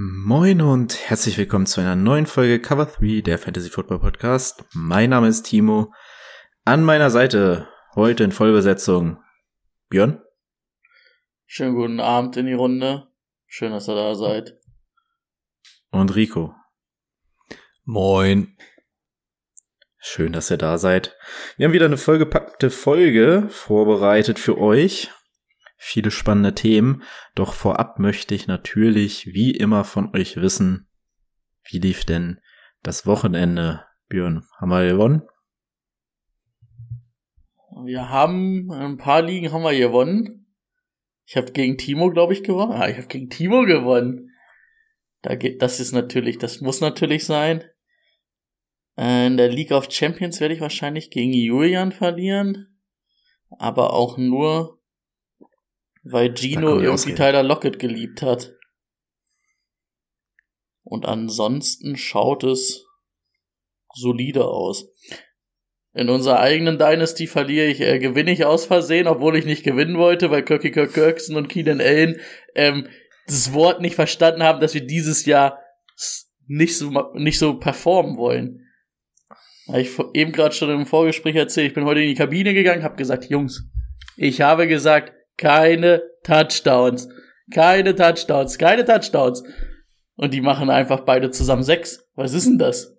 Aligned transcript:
Moin 0.00 0.60
und 0.60 1.10
herzlich 1.10 1.38
willkommen 1.38 1.66
zu 1.66 1.80
einer 1.80 1.96
neuen 1.96 2.26
Folge 2.26 2.62
Cover 2.62 2.86
3 2.86 3.20
der 3.20 3.36
Fantasy 3.36 3.68
Football 3.68 3.98
Podcast. 3.98 4.64
Mein 4.72 5.10
Name 5.10 5.26
ist 5.26 5.42
Timo. 5.42 5.92
An 6.64 6.84
meiner 6.84 7.10
Seite 7.10 7.66
heute 7.96 8.22
in 8.22 8.30
Vollbesetzung 8.30 9.20
Björn. 9.88 10.22
Schönen 11.46 11.74
guten 11.74 11.98
Abend 11.98 12.36
in 12.36 12.46
die 12.46 12.52
Runde. 12.52 13.08
Schön, 13.48 13.72
dass 13.72 13.88
ihr 13.88 13.96
da 13.96 14.14
seid. 14.14 14.60
Und 15.90 16.14
Rico. 16.14 16.54
Moin. 17.82 18.56
Schön, 19.96 20.32
dass 20.32 20.48
ihr 20.52 20.58
da 20.58 20.78
seid. 20.78 21.16
Wir 21.56 21.66
haben 21.66 21.72
wieder 21.72 21.86
eine 21.86 21.96
vollgepackte 21.96 22.70
Folge 22.70 23.48
vorbereitet 23.50 24.38
für 24.38 24.58
euch 24.58 25.10
viele 25.78 26.10
spannende 26.10 26.54
Themen. 26.54 27.02
Doch 27.34 27.54
vorab 27.54 27.98
möchte 27.98 28.34
ich 28.34 28.46
natürlich 28.46 29.26
wie 29.26 29.52
immer 29.52 29.84
von 29.84 30.14
euch 30.14 30.36
wissen, 30.36 30.88
wie 31.70 31.78
lief 31.78 32.04
denn 32.04 32.40
das 32.82 33.06
Wochenende, 33.06 33.84
Björn? 34.08 34.44
Haben 34.58 34.70
wir 34.70 34.86
gewonnen? 34.86 35.22
Wir 37.84 38.08
haben 38.08 38.70
ein 38.72 38.96
paar 38.96 39.22
Ligen 39.22 39.52
haben 39.52 39.62
wir 39.62 39.76
gewonnen. 39.78 40.46
Ich 41.26 41.36
habe 41.36 41.52
gegen 41.52 41.78
Timo, 41.78 42.10
glaube 42.10 42.32
ich, 42.32 42.42
gewonnen. 42.42 42.72
Ah, 42.72 42.88
ich 42.88 42.96
habe 42.96 43.06
gegen 43.06 43.30
Timo 43.30 43.64
gewonnen. 43.64 44.30
Da 45.22 45.34
geht, 45.34 45.62
das 45.62 45.78
ist 45.78 45.92
natürlich, 45.92 46.38
das 46.38 46.60
muss 46.60 46.80
natürlich 46.80 47.24
sein. 47.24 47.64
In 48.96 49.36
der 49.36 49.48
League 49.48 49.70
of 49.70 49.92
Champions 49.92 50.40
werde 50.40 50.54
ich 50.54 50.60
wahrscheinlich 50.60 51.10
gegen 51.10 51.32
Julian 51.32 51.92
verlieren. 51.92 52.80
Aber 53.50 53.92
auch 53.92 54.16
nur, 54.16 54.77
weil 56.10 56.34
Gino 56.34 56.80
irgendwie 56.80 57.14
Tyler 57.14 57.42
Lockett 57.42 57.78
geliebt 57.78 58.22
hat. 58.22 58.54
Und 60.82 61.06
ansonsten 61.06 61.96
schaut 61.96 62.44
es 62.44 62.86
solide 63.94 64.46
aus. 64.46 64.88
In 65.92 66.08
unserer 66.08 66.40
eigenen 66.40 66.78
Dynasty 66.78 67.26
verliere 67.26 67.66
ich, 67.66 67.80
äh, 67.80 67.98
gewinne 67.98 68.30
ich 68.30 68.44
aus 68.44 68.66
Versehen, 68.66 69.06
obwohl 69.06 69.36
ich 69.36 69.44
nicht 69.44 69.64
gewinnen 69.64 69.98
wollte, 69.98 70.30
weil 70.30 70.44
Kirky 70.44 70.70
Kirk 70.70 70.94
Kirkson 70.94 71.36
und 71.36 71.48
Keenan 71.48 71.80
Allen 71.80 72.20
ähm, 72.54 72.88
das 73.26 73.52
Wort 73.52 73.80
nicht 73.80 73.96
verstanden 73.96 74.42
haben, 74.42 74.60
dass 74.60 74.74
wir 74.74 74.86
dieses 74.86 75.26
Jahr 75.26 75.58
nicht 76.46 76.78
so 76.78 76.90
nicht 77.14 77.38
so 77.38 77.58
performen 77.58 78.16
wollen. 78.16 78.66
Habe 79.66 79.82
ich 79.82 79.90
eben 80.14 80.32
gerade 80.32 80.54
schon 80.54 80.70
im 80.70 80.86
Vorgespräch 80.86 81.36
erzählt, 81.36 81.68
ich 81.68 81.74
bin 81.74 81.84
heute 81.84 82.00
in 82.00 82.08
die 82.08 82.14
Kabine 82.14 82.54
gegangen, 82.54 82.84
habe 82.84 82.96
gesagt, 82.96 83.24
Jungs, 83.28 83.68
ich 84.16 84.40
habe 84.40 84.66
gesagt, 84.66 85.12
keine 85.38 86.02
Touchdowns. 86.24 87.08
Keine 87.50 87.94
Touchdowns, 87.94 88.58
keine 88.58 88.84
Touchdowns. 88.84 89.42
Und 90.16 90.34
die 90.34 90.42
machen 90.42 90.68
einfach 90.68 91.00
beide 91.00 91.30
zusammen 91.30 91.62
sechs. 91.62 92.06
Was 92.14 92.34
ist 92.34 92.44
denn 92.44 92.58
das? 92.58 92.98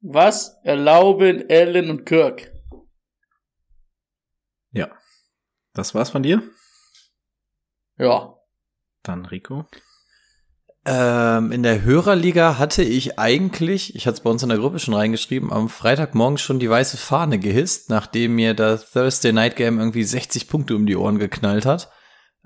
Was 0.00 0.58
erlauben 0.64 1.44
Allen 1.48 1.88
und 1.88 2.04
Kirk? 2.04 2.52
Ja. 4.72 4.94
Das 5.72 5.94
war's 5.94 6.10
von 6.10 6.22
dir? 6.22 6.42
Ja. 7.96 8.36
Dann 9.02 9.24
Rico. 9.24 9.66
Ähm, 10.90 11.52
in 11.52 11.62
der 11.62 11.82
Hörerliga 11.82 12.56
hatte 12.56 12.82
ich 12.82 13.18
eigentlich, 13.18 13.94
ich 13.94 14.06
hatte 14.06 14.16
es 14.16 14.22
bei 14.22 14.30
uns 14.30 14.42
in 14.42 14.48
der 14.48 14.56
Gruppe 14.56 14.78
schon 14.78 14.94
reingeschrieben, 14.94 15.52
am 15.52 15.68
Freitagmorgen 15.68 16.38
schon 16.38 16.60
die 16.60 16.70
weiße 16.70 16.96
Fahne 16.96 17.38
gehisst, 17.38 17.90
nachdem 17.90 18.36
mir 18.36 18.54
das 18.54 18.90
Thursday 18.90 19.34
Night 19.34 19.56
Game 19.56 19.78
irgendwie 19.78 20.02
60 20.02 20.48
Punkte 20.48 20.74
um 20.74 20.86
die 20.86 20.96
Ohren 20.96 21.18
geknallt 21.18 21.66
hat. 21.66 21.90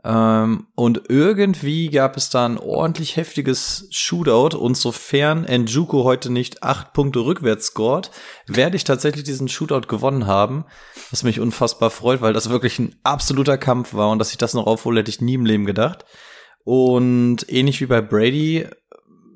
Ähm, 0.02 0.66
und 0.74 1.02
irgendwie 1.08 1.88
gab 1.90 2.16
es 2.16 2.30
da 2.30 2.44
ein 2.44 2.58
ordentlich 2.58 3.14
heftiges 3.16 3.86
Shootout 3.92 4.56
und 4.58 4.76
sofern 4.76 5.42
Njuku 5.42 6.02
heute 6.02 6.32
nicht 6.32 6.64
acht 6.64 6.94
Punkte 6.94 7.20
rückwärts 7.20 7.66
scored, 7.66 8.10
werde 8.48 8.74
ich 8.74 8.82
tatsächlich 8.82 9.22
diesen 9.22 9.46
Shootout 9.46 9.86
gewonnen 9.86 10.26
haben, 10.26 10.64
was 11.12 11.22
mich 11.22 11.38
unfassbar 11.38 11.90
freut, 11.90 12.20
weil 12.22 12.32
das 12.32 12.50
wirklich 12.50 12.80
ein 12.80 12.96
absoluter 13.04 13.56
Kampf 13.56 13.94
war 13.94 14.10
und 14.10 14.18
dass 14.18 14.32
ich 14.32 14.38
das 14.38 14.54
noch 14.54 14.66
aufhole, 14.66 14.98
hätte 14.98 15.10
ich 15.10 15.20
nie 15.20 15.34
im 15.34 15.46
Leben 15.46 15.64
gedacht. 15.64 16.04
Und 16.64 17.48
ähnlich 17.48 17.80
wie 17.80 17.86
bei 17.86 18.00
Brady 18.00 18.66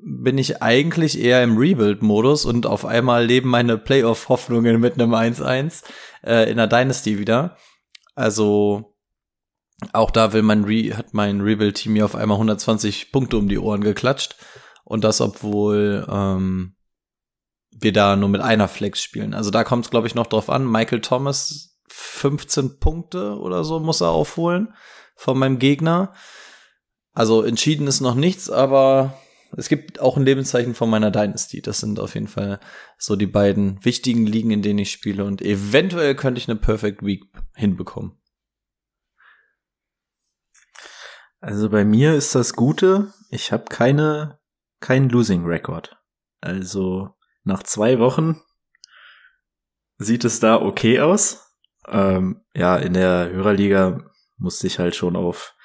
bin 0.03 0.37
ich 0.37 0.61
eigentlich 0.61 1.19
eher 1.19 1.43
im 1.43 1.57
Rebuild-Modus 1.57 2.45
und 2.45 2.65
auf 2.65 2.85
einmal 2.85 3.25
leben 3.25 3.49
meine 3.49 3.77
Playoff-Hoffnungen 3.77 4.79
mit 4.79 4.93
einem 4.93 5.13
1-1 5.13 5.83
äh, 6.23 6.49
in 6.49 6.57
der 6.57 6.67
Dynasty 6.67 7.19
wieder. 7.19 7.57
Also 8.15 8.95
auch 9.93 10.11
da 10.11 10.33
will 10.33 10.41
mein 10.41 10.63
Re 10.63 10.95
hat 10.95 11.13
mein 11.13 11.41
Rebuild-Team 11.41 11.93
mir 11.93 12.05
auf 12.05 12.15
einmal 12.15 12.37
120 12.37 13.11
Punkte 13.11 13.37
um 13.37 13.49
die 13.49 13.59
Ohren 13.59 13.81
geklatscht. 13.81 14.35
Und 14.83 15.03
das, 15.03 15.19
obwohl 15.19 16.07
ähm, 16.09 16.75
wir 17.71 17.93
da 17.93 18.15
nur 18.15 18.29
mit 18.29 18.41
einer 18.41 18.67
Flex 18.67 19.03
spielen. 19.03 19.33
Also 19.33 19.51
da 19.51 19.63
kommt 19.63 19.85
es, 19.85 19.91
glaube 19.91 20.07
ich, 20.07 20.15
noch 20.15 20.27
drauf 20.27 20.49
an. 20.49 20.65
Michael 20.65 21.01
Thomas 21.01 21.77
15 21.89 22.79
Punkte 22.79 23.37
oder 23.37 23.63
so 23.63 23.79
muss 23.79 24.01
er 24.01 24.09
aufholen 24.09 24.73
von 25.15 25.37
meinem 25.37 25.59
Gegner. 25.59 26.13
Also 27.17 27.41
entschieden 27.41 27.87
ist 27.87 27.99
noch 27.99 28.13
nichts, 28.13 28.47
aber 28.47 29.19
es 29.53 29.69
gibt 29.69 29.99
auch 29.99 30.17
ein 30.17 30.23
Lebenszeichen 30.23 30.75
von 30.75 30.87
meiner 30.87 31.09
Dynasty. 31.09 31.63
Das 31.63 31.79
sind 31.79 31.99
auf 31.99 32.13
jeden 32.13 32.27
Fall 32.27 32.59
so 32.99 33.15
die 33.15 33.25
beiden 33.25 33.83
wichtigen 33.83 34.27
Ligen, 34.27 34.51
in 34.51 34.61
denen 34.61 34.77
ich 34.77 34.91
spiele. 34.91 35.23
Und 35.25 35.41
eventuell 35.41 36.13
könnte 36.13 36.37
ich 36.37 36.47
eine 36.47 36.59
Perfect 36.59 37.03
Week 37.03 37.23
hinbekommen. 37.55 38.21
Also 41.39 41.71
bei 41.71 41.83
mir 41.83 42.13
ist 42.13 42.35
das 42.35 42.53
Gute, 42.53 43.11
ich 43.31 43.51
habe 43.51 43.65
keine 43.65 44.37
kein 44.79 45.09
Losing 45.09 45.43
Record. 45.43 45.97
Also 46.39 47.15
nach 47.43 47.63
zwei 47.63 47.97
Wochen 47.97 48.39
sieht 49.97 50.23
es 50.23 50.39
da 50.39 50.61
okay 50.61 50.99
aus. 50.99 51.55
Ähm, 51.87 52.45
ja, 52.53 52.77
in 52.77 52.93
der 52.93 53.31
Hörerliga 53.31 54.07
musste 54.37 54.67
ich 54.67 54.77
halt 54.77 54.95
schon 54.95 55.15
auf 55.15 55.56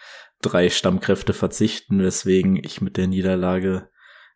drei 0.42 0.68
Stammkräfte 0.68 1.32
verzichten, 1.32 2.00
weswegen 2.00 2.56
ich 2.56 2.80
mit 2.80 2.96
der 2.96 3.06
Niederlage 3.06 3.88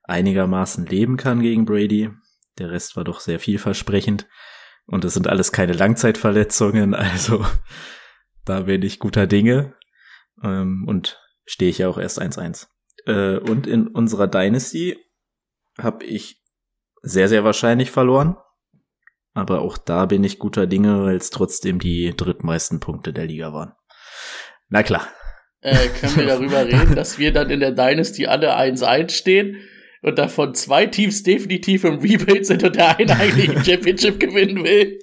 einigermaßen 0.04 0.86
leben 0.86 1.16
kann 1.16 1.40
gegen 1.40 1.64
Brady. 1.64 2.10
Der 2.58 2.70
Rest 2.70 2.96
war 2.96 3.04
doch 3.04 3.20
sehr 3.20 3.38
vielversprechend. 3.38 4.26
Und 4.86 5.04
es 5.04 5.14
sind 5.14 5.26
alles 5.26 5.52
keine 5.52 5.72
Langzeitverletzungen, 5.72 6.94
also 6.94 7.44
da 8.44 8.60
bin 8.60 8.82
ich 8.82 8.98
guter 8.98 9.26
Dinge. 9.26 9.74
Ähm, 10.42 10.84
und 10.86 11.20
stehe 11.44 11.70
ich 11.70 11.78
ja 11.78 11.88
auch 11.88 11.98
erst 11.98 12.20
1-1. 12.20 12.68
Äh, 13.06 13.38
und 13.38 13.66
in 13.66 13.88
unserer 13.88 14.28
Dynasty 14.28 14.98
habe 15.78 16.04
ich 16.04 16.42
sehr, 17.02 17.28
sehr 17.28 17.44
wahrscheinlich 17.44 17.90
verloren. 17.90 18.36
Aber 19.34 19.60
auch 19.60 19.76
da 19.76 20.06
bin 20.06 20.24
ich 20.24 20.38
guter 20.38 20.66
Dinge, 20.66 21.04
weil 21.04 21.16
es 21.16 21.30
trotzdem 21.30 21.78
die 21.78 22.14
drittmeisten 22.16 22.80
Punkte 22.80 23.12
der 23.12 23.26
Liga 23.26 23.52
waren. 23.52 23.74
Na 24.68 24.82
klar, 24.82 25.06
äh, 25.60 25.88
können 26.00 26.16
wir 26.16 26.26
darüber 26.26 26.64
reden, 26.66 26.94
dass 26.94 27.18
wir 27.18 27.32
dann 27.32 27.50
in 27.50 27.60
der 27.60 27.72
Dynasty 27.72 28.26
alle 28.26 28.56
1-1 28.56 29.10
stehen 29.10 29.56
und 30.02 30.18
davon 30.18 30.54
zwei 30.54 30.86
Teams 30.86 31.22
definitiv 31.22 31.84
im 31.84 31.98
Rebuild 31.98 32.46
sind 32.46 32.62
und 32.62 32.76
der 32.76 32.98
eine 32.98 33.16
eigentlich 33.16 33.50
ein 33.50 33.64
Championship 33.64 34.20
gewinnen 34.20 34.64
will. 34.64 34.98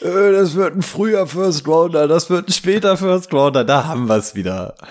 Äh, 0.00 0.32
das 0.32 0.54
wird 0.54 0.76
ein 0.76 0.82
früher 0.82 1.26
First 1.26 1.66
Rounder, 1.66 2.06
das 2.06 2.30
wird 2.30 2.48
ein 2.48 2.52
später 2.52 2.96
First 2.96 3.32
Rounder, 3.32 3.64
da 3.64 3.86
haben 3.86 4.08
wir 4.08 4.16
es 4.16 4.34
wieder. 4.34 4.74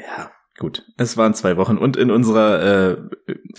Ja, 0.00 0.30
gut. 0.56 0.84
Es 0.96 1.16
waren 1.16 1.34
zwei 1.34 1.56
Wochen. 1.56 1.76
Und 1.76 1.96
in 1.96 2.12
unserer 2.12 2.92
äh, 2.92 2.96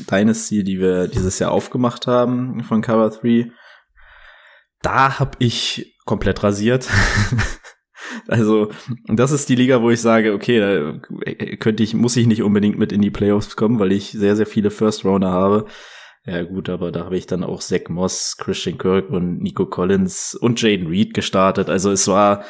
Dynasty, 0.09 0.63
die 0.63 0.79
wir 0.79 1.09
dieses 1.09 1.37
Jahr 1.37 1.51
aufgemacht 1.51 2.07
haben 2.07 2.63
von 2.63 2.81
Cover 2.81 3.09
3, 3.09 3.51
da 4.81 5.19
hab 5.19 5.35
ich 5.39 5.97
komplett 6.05 6.41
rasiert. 6.41 6.87
Also, 8.27 8.69
das 9.07 9.31
ist 9.31 9.49
die 9.49 9.55
Liga, 9.55 9.81
wo 9.81 9.89
ich 9.89 10.01
sage, 10.01 10.33
okay, 10.33 10.59
da 10.59 10.99
könnte 11.57 11.83
ich, 11.83 11.93
muss 11.93 12.17
ich 12.17 12.27
nicht 12.27 12.43
unbedingt 12.43 12.77
mit 12.77 12.91
in 12.91 13.01
die 13.01 13.11
Playoffs 13.11 13.55
kommen, 13.55 13.79
weil 13.79 13.91
ich 13.91 14.11
sehr, 14.11 14.35
sehr 14.35 14.45
viele 14.45 14.71
First 14.71 15.05
Rounder 15.05 15.31
habe. 15.31 15.65
Ja, 16.25 16.43
gut, 16.43 16.69
aber 16.69 16.91
da 16.91 17.05
habe 17.05 17.17
ich 17.17 17.27
dann 17.27 17.43
auch 17.43 17.61
Zach 17.61 17.89
Moss, 17.89 18.35
Christian 18.37 18.77
Kirk 18.77 19.09
und 19.09 19.41
Nico 19.41 19.65
Collins 19.65 20.35
und 20.35 20.61
Jaden 20.61 20.87
Reed 20.87 21.13
gestartet. 21.13 21.69
Also 21.69 21.91
es 21.91 22.07
war, 22.07 22.43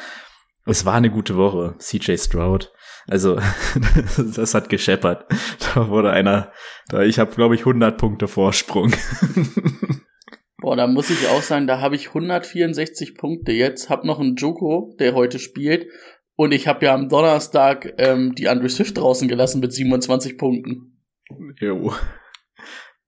es 0.66 0.84
war 0.84 0.94
eine 0.94 1.10
gute 1.10 1.36
Woche. 1.36 1.76
CJ 1.78 2.16
Stroud. 2.16 2.72
Also, 3.06 3.38
das 4.36 4.54
hat 4.54 4.68
gescheppert. 4.68 5.24
Da 5.74 5.88
wurde 5.88 6.10
einer, 6.10 6.52
da 6.88 7.02
ich 7.02 7.18
habe 7.18 7.34
glaube 7.34 7.54
ich 7.54 7.62
100 7.62 7.96
Punkte 7.96 8.28
Vorsprung. 8.28 8.92
Boah, 10.60 10.76
da 10.76 10.86
muss 10.86 11.10
ich 11.10 11.28
auch 11.28 11.42
sagen, 11.42 11.66
da 11.66 11.80
habe 11.80 11.96
ich 11.96 12.08
164 12.08 13.14
Punkte 13.14 13.52
jetzt, 13.52 13.88
hab 13.88 14.04
noch 14.04 14.20
einen 14.20 14.36
Joko, 14.36 14.94
der 14.98 15.14
heute 15.14 15.38
spielt 15.38 15.86
und 16.40 16.52
ich 16.52 16.66
habe 16.66 16.86
ja 16.86 16.94
am 16.94 17.08
Donnerstag 17.08 17.94
ähm, 17.98 18.34
die 18.34 18.48
Andre 18.48 18.68
Swift 18.70 18.96
draußen 18.96 19.28
gelassen 19.28 19.60
mit 19.60 19.74
27 19.74 20.38
Punkten. 20.38 20.98
Jo. 21.58 21.92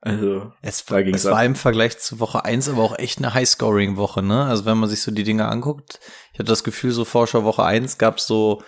Also, 0.01 0.53
es, 0.63 0.91
war, 0.91 0.99
es 0.99 1.25
war 1.25 1.45
im 1.45 1.55
Vergleich 1.55 1.97
zu 1.99 2.19
Woche 2.19 2.45
1 2.45 2.69
aber 2.69 2.83
auch 2.83 2.99
echt 2.99 3.19
eine 3.19 3.35
High-Scoring-Woche, 3.35 4.23
ne? 4.23 4.45
Also 4.47 4.65
wenn 4.65 4.77
man 4.77 4.91
sich 4.91 5.01
so 5.01 5.13
die 5.13 5.23
Dinge 5.23 5.47
anguckt, 5.47 6.01
ich 6.33 6.41
hatte 6.41 6.49
das 6.49 6.65
Gefühl, 6.65 6.91
so 6.91 7.05
Vorschau 7.05 7.45
Woche 7.45 7.65
1 7.65 7.99
gab 7.99 8.19
es 8.19 8.27
so 8.27 8.63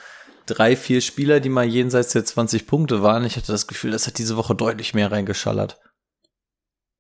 drei, 0.47 0.77
vier 0.77 1.01
Spieler, 1.01 1.41
die 1.41 1.49
mal 1.49 1.67
jenseits 1.67 2.13
der 2.13 2.25
20 2.25 2.67
Punkte 2.67 3.03
waren. 3.03 3.25
Ich 3.25 3.37
hatte 3.37 3.53
das 3.53 3.67
Gefühl, 3.67 3.91
das 3.91 4.07
hat 4.07 4.19
diese 4.19 4.37
Woche 4.37 4.55
deutlich 4.55 4.95
mehr 4.95 5.11
reingeschallert. 5.11 5.79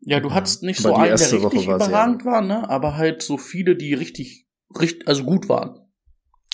Ja, 0.06 0.20
du 0.20 0.32
hattest 0.32 0.62
nicht 0.62 0.80
so 0.80 0.94
einen, 0.94 1.16
der 1.16 1.32
richtig 1.32 1.66
überragend 1.66 2.24
war, 2.24 2.42
ne? 2.42 2.68
Aber 2.68 2.96
halt 2.96 3.22
so 3.22 3.38
viele, 3.38 3.76
die 3.76 3.94
richtig, 3.94 4.46
richtig, 4.78 5.08
also 5.08 5.24
gut 5.24 5.48
waren. 5.48 5.80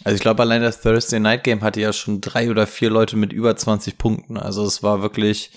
Also 0.04 0.14
ich 0.14 0.22
glaube, 0.22 0.42
allein 0.42 0.62
das 0.62 0.80
Thursday 0.80 1.20
Night 1.20 1.44
Game 1.44 1.62
hatte 1.62 1.80
ja 1.80 1.92
schon 1.92 2.20
drei 2.20 2.50
oder 2.50 2.66
vier 2.66 2.90
Leute 2.90 3.16
mit 3.16 3.32
über 3.32 3.54
20 3.54 3.98
Punkten. 3.98 4.36
Also 4.38 4.64
es 4.64 4.82
war 4.82 5.02
wirklich 5.02 5.50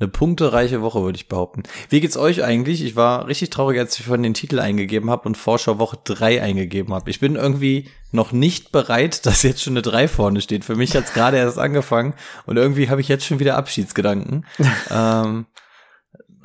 eine 0.00 0.08
punktereiche 0.08 0.82
Woche, 0.82 1.02
würde 1.02 1.16
ich 1.16 1.28
behaupten. 1.28 1.62
Wie 1.88 2.00
geht's 2.00 2.16
euch 2.16 2.42
eigentlich? 2.42 2.82
Ich 2.82 2.96
war 2.96 3.28
richtig 3.28 3.50
traurig, 3.50 3.78
als 3.78 3.98
ich 3.98 4.06
von 4.06 4.22
den 4.22 4.34
Titel 4.34 4.58
eingegeben 4.58 5.08
habe 5.08 5.28
und 5.28 5.36
Vorschau 5.36 5.78
Woche 5.78 5.98
3 6.02 6.42
eingegeben 6.42 6.92
habe. 6.92 7.10
Ich 7.10 7.20
bin 7.20 7.36
irgendwie 7.36 7.88
noch 8.10 8.32
nicht 8.32 8.72
bereit, 8.72 9.24
dass 9.26 9.42
jetzt 9.42 9.62
schon 9.62 9.74
eine 9.74 9.82
3 9.82 10.08
vorne 10.08 10.40
steht. 10.40 10.64
Für 10.64 10.76
mich 10.76 10.96
hat's 10.96 11.12
gerade 11.12 11.36
erst 11.36 11.58
angefangen 11.58 12.14
und 12.46 12.56
irgendwie 12.56 12.88
habe 12.88 13.00
ich 13.00 13.08
jetzt 13.08 13.24
schon 13.24 13.38
wieder 13.38 13.56
Abschiedsgedanken. 13.56 14.46
ähm, 14.90 15.46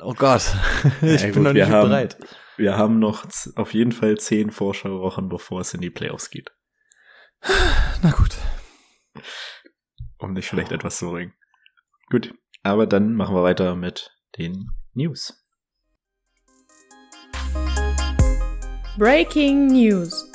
oh 0.02 0.14
Gott, 0.14 0.42
ich 1.02 1.20
ja, 1.20 1.26
bin 1.26 1.34
gut, 1.34 1.42
noch 1.42 1.52
nicht 1.52 1.68
haben, 1.68 1.88
bereit. 1.88 2.16
Wir 2.56 2.76
haben 2.76 2.98
noch 2.98 3.24
auf 3.56 3.74
jeden 3.74 3.92
Fall 3.92 4.18
zehn 4.18 4.50
Vorschauwochen, 4.50 5.28
bevor 5.28 5.60
es 5.60 5.74
in 5.74 5.80
die 5.80 5.90
Playoffs 5.90 6.30
geht. 6.30 6.52
Na 8.02 8.10
gut. 8.10 8.36
Um 10.18 10.34
dich 10.34 10.48
vielleicht 10.48 10.72
etwas 10.72 10.98
zu 10.98 11.10
bringen. 11.10 11.34
Gut, 12.10 12.34
aber 12.62 12.86
dann 12.86 13.14
machen 13.14 13.34
wir 13.34 13.42
weiter 13.42 13.76
mit 13.76 14.10
den 14.36 14.70
News. 14.92 15.36
Breaking 18.98 19.68
News. 19.68 20.29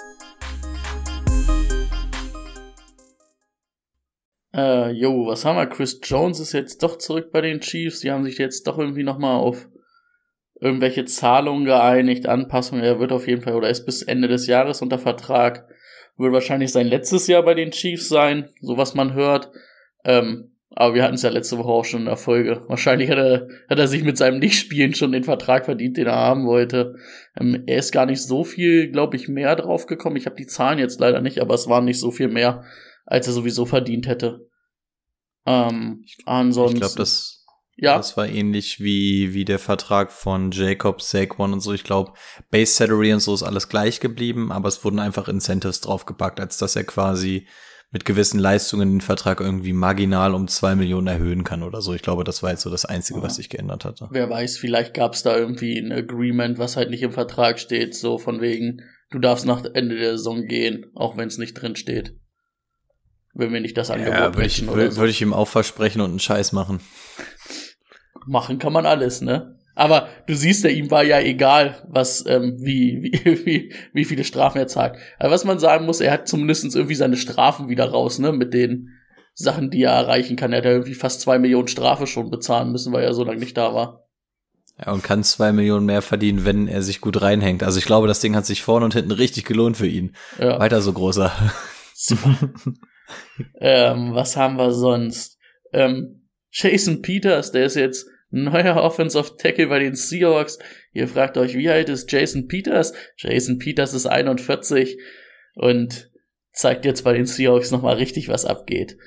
Äh, 4.56 4.94
was 5.28 5.44
haben 5.44 5.58
wir? 5.58 5.66
Chris 5.66 6.00
Jones 6.02 6.40
ist 6.40 6.54
jetzt 6.54 6.82
doch 6.82 6.98
zurück 6.98 7.32
bei 7.34 7.42
den 7.42 7.60
Chiefs. 7.60 8.00
Die 8.00 8.12
haben 8.12 8.24
sich 8.24 8.38
jetzt 8.38 8.66
doch 8.68 8.80
irgendwie 8.80 9.04
nochmal 9.04 9.38
auf 9.38 9.68
irgendwelche 10.62 11.04
Zahlungen 11.04 11.66
geeinigt, 11.66 12.28
Anpassungen. 12.28 12.84
Er 12.84 13.00
wird 13.00 13.12
auf 13.12 13.28
jeden 13.28 13.42
Fall 13.42 13.56
oder 13.56 13.70
ist 13.70 13.86
bis 13.86 14.02
Ende 14.02 14.30
des 14.30 14.48
Jahres 14.48 14.82
unter 14.82 14.98
Vertrag. 14.98 15.68
Wird 16.18 16.32
wahrscheinlich 16.32 16.72
sein 16.72 16.88
letztes 16.88 17.28
Jahr 17.28 17.44
bei 17.44 17.54
den 17.54 17.72
Chiefs 17.72 18.08
sein, 18.08 18.50
so 18.62 18.78
was 18.78 18.96
man 18.96 19.14
hört. 19.14 19.52
Ähm, 20.06 20.56
aber 20.70 20.96
wir 20.96 21.04
hatten 21.04 21.16
es 21.16 21.24
ja 21.24 21.30
letzte 21.30 21.58
Woche 21.58 21.70
auch 21.70 21.84
schon 21.84 22.02
in 22.02 22.06
der 22.06 22.16
Folge. 22.16 22.62
Wahrscheinlich 22.70 23.10
hat 23.10 23.18
er, 23.18 23.50
hat 23.70 23.80
er 23.80 23.88
sich 23.90 24.04
mit 24.04 24.18
seinem 24.18 24.40
Nichtspielen 24.40 24.94
schon 24.94 25.12
den 25.12 25.26
Vertrag 25.26 25.66
verdient, 25.66 25.98
den 25.98 26.08
er 26.08 26.16
haben 26.16 26.46
wollte. 26.48 26.96
Ähm, 27.38 27.64
er 27.66 27.78
ist 27.78 27.92
gar 27.92 28.06
nicht 28.06 28.22
so 28.22 28.46
viel, 28.46 28.90
glaube 28.90 29.18
ich, 29.18 29.28
mehr 29.28 29.58
drauf 29.58 29.86
gekommen. 29.86 30.16
Ich 30.16 30.26
habe 30.26 30.38
die 30.38 30.48
Zahlen 30.48 30.80
jetzt 30.80 31.02
leider 31.02 31.20
nicht, 31.20 31.40
aber 31.40 31.54
es 31.56 31.68
waren 31.68 31.84
nicht 31.84 32.00
so 32.00 32.12
viel 32.12 32.30
mehr, 32.30 32.64
als 33.06 33.28
er 33.28 33.34
sowieso 33.34 33.66
verdient 33.66 34.08
hätte. 34.08 34.45
Ähm, 35.46 36.06
ansonsten. 36.26 36.78
Ich 36.78 36.82
glaube, 36.82 36.96
das, 36.98 37.46
ja. 37.78 37.98
das 37.98 38.18
war 38.18 38.28
ähnlich 38.28 38.80
wie, 38.80 39.34
wie 39.34 39.46
der 39.46 39.60
Vertrag 39.60 40.12
von 40.12 40.52
Jacob, 40.52 41.02
Saquon 41.02 41.54
und 41.54 41.62
so. 41.62 41.74
Ich 41.74 41.84
glaube, 41.84 42.14
Base 42.52 42.74
Salary 42.74 43.14
und 43.14 43.20
so 43.20 43.34
ist 43.34 43.44
alles 43.44 43.70
gleich 43.70 44.00
geblieben, 44.00 44.52
aber 44.52 44.68
es 44.68 44.84
wurden 44.84 45.00
einfach 45.00 45.28
Incentives 45.28 45.82
draufgepackt, 45.82 46.40
als 46.40 46.58
dass 46.58 46.76
er 46.76 46.84
quasi 46.84 47.48
mit 47.92 48.04
gewissen 48.04 48.40
Leistungen 48.40 48.96
den 48.96 49.02
Vertrag 49.02 49.40
irgendwie 49.40 49.72
marginal 49.72 50.34
um 50.34 50.50
zwei 50.50 50.76
Millionen 50.76 51.08
erhöhen 51.08 51.46
kann 51.46 51.64
oder 51.64 51.82
so. 51.82 51.94
Ich 51.94 52.02
glaube, 52.02 52.26
das 52.26 52.44
war 52.44 52.50
jetzt 52.50 52.64
so 52.64 52.70
das 52.70 52.84
Einzige, 52.84 53.22
was 53.22 53.38
sich 53.38 53.48
geändert 53.48 53.86
hatte. 53.86 54.10
Wer 54.12 54.30
weiß, 54.30 54.58
vielleicht 54.58 54.94
gab 54.94 55.14
es 55.14 55.24
da 55.24 55.38
irgendwie 55.38 55.78
ein 55.78 55.94
Agreement, 55.94 56.58
was 56.58 56.76
halt 56.76 56.90
nicht 56.90 57.04
im 57.04 57.14
Vertrag 57.14 57.58
steht, 57.58 57.96
so 57.96 58.18
von 58.18 58.42
wegen, 58.42 58.82
du 59.12 59.20
darfst 59.20 59.46
nach 59.46 59.64
Ende 59.74 59.96
der 59.96 60.18
Saison 60.18 60.46
gehen, 60.46 60.88
auch 60.94 61.16
wenn 61.16 61.30
es 61.30 61.38
nicht 61.38 61.54
drin 61.54 61.78
steht. 61.78 62.18
Wenn 63.36 63.52
wir 63.52 63.60
nicht 63.60 63.78
das 63.78 63.92
Angebot 63.92 64.14
ja, 64.14 64.34
würde 64.34 64.48
ich, 64.48 64.66
würd, 64.66 64.94
so. 64.94 65.00
würde 65.00 65.12
ich 65.12 65.22
ihm 65.22 65.34
auch 65.34 65.48
versprechen 65.48 66.02
und 66.02 66.10
einen 66.10 66.20
Scheiß 66.20 66.54
machen. 66.54 66.80
Machen 68.26 68.60
kann 68.60 68.74
man 68.74 68.86
alles, 68.86 69.22
ne? 69.22 69.60
Aber 69.76 70.08
du 70.26 70.36
siehst 70.36 70.64
ja, 70.64 70.70
ihm 70.70 70.90
war 70.90 71.04
ja 71.04 71.20
egal, 71.20 71.84
was, 71.88 72.26
ähm, 72.26 72.56
wie, 72.60 73.04
wie, 73.04 73.12
wie, 73.46 73.74
wie 73.92 74.06
viele 74.06 74.24
Strafen 74.24 74.58
er 74.58 74.68
zahlt. 74.68 74.96
Aber 75.20 75.32
was 75.32 75.44
man 75.44 75.60
sagen 75.60 75.86
muss, 75.86 76.00
er 76.00 76.14
hat 76.14 76.30
zumindest 76.30 76.74
irgendwie 76.76 76.96
seine 76.96 77.18
Strafen 77.18 77.68
wieder 77.68 77.90
raus, 77.90 78.20
ne, 78.20 78.32
mit 78.32 78.54
den 78.54 78.94
Sachen, 79.34 79.70
die 79.70 79.84
er 79.84 79.92
erreichen 79.92 80.38
kann. 80.38 80.54
Er 80.54 80.60
hat 80.60 80.66
ja 80.66 80.72
irgendwie 80.72 80.94
fast 80.94 81.20
zwei 81.20 81.38
Millionen 81.38 81.68
Strafe 81.68 82.08
schon 82.08 82.32
bezahlen 82.32 82.72
müssen, 82.72 82.94
weil 82.94 83.04
er 83.04 83.14
so 83.14 83.26
lange 83.26 83.40
nicht 83.40 83.58
da 83.58 83.74
war. 83.74 84.08
Ja, 84.80 84.94
und 84.94 85.04
kann 85.04 85.24
zwei 85.24 85.52
Millionen 85.52 85.86
mehr 85.86 86.02
verdienen, 86.02 86.46
wenn 86.46 86.70
er 86.70 86.82
sich 86.82 87.02
gut 87.02 87.22
reinhängt. 87.22 87.64
Also 87.64 87.80
ich 87.80 87.86
glaube, 87.86 88.08
das 88.08 88.22
Ding 88.22 88.36
hat 88.36 88.46
sich 88.46 88.64
vorne 88.64 88.86
und 88.86 88.94
hinten 88.94 89.12
richtig 89.12 89.44
gelohnt 89.46 89.76
für 89.76 89.88
ihn. 89.88 90.16
Ja. 90.40 90.58
Weiter 90.58 90.82
so 90.82 90.94
großer. 90.94 91.32
ähm, 93.60 94.14
was 94.14 94.38
haben 94.38 94.58
wir 94.58 94.72
sonst? 94.72 95.40
Ähm, 95.74 96.30
Jason 96.52 97.02
Peters, 97.02 97.52
der 97.52 97.66
ist 97.66 97.76
jetzt 97.76 98.08
neuer 98.30 98.76
Offensive 98.84 99.38
Tackle 99.38 99.68
bei 99.68 99.80
den 99.80 99.96
Seahawks. 99.96 100.60
Ihr 100.94 101.08
fragt 101.08 101.38
euch, 101.38 101.56
wie 101.56 101.70
alt 101.70 101.90
ist 101.90 102.12
Jason 102.12 102.48
Peters? 102.48 102.94
Jason 103.18 103.60
Peters 103.60 103.94
ist 103.94 104.06
41 104.06 104.98
und 105.56 106.12
zeigt 106.54 106.86
jetzt 106.86 107.04
bei 107.04 107.14
den 107.14 107.26
Seahawks 107.26 107.72
nochmal 107.72 107.96
richtig, 107.96 108.30
was 108.30 108.46
abgeht. 108.46 108.98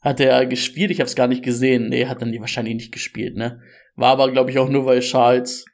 Hat 0.00 0.20
er 0.20 0.46
gespielt? 0.46 0.90
Ich 0.90 1.00
habe 1.00 1.08
es 1.08 1.16
gar 1.16 1.26
nicht 1.26 1.42
gesehen. 1.42 1.88
Nee, 1.88 2.06
hat 2.06 2.22
dann 2.22 2.32
die 2.32 2.40
wahrscheinlich 2.40 2.74
nicht 2.74 2.92
gespielt, 2.92 3.36
ne? 3.36 3.60
War 3.96 4.12
aber, 4.12 4.30
glaube 4.30 4.50
ich, 4.50 4.58
auch 4.58 4.68
nur, 4.68 4.86
weil 4.86 5.00
Charles. 5.00 5.64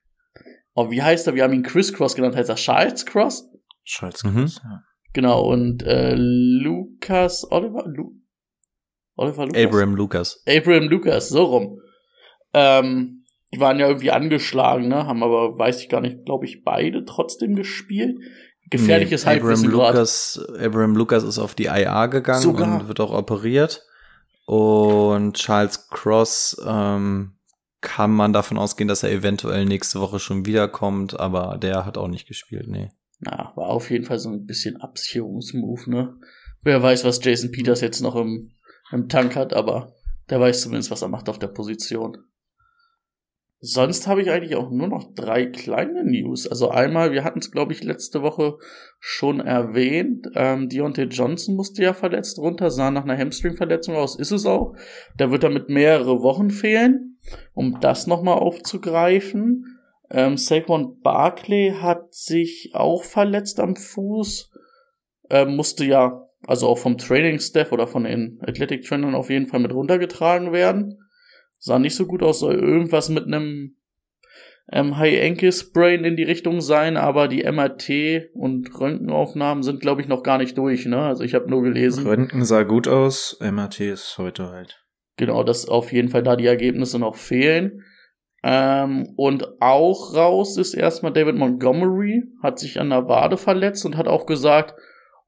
Oh, 0.75 0.91
wie 0.91 1.03
heißt 1.03 1.27
er? 1.27 1.35
Wir 1.35 1.45
haben 1.45 1.53
ihn 1.53 1.63
Chris 1.63 1.93
Cross 1.93 2.15
genannt. 2.15 2.35
Heißt 2.35 2.49
er 2.49 2.57
Charles 2.57 3.05
Cross? 3.05 3.51
Charles 3.85 4.25
mhm. 4.25 4.35
Cross, 4.35 4.61
ja. 4.65 4.83
Genau, 5.15 5.43
und 5.45 5.83
äh, 5.85 6.15
Lucas 6.17 7.51
Oliver? 7.51 7.85
Lu 7.87 8.13
Oliver 9.17 9.47
Lucas? 9.47 9.65
Abraham 9.65 9.95
Lucas. 9.95 10.43
Abraham 10.47 10.89
Lucas, 10.89 11.29
so 11.29 11.45
rum. 11.45 11.81
Ähm, 12.53 13.25
die 13.53 13.61
waren 13.61 13.79
ja 13.79 13.87
irgendwie 13.87 14.11
angeschlagen, 14.11 14.89
ne? 14.89 15.07
Haben 15.07 15.23
aber, 15.23 15.57
weiß 15.57 15.81
ich 15.81 15.89
gar 15.89 16.01
nicht, 16.01 16.25
glaube 16.25 16.45
ich, 16.45 16.65
beide 16.65 17.05
trotzdem 17.05 17.55
gespielt. 17.55 18.19
Gefährliches 18.71 19.25
nee, 19.25 19.31
Halbwissen 19.31 19.69
Abraham 19.69 19.93
Lucas, 19.93 20.45
Abraham 20.59 20.97
Lucas 20.97 21.23
ist 21.23 21.39
auf 21.39 21.55
die 21.55 21.67
IA 21.67 22.07
gegangen 22.07 22.43
Sogar. 22.43 22.81
und 22.81 22.89
wird 22.89 22.99
auch 22.99 23.13
operiert. 23.13 23.87
Und 24.47 25.37
Charles 25.37 25.89
Cross 25.91 26.61
ähm, 26.67 27.35
kann 27.81 28.11
man 28.11 28.33
davon 28.33 28.59
ausgehen, 28.59 28.89
dass 28.89 29.05
er 29.05 29.13
eventuell 29.13 29.65
nächste 29.65 30.01
Woche 30.01 30.19
schon 30.19 30.45
wiederkommt, 30.45 31.21
aber 31.21 31.57
der 31.57 31.87
hat 31.87 31.99
auch 31.99 32.09
nicht 32.09 32.27
gespielt, 32.27 32.67
nee. 32.67 32.91
Na, 33.21 33.53
war 33.57 33.69
auf 33.69 33.91
jeden 33.91 34.05
Fall 34.05 34.19
so 34.19 34.31
ein 34.31 34.47
bisschen 34.47 34.77
Absicherungsmove, 34.77 35.89
ne? 35.89 36.17
Wer 36.63 36.83
weiß, 36.83 37.05
was 37.05 37.23
Jason 37.23 37.51
Peters 37.51 37.81
jetzt 37.81 38.01
noch 38.01 38.17
im, 38.17 38.53
im 38.91 39.09
Tank 39.09 39.37
hat, 39.37 39.53
aber 39.53 39.95
der 40.31 40.41
weiß 40.41 40.63
zumindest, 40.63 40.91
was 40.91 41.03
er 41.03 41.09
macht 41.09 41.29
auf 41.29 41.39
der 41.39 41.49
Position. 41.49 42.19
Sonst 43.67 44.07
habe 44.07 44.21
ich 44.21 44.31
eigentlich 44.31 44.57
auch 44.57 44.71
nur 44.71 44.89
noch 44.89 45.15
drei 45.15 45.47
kleine 45.47 46.05
News. 46.05 46.47
Also 46.47 46.69
einmal, 46.69 47.13
wir 47.13 47.25
hatten 47.25 47.39
es, 47.39 47.51
glaube 47.51 47.73
ich, 47.73 47.83
letzte 47.83 48.21
Woche 48.21 48.59
schon 48.99 49.41
erwähnt. 49.41 50.27
Ähm, 50.35 50.69
Deontay 50.69 51.05
Johnson 51.05 51.57
musste 51.57 51.83
ja 51.83 51.95
verletzt 51.95 52.39
runter, 52.39 52.71
sah 52.71 52.91
nach 52.91 53.05
einer 53.05 53.17
Hamstring-Verletzung 53.17 53.95
aus, 53.95 54.19
ist 54.19 54.33
es 54.33 54.45
auch. 54.45 54.75
Da 55.17 55.31
wird 55.31 55.45
damit 55.45 55.71
mehrere 55.71 56.21
Wochen 56.21 56.51
fehlen, 56.51 57.19
um 57.55 57.81
das 57.81 58.07
nochmal 58.07 58.39
aufzugreifen. 58.39 59.74
Ähm, 60.15 60.37
Saquon 60.37 61.01
Barkley 61.03 61.75
hat 61.81 62.15
sich 62.15 62.71
auch 62.73 63.05
verletzt 63.05 63.61
am 63.61 63.77
Fuß. 63.77 64.51
Ähm, 65.29 65.57
musste 65.57 65.85
ja, 65.85 66.27
also 66.47 66.69
auch 66.69 66.79
vom 66.79 66.97
Training-Staff 66.97 67.73
oder 67.73 67.87
von 67.87 68.05
den 68.05 68.39
Athletic-Trainern 68.41 69.15
auf 69.15 69.29
jeden 69.29 69.47
Fall 69.47 69.61
mit 69.61 69.73
runtergetragen 69.73 70.53
werden 70.53 70.99
sah 71.65 71.79
nicht 71.79 71.97
so 71.97 72.07
gut 72.07 72.23
aus, 72.23 72.41
soll 72.41 72.55
irgendwas 72.55 73.09
mit 73.09 73.25
einem 73.25 73.77
ähm, 74.71 74.99
High 74.99 75.23
Ankle 75.23 75.51
Sprain 75.51 76.05
in 76.05 76.15
die 76.15 76.23
Richtung 76.23 76.61
sein, 76.61 76.99
aber 76.99 77.27
die 77.27 77.43
MRT 77.51 78.35
und 78.35 78.69
Röntgenaufnahmen 78.79 79.63
sind, 79.63 79.81
glaube 79.81 80.03
ich, 80.03 80.09
noch 80.09 80.23
gar 80.23 80.39
nicht 80.39 80.59
durch, 80.59 80.85
ne? 80.85 81.01
Also 81.01 81.25
ich 81.25 81.35
habe 81.35 81.49
nur 81.49 81.63
gelesen. 81.63 82.07
Röntgen 82.07 82.45
sah 82.45 82.65
gut 82.65 82.87
aus, 82.87 83.39
MRT 83.41 83.81
ist 83.81 84.19
heute 84.19 84.51
halt. 84.51 84.85
Genau, 85.17 85.43
dass 85.43 85.67
auf 85.67 85.93
jeden 85.93 86.09
Fall 86.09 86.23
da 86.23 86.37
die 86.37 86.47
Ergebnisse 86.47 86.99
noch 86.99 87.17
fehlen. 87.17 87.85
Ähm, 88.47 89.15
und 89.17 89.63
auch 89.63 90.15
raus 90.15 90.59
ist 90.59 90.75
erstmal 90.75 91.15
David 91.15 91.37
Montgomery, 91.37 92.25
hat 92.43 92.59
sich 92.59 92.79
an 92.79 92.91
der 92.91 93.09
Wade 93.09 93.39
verletzt 93.39 93.87
und 93.87 93.97
hat 93.97 94.07
auch 94.07 94.27
gesagt, 94.27 94.75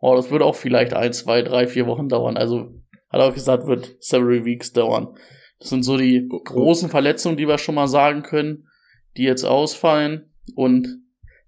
oh, 0.01 0.15
das 0.15 0.31
würde 0.31 0.45
auch 0.45 0.55
vielleicht 0.55 0.93
ein, 0.93 1.15
zwei, 1.15 1.41
drei, 1.41 1.67
vier 1.67 1.87
Wochen 1.87 2.11
dauern. 2.11 2.37
Also 2.37 2.75
Hat 3.09 3.23
auch 3.23 3.33
gesagt, 3.33 3.67
wird 3.67 3.97
several 4.01 4.45
weeks 4.45 4.75
dauern. 4.75 5.17
Das 5.59 5.71
sind 5.71 5.83
so 5.83 5.97
die 5.97 6.29
großen 6.29 6.91
Verletzungen, 6.91 7.39
die 7.39 7.49
wir 7.49 7.57
schon 7.57 7.77
mal 7.77 7.89
sagen 7.89 8.23
können, 8.23 8.69
die 9.17 9.23
jetzt 9.23 9.45
ausfallen 9.45 10.31
und 10.55 10.87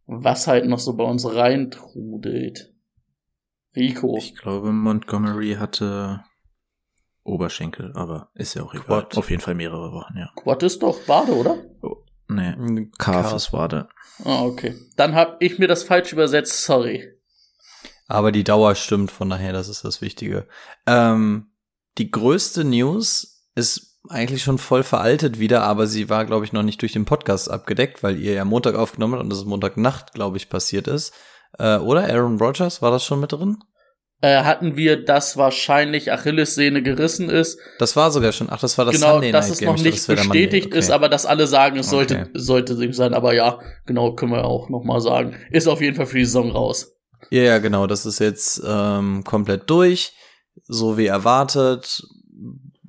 was 0.06 0.46
halt 0.46 0.64
noch 0.64 0.78
so 0.78 0.96
bei 0.96 1.04
uns 1.04 1.30
reintrudelt. 1.30 2.72
Rico. 3.76 4.16
Ich 4.16 4.34
glaube, 4.36 4.72
Montgomery 4.72 5.56
hatte 5.58 6.24
Oberschenkel, 7.28 7.92
aber 7.94 8.30
ist 8.34 8.54
ja 8.54 8.62
auch 8.62 8.74
egal. 8.74 8.86
Quad. 8.86 9.16
Auf 9.16 9.30
jeden 9.30 9.42
Fall 9.42 9.54
mehrere 9.54 9.92
Wochen, 9.92 10.16
ja. 10.16 10.30
Quad 10.36 10.62
ist 10.62 10.82
doch 10.82 11.06
Wade, 11.06 11.32
oder? 11.32 11.56
Nee, 12.28 12.90
Calf 12.98 13.32
ist 13.32 13.52
Wade. 13.52 13.88
Ah, 14.24 14.42
okay. 14.42 14.74
Dann 14.96 15.14
hab 15.14 15.40
ich 15.40 15.58
mir 15.58 15.68
das 15.68 15.82
falsch 15.82 16.12
übersetzt, 16.12 16.64
sorry. 16.64 17.14
Aber 18.06 18.32
die 18.32 18.44
Dauer 18.44 18.74
stimmt, 18.74 19.10
von 19.10 19.30
daher, 19.30 19.52
das 19.52 19.68
ist 19.68 19.84
das 19.84 20.00
Wichtige. 20.00 20.46
Ähm, 20.86 21.52
die 21.98 22.10
größte 22.10 22.64
News 22.64 23.44
ist 23.54 23.98
eigentlich 24.08 24.42
schon 24.42 24.58
voll 24.58 24.82
veraltet 24.82 25.38
wieder, 25.38 25.62
aber 25.62 25.86
sie 25.86 26.08
war, 26.08 26.24
glaube 26.24 26.44
ich, 26.44 26.52
noch 26.52 26.62
nicht 26.62 26.80
durch 26.80 26.92
den 26.92 27.04
Podcast 27.04 27.50
abgedeckt, 27.50 28.02
weil 28.02 28.18
ihr 28.18 28.32
ja 28.32 28.44
Montag 28.44 28.74
aufgenommen 28.74 29.14
habt 29.14 29.24
und 29.24 29.30
das 29.30 29.40
ist 29.40 29.44
Montagnacht, 29.44 30.14
glaube 30.14 30.36
ich, 30.36 30.48
passiert 30.48 30.86
ist. 30.86 31.12
Äh, 31.58 31.76
oder 31.78 32.04
Aaron 32.04 32.38
Rodgers, 32.38 32.82
war 32.82 32.90
das 32.90 33.04
schon 33.04 33.20
mit 33.20 33.32
drin? 33.32 33.58
Äh, 34.20 34.42
hatten 34.42 34.76
wir, 34.76 35.04
dass 35.04 35.36
wahrscheinlich 35.36 36.10
Achillessehne 36.10 36.82
gerissen 36.82 37.30
ist. 37.30 37.56
Das 37.78 37.94
war 37.94 38.10
sogar 38.10 38.32
schon, 38.32 38.48
ach, 38.50 38.58
das 38.60 38.76
war 38.76 38.84
das 38.84 38.96
genau, 38.96 39.12
Sunday 39.12 39.30
dass 39.30 39.46
Night 39.46 39.52
es 39.52 39.58
Game. 39.60 39.68
noch 39.68 39.76
Ich 39.76 39.82
nicht 39.84 39.92
dachte, 39.94 40.00
das 40.00 40.08
wäre 40.08 40.16
der 40.16 40.24
Monday. 40.26 40.42
bestätigt 40.46 40.66
Okay. 40.72 40.78
ist, 40.78 40.90
aber 40.90 41.08
dass 41.08 41.24
alle 41.24 41.46
sagen, 41.46 41.78
es 41.78 41.88
sollte, 41.90 42.14
Okay. 42.22 42.30
sollte 42.34 42.92
sein. 42.94 43.14
Aber 43.14 43.32
ja, 43.34 43.60
genau, 43.86 44.14
können 44.14 44.32
wir 44.32 44.44
auch 44.44 44.68
noch 44.70 44.82
mal 44.82 45.00
sagen. 45.00 45.36
Ist 45.52 45.68
auf 45.68 45.80
jeden 45.80 45.94
Fall 45.96 46.06
für 46.06 46.18
die 46.18 46.24
Saison 46.24 46.50
raus. 46.50 46.96
Ja, 47.30 47.42
ja, 47.42 47.58
genau. 47.58 47.86
Das 47.86 48.06
ist 48.06 48.18
jetzt 48.18 48.60
ähm, 48.66 49.22
komplett 49.24 49.70
durch, 49.70 50.12
so 50.66 50.98
wie 50.98 51.06
erwartet. 51.06 52.02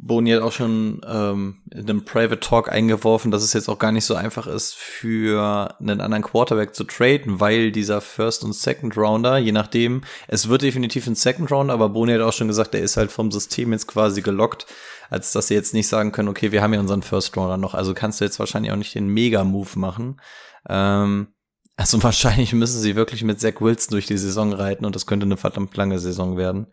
Boni 0.01 0.31
hat 0.31 0.41
auch 0.41 0.53
schon 0.53 1.01
ähm, 1.05 1.57
in 1.71 1.89
einem 1.89 2.05
Private 2.05 2.39
Talk 2.39 2.71
eingeworfen, 2.71 3.31
dass 3.31 3.43
es 3.43 3.51
jetzt 3.51 3.67
auch 3.67 3.79
gar 3.79 3.91
nicht 3.91 4.05
so 4.05 4.15
einfach 4.15 4.47
ist, 4.47 4.75
für 4.75 5.75
einen 5.79 5.99
anderen 5.99 6.23
Quarterback 6.23 6.73
zu 6.73 6.85
traden, 6.85 7.41
weil 7.41 7.71
dieser 7.71 7.99
First- 7.99 8.45
und 8.45 8.55
Second-Rounder, 8.55 9.37
je 9.37 9.51
nachdem, 9.51 10.01
es 10.29 10.47
wird 10.47 10.61
definitiv 10.61 11.05
ein 11.05 11.15
Second-Rounder, 11.15 11.73
aber 11.73 11.89
Boni 11.89 12.13
hat 12.13 12.21
auch 12.21 12.31
schon 12.31 12.47
gesagt, 12.47 12.73
der 12.73 12.81
ist 12.81 12.95
halt 12.95 13.11
vom 13.11 13.29
System 13.29 13.73
jetzt 13.73 13.87
quasi 13.87 14.21
gelockt, 14.21 14.67
als 15.09 15.33
dass 15.33 15.47
sie 15.47 15.55
jetzt 15.55 15.73
nicht 15.73 15.89
sagen 15.89 16.13
können, 16.13 16.29
okay, 16.29 16.53
wir 16.53 16.61
haben 16.61 16.73
ja 16.73 16.79
unseren 16.79 17.01
First-Rounder 17.01 17.57
noch, 17.57 17.73
also 17.73 17.93
kannst 17.93 18.21
du 18.21 18.25
jetzt 18.25 18.39
wahrscheinlich 18.39 18.71
auch 18.71 18.77
nicht 18.77 18.95
den 18.95 19.09
Mega-Move 19.09 19.77
machen. 19.77 20.21
Ähm, 20.69 21.27
also 21.75 22.01
wahrscheinlich 22.03 22.53
müssen 22.53 22.79
sie 22.79 22.95
wirklich 22.95 23.23
mit 23.23 23.41
Zach 23.41 23.59
Wilson 23.59 23.91
durch 23.91 24.05
die 24.05 24.17
Saison 24.17 24.53
reiten 24.53 24.85
und 24.85 24.95
das 24.95 25.05
könnte 25.05 25.25
eine 25.25 25.37
verdammt 25.37 25.75
lange 25.75 25.99
Saison 25.99 26.37
werden. 26.37 26.67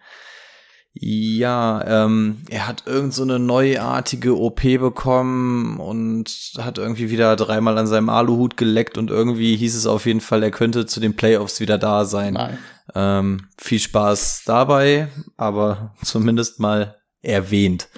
Ja, 0.99 1.85
ähm, 1.87 2.38
er 2.49 2.67
hat 2.67 2.85
irgend 2.87 3.12
so 3.12 3.23
eine 3.23 3.38
neuartige 3.38 4.38
OP 4.38 4.62
bekommen 4.62 5.79
und 5.79 6.55
hat 6.59 6.79
irgendwie 6.79 7.11
wieder 7.11 7.37
dreimal 7.37 7.76
an 7.76 7.87
seinem 7.87 8.09
Aluhut 8.09 8.57
geleckt 8.57 8.97
und 8.97 9.11
irgendwie 9.11 9.57
hieß 9.57 9.76
es 9.76 9.87
auf 9.87 10.07
jeden 10.07 10.23
Fall, 10.23 10.43
er 10.43 10.50
könnte 10.50 10.87
zu 10.87 10.99
den 10.99 11.15
Playoffs 11.15 11.61
wieder 11.61 11.76
da 11.76 12.07
sein. 12.07 12.35
Nein. 12.35 12.59
Ähm, 12.95 13.49
viel 13.59 13.79
Spaß 13.79 14.45
dabei, 14.47 15.09
aber 15.37 15.95
zumindest 16.03 16.61
mal 16.61 16.97
erwähnt. 17.21 17.88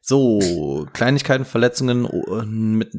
So, 0.00 0.86
Kleinigkeiten, 0.92 1.44
Verletzungen 1.44 2.04
oh, 2.04 2.42
mit 2.44 2.92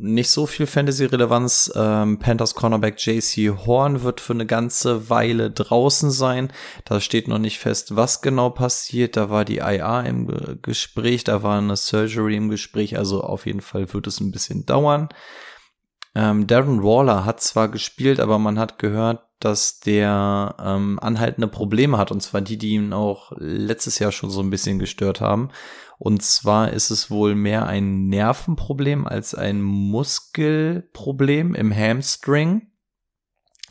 nicht 0.00 0.30
so 0.30 0.46
viel 0.46 0.66
Fantasy-Relevanz. 0.66 1.72
Ähm, 1.74 2.18
Panthers 2.18 2.54
Cornerback 2.54 2.96
JC 3.04 3.50
Horn 3.66 4.02
wird 4.02 4.20
für 4.20 4.32
eine 4.32 4.46
ganze 4.46 5.10
Weile 5.10 5.50
draußen 5.50 6.10
sein. 6.10 6.52
Da 6.84 7.00
steht 7.00 7.28
noch 7.28 7.38
nicht 7.38 7.58
fest, 7.58 7.96
was 7.96 8.20
genau 8.22 8.50
passiert. 8.50 9.16
Da 9.16 9.28
war 9.30 9.44
die 9.44 9.58
IA 9.58 10.02
im 10.02 10.28
Ge- 10.28 10.56
Gespräch, 10.62 11.24
da 11.24 11.42
war 11.42 11.58
eine 11.58 11.76
Surgery 11.76 12.36
im 12.36 12.48
Gespräch. 12.48 12.96
Also 12.96 13.22
auf 13.22 13.46
jeden 13.46 13.60
Fall 13.60 13.92
wird 13.92 14.06
es 14.06 14.20
ein 14.20 14.30
bisschen 14.30 14.66
dauern. 14.66 15.08
Ähm, 16.14 16.46
Darren 16.46 16.82
Waller 16.82 17.24
hat 17.24 17.40
zwar 17.40 17.68
gespielt, 17.68 18.20
aber 18.20 18.38
man 18.38 18.58
hat 18.58 18.78
gehört, 18.78 19.24
dass 19.40 19.78
der 19.80 20.56
ähm, 20.58 20.98
anhaltende 21.00 21.48
Probleme 21.48 21.98
hat. 21.98 22.10
Und 22.10 22.22
zwar 22.22 22.40
die, 22.40 22.56
die 22.56 22.70
ihn 22.70 22.92
auch 22.92 23.32
letztes 23.36 23.98
Jahr 23.98 24.10
schon 24.12 24.30
so 24.30 24.40
ein 24.40 24.50
bisschen 24.50 24.78
gestört 24.78 25.20
haben. 25.20 25.50
Und 25.98 26.22
zwar 26.22 26.72
ist 26.72 26.90
es 26.90 27.10
wohl 27.10 27.34
mehr 27.34 27.66
ein 27.66 28.06
Nervenproblem 28.06 29.06
als 29.06 29.34
ein 29.34 29.60
Muskelproblem 29.62 31.54
im 31.54 31.74
Hamstring. 31.74 32.68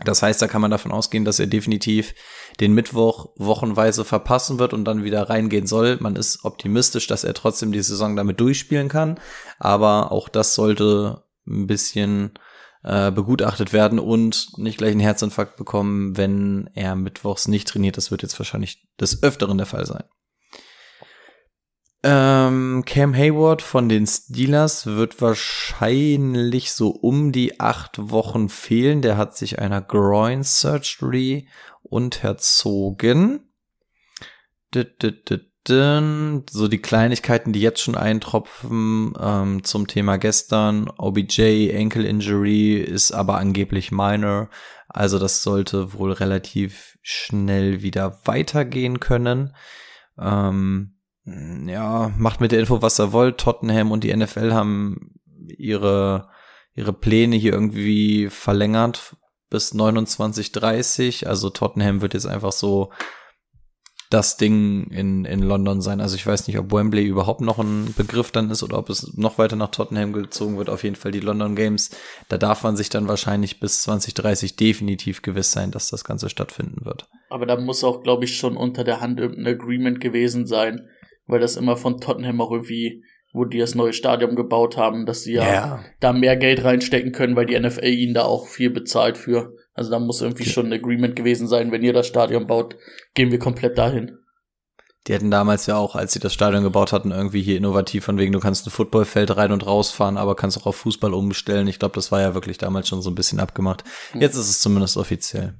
Das 0.03 0.21
heißt, 0.21 0.41
da 0.41 0.47
kann 0.47 0.61
man 0.61 0.69
davon 0.69 0.91
ausgehen, 0.91 1.25
dass 1.25 1.39
er 1.39 1.47
definitiv 1.47 2.13
den 2.59 2.73
Mittwoch 2.73 3.29
wochenweise 3.37 4.05
verpassen 4.05 4.59
wird 4.59 4.73
und 4.73 4.85
dann 4.85 5.03
wieder 5.03 5.29
reingehen 5.29 5.65
soll. 5.65 5.97
Man 6.01 6.15
ist 6.15 6.43
optimistisch, 6.45 7.07
dass 7.07 7.23
er 7.23 7.33
trotzdem 7.33 7.71
die 7.71 7.81
Saison 7.81 8.15
damit 8.15 8.39
durchspielen 8.39 8.89
kann. 8.89 9.19
Aber 9.57 10.11
auch 10.11 10.29
das 10.29 10.53
sollte 10.53 11.23
ein 11.47 11.65
bisschen 11.65 12.37
äh, 12.83 13.11
begutachtet 13.11 13.73
werden 13.73 13.97
und 13.97 14.57
nicht 14.57 14.77
gleich 14.77 14.91
einen 14.91 14.99
Herzinfarkt 14.99 15.57
bekommen, 15.57 16.15
wenn 16.15 16.69
er 16.73 16.95
mittwochs 16.95 17.47
nicht 17.47 17.67
trainiert. 17.67 17.97
Das 17.97 18.11
wird 18.11 18.21
jetzt 18.21 18.37
wahrscheinlich 18.37 18.87
des 18.99 19.23
Öfteren 19.23 19.57
der 19.57 19.65
Fall 19.65 19.85
sein. 19.85 20.03
Ähm, 22.03 22.83
Cam 22.85 23.15
Hayward 23.15 23.61
von 23.61 23.89
den 23.89 24.05
Steelers 24.05 24.85
wird 24.85 25.19
wahrscheinlich 25.21 26.71
so 26.71 26.89
um 26.89 27.31
die 27.31 27.59
acht 27.59 28.11
Wochen 28.11 28.49
fehlen. 28.49 29.01
Der 29.01 29.17
hat 29.17 29.35
sich 29.35 29.59
einer 29.59 29.81
Groin 29.81 30.43
Surgery 30.43 31.47
unterzogen. 31.81 33.51
So 34.73 36.67
die 36.67 36.81
Kleinigkeiten, 36.81 37.51
die 37.51 37.61
jetzt 37.61 37.81
schon 37.81 37.95
eintropfen 37.95 39.13
ähm, 39.19 39.63
zum 39.63 39.87
Thema 39.87 40.17
gestern. 40.17 40.89
OBJ 40.97 41.75
Ankle 41.75 42.07
Injury 42.07 42.75
ist 42.75 43.11
aber 43.11 43.37
angeblich 43.37 43.91
minor. 43.91 44.49
Also 44.87 45.19
das 45.19 45.43
sollte 45.43 45.93
wohl 45.93 46.11
relativ 46.11 46.97
schnell 47.01 47.81
wieder 47.81 48.21
weitergehen 48.25 48.99
können. 48.99 49.55
Ähm, 50.19 50.96
ja, 51.65 52.11
macht 52.17 52.39
mit 52.39 52.51
der 52.51 52.59
Info, 52.59 52.81
was 52.81 52.99
er 52.99 53.11
wollt. 53.11 53.37
Tottenham 53.37 53.91
und 53.91 54.03
die 54.03 54.15
NFL 54.15 54.53
haben 54.53 55.11
ihre, 55.57 56.29
ihre 56.73 56.93
Pläne 56.93 57.35
hier 57.35 57.53
irgendwie 57.53 58.29
verlängert 58.29 59.17
bis 59.49 59.73
29.30. 59.73 61.25
Also 61.25 61.49
Tottenham 61.49 62.01
wird 62.01 62.13
jetzt 62.13 62.27
einfach 62.27 62.51
so 62.51 62.91
das 64.09 64.37
Ding 64.37 64.87
in, 64.89 65.25
in 65.25 65.41
London 65.41 65.81
sein. 65.81 65.99
Also 65.99 66.15
ich 66.15 66.25
weiß 66.25 66.47
nicht, 66.47 66.57
ob 66.57 66.71
Wembley 66.71 67.05
überhaupt 67.05 67.41
noch 67.41 67.59
ein 67.59 67.93
Begriff 67.97 68.31
dann 68.31 68.49
ist 68.49 68.63
oder 68.63 68.77
ob 68.77 68.89
es 68.89 69.17
noch 69.17 69.37
weiter 69.37 69.57
nach 69.57 69.71
Tottenham 69.71 70.13
gezogen 70.13 70.57
wird. 70.57 70.69
Auf 70.69 70.83
jeden 70.83 70.95
Fall 70.95 71.11
die 71.11 71.19
London 71.19 71.57
Games. 71.57 71.91
Da 72.29 72.37
darf 72.37 72.63
man 72.63 72.77
sich 72.77 72.89
dann 72.89 73.09
wahrscheinlich 73.09 73.59
bis 73.59 73.81
2030 73.83 74.55
definitiv 74.55 75.21
gewiss 75.21 75.51
sein, 75.51 75.71
dass 75.71 75.89
das 75.89 76.05
Ganze 76.05 76.29
stattfinden 76.29 76.85
wird. 76.85 77.09
Aber 77.29 77.45
da 77.45 77.59
muss 77.59 77.83
auch, 77.83 78.01
glaube 78.01 78.23
ich, 78.23 78.37
schon 78.37 78.55
unter 78.55 78.85
der 78.85 79.01
Hand 79.01 79.19
irgendein 79.19 79.55
Agreement 79.55 79.99
gewesen 79.99 80.47
sein, 80.47 80.87
weil 81.27 81.39
das 81.39 81.55
immer 81.55 81.77
von 81.77 81.99
Tottenham 81.99 82.41
auch 82.41 82.51
irgendwie, 82.51 83.03
wo 83.33 83.45
die 83.45 83.59
das 83.59 83.75
neue 83.75 83.93
Stadion 83.93 84.35
gebaut 84.35 84.77
haben, 84.77 85.05
dass 85.05 85.23
sie 85.23 85.33
ja, 85.33 85.83
da 85.99 86.13
mehr 86.13 86.37
Geld 86.37 86.63
reinstecken 86.63 87.11
können, 87.11 87.35
weil 87.35 87.45
die 87.45 87.59
NFL 87.59 87.85
ihnen 87.85 88.13
da 88.13 88.23
auch 88.23 88.47
viel 88.47 88.69
bezahlt 88.69 89.17
für. 89.17 89.53
Also 89.73 89.91
da 89.91 89.99
muss 89.99 90.21
irgendwie 90.21 90.49
schon 90.49 90.67
ein 90.67 90.73
Agreement 90.73 91.15
gewesen 91.15 91.47
sein, 91.47 91.71
wenn 91.71 91.83
ihr 91.83 91.93
das 91.93 92.07
Stadion 92.07 92.47
baut, 92.47 92.75
gehen 93.13 93.31
wir 93.31 93.39
komplett 93.39 93.77
dahin. 93.77 94.17
Die 95.07 95.13
hatten 95.13 95.31
damals 95.31 95.67
ja 95.67 95.77
auch, 95.77 95.95
als 95.95 96.11
sie 96.11 96.19
das 96.19 96.33
Stadion 96.33 96.63
gebaut 96.63 96.91
hatten, 96.91 97.11
irgendwie 97.11 97.41
hier 97.41 97.55
innovativ 97.55 98.03
von 98.03 98.17
wegen, 98.17 98.33
du 98.33 98.39
kannst 98.39 98.67
ein 98.67 98.71
Footballfeld 98.71 99.37
rein 99.37 99.53
und 99.53 99.65
rausfahren, 99.65 100.17
aber 100.17 100.35
kannst 100.35 100.57
auch 100.57 100.65
auf 100.65 100.75
Fußball 100.77 101.13
umstellen. 101.13 101.67
Ich 101.67 101.79
glaube, 101.79 101.95
das 101.95 102.11
war 102.11 102.19
ja 102.19 102.33
wirklich 102.33 102.57
damals 102.57 102.89
schon 102.89 103.01
so 103.01 103.09
ein 103.09 103.15
bisschen 103.15 103.39
abgemacht. 103.39 103.85
Jetzt 104.13 104.35
ist 104.35 104.49
es 104.49 104.59
zumindest 104.59 104.97
offiziell. 104.97 105.55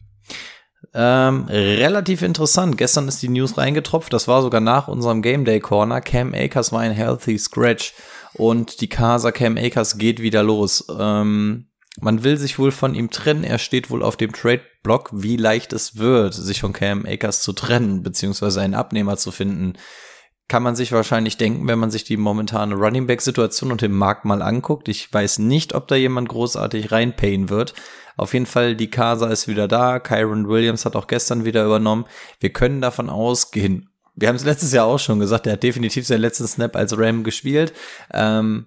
Ähm, 0.93 1.45
relativ 1.49 2.21
interessant. 2.21 2.77
Gestern 2.77 3.07
ist 3.07 3.21
die 3.21 3.29
News 3.29 3.57
reingetropft. 3.57 4.13
Das 4.13 4.27
war 4.27 4.41
sogar 4.41 4.61
nach 4.61 4.87
unserem 4.87 5.21
Game 5.21 5.45
Day 5.45 5.59
Corner. 5.59 6.01
Cam 6.01 6.33
Akers 6.33 6.71
war 6.71 6.79
ein 6.79 6.91
healthy 6.91 7.37
scratch 7.37 7.93
und 8.33 8.81
die 8.81 8.89
Casa 8.89 9.31
Cam 9.31 9.57
Akers 9.57 9.97
geht 9.97 10.21
wieder 10.21 10.43
los. 10.43 10.85
Ähm, 10.97 11.67
man 11.99 12.23
will 12.23 12.37
sich 12.37 12.59
wohl 12.59 12.71
von 12.71 12.93
ihm 12.93 13.09
trennen. 13.09 13.43
Er 13.43 13.57
steht 13.57 13.89
wohl 13.89 14.03
auf 14.03 14.17
dem 14.17 14.31
Trade-Block, 14.31 15.09
wie 15.13 15.35
leicht 15.35 15.73
es 15.73 15.97
wird, 15.97 16.33
sich 16.33 16.61
von 16.61 16.73
Cam 16.73 17.05
Akers 17.05 17.41
zu 17.41 17.53
trennen, 17.53 18.03
beziehungsweise 18.03 18.61
einen 18.61 18.75
Abnehmer 18.75 19.17
zu 19.17 19.31
finden. 19.31 19.73
Kann 20.47 20.63
man 20.63 20.75
sich 20.75 20.91
wahrscheinlich 20.91 21.37
denken, 21.37 21.67
wenn 21.67 21.79
man 21.79 21.91
sich 21.91 22.03
die 22.03 22.15
momentane 22.15 22.75
Running 22.75 23.07
Back-Situation 23.07 23.71
und 23.71 23.81
den 23.81 23.91
Markt 23.91 24.25
mal 24.25 24.41
anguckt. 24.41 24.87
Ich 24.87 25.11
weiß 25.11 25.39
nicht, 25.39 25.73
ob 25.73 25.87
da 25.87 25.95
jemand 25.95 26.29
großartig 26.29 26.91
reinpayen 26.91 27.49
wird. 27.49 27.73
Auf 28.17 28.33
jeden 28.33 28.47
Fall, 28.47 28.75
die 28.75 28.89
Casa 28.89 29.27
ist 29.27 29.47
wieder 29.47 29.67
da. 29.67 29.99
Kyron 29.99 30.49
Williams 30.49 30.85
hat 30.85 30.95
auch 30.95 31.07
gestern 31.07 31.45
wieder 31.45 31.63
übernommen. 31.63 32.05
Wir 32.39 32.51
können 32.51 32.81
davon 32.81 33.09
ausgehen. 33.09 33.89
Wir 34.15 34.27
haben 34.27 34.35
es 34.35 34.45
letztes 34.45 34.73
Jahr 34.73 34.87
auch 34.87 34.97
schon 34.97 35.19
gesagt, 35.19 35.45
er 35.45 35.53
hat 35.53 35.63
definitiv 35.63 36.07
seinen 36.07 36.21
letzten 36.21 36.47
Snap 36.47 36.75
als 36.75 36.97
Ram 36.97 37.23
gespielt. 37.23 37.73
Ähm, 38.11 38.65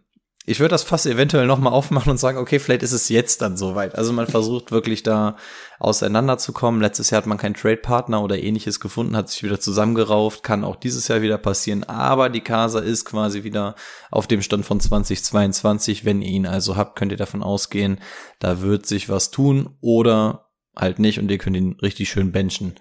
ich 0.50 0.58
würde 0.58 0.70
das 0.70 0.82
Fass 0.82 1.06
eventuell 1.06 1.46
noch 1.46 1.60
mal 1.60 1.70
aufmachen 1.70 2.10
und 2.10 2.18
sagen, 2.18 2.36
okay, 2.36 2.58
vielleicht 2.58 2.82
ist 2.82 2.90
es 2.90 3.08
jetzt 3.08 3.40
dann 3.40 3.56
soweit. 3.56 3.94
Also 3.94 4.12
man 4.12 4.26
versucht 4.26 4.72
wirklich 4.72 5.04
da 5.04 5.36
auseinanderzukommen. 5.78 6.80
Letztes 6.80 7.10
Jahr 7.10 7.18
hat 7.18 7.28
man 7.28 7.38
keinen 7.38 7.54
Trade-Partner 7.54 8.20
oder 8.20 8.36
ähnliches 8.36 8.80
gefunden, 8.80 9.16
hat 9.16 9.28
sich 9.28 9.44
wieder 9.44 9.60
zusammengerauft, 9.60 10.42
kann 10.42 10.64
auch 10.64 10.74
dieses 10.74 11.06
Jahr 11.06 11.22
wieder 11.22 11.38
passieren. 11.38 11.84
Aber 11.84 12.30
die 12.30 12.40
Casa 12.40 12.80
ist 12.80 13.04
quasi 13.04 13.44
wieder 13.44 13.76
auf 14.10 14.26
dem 14.26 14.42
Stand 14.42 14.66
von 14.66 14.80
2022. 14.80 16.04
Wenn 16.04 16.20
ihr 16.20 16.30
ihn 16.30 16.46
also 16.48 16.74
habt, 16.74 16.98
könnt 16.98 17.12
ihr 17.12 17.18
davon 17.18 17.44
ausgehen, 17.44 18.00
da 18.40 18.60
wird 18.60 18.86
sich 18.86 19.08
was 19.08 19.30
tun 19.30 19.76
oder 19.80 20.48
halt 20.74 20.98
nicht 20.98 21.20
und 21.20 21.30
ihr 21.30 21.38
könnt 21.38 21.56
ihn 21.56 21.76
richtig 21.80 22.10
schön 22.10 22.32
benchen. 22.32 22.74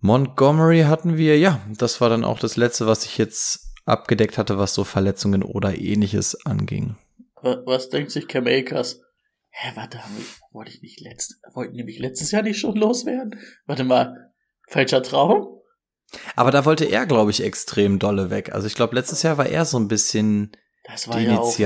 Montgomery 0.00 0.80
hatten 0.80 1.16
wir, 1.16 1.38
ja, 1.38 1.60
das 1.78 2.00
war 2.00 2.08
dann 2.08 2.24
auch 2.24 2.40
das 2.40 2.56
letzte, 2.56 2.88
was 2.88 3.04
ich 3.04 3.18
jetzt 3.18 3.71
abgedeckt 3.84 4.38
hatte, 4.38 4.58
was 4.58 4.74
so 4.74 4.84
Verletzungen 4.84 5.42
oder 5.42 5.78
ähnliches 5.78 6.46
anging. 6.46 6.96
Was 7.42 7.88
denkt 7.88 8.10
sich 8.10 8.28
Cam 8.28 8.46
Akers? 8.46 9.00
Hä, 9.50 9.72
warte, 9.74 9.98
wollte 10.52 10.70
ich 10.70 10.80
nicht 10.80 11.00
letzt, 11.00 11.40
wollten 11.52 11.76
nämlich 11.76 11.98
letztes 11.98 12.30
Jahr 12.30 12.42
nicht 12.42 12.58
schon 12.58 12.76
loswerden? 12.76 13.38
Warte 13.66 13.84
mal, 13.84 14.32
falscher 14.68 15.02
Traum? 15.02 15.60
Aber 16.36 16.50
da 16.50 16.64
wollte 16.64 16.84
er, 16.84 17.06
glaube 17.06 17.30
ich, 17.30 17.42
extrem 17.42 17.98
dolle 17.98 18.30
weg. 18.30 18.52
Also 18.52 18.66
ich 18.66 18.74
glaube, 18.74 18.94
letztes 18.94 19.22
Jahr 19.22 19.38
war 19.38 19.46
er 19.46 19.64
so 19.64 19.78
ein 19.78 19.88
bisschen 19.88 20.52
das 20.84 21.06
war 21.08 21.20
ja 21.20 21.38
auch 21.38 21.56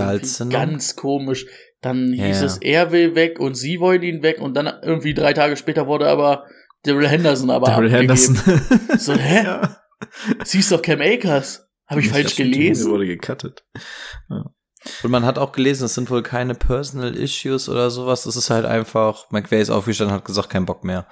ganz 0.51 0.97
komisch. 0.97 1.47
Dann 1.81 2.13
hieß 2.13 2.41
ja. 2.41 2.47
es, 2.47 2.59
er 2.59 2.93
will 2.93 3.15
weg 3.15 3.39
und 3.39 3.55
sie 3.55 3.81
wollen 3.81 4.03
ihn 4.03 4.23
weg 4.23 4.41
und 4.41 4.55
dann 4.55 4.67
irgendwie 4.83 5.15
drei 5.15 5.33
Tage 5.33 5.57
später 5.57 5.87
wurde 5.87 6.09
aber 6.09 6.47
Daryl 6.83 7.09
Henderson 7.09 7.51
aber 7.51 7.67
Daryl 7.67 7.91
Henderson. 7.91 8.37
so, 8.99 9.15
hä? 9.15 9.45
Ja. 9.45 9.77
Sie 10.45 10.59
ist 10.59 10.71
doch 10.71 10.83
Cam 10.83 11.01
Akers. 11.01 11.66
Habe 11.87 12.00
ich, 12.00 12.09
falsch 12.09 12.37
gelesen? 12.37 12.90
wurde 12.90 13.07
gecuttet. 13.07 13.64
Ja. 14.28 14.50
Und 15.02 15.11
man 15.11 15.25
hat 15.25 15.38
auch 15.38 15.52
gelesen, 15.52 15.85
es 15.85 15.95
sind 15.95 16.11
wohl 16.11 16.23
keine 16.23 16.55
Personal 16.55 17.14
Issues 17.16 17.69
oder 17.69 17.90
sowas. 17.90 18.26
Es 18.26 18.37
ist 18.37 18.50
halt 18.50 18.64
einfach, 18.64 19.31
McVay 19.31 19.61
ist 19.61 19.71
aufgestanden 19.71 20.14
und 20.14 20.21
hat 20.21 20.26
gesagt, 20.26 20.50
kein 20.50 20.66
Bock 20.66 20.85
mehr. 20.85 21.07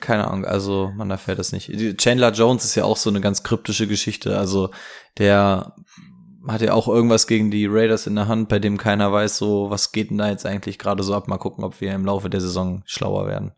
Keine 0.00 0.26
Ahnung, 0.26 0.44
also 0.44 0.90
man 0.96 1.10
erfährt 1.10 1.38
das 1.38 1.52
nicht. 1.52 1.70
Chandler 1.98 2.32
Jones 2.32 2.64
ist 2.64 2.74
ja 2.74 2.84
auch 2.84 2.96
so 2.96 3.10
eine 3.10 3.20
ganz 3.20 3.42
kryptische 3.42 3.86
Geschichte. 3.86 4.36
Also 4.36 4.70
der 5.18 5.74
hat 6.48 6.60
ja 6.62 6.72
auch 6.72 6.88
irgendwas 6.88 7.26
gegen 7.26 7.50
die 7.50 7.66
Raiders 7.66 8.06
in 8.06 8.16
der 8.16 8.28
Hand, 8.28 8.48
bei 8.48 8.58
dem 8.58 8.76
keiner 8.76 9.12
weiß, 9.12 9.38
so 9.38 9.70
was 9.70 9.92
geht 9.92 10.10
denn 10.10 10.18
da 10.18 10.28
jetzt 10.28 10.46
eigentlich 10.46 10.78
gerade 10.78 11.02
so 11.02 11.14
ab. 11.14 11.28
Mal 11.28 11.38
gucken, 11.38 11.64
ob 11.64 11.80
wir 11.80 11.92
im 11.92 12.04
Laufe 12.04 12.28
der 12.28 12.40
Saison 12.40 12.82
schlauer 12.86 13.26
werden. 13.26 13.52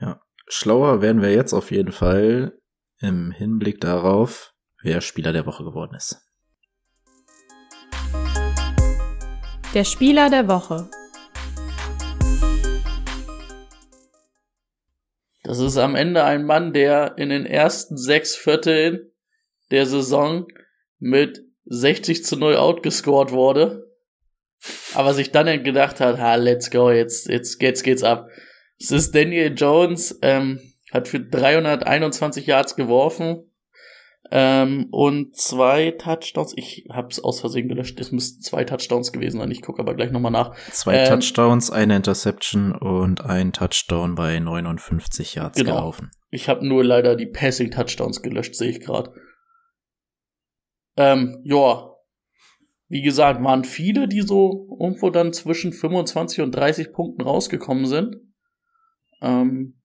Ja, 0.00 0.20
schlauer 0.48 1.00
werden 1.00 1.22
wir 1.22 1.32
jetzt 1.32 1.52
auf 1.52 1.70
jeden 1.70 1.92
Fall 1.92 2.58
im 2.98 3.30
Hinblick 3.30 3.80
darauf, 3.80 4.52
wer 4.82 5.00
Spieler 5.00 5.32
der 5.32 5.46
Woche 5.46 5.64
geworden 5.64 5.94
ist. 5.94 6.20
Der 9.74 9.84
Spieler 9.84 10.30
der 10.30 10.48
Woche. 10.48 10.88
Das 15.42 15.58
ist 15.58 15.76
am 15.78 15.94
Ende 15.94 16.24
ein 16.24 16.44
Mann, 16.44 16.72
der 16.72 17.18
in 17.18 17.28
den 17.28 17.46
ersten 17.46 17.96
sechs 17.96 18.36
Vierteln 18.36 19.10
der 19.70 19.86
Saison 19.86 20.46
mit 20.98 21.44
60 21.64 22.24
zu 22.24 22.36
0 22.36 22.56
outgescored 22.56 23.32
wurde, 23.32 23.88
aber 24.94 25.14
sich 25.14 25.30
dann 25.30 25.62
gedacht 25.64 26.00
hat, 26.00 26.18
ha, 26.18 26.34
let's 26.34 26.70
go, 26.70 26.90
jetzt, 26.90 27.28
jetzt, 27.28 27.62
jetzt 27.62 27.82
geht's 27.82 28.02
ab. 28.02 28.28
Es 28.78 28.90
ist 28.90 29.14
Daniel 29.14 29.54
Jones, 29.56 30.18
ähm, 30.22 30.60
hat 30.92 31.08
für 31.08 31.20
321 31.20 32.46
Yards 32.46 32.76
geworfen, 32.76 33.49
ähm, 34.32 34.86
und 34.92 35.36
zwei 35.36 35.90
Touchdowns. 35.90 36.52
Ich 36.56 36.86
habe 36.90 37.08
es 37.08 37.22
aus 37.22 37.40
Versehen 37.40 37.68
gelöscht. 37.68 37.98
Es 37.98 38.12
müssten 38.12 38.42
zwei 38.42 38.64
Touchdowns 38.64 39.10
gewesen 39.12 39.40
sein. 39.40 39.50
Ich 39.50 39.62
gucke 39.62 39.80
aber 39.80 39.94
gleich 39.94 40.12
nochmal 40.12 40.30
nach. 40.30 40.54
Zwei 40.70 40.98
ähm, 40.98 41.08
Touchdowns, 41.08 41.70
eine 41.70 41.96
Interception 41.96 42.72
und 42.72 43.24
ein 43.24 43.52
Touchdown 43.52 44.14
bei 44.14 44.38
59 44.38 45.34
Yards 45.34 45.58
genau. 45.58 45.74
gelaufen. 45.74 46.10
Ich 46.30 46.48
habe 46.48 46.64
nur 46.64 46.84
leider 46.84 47.16
die 47.16 47.26
Passing 47.26 47.72
Touchdowns 47.72 48.22
gelöscht, 48.22 48.54
sehe 48.54 48.70
ich 48.70 48.80
gerade. 48.80 49.12
Ähm, 50.96 51.40
ja. 51.44 51.88
Wie 52.88 53.02
gesagt, 53.02 53.42
waren 53.42 53.64
viele, 53.64 54.08
die 54.08 54.22
so 54.22 54.76
irgendwo 54.80 55.10
dann 55.10 55.32
zwischen 55.32 55.72
25 55.72 56.40
und 56.40 56.52
30 56.52 56.92
Punkten 56.92 57.22
rausgekommen 57.22 57.86
sind. 57.86 58.16
Ähm, 59.22 59.80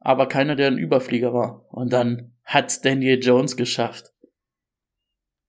aber 0.00 0.26
keiner, 0.26 0.54
der 0.56 0.68
ein 0.68 0.78
Überflieger 0.78 1.32
war. 1.32 1.64
Und 1.70 1.92
dann 1.92 2.33
hat's 2.44 2.80
Daniel 2.80 3.18
Jones 3.22 3.56
geschafft. 3.56 4.14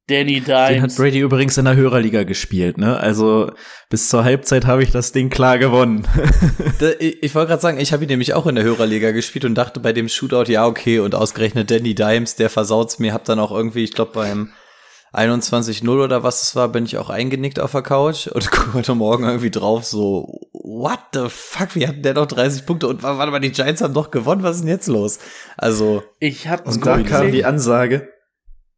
Danny 0.08 0.40
Dimes. 0.40 0.68
Den 0.70 0.82
hat 0.84 0.96
Brady 0.96 1.20
übrigens 1.20 1.58
in 1.58 1.66
der 1.66 1.76
Hörerliga 1.76 2.24
gespielt, 2.24 2.78
ne? 2.78 2.98
Also 2.98 3.52
bis 3.90 4.10
zur 4.10 4.24
Halbzeit 4.24 4.66
habe 4.66 4.84
ich 4.84 4.92
das 4.92 5.12
Ding 5.12 5.32
klar 5.32 5.58
gewonnen. 5.58 6.08
ich, 7.00 7.24
ich 7.24 7.34
wollte 7.34 7.50
gerade 7.50 7.62
sagen, 7.62 7.80
ich 7.80 7.92
habe 7.92 8.04
ihn 8.04 8.10
nämlich 8.10 8.36
auch 8.36 8.46
in 8.46 8.54
der 8.54 8.64
Hörerliga 8.64 9.12
gespielt 9.12 9.46
und 9.46 9.56
dachte 9.56 9.80
bei 9.80 9.94
dem 9.94 10.08
Shootout, 10.08 10.52
ja, 10.52 10.68
okay, 10.68 11.00
und 11.00 11.16
ausgerechnet 11.16 11.72
Danny 11.72 11.96
Dimes, 11.96 12.36
der 12.36 12.52
versaut's 12.52 13.00
mir, 13.00 13.14
hab 13.14 13.26
dann 13.26 13.40
auch 13.40 13.52
irgendwie, 13.52 13.84
ich 13.84 13.94
glaube 13.94 14.12
beim 14.14 14.54
21-0 15.12 15.90
oder 15.90 16.22
was 16.22 16.44
es 16.44 16.56
war, 16.56 16.68
bin 16.70 16.86
ich 16.86 17.00
auch 17.00 17.10
eingenickt 17.10 17.60
auf 17.60 17.72
der 17.72 17.82
Couch 17.82 18.28
und 18.28 18.52
gucke 18.52 18.74
heute 18.76 18.94
Morgen 18.94 19.24
irgendwie 19.24 19.52
drauf, 19.52 19.86
so, 19.86 20.40
what 20.66 21.00
the 21.14 21.28
fuck, 21.30 21.76
wie 21.76 21.88
hatten 21.88 22.02
der 22.02 22.16
noch 22.16 22.26
30 22.26 22.66
Punkte 22.66 22.88
und 22.88 23.04
warte 23.04 23.32
mal, 23.32 23.40
die 23.40 23.52
Giants 23.52 23.82
haben 23.82 23.94
doch 23.94 24.10
gewonnen, 24.10 24.42
was 24.42 24.58
ist 24.58 24.62
denn 24.64 24.72
jetzt 24.72 24.88
los? 24.88 25.20
Also. 25.58 26.04
Ich 26.20 26.48
hab 26.48 26.68
Und 26.68 26.86
da 26.86 27.02
kam 27.04 27.32
die 27.32 27.46
Ansage, 27.46 28.10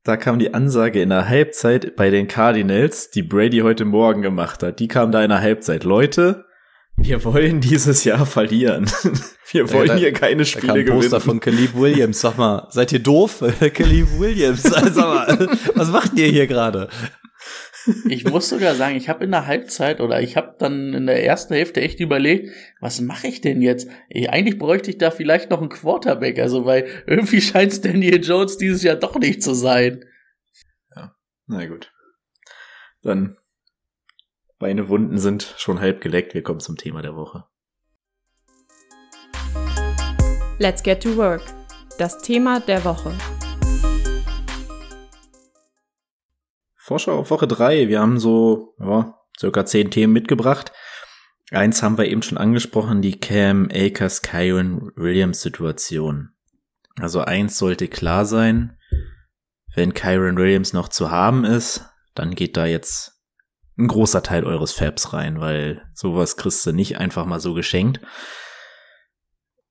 da 0.03 0.17
kam 0.17 0.37
die 0.37 0.53
Ansage 0.53 1.01
in 1.01 1.09
der 1.09 1.29
Halbzeit 1.29 1.95
bei 1.95 2.09
den 2.09 2.27
Cardinals, 2.27 3.09
die 3.09 3.23
Brady 3.23 3.59
heute 3.59 3.85
Morgen 3.85 4.21
gemacht 4.21 4.63
hat. 4.63 4.79
Die 4.79 4.87
kam 4.87 5.11
da 5.11 5.23
in 5.23 5.29
der 5.29 5.41
Halbzeit. 5.41 5.85
Leute, 5.85 6.45
wir 6.97 7.23
wollen 7.23 7.61
dieses 7.61 8.03
Jahr 8.03 8.25
verlieren. 8.25 8.89
Wir 9.49 9.71
wollen 9.71 9.87
ja, 9.87 9.93
da, 9.93 9.99
hier 9.99 10.11
keine 10.11 10.43
Spiele 10.43 10.67
da 10.67 10.73
kam 10.73 10.85
gewinnen. 10.85 10.99
Poster 10.99 11.21
von 11.21 11.39
Caleb 11.39 11.73
Williams. 11.73 12.19
Sag 12.19 12.37
mal, 12.37 12.67
seid 12.69 12.91
ihr 12.91 12.99
doof? 12.99 13.41
Caleb 13.73 14.19
Williams. 14.19 14.69
Also, 14.73 14.99
mal, 14.99 15.47
was 15.73 15.87
macht 15.89 16.19
ihr 16.19 16.27
hier 16.27 16.47
gerade? 16.47 16.89
Ich 18.09 18.25
muss 18.25 18.49
sogar 18.49 18.75
sagen, 18.75 18.95
ich 18.95 19.09
habe 19.09 19.23
in 19.23 19.31
der 19.31 19.47
Halbzeit 19.47 20.01
oder 20.01 20.21
ich 20.21 20.35
habe 20.35 20.55
dann 20.59 20.93
in 20.93 21.05
der 21.05 21.23
ersten 21.23 21.53
Hälfte 21.53 21.81
echt 21.81 21.99
überlegt, 21.99 22.51
was 22.81 23.01
mache 23.01 23.27
ich 23.27 23.41
denn 23.41 23.61
jetzt? 23.61 23.89
Ich, 24.09 24.29
eigentlich 24.29 24.57
bräuchte 24.57 24.89
ich 24.89 24.97
da 24.97 25.11
vielleicht 25.11 25.49
noch 25.49 25.61
einen 25.61 25.69
Quarterback, 25.69 26.39
also 26.39 26.65
weil 26.65 26.87
irgendwie 27.05 27.41
scheint 27.41 27.83
Daniel 27.85 28.23
Jones 28.23 28.57
dieses 28.57 28.83
Jahr 28.83 28.95
doch 28.95 29.17
nicht 29.17 29.41
zu 29.41 29.53
sein. 29.53 30.05
Ja, 30.95 31.15
na 31.47 31.65
gut. 31.65 31.91
Dann 33.01 33.37
meine 34.59 34.89
Wunden 34.89 35.17
sind 35.17 35.55
schon 35.57 35.79
halb 35.79 36.01
geleckt. 36.01 36.33
Wir 36.33 36.43
kommen 36.43 36.59
zum 36.59 36.77
Thema 36.77 37.01
der 37.01 37.15
Woche. 37.15 37.45
Let's 40.59 40.81
get 40.81 41.03
to 41.03 41.15
work. 41.15 41.43
Das 41.99 42.21
Thema 42.21 42.59
der 42.59 42.83
Woche. 42.83 43.15
Vorschau 46.87 47.19
auf 47.19 47.31
Woche 47.31 47.49
3. 47.49 47.89
Wir 47.89 47.99
haben 47.99 48.17
so 48.17 48.73
ja, 48.79 49.13
circa 49.37 49.65
zehn 49.65 49.91
Themen 49.91 50.13
mitgebracht. 50.13 50.71
Eins 51.51 51.83
haben 51.83 51.97
wir 51.97 52.05
eben 52.05 52.21
schon 52.21 52.37
angesprochen, 52.37 53.01
die 53.01 53.19
Cam 53.19 53.67
Akers 53.73 54.21
Kyron 54.21 54.93
Williams 54.95 55.41
Situation. 55.41 56.29
Also 56.97 57.19
eins 57.19 57.57
sollte 57.57 57.89
klar 57.89 58.25
sein, 58.25 58.77
wenn 59.75 59.93
Kyron 59.93 60.37
Williams 60.37 60.71
noch 60.71 60.87
zu 60.87 61.11
haben 61.11 61.43
ist, 61.43 61.83
dann 62.15 62.35
geht 62.35 62.55
da 62.55 62.65
jetzt 62.65 63.21
ein 63.77 63.89
großer 63.89 64.23
Teil 64.23 64.45
eures 64.45 64.71
Fabs 64.71 65.11
rein, 65.11 65.41
weil 65.41 65.85
sowas 65.93 66.37
kriegst 66.37 66.65
du 66.65 66.71
nicht 66.71 66.97
einfach 66.99 67.25
mal 67.25 67.41
so 67.41 67.53
geschenkt. 67.53 67.99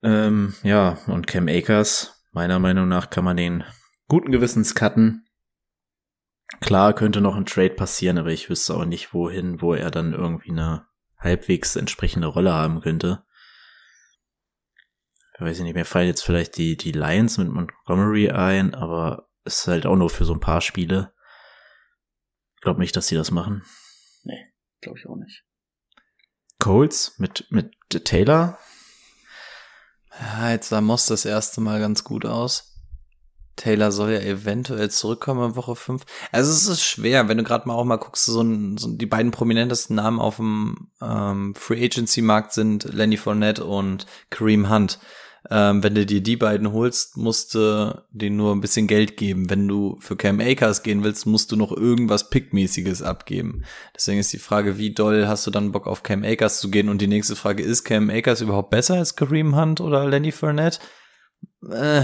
Ähm, 0.03 0.53
ja, 0.61 0.99
und 1.07 1.25
Cam 1.25 1.47
Akers, 1.47 2.23
meiner 2.31 2.59
Meinung 2.59 2.87
nach 2.87 3.09
kann 3.09 3.23
man 3.23 3.37
den 3.37 3.63
guten 4.07 4.31
Gewissens 4.31 4.75
cutten. 4.75 5.26
Klar 6.61 6.93
könnte 6.93 7.21
noch 7.21 7.35
ein 7.35 7.45
Trade 7.45 7.71
passieren, 7.71 8.17
aber 8.17 8.29
ich 8.29 8.49
wüsste 8.49 8.75
auch 8.75 8.85
nicht 8.85 9.13
wohin, 9.13 9.61
wo 9.61 9.73
er 9.73 9.91
dann 9.91 10.13
irgendwie 10.13 10.51
eine 10.51 10.87
halbwegs 11.17 11.75
entsprechende 11.75 12.27
Rolle 12.27 12.53
haben 12.53 12.81
könnte. 12.81 13.25
Ich 15.35 15.41
weiß 15.41 15.59
nicht, 15.59 15.75
mir 15.75 15.85
fallen 15.85 16.07
jetzt 16.07 16.23
vielleicht 16.23 16.57
die, 16.57 16.77
die 16.77 16.93
Lions 16.93 17.37
mit 17.37 17.49
Montgomery 17.49 18.31
ein, 18.31 18.73
aber 18.73 19.29
es 19.43 19.59
ist 19.59 19.67
halt 19.67 19.85
auch 19.85 19.95
nur 19.95 20.09
für 20.09 20.25
so 20.25 20.33
ein 20.33 20.39
paar 20.39 20.61
Spiele. 20.61 21.13
Ich 22.55 22.61
glaube 22.61 22.79
nicht, 22.79 22.95
dass 22.95 23.07
sie 23.07 23.15
das 23.15 23.29
machen. 23.29 23.63
Nee, 24.23 24.51
glaube 24.81 24.97
ich 24.97 25.07
auch 25.07 25.15
nicht. 25.15 25.43
Coles 26.59 27.19
mit, 27.19 27.45
mit 27.51 27.75
Taylor? 28.05 28.57
Ja, 30.19 30.51
jetzt 30.51 30.69
sah 30.69 30.81
Moss 30.81 31.05
das 31.05 31.25
erste 31.25 31.61
Mal 31.61 31.79
ganz 31.79 32.03
gut 32.03 32.25
aus. 32.25 32.66
Taylor 33.57 33.91
soll 33.91 34.11
ja 34.11 34.19
eventuell 34.19 34.89
zurückkommen 34.89 35.49
in 35.49 35.55
Woche 35.57 35.75
5. 35.75 36.03
Also 36.31 36.51
es 36.51 36.67
ist 36.67 36.83
schwer, 36.83 37.27
wenn 37.27 37.37
du 37.37 37.43
gerade 37.43 37.67
mal 37.67 37.73
auch 37.73 37.83
mal 37.83 37.97
guckst, 37.97 38.25
so, 38.25 38.41
ein, 38.41 38.77
so 38.77 38.89
die 38.89 39.05
beiden 39.05 39.31
prominentesten 39.31 39.97
Namen 39.97 40.19
auf 40.19 40.37
dem 40.37 40.89
ähm, 41.01 41.53
Free 41.55 41.83
Agency 41.83 42.21
Markt 42.21 42.53
sind 42.53 42.85
Lenny 42.85 43.17
Fournette 43.17 43.65
und 43.65 44.05
Kareem 44.29 44.69
Hunt. 44.69 44.99
ähm, 45.49 45.83
wenn 45.83 45.95
du 45.95 46.05
dir 46.05 46.21
die 46.21 46.35
beiden 46.35 46.71
holst, 46.71 47.17
musst 47.17 47.55
du 47.55 48.03
denen 48.11 48.37
nur 48.37 48.53
ein 48.53 48.61
bisschen 48.61 48.87
Geld 48.87 49.17
geben. 49.17 49.49
Wenn 49.49 49.67
du 49.67 49.97
für 49.99 50.15
Cam 50.15 50.39
Akers 50.39 50.83
gehen 50.83 51.03
willst, 51.03 51.25
musst 51.25 51.51
du 51.51 51.55
noch 51.55 51.71
irgendwas 51.71 52.29
Pickmäßiges 52.29 53.01
abgeben. 53.01 53.63
Deswegen 53.95 54.19
ist 54.19 54.33
die 54.33 54.39
Frage, 54.39 54.77
wie 54.77 54.93
doll 54.93 55.27
hast 55.27 55.47
du 55.47 55.51
dann 55.51 55.71
Bock 55.71 55.87
auf 55.87 56.03
Cam 56.03 56.23
Akers 56.23 56.59
zu 56.59 56.69
gehen? 56.69 56.89
Und 56.89 57.01
die 57.01 57.07
nächste 57.07 57.35
Frage 57.35 57.63
ist, 57.63 57.83
Cam 57.83 58.09
Akers 58.09 58.41
überhaupt 58.41 58.71
besser 58.71 58.95
als 58.95 59.15
Kareem 59.15 59.55
Hunt 59.55 59.79
oder 59.79 60.07
Lenny 60.07 60.31
Fournette? 60.31 60.79
Äh, 61.71 62.03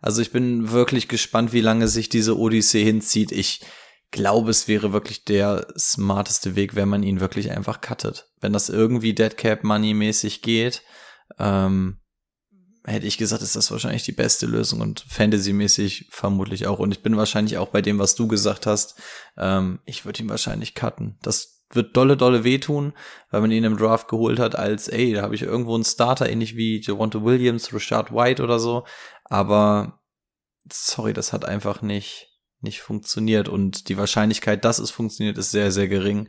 also 0.00 0.22
ich 0.22 0.32
bin 0.32 0.70
wirklich 0.70 1.08
gespannt, 1.08 1.52
wie 1.52 1.60
lange 1.60 1.88
sich 1.88 2.08
diese 2.08 2.38
Odyssee 2.38 2.84
hinzieht. 2.84 3.32
Ich 3.32 3.60
glaube, 4.10 4.50
es 4.50 4.66
wäre 4.66 4.92
wirklich 4.92 5.24
der 5.24 5.66
smarteste 5.78 6.56
Weg, 6.56 6.74
wenn 6.74 6.88
man 6.88 7.02
ihn 7.02 7.20
wirklich 7.20 7.50
einfach 7.50 7.80
cuttet. 7.80 8.28
Wenn 8.40 8.52
das 8.52 8.68
irgendwie 8.68 9.14
Deadcap 9.14 9.62
Money 9.62 9.94
mäßig 9.94 10.42
geht, 10.42 10.82
ähm, 11.38 12.00
hätte 12.84 13.06
ich 13.06 13.18
gesagt, 13.18 13.42
ist 13.42 13.56
das 13.56 13.70
wahrscheinlich 13.70 14.04
die 14.04 14.12
beste 14.12 14.46
Lösung 14.46 14.80
und 14.80 15.04
Fantasy-mäßig 15.08 16.08
vermutlich 16.10 16.66
auch. 16.66 16.78
Und 16.78 16.92
ich 16.92 17.02
bin 17.02 17.16
wahrscheinlich 17.16 17.58
auch 17.58 17.68
bei 17.68 17.82
dem, 17.82 17.98
was 17.98 18.14
du 18.14 18.26
gesagt 18.26 18.66
hast. 18.66 19.00
Ähm, 19.36 19.80
ich 19.84 20.04
würde 20.04 20.22
ihn 20.22 20.28
wahrscheinlich 20.28 20.74
cutten. 20.74 21.18
Das 21.22 21.60
wird 21.72 21.96
dolle, 21.96 22.16
dolle 22.16 22.42
wehtun, 22.42 22.94
weil 23.30 23.42
man 23.42 23.52
ihn 23.52 23.64
im 23.64 23.76
Draft 23.76 24.08
geholt 24.08 24.40
hat 24.40 24.56
als, 24.56 24.88
ey, 24.88 25.12
da 25.12 25.22
habe 25.22 25.36
ich 25.36 25.42
irgendwo 25.42 25.74
einen 25.74 25.84
Starter, 25.84 26.28
ähnlich 26.28 26.56
wie 26.56 26.80
Javonte 26.80 27.22
Williams, 27.22 27.72
Richard 27.72 28.12
White 28.12 28.42
oder 28.42 28.58
so. 28.58 28.84
Aber 29.30 30.02
sorry, 30.70 31.14
das 31.14 31.32
hat 31.32 31.46
einfach 31.46 31.80
nicht, 31.80 32.28
nicht 32.60 32.82
funktioniert. 32.82 33.48
Und 33.48 33.88
die 33.88 33.96
Wahrscheinlichkeit, 33.96 34.64
dass 34.64 34.80
es 34.80 34.90
funktioniert, 34.90 35.38
ist 35.38 35.52
sehr, 35.52 35.70
sehr 35.70 35.88
gering. 35.88 36.28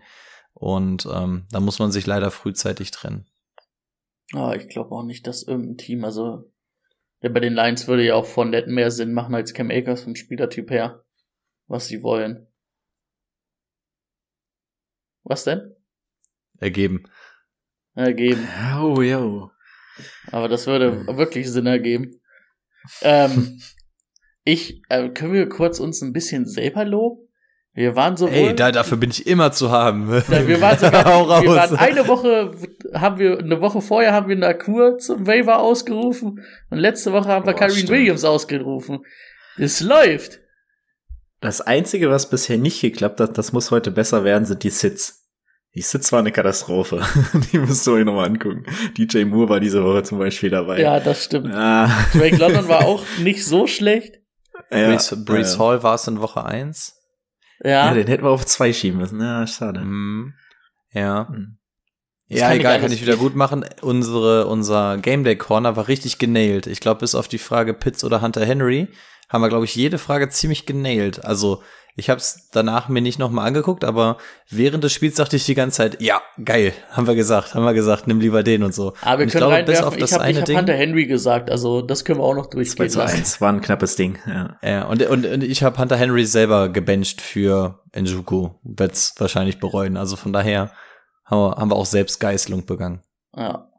Und 0.54 1.08
ähm, 1.12 1.48
da 1.52 1.60
muss 1.60 1.80
man 1.80 1.92
sich 1.92 2.06
leider 2.06 2.30
frühzeitig 2.32 2.92
trennen. 2.92 3.28
Ah, 4.34 4.54
ich 4.54 4.70
glaube 4.70 4.96
auch 4.96 5.04
nicht, 5.04 5.28
dass 5.28 5.44
irgendein 5.44 5.78
Team, 5.78 6.06
also 6.06 6.50
ja, 7.22 7.30
bei 7.30 7.40
den 7.40 7.54
Lions 7.54 7.88
würde 7.88 8.06
ja 8.06 8.16
auch 8.16 8.26
von 8.26 8.52
Net 8.52 8.68
mehr 8.68 8.92
Sinn 8.92 9.14
machen 9.14 9.36
als 9.36 9.54
Cam 9.54 9.72
Akers 9.72 10.04
vom 10.04 10.16
Spielertyp 10.16 10.70
her, 10.70 11.04
was 11.68 11.88
sie 11.88 12.04
wollen. 12.04 12.48
Was 15.24 15.44
denn? 15.44 15.76
Ergeben. 16.60 17.10
Ergeben. 17.96 18.48
Oh, 18.80 19.02
yo. 19.02 19.52
Aber 20.32 20.48
das 20.48 20.68
würde 20.68 21.06
wirklich 21.18 21.50
Sinn 21.50 21.66
ergeben. 21.66 22.21
Ähm, 23.02 23.60
ich, 24.44 24.82
äh, 24.90 25.10
können 25.10 25.34
wir 25.34 25.50
kurz 25.50 25.80
uns 25.80 26.02
ein 26.02 26.14
bisschen 26.14 26.46
selber 26.46 26.86
loben? 26.86 27.28
Wir 27.74 27.96
waren 27.96 28.18
so. 28.18 28.28
Ey, 28.28 28.54
da, 28.54 28.72
dafür 28.72 28.98
bin 28.98 29.12
ich 29.12 29.26
immer 29.26 29.54
zu 29.54 29.72
haben. 29.72 30.12
Ja, 30.30 30.48
wir 30.48 30.60
waren 30.60 30.78
sogar, 30.80 31.06
wir 31.06 31.56
waren 31.56 31.78
eine 31.78 32.08
Woche, 32.08 32.52
haben 32.94 33.18
wir, 33.18 33.40
eine 33.40 33.62
Woche 33.62 33.82
vorher 33.82 34.12
haben 34.12 34.28
wir 34.28 34.36
Nakur 34.36 34.98
zum 34.98 35.26
Waiver 35.26 35.60
ausgerufen 35.60 36.44
und 36.70 36.78
letzte 36.78 37.14
Woche 37.14 37.30
haben 37.30 37.46
wir 37.46 37.54
Kyrie 37.54 37.72
stimmt. 37.72 37.90
Williams 37.90 38.26
ausgerufen. 38.26 39.06
Es 39.58 39.80
läuft. 39.80 40.40
Das 41.40 41.62
Einzige, 41.62 42.10
was 42.10 42.30
bisher 42.30 42.58
nicht 42.58 42.82
geklappt 42.82 43.20
hat, 43.20 43.38
das 43.38 43.54
muss 43.54 43.72
heute 43.72 43.90
besser 43.90 44.24
werden, 44.24 44.46
sind 44.46 44.64
die 44.64 44.70
Sits. 44.70 45.21
Die 45.74 45.82
Sits 45.82 46.12
war 46.12 46.20
eine 46.20 46.32
Katastrophe. 46.32 47.02
die 47.52 47.60
musst 47.60 47.88
du 47.88 47.94
euch 47.94 48.04
nochmal 48.04 48.28
angucken. 48.28 48.66
DJ 48.98 49.24
Moore 49.24 49.50
war 49.50 49.60
diese 49.60 49.84
Woche 49.84 50.04
zum 50.04 50.20
Beispiel 50.20 50.50
dabei. 50.50 50.82
Ja, 50.82 51.00
das 51.00 51.24
stimmt. 51.24 51.54
Ah, 51.56 51.90
Drake 52.14 52.36
London 52.38 52.68
war 52.68 52.86
auch 52.86 53.04
nicht 53.20 53.46
so 53.46 53.68
schlecht. 53.68 54.16
ja, 54.70 54.88
Brees, 54.90 55.16
Brees 55.26 55.54
ja. 55.54 55.60
Hall 55.60 55.84
war 55.84 55.96
es 55.96 56.08
in 56.08 56.20
Woche 56.20 56.44
eins. 56.44 56.98
Ja. 57.64 57.88
Ja, 57.88 57.94
den 57.94 58.08
hätten 58.08 58.24
wir 58.24 58.32
auf 58.32 58.46
zwei 58.46 58.74
schieben 58.74 59.00
müssen. 59.00 59.22
Ja, 59.22 59.48
schade. 59.48 59.82
Mhm. 59.82 60.34
Ja. 60.94 61.28
Hm. 61.30 61.58
Ja, 62.28 62.48
kann 62.48 62.54
ich 62.54 62.60
egal, 62.60 62.80
kann 62.80 62.92
ich 62.92 63.02
wieder 63.02 63.18
gut 63.18 63.36
machen. 63.36 63.66
Unsere, 63.82 64.48
unser 64.48 64.98
Game 64.98 65.24
Day 65.24 65.36
Corner 65.36 65.76
war 65.76 65.90
richtig 65.90 66.18
genailt. 66.18 66.66
Ich 66.66 66.80
glaube, 66.80 67.02
bis 67.02 67.14
auf 67.14 67.28
die 67.28 67.38
Frage 67.38 67.74
Pitts 67.74 68.04
oder 68.06 68.22
Hunter 68.22 68.46
Henry 68.46 68.88
haben 69.28 69.42
wir, 69.42 69.50
glaube 69.50 69.66
ich, 69.66 69.76
jede 69.76 69.98
Frage 69.98 70.30
ziemlich 70.30 70.66
genailt. 70.66 71.24
Also, 71.26 71.62
ich 71.96 72.10
habe 72.10 72.20
es 72.20 72.50
danach 72.52 72.90
mir 72.90 73.02
nicht 73.02 73.20
nochmal 73.20 73.48
angeguckt, 73.48 73.84
aber 73.84 74.18
während 74.50 74.84
des 74.84 74.94
Spiels 74.94 75.16
dachte 75.16 75.36
ich 75.36 75.46
die 75.46 75.56
ganze 75.56 75.78
Zeit, 75.78 76.02
ja, 76.02 76.22
geil, 76.44 76.74
haben 76.90 77.08
wir 77.08 77.16
gesagt, 77.16 77.54
haben 77.54 77.64
wir 77.64 77.74
gesagt, 77.74 78.08
nimm 78.08 78.20
lieber 78.20 78.44
den 78.44 78.64
und 78.64 78.74
so. 78.74 78.94
Aber 79.02 79.20
wir 79.20 79.24
und 79.24 79.28
ich 79.28 79.34
können 79.34 79.48
glaube, 79.48 79.64
bis 79.64 79.78
reinwerfen, 79.78 79.88
auf 79.88 79.98
das 79.98 80.12
ich 80.12 80.20
eine 80.20 80.40
hab 80.40 80.46
Ding. 80.46 80.58
Hunter 80.58 80.74
Henry 80.74 81.06
gesagt, 81.06 81.50
also 81.50 81.82
das 81.82 82.06
können 82.06 82.20
wir 82.20 82.24
auch 82.24 82.36
noch 82.36 82.48
2 82.50 82.56
durchgehen 82.56 82.90
zu 82.90 83.00
lassen. 83.00 83.18
1. 83.18 83.42
War 83.42 83.52
ein 83.52 83.62
knappes 83.62 83.96
Ding. 83.96 84.18
Ja. 84.26 84.58
Ja, 84.62 84.86
und, 84.86 85.02
und, 85.06 85.26
und 85.26 85.44
ich 85.44 85.64
habe 85.64 85.78
Hunter 85.78 85.98
Henry 85.98 86.26
selber 86.26 86.70
gebencht 86.70 87.22
für 87.22 87.80
Njuku. 87.96 88.52
Wird's 88.64 89.16
wahrscheinlich 89.18 89.60
bereuen. 89.60 89.98
Also 89.98 90.16
von 90.16 90.34
daher 90.34 90.72
haben 91.26 91.40
wir, 91.40 91.56
haben 91.58 91.72
wir 91.72 91.76
auch 91.76 91.86
selbst 91.86 92.20
Geißelung 92.20 92.66
begangen. 92.66 93.02
Ja. 93.36 93.71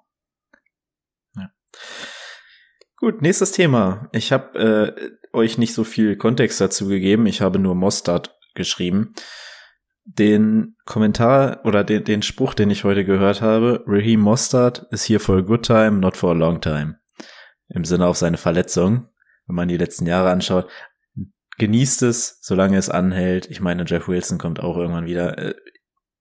Gut, 3.03 3.21
nächstes 3.21 3.51
Thema. 3.51 4.09
Ich 4.13 4.31
habe 4.31 4.57
äh, 4.61 5.37
euch 5.37 5.59
nicht 5.59 5.75
so 5.75 5.83
viel 5.83 6.15
Kontext 6.17 6.61
dazu 6.61 6.87
gegeben. 6.87 7.27
Ich 7.27 7.41
habe 7.41 7.59
nur 7.59 7.75
Mostard 7.75 8.39
geschrieben. 8.55 9.13
Den 10.05 10.77
Kommentar 10.85 11.63
oder 11.65 11.83
den, 11.83 12.05
den 12.05 12.23
Spruch, 12.23 12.55
den 12.55 12.71
ich 12.71 12.85
heute 12.85 13.05
gehört 13.05 13.43
habe, 13.43 13.83
Raheem 13.89 14.21
Mostard 14.21 14.87
is 14.93 15.09
here 15.09 15.19
for 15.19 15.39
a 15.39 15.41
good 15.41 15.65
time, 15.65 15.99
not 15.99 16.17
for 16.17 16.31
a 16.31 16.35
long 16.35 16.61
time. 16.61 17.01
Im 17.71 17.85
Sinne 17.85 18.07
auf 18.07 18.19
seine 18.19 18.37
Verletzung. 18.37 19.09
Wenn 19.49 19.57
man 19.57 19.67
die 19.67 19.79
letzten 19.79 20.07
Jahre 20.07 20.31
anschaut, 20.31 20.71
genießt 21.59 22.03
es, 22.03 22.39
solange 22.41 22.77
es 22.77 22.89
anhält. 22.89 23.51
Ich 23.51 23.61
meine, 23.61 23.83
Jeff 23.85 24.07
Wilson 24.07 24.39
kommt 24.39 24.61
auch 24.61 24.77
irgendwann 24.77 25.07
wieder. 25.07 25.37
Äh, 25.39 25.55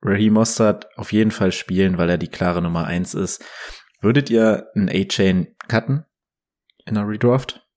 Raheem 0.01 0.33
Mostard 0.33 0.87
auf 0.97 1.13
jeden 1.13 1.29
Fall 1.29 1.51
spielen, 1.51 1.99
weil 1.99 2.09
er 2.09 2.17
die 2.17 2.29
klare 2.29 2.63
Nummer 2.63 2.85
eins 2.85 3.13
ist. 3.13 3.45
Würdet 4.01 4.31
ihr 4.31 4.65
einen 4.73 4.89
A-Chain 4.89 5.55
cutten? 5.67 6.05
In 6.85 6.97
einer 6.97 7.07
Redraft? 7.07 7.67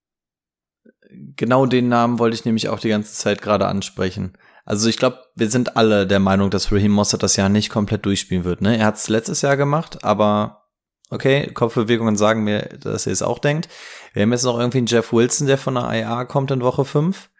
Genau 1.36 1.66
den 1.66 1.88
Namen 1.88 2.18
wollte 2.18 2.34
ich 2.34 2.44
nämlich 2.44 2.68
auch 2.68 2.80
die 2.80 2.88
ganze 2.88 3.14
Zeit 3.14 3.40
gerade 3.42 3.66
ansprechen. 3.66 4.36
Also 4.64 4.88
ich 4.88 4.96
glaube, 4.96 5.18
wir 5.34 5.50
sind 5.50 5.76
alle 5.76 6.06
der 6.06 6.20
Meinung, 6.20 6.50
dass 6.50 6.72
Raheem 6.72 6.92
Mossad 6.92 7.22
das 7.22 7.36
Jahr 7.36 7.48
nicht 7.48 7.70
komplett 7.70 8.06
durchspielen 8.06 8.44
wird. 8.44 8.62
Ne? 8.62 8.78
Er 8.78 8.86
hat 8.86 8.96
es 8.96 9.08
letztes 9.08 9.42
Jahr 9.42 9.56
gemacht, 9.56 10.04
aber 10.04 10.64
okay, 11.10 11.52
Kopfbewegungen 11.52 12.16
sagen 12.16 12.44
mir, 12.44 12.62
dass 12.80 13.06
er 13.06 13.12
es 13.12 13.22
auch 13.22 13.38
denkt. 13.38 13.68
Wir 14.14 14.22
haben 14.22 14.32
jetzt 14.32 14.44
noch 14.44 14.58
irgendwie 14.58 14.78
einen 14.78 14.86
Jeff 14.86 15.12
Wilson, 15.12 15.46
der 15.46 15.58
von 15.58 15.74
der 15.74 15.90
IA 15.92 16.24
kommt 16.24 16.50
in 16.50 16.62
Woche 16.62 16.84
5. 16.84 17.30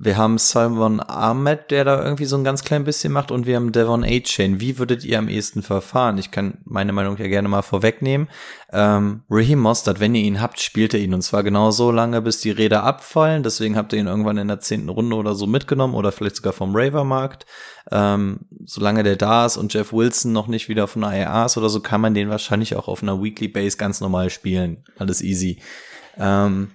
Wir 0.00 0.16
haben 0.16 0.38
Simon 0.38 1.00
Ahmed, 1.00 1.72
der 1.72 1.84
da 1.84 2.00
irgendwie 2.00 2.24
so 2.24 2.36
ein 2.36 2.44
ganz 2.44 2.62
klein 2.62 2.84
bisschen 2.84 3.12
macht 3.12 3.32
und 3.32 3.46
wir 3.46 3.56
haben 3.56 3.72
Devon 3.72 4.04
A-Chain. 4.04 4.60
Wie 4.60 4.78
würdet 4.78 5.04
ihr 5.04 5.18
am 5.18 5.28
ehesten 5.28 5.60
verfahren? 5.60 6.18
Ich 6.18 6.30
kann 6.30 6.58
meine 6.64 6.92
Meinung 6.92 7.16
ja 7.16 7.26
gerne 7.26 7.48
mal 7.48 7.62
vorwegnehmen. 7.62 8.28
Ähm, 8.72 9.22
Raheem 9.28 9.58
Mostert, 9.58 9.98
wenn 9.98 10.14
ihr 10.14 10.22
ihn 10.22 10.40
habt, 10.40 10.60
spielt 10.60 10.94
er 10.94 11.00
ihn 11.00 11.14
und 11.14 11.22
zwar 11.22 11.42
genau 11.42 11.72
so 11.72 11.90
lange, 11.90 12.22
bis 12.22 12.40
die 12.40 12.52
Räder 12.52 12.84
abfallen. 12.84 13.42
Deswegen 13.42 13.76
habt 13.76 13.92
ihr 13.92 13.98
ihn 13.98 14.06
irgendwann 14.06 14.38
in 14.38 14.46
der 14.46 14.60
zehnten 14.60 14.88
Runde 14.88 15.16
oder 15.16 15.34
so 15.34 15.48
mitgenommen 15.48 15.94
oder 15.94 16.12
vielleicht 16.12 16.36
sogar 16.36 16.52
vom 16.52 16.76
Raver-Markt. 16.76 17.44
Ähm, 17.90 18.46
solange 18.66 19.02
der 19.02 19.16
da 19.16 19.46
ist 19.46 19.56
und 19.56 19.74
Jeff 19.74 19.92
Wilson 19.92 20.32
noch 20.32 20.46
nicht 20.46 20.68
wieder 20.68 20.86
von 20.86 21.02
der 21.02 21.12
IA 21.12 21.46
ist 21.46 21.56
oder 21.56 21.68
so, 21.68 21.80
kann 21.80 22.00
man 22.00 22.14
den 22.14 22.30
wahrscheinlich 22.30 22.76
auch 22.76 22.86
auf 22.86 23.02
einer 23.02 23.20
Weekly 23.20 23.48
Base 23.48 23.76
ganz 23.76 24.00
normal 24.00 24.30
spielen. 24.30 24.84
Alles 24.96 25.22
easy. 25.22 25.60
Ähm, 26.18 26.70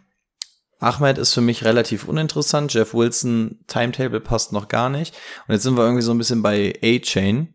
Ahmed 0.84 1.18
ist 1.18 1.34
für 1.34 1.42
mich 1.42 1.64
relativ 1.64 2.08
uninteressant. 2.08 2.74
Jeff 2.74 2.94
Wilson 2.94 3.64
Timetable 3.68 4.20
passt 4.20 4.52
noch 4.52 4.68
gar 4.68 4.90
nicht. 4.90 5.16
Und 5.48 5.54
jetzt 5.54 5.64
sind 5.64 5.78
wir 5.78 5.84
irgendwie 5.84 6.04
so 6.04 6.12
ein 6.12 6.18
bisschen 6.18 6.42
bei 6.42 6.74
A-Chain. 6.84 7.54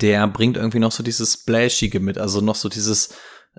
Der 0.00 0.26
bringt 0.28 0.56
irgendwie 0.56 0.78
noch 0.78 0.92
so 0.92 1.02
dieses 1.02 1.32
Splashige 1.32 2.00
mit, 2.00 2.18
also 2.18 2.42
noch 2.42 2.56
so 2.56 2.68
dieses 2.68 3.14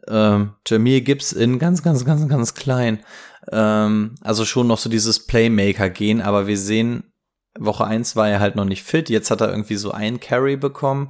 ähm, 0.08 0.53
Jameer 0.67 1.01
Gibbs 1.01 1.32
in 1.32 1.58
ganz, 1.58 1.82
ganz, 1.82 2.05
ganz, 2.05 2.27
ganz 2.27 2.53
klein. 2.53 3.03
Ähm, 3.51 4.15
also 4.21 4.45
schon 4.45 4.67
noch 4.67 4.77
so 4.77 4.89
dieses 4.89 5.25
Playmaker-Gehen, 5.25 6.21
aber 6.21 6.45
wir 6.45 6.58
sehen, 6.58 7.12
Woche 7.58 7.86
eins 7.86 8.15
war 8.15 8.29
er 8.29 8.39
halt 8.39 8.55
noch 8.55 8.65
nicht 8.65 8.84
fit. 8.84 9.10
Jetzt 9.10 9.32
hat 9.32 9.41
er 9.41 9.49
irgendwie 9.49 9.75
so 9.75 9.91
einen 9.91 10.19
Carry 10.19 10.55
bekommen 10.55 11.10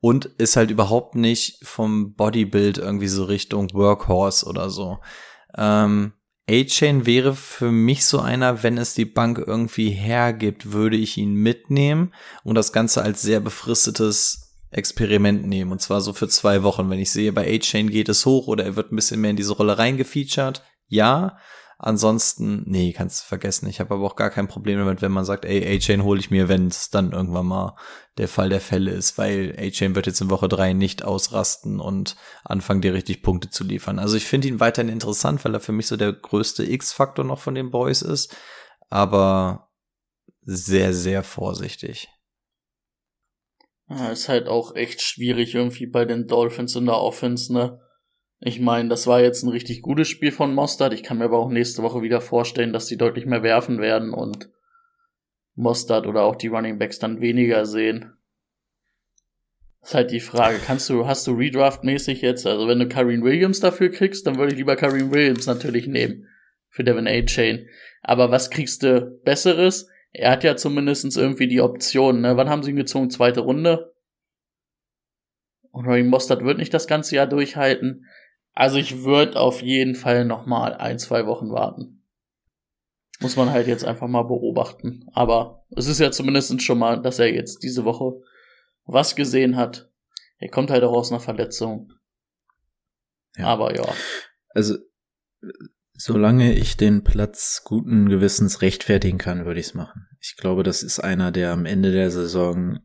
und 0.00 0.26
ist 0.26 0.56
halt 0.56 0.70
überhaupt 0.70 1.16
nicht 1.16 1.58
vom 1.66 2.14
Bodybuild 2.14 2.78
irgendwie 2.78 3.08
so 3.08 3.24
Richtung 3.24 3.72
Workhorse 3.74 4.46
oder 4.46 4.70
so. 4.70 5.00
Ähm, 5.58 6.12
A-Chain 6.50 7.06
wäre 7.06 7.34
für 7.34 7.70
mich 7.70 8.04
so 8.04 8.18
einer, 8.18 8.62
wenn 8.62 8.76
es 8.76 8.94
die 8.94 9.04
Bank 9.04 9.42
irgendwie 9.46 9.90
hergibt, 9.90 10.72
würde 10.72 10.96
ich 10.96 11.16
ihn 11.16 11.34
mitnehmen 11.34 12.12
und 12.42 12.56
das 12.56 12.72
Ganze 12.72 13.02
als 13.02 13.22
sehr 13.22 13.38
befristetes 13.38 14.56
Experiment 14.70 15.46
nehmen. 15.46 15.70
Und 15.70 15.80
zwar 15.80 16.00
so 16.00 16.12
für 16.12 16.28
zwei 16.28 16.62
Wochen. 16.62 16.90
Wenn 16.90 16.98
ich 16.98 17.12
sehe, 17.12 17.32
bei 17.32 17.48
A-Chain 17.54 17.90
geht 17.90 18.08
es 18.08 18.26
hoch 18.26 18.48
oder 18.48 18.64
er 18.64 18.76
wird 18.76 18.92
ein 18.92 18.96
bisschen 18.96 19.20
mehr 19.20 19.30
in 19.30 19.36
diese 19.36 19.52
Rolle 19.52 19.78
reingefeatured, 19.78 20.62
ja. 20.88 21.38
Ansonsten, 21.82 22.62
nee, 22.66 22.92
kannst 22.92 23.22
du 23.22 23.28
vergessen. 23.28 23.66
Ich 23.66 23.80
habe 23.80 23.94
aber 23.94 24.04
auch 24.04 24.14
gar 24.14 24.28
kein 24.28 24.48
Problem 24.48 24.78
damit, 24.78 25.00
wenn 25.00 25.12
man 25.12 25.24
sagt, 25.24 25.46
ey, 25.46 25.66
A-Chain 25.66 26.04
hole 26.04 26.20
ich 26.20 26.30
mir, 26.30 26.46
wenn 26.46 26.66
es 26.66 26.90
dann 26.90 27.12
irgendwann 27.12 27.46
mal 27.46 27.74
der 28.18 28.28
Fall 28.28 28.50
der 28.50 28.60
Fälle 28.60 28.90
ist, 28.90 29.16
weil 29.16 29.56
A-Chain 29.58 29.94
wird 29.94 30.06
jetzt 30.06 30.20
in 30.20 30.28
Woche 30.28 30.46
drei 30.46 30.74
nicht 30.74 31.02
ausrasten 31.04 31.80
und 31.80 32.16
anfangen, 32.44 32.82
dir 32.82 32.92
richtig 32.92 33.22
Punkte 33.22 33.48
zu 33.48 33.64
liefern. 33.64 33.98
Also 33.98 34.18
ich 34.18 34.26
finde 34.26 34.48
ihn 34.48 34.60
weiterhin 34.60 34.92
interessant, 34.92 35.42
weil 35.42 35.54
er 35.54 35.60
für 35.60 35.72
mich 35.72 35.86
so 35.86 35.96
der 35.96 36.12
größte 36.12 36.70
X-Faktor 36.70 37.24
noch 37.24 37.38
von 37.38 37.54
den 37.54 37.70
Boys 37.70 38.02
ist, 38.02 38.36
aber 38.90 39.70
sehr, 40.42 40.92
sehr 40.92 41.22
vorsichtig. 41.22 42.10
Ja, 43.88 44.10
ist 44.10 44.28
halt 44.28 44.48
auch 44.48 44.76
echt 44.76 45.00
schwierig 45.00 45.54
irgendwie 45.54 45.86
bei 45.86 46.04
den 46.04 46.26
Dolphins 46.26 46.76
in 46.76 46.84
der 46.84 46.98
Offense, 46.98 47.50
ne? 47.54 47.80
Ich 48.42 48.58
meine, 48.58 48.88
das 48.88 49.06
war 49.06 49.20
jetzt 49.20 49.42
ein 49.42 49.50
richtig 49.50 49.82
gutes 49.82 50.08
Spiel 50.08 50.32
von 50.32 50.54
Mostard. 50.54 50.94
Ich 50.94 51.02
kann 51.02 51.18
mir 51.18 51.26
aber 51.26 51.38
auch 51.38 51.50
nächste 51.50 51.82
Woche 51.82 52.00
wieder 52.00 52.22
vorstellen, 52.22 52.72
dass 52.72 52.86
die 52.86 52.96
deutlich 52.96 53.26
mehr 53.26 53.42
werfen 53.42 53.80
werden 53.80 54.14
und 54.14 54.48
Mostard 55.54 56.06
oder 56.06 56.22
auch 56.22 56.36
die 56.36 56.48
Running 56.48 56.78
Backs 56.78 56.98
dann 56.98 57.20
weniger 57.20 57.66
sehen. 57.66 58.14
Das 59.80 59.90
ist 59.90 59.94
halt 59.94 60.10
die 60.10 60.20
Frage, 60.20 60.58
kannst 60.58 60.88
du, 60.88 61.06
hast 61.06 61.26
du 61.26 61.32
Redraft-mäßig 61.32 62.22
jetzt, 62.22 62.46
also 62.46 62.66
wenn 62.66 62.78
du 62.78 62.88
Kareem 62.88 63.22
Williams 63.22 63.60
dafür 63.60 63.90
kriegst, 63.90 64.26
dann 64.26 64.36
würde 64.36 64.52
ich 64.52 64.58
lieber 64.58 64.76
Kareem 64.76 65.10
Williams 65.12 65.46
natürlich 65.46 65.86
nehmen. 65.86 66.26
Für 66.68 66.84
Devin 66.84 67.08
A-Chain. 67.08 67.66
Aber 68.02 68.30
was 68.30 68.50
kriegst 68.50 68.82
du 68.82 69.20
Besseres? 69.24 69.88
Er 70.12 70.30
hat 70.30 70.44
ja 70.44 70.56
zumindest 70.56 71.16
irgendwie 71.16 71.48
die 71.48 71.60
Option, 71.60 72.20
ne? 72.20 72.36
Wann 72.36 72.48
haben 72.48 72.62
sie 72.62 72.70
ihn 72.70 72.76
gezogen? 72.76 73.10
Zweite 73.10 73.40
Runde? 73.40 73.92
Und 75.72 75.86
Raheem 75.86 76.08
Mostert 76.08 76.44
wird 76.44 76.58
nicht 76.58 76.74
das 76.74 76.86
ganze 76.86 77.16
Jahr 77.16 77.26
durchhalten. 77.26 78.06
Also 78.60 78.76
ich 78.76 79.04
würde 79.04 79.40
auf 79.40 79.62
jeden 79.62 79.94
Fall 79.94 80.26
noch 80.26 80.44
mal 80.44 80.74
ein, 80.74 80.98
zwei 80.98 81.24
Wochen 81.24 81.50
warten. 81.50 82.04
Muss 83.18 83.34
man 83.36 83.48
halt 83.48 83.66
jetzt 83.66 83.86
einfach 83.86 84.06
mal 84.06 84.24
beobachten. 84.24 85.06
Aber 85.14 85.64
es 85.70 85.86
ist 85.86 85.98
ja 85.98 86.10
zumindest 86.10 86.60
schon 86.60 86.78
mal, 86.78 87.00
dass 87.00 87.18
er 87.18 87.32
jetzt 87.32 87.62
diese 87.62 87.86
Woche 87.86 88.20
was 88.84 89.16
gesehen 89.16 89.56
hat. 89.56 89.90
Er 90.36 90.50
kommt 90.50 90.70
halt 90.70 90.84
auch 90.84 90.92
aus 90.92 91.10
einer 91.10 91.20
Verletzung. 91.20 91.90
Ja. 93.34 93.46
Aber 93.46 93.74
ja. 93.74 93.88
Also, 94.50 94.76
solange 95.94 96.52
ich 96.52 96.76
den 96.76 97.02
Platz 97.02 97.62
guten 97.64 98.10
Gewissens 98.10 98.60
rechtfertigen 98.60 99.16
kann, 99.16 99.46
würde 99.46 99.60
ich 99.60 99.68
es 99.68 99.74
machen. 99.74 100.06
Ich 100.20 100.36
glaube, 100.36 100.64
das 100.64 100.82
ist 100.82 101.00
einer, 101.00 101.32
der 101.32 101.52
am 101.52 101.64
Ende 101.64 101.92
der 101.92 102.10
Saison 102.10 102.80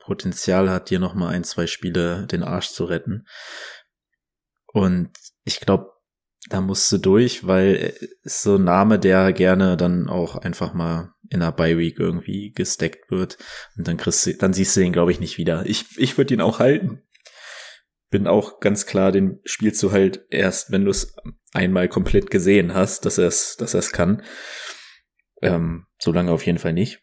Potenzial 0.00 0.70
hat, 0.70 0.90
dir 0.90 0.98
noch 0.98 1.14
mal 1.14 1.28
ein, 1.28 1.44
zwei 1.44 1.68
Spiele 1.68 2.26
den 2.26 2.42
Arsch 2.42 2.70
zu 2.70 2.84
retten. 2.84 3.26
Und 4.72 5.10
ich 5.44 5.60
glaube, 5.60 5.90
da 6.48 6.60
musst 6.60 6.90
du 6.90 6.98
durch, 6.98 7.46
weil 7.46 7.94
ist 8.22 8.42
so 8.42 8.56
ein 8.56 8.64
Name, 8.64 8.98
der 8.98 9.32
gerne 9.32 9.76
dann 9.76 10.08
auch 10.08 10.36
einfach 10.36 10.72
mal 10.72 11.12
in 11.28 11.42
einer 11.42 11.52
Bye 11.52 11.78
Week 11.78 11.98
irgendwie 11.98 12.52
gesteckt 12.52 13.10
wird 13.10 13.38
und 13.76 13.86
dann 13.86 13.96
kriegst 13.96 14.26
du, 14.26 14.34
dann 14.34 14.52
siehst 14.52 14.76
du 14.76 14.80
den 14.80 14.92
glaube 14.92 15.12
ich 15.12 15.20
nicht 15.20 15.38
wieder. 15.38 15.66
Ich 15.66 15.98
ich 15.98 16.16
würde 16.16 16.34
ihn 16.34 16.40
auch 16.40 16.58
halten. 16.58 17.02
Bin 18.10 18.26
auch 18.26 18.58
ganz 18.58 18.86
klar, 18.86 19.12
den 19.12 19.38
spielst 19.44 19.80
du 19.82 19.92
halt 19.92 20.24
erst, 20.30 20.72
wenn 20.72 20.84
du 20.84 20.90
es 20.90 21.14
einmal 21.52 21.88
komplett 21.88 22.30
gesehen 22.30 22.74
hast, 22.74 23.04
dass 23.04 23.18
er 23.18 23.28
es, 23.28 23.56
dass 23.56 23.74
er 23.74 23.80
es 23.80 23.92
kann. 23.92 24.22
Ähm, 25.42 25.86
so 25.98 26.10
lange 26.10 26.32
auf 26.32 26.44
jeden 26.44 26.58
Fall 26.58 26.72
nicht. 26.72 27.00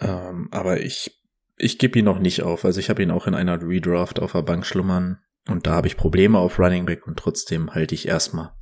Ähm, 0.00 0.48
aber 0.52 0.80
ich 0.80 1.20
ich 1.56 1.78
gebe 1.78 1.98
ihn 1.98 2.04
noch 2.04 2.20
nicht 2.20 2.42
auf. 2.42 2.64
Also 2.64 2.78
ich 2.78 2.90
habe 2.90 3.02
ihn 3.02 3.10
auch 3.10 3.26
in 3.26 3.34
einer 3.34 3.60
Redraft 3.60 4.20
auf 4.20 4.32
der 4.32 4.42
Bank 4.42 4.64
schlummern 4.64 5.18
und 5.48 5.66
da 5.66 5.74
habe 5.74 5.86
ich 5.86 5.96
Probleme 5.96 6.38
auf 6.38 6.58
Running 6.58 6.86
Back 6.86 7.06
und 7.06 7.18
trotzdem 7.18 7.74
halte 7.74 7.94
ich 7.94 8.06
erstmal 8.06 8.52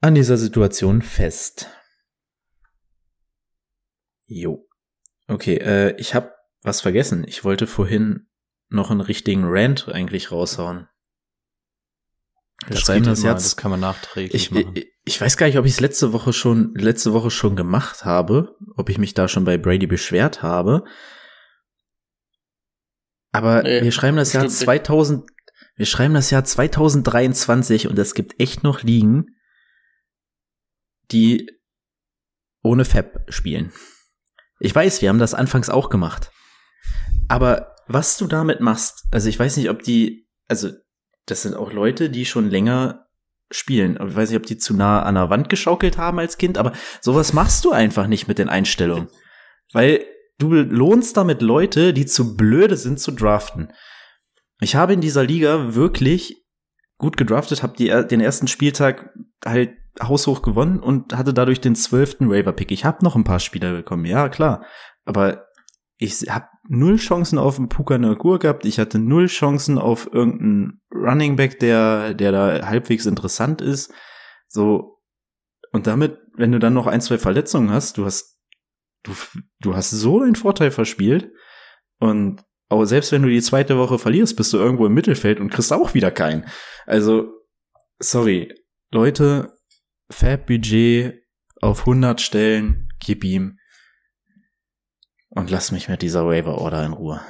an 0.00 0.14
dieser 0.14 0.36
Situation 0.36 1.02
fest. 1.02 1.68
Jo. 4.26 4.66
Okay, 5.26 5.56
äh, 5.56 5.96
ich 5.98 6.14
habe 6.14 6.32
was 6.62 6.80
vergessen. 6.80 7.24
Ich 7.26 7.44
wollte 7.44 7.66
vorhin 7.66 8.28
noch 8.68 8.90
einen 8.90 9.00
richtigen 9.00 9.44
Rant 9.44 9.88
eigentlich 9.88 10.30
raushauen. 10.30 10.88
Wir 12.66 12.74
das 12.74 12.80
schreiben 12.80 13.04
das 13.04 13.22
jetzt. 13.22 13.44
Das 13.44 13.56
kann 13.56 13.70
man 13.70 13.80
nachträglich 13.80 14.34
ich, 14.34 14.50
machen. 14.50 14.72
Ich, 14.74 14.86
ich 15.04 15.20
weiß 15.20 15.36
gar 15.36 15.46
nicht, 15.46 15.58
ob 15.58 15.64
ich 15.64 15.72
es 15.72 15.80
letzte 15.80 16.12
Woche 16.12 16.32
schon 16.32 16.74
letzte 16.74 17.12
Woche 17.12 17.30
schon 17.30 17.56
gemacht 17.56 18.04
habe, 18.04 18.56
ob 18.76 18.88
ich 18.88 18.98
mich 18.98 19.14
da 19.14 19.28
schon 19.28 19.44
bei 19.44 19.58
Brady 19.58 19.86
beschwert 19.86 20.42
habe. 20.42 20.84
Aber 23.32 23.62
nee, 23.62 23.82
wir 23.82 23.92
schreiben 23.92 24.16
das 24.16 24.32
Jahr 24.32 24.46
2000, 24.48 25.24
wir 25.80 25.86
schreiben 25.86 26.12
das 26.12 26.28
Jahr 26.28 26.44
2023 26.44 27.88
und 27.88 27.98
es 27.98 28.12
gibt 28.12 28.38
echt 28.38 28.62
noch 28.62 28.82
Ligen, 28.82 29.38
die 31.10 31.50
ohne 32.62 32.84
Fab 32.84 33.24
spielen. 33.30 33.72
Ich 34.58 34.74
weiß, 34.74 35.00
wir 35.00 35.08
haben 35.08 35.18
das 35.18 35.32
anfangs 35.32 35.70
auch 35.70 35.88
gemacht. 35.88 36.32
Aber 37.28 37.76
was 37.86 38.18
du 38.18 38.26
damit 38.26 38.60
machst, 38.60 39.06
also 39.10 39.30
ich 39.30 39.38
weiß 39.38 39.56
nicht, 39.56 39.70
ob 39.70 39.82
die, 39.82 40.28
also 40.48 40.68
das 41.24 41.40
sind 41.40 41.54
auch 41.54 41.72
Leute, 41.72 42.10
die 42.10 42.26
schon 42.26 42.50
länger 42.50 43.06
spielen. 43.50 43.98
Ich 44.06 44.14
weiß 44.14 44.28
nicht, 44.28 44.38
ob 44.38 44.44
die 44.44 44.58
zu 44.58 44.74
nah 44.74 45.02
an 45.02 45.14
der 45.14 45.30
Wand 45.30 45.48
geschaukelt 45.48 45.96
haben 45.96 46.18
als 46.18 46.36
Kind, 46.36 46.58
aber 46.58 46.74
sowas 47.00 47.32
machst 47.32 47.64
du 47.64 47.72
einfach 47.72 48.06
nicht 48.06 48.28
mit 48.28 48.36
den 48.36 48.50
Einstellungen. 48.50 49.08
Weil 49.72 50.04
du 50.36 50.52
lohnst 50.52 51.16
damit 51.16 51.40
Leute, 51.40 51.94
die 51.94 52.04
zu 52.04 52.36
blöde 52.36 52.76
sind 52.76 53.00
zu 53.00 53.12
draften. 53.12 53.72
Ich 54.60 54.76
habe 54.76 54.92
in 54.92 55.00
dieser 55.00 55.24
Liga 55.24 55.74
wirklich 55.74 56.44
gut 56.98 57.16
gedraftet, 57.16 57.62
habe 57.62 58.06
den 58.06 58.20
ersten 58.20 58.46
Spieltag 58.46 59.10
halt 59.44 59.72
haushoch 60.02 60.42
gewonnen 60.42 60.80
und 60.80 61.16
hatte 61.16 61.34
dadurch 61.34 61.60
den 61.60 61.74
zwölften 61.74 62.30
Waiver-Pick. 62.30 62.70
Ich 62.70 62.84
habe 62.84 63.04
noch 63.04 63.16
ein 63.16 63.24
paar 63.24 63.40
Spieler 63.40 63.72
bekommen, 63.72 64.04
ja 64.04 64.28
klar. 64.28 64.64
Aber 65.04 65.46
ich 65.96 66.20
habe 66.30 66.46
null 66.68 66.96
Chancen 66.96 67.38
auf 67.38 67.58
einen 67.58 67.68
Puka 67.68 67.98
Nagur 67.98 68.38
gehabt. 68.38 68.64
Ich 68.64 68.78
hatte 68.78 68.98
null 68.98 69.26
Chancen 69.26 69.78
auf 69.78 70.12
irgendeinen 70.12 70.80
Running 70.94 71.36
Back, 71.36 71.58
der, 71.58 72.14
der 72.14 72.32
da 72.32 72.66
halbwegs 72.66 73.06
interessant 73.06 73.60
ist. 73.60 73.92
So. 74.48 74.98
Und 75.72 75.86
damit, 75.86 76.18
wenn 76.34 76.52
du 76.52 76.58
dann 76.58 76.74
noch 76.74 76.86
ein, 76.86 77.00
zwei 77.00 77.18
Verletzungen 77.18 77.70
hast, 77.70 77.98
du 77.98 78.04
hast, 78.04 78.38
du, 79.02 79.12
du 79.60 79.74
hast 79.74 79.90
so 79.90 80.20
einen 80.20 80.36
Vorteil 80.36 80.70
verspielt. 80.70 81.32
Und 81.98 82.42
aber 82.70 82.86
selbst 82.86 83.10
wenn 83.10 83.22
du 83.22 83.28
die 83.28 83.42
zweite 83.42 83.76
Woche 83.76 83.98
verlierst, 83.98 84.36
bist 84.36 84.52
du 84.52 84.58
irgendwo 84.58 84.86
im 84.86 84.94
Mittelfeld 84.94 85.40
und 85.40 85.50
kriegst 85.50 85.72
auch 85.72 85.92
wieder 85.92 86.12
keinen. 86.12 86.46
Also, 86.86 87.32
sorry. 87.98 88.54
Leute, 88.92 89.58
Fab-Budget 90.10 91.26
auf 91.60 91.80
100 91.80 92.20
Stellen, 92.20 92.88
gib 93.00 93.24
ihm. 93.24 93.58
Und 95.30 95.50
lass 95.50 95.72
mich 95.72 95.88
mit 95.88 96.00
dieser 96.00 96.26
Waiver-Order 96.26 96.86
in 96.86 96.92
Ruhe. 96.92 97.20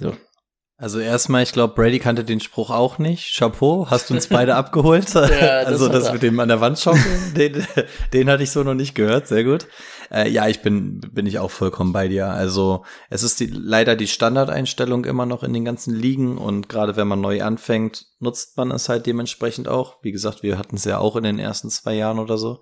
So. 0.00 0.16
Also 0.84 0.98
erstmal, 0.98 1.42
ich 1.42 1.52
glaube, 1.52 1.72
Brady 1.72 1.98
kannte 1.98 2.24
den 2.24 2.40
Spruch 2.40 2.68
auch 2.68 2.98
nicht. 2.98 3.34
Chapeau, 3.34 3.86
hast 3.88 4.10
du 4.10 4.14
uns 4.14 4.26
beide 4.26 4.54
abgeholt? 4.56 5.14
Ja, 5.14 5.22
das 5.22 5.66
also 5.66 5.88
das 5.88 6.12
mit 6.12 6.22
dem 6.22 6.38
an 6.38 6.48
der 6.48 6.60
Wand 6.60 6.78
schaukeln, 6.78 7.32
den, 7.34 7.66
den 8.12 8.28
hatte 8.28 8.42
ich 8.42 8.50
so 8.50 8.62
noch 8.64 8.74
nicht 8.74 8.94
gehört. 8.94 9.26
Sehr 9.26 9.44
gut. 9.44 9.66
Äh, 10.10 10.28
ja, 10.28 10.46
ich 10.46 10.60
bin 10.60 11.00
bin 11.00 11.24
ich 11.24 11.38
auch 11.38 11.50
vollkommen 11.50 11.94
bei 11.94 12.08
dir. 12.08 12.28
Also 12.28 12.84
es 13.08 13.22
ist 13.22 13.40
die, 13.40 13.46
leider 13.46 13.96
die 13.96 14.06
Standardeinstellung 14.06 15.06
immer 15.06 15.24
noch 15.24 15.42
in 15.42 15.54
den 15.54 15.64
ganzen 15.64 15.94
Ligen 15.94 16.36
und 16.36 16.68
gerade 16.68 16.96
wenn 16.96 17.08
man 17.08 17.22
neu 17.22 17.42
anfängt, 17.42 18.04
nutzt 18.18 18.58
man 18.58 18.70
es 18.70 18.90
halt 18.90 19.06
dementsprechend 19.06 19.68
auch. 19.68 20.02
Wie 20.02 20.12
gesagt, 20.12 20.42
wir 20.42 20.58
hatten 20.58 20.76
es 20.76 20.84
ja 20.84 20.98
auch 20.98 21.16
in 21.16 21.24
den 21.24 21.38
ersten 21.38 21.70
zwei 21.70 21.94
Jahren 21.94 22.18
oder 22.18 22.36
so. 22.36 22.60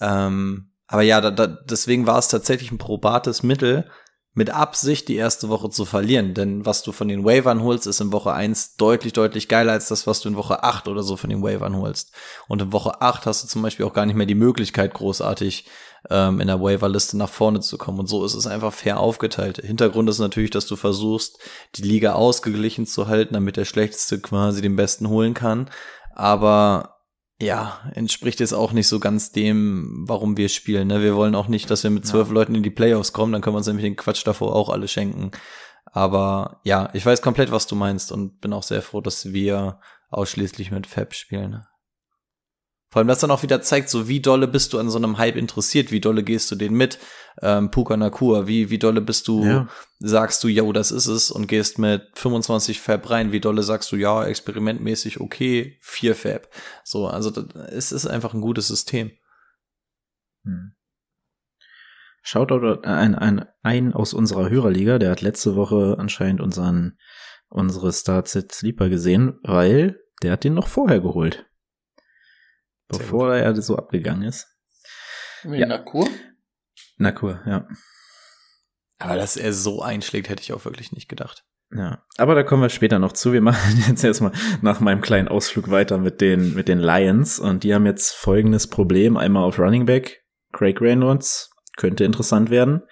Ähm, 0.00 0.72
aber 0.88 1.02
ja, 1.02 1.20
da, 1.20 1.30
da, 1.30 1.46
deswegen 1.46 2.08
war 2.08 2.18
es 2.18 2.26
tatsächlich 2.26 2.72
ein 2.72 2.78
probates 2.78 3.44
Mittel, 3.44 3.86
mit 4.34 4.50
Absicht 4.50 5.08
die 5.08 5.16
erste 5.16 5.48
Woche 5.50 5.68
zu 5.68 5.84
verlieren. 5.84 6.32
Denn 6.32 6.64
was 6.64 6.82
du 6.82 6.92
von 6.92 7.08
den 7.08 7.24
Wavern 7.24 7.62
holst, 7.62 7.86
ist 7.86 8.00
in 8.00 8.12
Woche 8.12 8.32
1 8.32 8.76
deutlich, 8.76 9.12
deutlich 9.12 9.48
geiler 9.48 9.72
als 9.72 9.88
das, 9.88 10.06
was 10.06 10.20
du 10.20 10.30
in 10.30 10.36
Woche 10.36 10.62
8 10.62 10.88
oder 10.88 11.02
so 11.02 11.16
von 11.16 11.28
den 11.28 11.42
Wavern 11.42 11.76
holst. 11.76 12.12
Und 12.48 12.62
in 12.62 12.72
Woche 12.72 13.02
8 13.02 13.26
hast 13.26 13.44
du 13.44 13.48
zum 13.48 13.62
Beispiel 13.62 13.84
auch 13.84 13.92
gar 13.92 14.06
nicht 14.06 14.16
mehr 14.16 14.26
die 14.26 14.34
Möglichkeit, 14.34 14.94
großartig 14.94 15.66
ähm, 16.08 16.40
in 16.40 16.46
der 16.46 16.62
Waiverliste 16.62 17.18
nach 17.18 17.28
vorne 17.28 17.60
zu 17.60 17.76
kommen. 17.76 18.00
Und 18.00 18.06
so 18.06 18.24
ist 18.24 18.34
es 18.34 18.46
einfach 18.46 18.72
fair 18.72 19.00
aufgeteilt. 19.00 19.58
Hintergrund 19.58 20.08
ist 20.08 20.18
natürlich, 20.18 20.50
dass 20.50 20.66
du 20.66 20.76
versuchst, 20.76 21.38
die 21.74 21.82
Liga 21.82 22.14
ausgeglichen 22.14 22.86
zu 22.86 23.08
halten, 23.08 23.34
damit 23.34 23.58
der 23.58 23.66
Schlechteste 23.66 24.18
quasi 24.18 24.62
den 24.62 24.76
Besten 24.76 25.08
holen 25.08 25.34
kann. 25.34 25.68
Aber 26.14 27.01
ja, 27.42 27.80
entspricht 27.94 28.40
jetzt 28.40 28.52
auch 28.52 28.72
nicht 28.72 28.86
so 28.86 29.00
ganz 29.00 29.32
dem, 29.32 30.04
warum 30.06 30.36
wir 30.36 30.48
spielen. 30.48 30.88
Ne? 30.88 31.02
Wir 31.02 31.16
wollen 31.16 31.34
auch 31.34 31.48
nicht, 31.48 31.70
dass 31.70 31.82
wir 31.82 31.90
mit 31.90 32.06
zwölf 32.06 32.28
ja. 32.28 32.34
Leuten 32.34 32.54
in 32.54 32.62
die 32.62 32.70
Playoffs 32.70 33.12
kommen, 33.12 33.32
dann 33.32 33.42
können 33.42 33.54
wir 33.54 33.58
uns 33.58 33.66
nämlich 33.66 33.84
den 33.84 33.96
Quatsch 33.96 34.26
davor 34.26 34.54
auch 34.54 34.68
alle 34.68 34.88
schenken. 34.88 35.32
Aber 35.86 36.60
ja, 36.64 36.88
ich 36.92 37.04
weiß 37.04 37.20
komplett, 37.20 37.50
was 37.50 37.66
du 37.66 37.74
meinst 37.74 38.12
und 38.12 38.40
bin 38.40 38.52
auch 38.52 38.62
sehr 38.62 38.80
froh, 38.80 39.00
dass 39.00 39.32
wir 39.32 39.80
ausschließlich 40.10 40.70
mit 40.70 40.86
Fab 40.86 41.14
spielen. 41.14 41.50
Ne? 41.50 41.66
Vor 42.90 43.00
allem, 43.00 43.08
das 43.08 43.20
dann 43.20 43.30
auch 43.30 43.42
wieder 43.42 43.60
zeigt, 43.62 43.88
so 43.88 44.06
wie 44.06 44.20
dolle 44.20 44.46
bist 44.46 44.72
du 44.72 44.78
an 44.78 44.90
so 44.90 44.98
einem 44.98 45.18
Hype 45.18 45.36
interessiert, 45.36 45.90
wie 45.90 46.00
dolle 46.00 46.22
gehst 46.22 46.50
du 46.50 46.54
den 46.54 46.74
mit, 46.74 46.98
ähm, 47.40 47.70
Puka 47.70 47.96
Nakua, 47.96 48.46
wie, 48.46 48.70
wie 48.70 48.78
dolle 48.78 49.00
bist 49.00 49.28
du, 49.28 49.44
ja. 49.44 49.68
sagst 49.98 50.42
du, 50.44 50.48
ja, 50.48 50.70
das 50.72 50.90
ist 50.90 51.06
es 51.06 51.30
und 51.30 51.46
gehst 51.46 51.78
mit 51.78 52.02
25 52.14 52.80
Fab 52.80 53.08
rein, 53.10 53.32
wie 53.32 53.40
dolle 53.40 53.62
sagst 53.62 53.90
du, 53.92 53.96
ja, 53.96 54.24
experimentmäßig, 54.24 55.20
okay, 55.20 55.78
4 55.80 56.14
Fab. 56.14 56.48
So, 56.84 57.06
also 57.06 57.30
das, 57.30 57.46
es 57.70 57.92
ist 57.92 58.06
einfach 58.06 58.34
ein 58.34 58.40
gutes 58.40 58.68
System. 58.68 59.10
Hm. 60.44 60.74
Schaut 62.24 62.52
ein, 62.84 63.16
ein, 63.16 63.46
ein 63.62 63.92
aus 63.94 64.14
unserer 64.14 64.48
Hörerliga, 64.48 64.98
der 64.98 65.10
hat 65.10 65.22
letzte 65.22 65.56
Woche 65.56 65.96
anscheinend 65.98 66.40
unseren, 66.40 66.98
unsere 67.48 67.92
Start-Set 67.92 68.52
Sleeper 68.52 68.88
gesehen, 68.88 69.40
weil 69.42 69.98
der 70.22 70.32
hat 70.32 70.44
den 70.44 70.54
noch 70.54 70.68
vorher 70.68 71.00
geholt 71.00 71.46
bevor 72.92 73.34
er 73.34 73.60
so 73.60 73.76
abgegangen 73.76 74.24
ist. 74.24 74.46
Wie 75.42 75.58
ja. 75.58 75.66
Nakur? 75.66 76.08
Nakur, 76.96 77.40
ja. 77.46 77.66
Aber 78.98 79.16
dass 79.16 79.36
er 79.36 79.52
so 79.52 79.82
einschlägt, 79.82 80.28
hätte 80.28 80.42
ich 80.42 80.52
auch 80.52 80.64
wirklich 80.64 80.92
nicht 80.92 81.08
gedacht. 81.08 81.44
Ja, 81.74 82.04
aber 82.18 82.34
da 82.34 82.42
kommen 82.42 82.62
wir 82.62 82.68
später 82.68 82.98
noch 82.98 83.12
zu. 83.12 83.32
Wir 83.32 83.40
machen 83.42 83.82
jetzt 83.88 84.04
erstmal 84.04 84.32
nach 84.60 84.80
meinem 84.80 85.00
kleinen 85.00 85.28
Ausflug 85.28 85.70
weiter 85.70 85.98
mit 85.98 86.20
den, 86.20 86.54
mit 86.54 86.68
den 86.68 86.78
Lions 86.78 87.38
und 87.38 87.64
die 87.64 87.74
haben 87.74 87.86
jetzt 87.86 88.12
folgendes 88.12 88.66
Problem. 88.66 89.16
Einmal 89.16 89.44
auf 89.44 89.58
Running 89.58 89.86
Back, 89.86 90.22
Craig 90.52 90.80
Reynolds, 90.80 91.50
könnte 91.76 92.04
interessant 92.04 92.50
werden. 92.50 92.82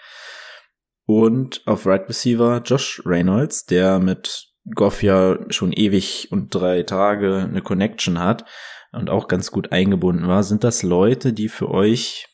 Und 1.06 1.62
auf 1.66 1.86
Right 1.86 2.08
Receiver 2.08 2.62
Josh 2.64 3.02
Reynolds, 3.04 3.66
der 3.66 3.98
mit 3.98 4.48
Goff 4.74 5.02
ja 5.02 5.38
schon 5.50 5.72
ewig 5.72 6.28
und 6.30 6.54
drei 6.54 6.82
Tage 6.82 7.46
eine 7.48 7.62
Connection 7.62 8.18
hat 8.18 8.44
und 8.92 9.10
auch 9.10 9.28
ganz 9.28 9.50
gut 9.50 9.72
eingebunden 9.72 10.28
war. 10.28 10.42
Sind 10.42 10.64
das 10.64 10.82
Leute, 10.82 11.32
die 11.32 11.48
für 11.48 11.70
euch 11.70 12.29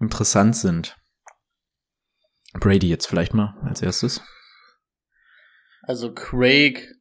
interessant 0.00 0.56
sind? 0.56 0.96
Brady 2.54 2.88
jetzt 2.88 3.06
vielleicht 3.06 3.34
mal 3.34 3.56
als 3.62 3.82
erstes. 3.82 4.20
Also 5.82 6.12
Craig, 6.12 6.94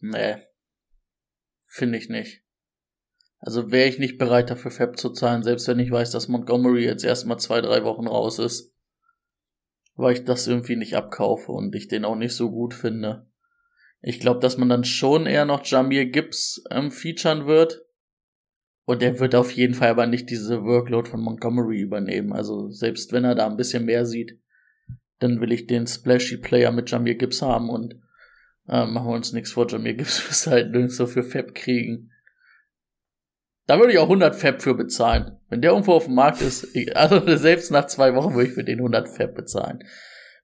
nee, 0.00 0.42
finde 1.66 1.98
ich 1.98 2.08
nicht. 2.08 2.42
Also 3.38 3.70
wäre 3.70 3.88
ich 3.88 3.98
nicht 3.98 4.16
bereit 4.16 4.50
dafür 4.50 4.70
Fab 4.70 4.98
zu 4.98 5.10
zahlen, 5.10 5.42
selbst 5.42 5.68
wenn 5.68 5.78
ich 5.78 5.90
weiß, 5.90 6.10
dass 6.10 6.28
Montgomery 6.28 6.84
jetzt 6.84 7.04
erstmal 7.04 7.38
zwei, 7.38 7.60
drei 7.60 7.84
Wochen 7.84 8.06
raus 8.06 8.38
ist. 8.38 8.74
Weil 9.96 10.14
ich 10.14 10.24
das 10.24 10.46
irgendwie 10.46 10.76
nicht 10.76 10.96
abkaufe 10.96 11.52
und 11.52 11.74
ich 11.74 11.88
den 11.88 12.04
auch 12.04 12.16
nicht 12.16 12.34
so 12.34 12.50
gut 12.50 12.74
finde. 12.74 13.30
Ich 14.00 14.18
glaube, 14.18 14.40
dass 14.40 14.56
man 14.56 14.68
dann 14.68 14.84
schon 14.84 15.26
eher 15.26 15.44
noch 15.44 15.64
Jamir 15.64 16.06
Gibbs 16.06 16.64
ähm, 16.70 16.90
featuren 16.90 17.46
wird. 17.46 17.83
Und 18.86 19.02
er 19.02 19.18
wird 19.18 19.34
auf 19.34 19.50
jeden 19.52 19.74
Fall 19.74 19.88
aber 19.88 20.06
nicht 20.06 20.28
diese 20.28 20.62
Workload 20.62 21.08
von 21.08 21.20
Montgomery 21.20 21.80
übernehmen. 21.80 22.32
Also 22.32 22.70
selbst 22.70 23.12
wenn 23.12 23.24
er 23.24 23.34
da 23.34 23.46
ein 23.46 23.56
bisschen 23.56 23.86
mehr 23.86 24.04
sieht, 24.04 24.38
dann 25.20 25.40
will 25.40 25.52
ich 25.52 25.66
den 25.66 25.86
Splashy 25.86 26.36
Player 26.36 26.70
mit 26.70 26.90
Jamir 26.90 27.14
Gibbs 27.14 27.40
haben 27.40 27.70
und 27.70 27.94
äh, 28.68 28.86
machen 28.86 29.08
wir 29.08 29.14
uns 29.14 29.32
nichts 29.32 29.52
vor, 29.52 29.66
Jamir 29.68 29.94
Gibbs 29.94 30.28
wirst 30.28 30.46
halt 30.46 30.70
nirgendwo 30.72 31.06
für 31.06 31.22
Fab 31.22 31.54
kriegen. 31.54 32.10
Da 33.66 33.78
würde 33.78 33.92
ich 33.92 33.98
auch 33.98 34.04
100 34.04 34.36
Fab 34.36 34.60
für 34.60 34.74
bezahlen. 34.74 35.38
Wenn 35.48 35.62
der 35.62 35.70
irgendwo 35.70 35.92
auf 35.92 36.04
dem 36.04 36.14
Markt 36.14 36.42
ist, 36.42 36.68
also 36.94 37.36
selbst 37.36 37.70
nach 37.70 37.86
zwei 37.86 38.14
Wochen 38.14 38.34
würde 38.34 38.48
ich 38.48 38.54
für 38.54 38.64
den 38.64 38.78
100 38.78 39.08
Fab 39.08 39.34
bezahlen. 39.34 39.82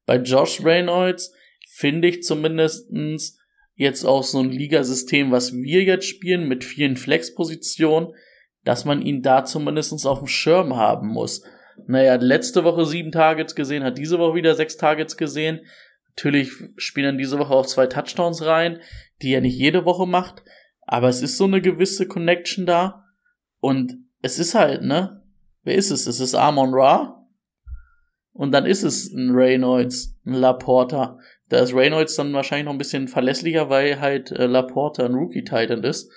Bei 0.06 0.16
Josh 0.16 0.64
Reynolds 0.64 1.34
finde 1.68 2.08
ich 2.08 2.22
zumindestens 2.22 3.38
jetzt 3.74 4.04
auch 4.04 4.22
so 4.22 4.40
ein 4.40 4.50
Ligasystem, 4.50 5.30
was 5.30 5.52
wir 5.52 5.82
jetzt 5.82 6.06
spielen, 6.06 6.48
mit 6.48 6.64
vielen 6.64 6.96
Flexpositionen, 6.96 8.14
dass 8.64 8.84
man 8.84 9.02
ihn 9.02 9.22
da 9.22 9.44
zumindestens 9.44 10.06
auf 10.06 10.18
dem 10.18 10.28
Schirm 10.28 10.76
haben 10.76 11.08
muss. 11.08 11.42
Naja, 11.86 12.16
letzte 12.16 12.64
Woche 12.64 12.84
sieben 12.84 13.12
Targets 13.12 13.54
gesehen, 13.54 13.84
hat 13.84 13.98
diese 13.98 14.18
Woche 14.18 14.34
wieder 14.34 14.54
sechs 14.54 14.76
Targets 14.76 15.16
gesehen. 15.16 15.60
Natürlich 16.16 16.52
spielen 16.76 17.06
dann 17.06 17.18
diese 17.18 17.38
Woche 17.38 17.54
auch 17.54 17.66
zwei 17.66 17.86
Touchdowns 17.86 18.44
rein, 18.44 18.80
die 19.22 19.32
er 19.32 19.40
nicht 19.40 19.56
jede 19.56 19.84
Woche 19.84 20.06
macht. 20.06 20.42
Aber 20.82 21.08
es 21.08 21.22
ist 21.22 21.38
so 21.38 21.44
eine 21.44 21.60
gewisse 21.60 22.06
Connection 22.06 22.66
da. 22.66 23.04
Und 23.60 23.96
es 24.22 24.38
ist 24.38 24.54
halt, 24.54 24.82
ne? 24.82 25.22
Wer 25.62 25.76
ist 25.76 25.90
es? 25.90 26.06
Es 26.06 26.20
ist 26.20 26.34
Amon 26.34 26.70
Ra. 26.74 27.26
Und 28.32 28.52
dann 28.52 28.66
ist 28.66 28.82
es 28.82 29.12
ein 29.12 29.30
Reynolds, 29.30 30.18
ein 30.24 30.34
Laporta. 30.34 31.18
Da 31.48 31.58
ist 31.58 31.74
Reynolds 31.74 32.16
dann 32.16 32.32
wahrscheinlich 32.32 32.66
noch 32.66 32.72
ein 32.72 32.78
bisschen 32.78 33.08
verlässlicher, 33.08 33.68
weil 33.68 34.00
halt 34.00 34.30
äh, 34.30 34.46
Laporta 34.46 35.04
ein 35.04 35.14
Rookie-Titan 35.14 35.84
ist. 35.84 36.10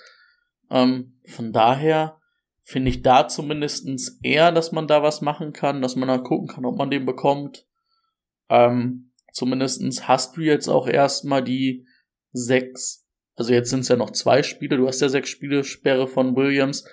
Ähm, 0.69 1.19
von 1.27 1.51
daher 1.51 2.19
finde 2.63 2.89
ich 2.89 3.02
da 3.02 3.28
zumindestens 3.28 4.19
eher, 4.23 4.52
dass 4.52 4.71
man 4.71 4.88
da 4.88 5.04
was 5.04 5.21
machen 5.21 5.52
kann, 5.52 5.82
dass 5.82 5.95
man 5.95 6.08
da 6.08 6.17
gucken 6.17 6.47
kann, 6.47 6.65
ob 6.65 6.78
man 6.78 6.89
den 6.89 7.06
bekommt. 7.06 7.67
Ähm, 8.49 9.12
zumindestens 9.34 10.08
hast 10.08 10.38
du 10.38 10.41
jetzt 10.41 10.69
auch 10.69 10.88
erstmal 10.88 11.43
die 11.43 11.86
sechs, 12.32 13.06
also 13.36 13.54
jetzt 13.54 13.69
sind 13.69 13.82
es 13.82 13.89
ja 13.89 13.97
noch 13.97 14.12
zwei 14.12 14.43
Spiele, 14.43 14.78
du 14.78 14.88
hast 14.88 15.02
ja 15.02 15.10
sechs 15.10 15.30
Spiele 15.30 15.63
Sperre 15.63 16.08
von 16.08 16.36
Williams. 16.36 16.86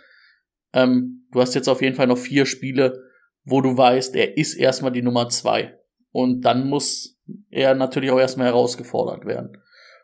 Ähm, 0.72 1.28
du 1.30 1.40
hast 1.40 1.54
jetzt 1.54 1.68
auf 1.68 1.82
jeden 1.82 1.96
Fall 1.96 2.08
noch 2.08 2.18
vier 2.18 2.46
Spiele, 2.46 3.04
wo 3.44 3.60
du 3.60 3.76
weißt, 3.76 4.16
er 4.16 4.36
ist 4.36 4.54
erstmal 4.54 4.92
die 4.92 5.02
Nummer 5.02 5.28
zwei. 5.28 5.78
Und 6.10 6.42
dann 6.42 6.68
muss 6.68 7.16
er 7.48 7.76
natürlich 7.76 8.10
auch 8.10 8.18
erstmal 8.18 8.48
herausgefordert 8.48 9.24
werden. 9.24 9.56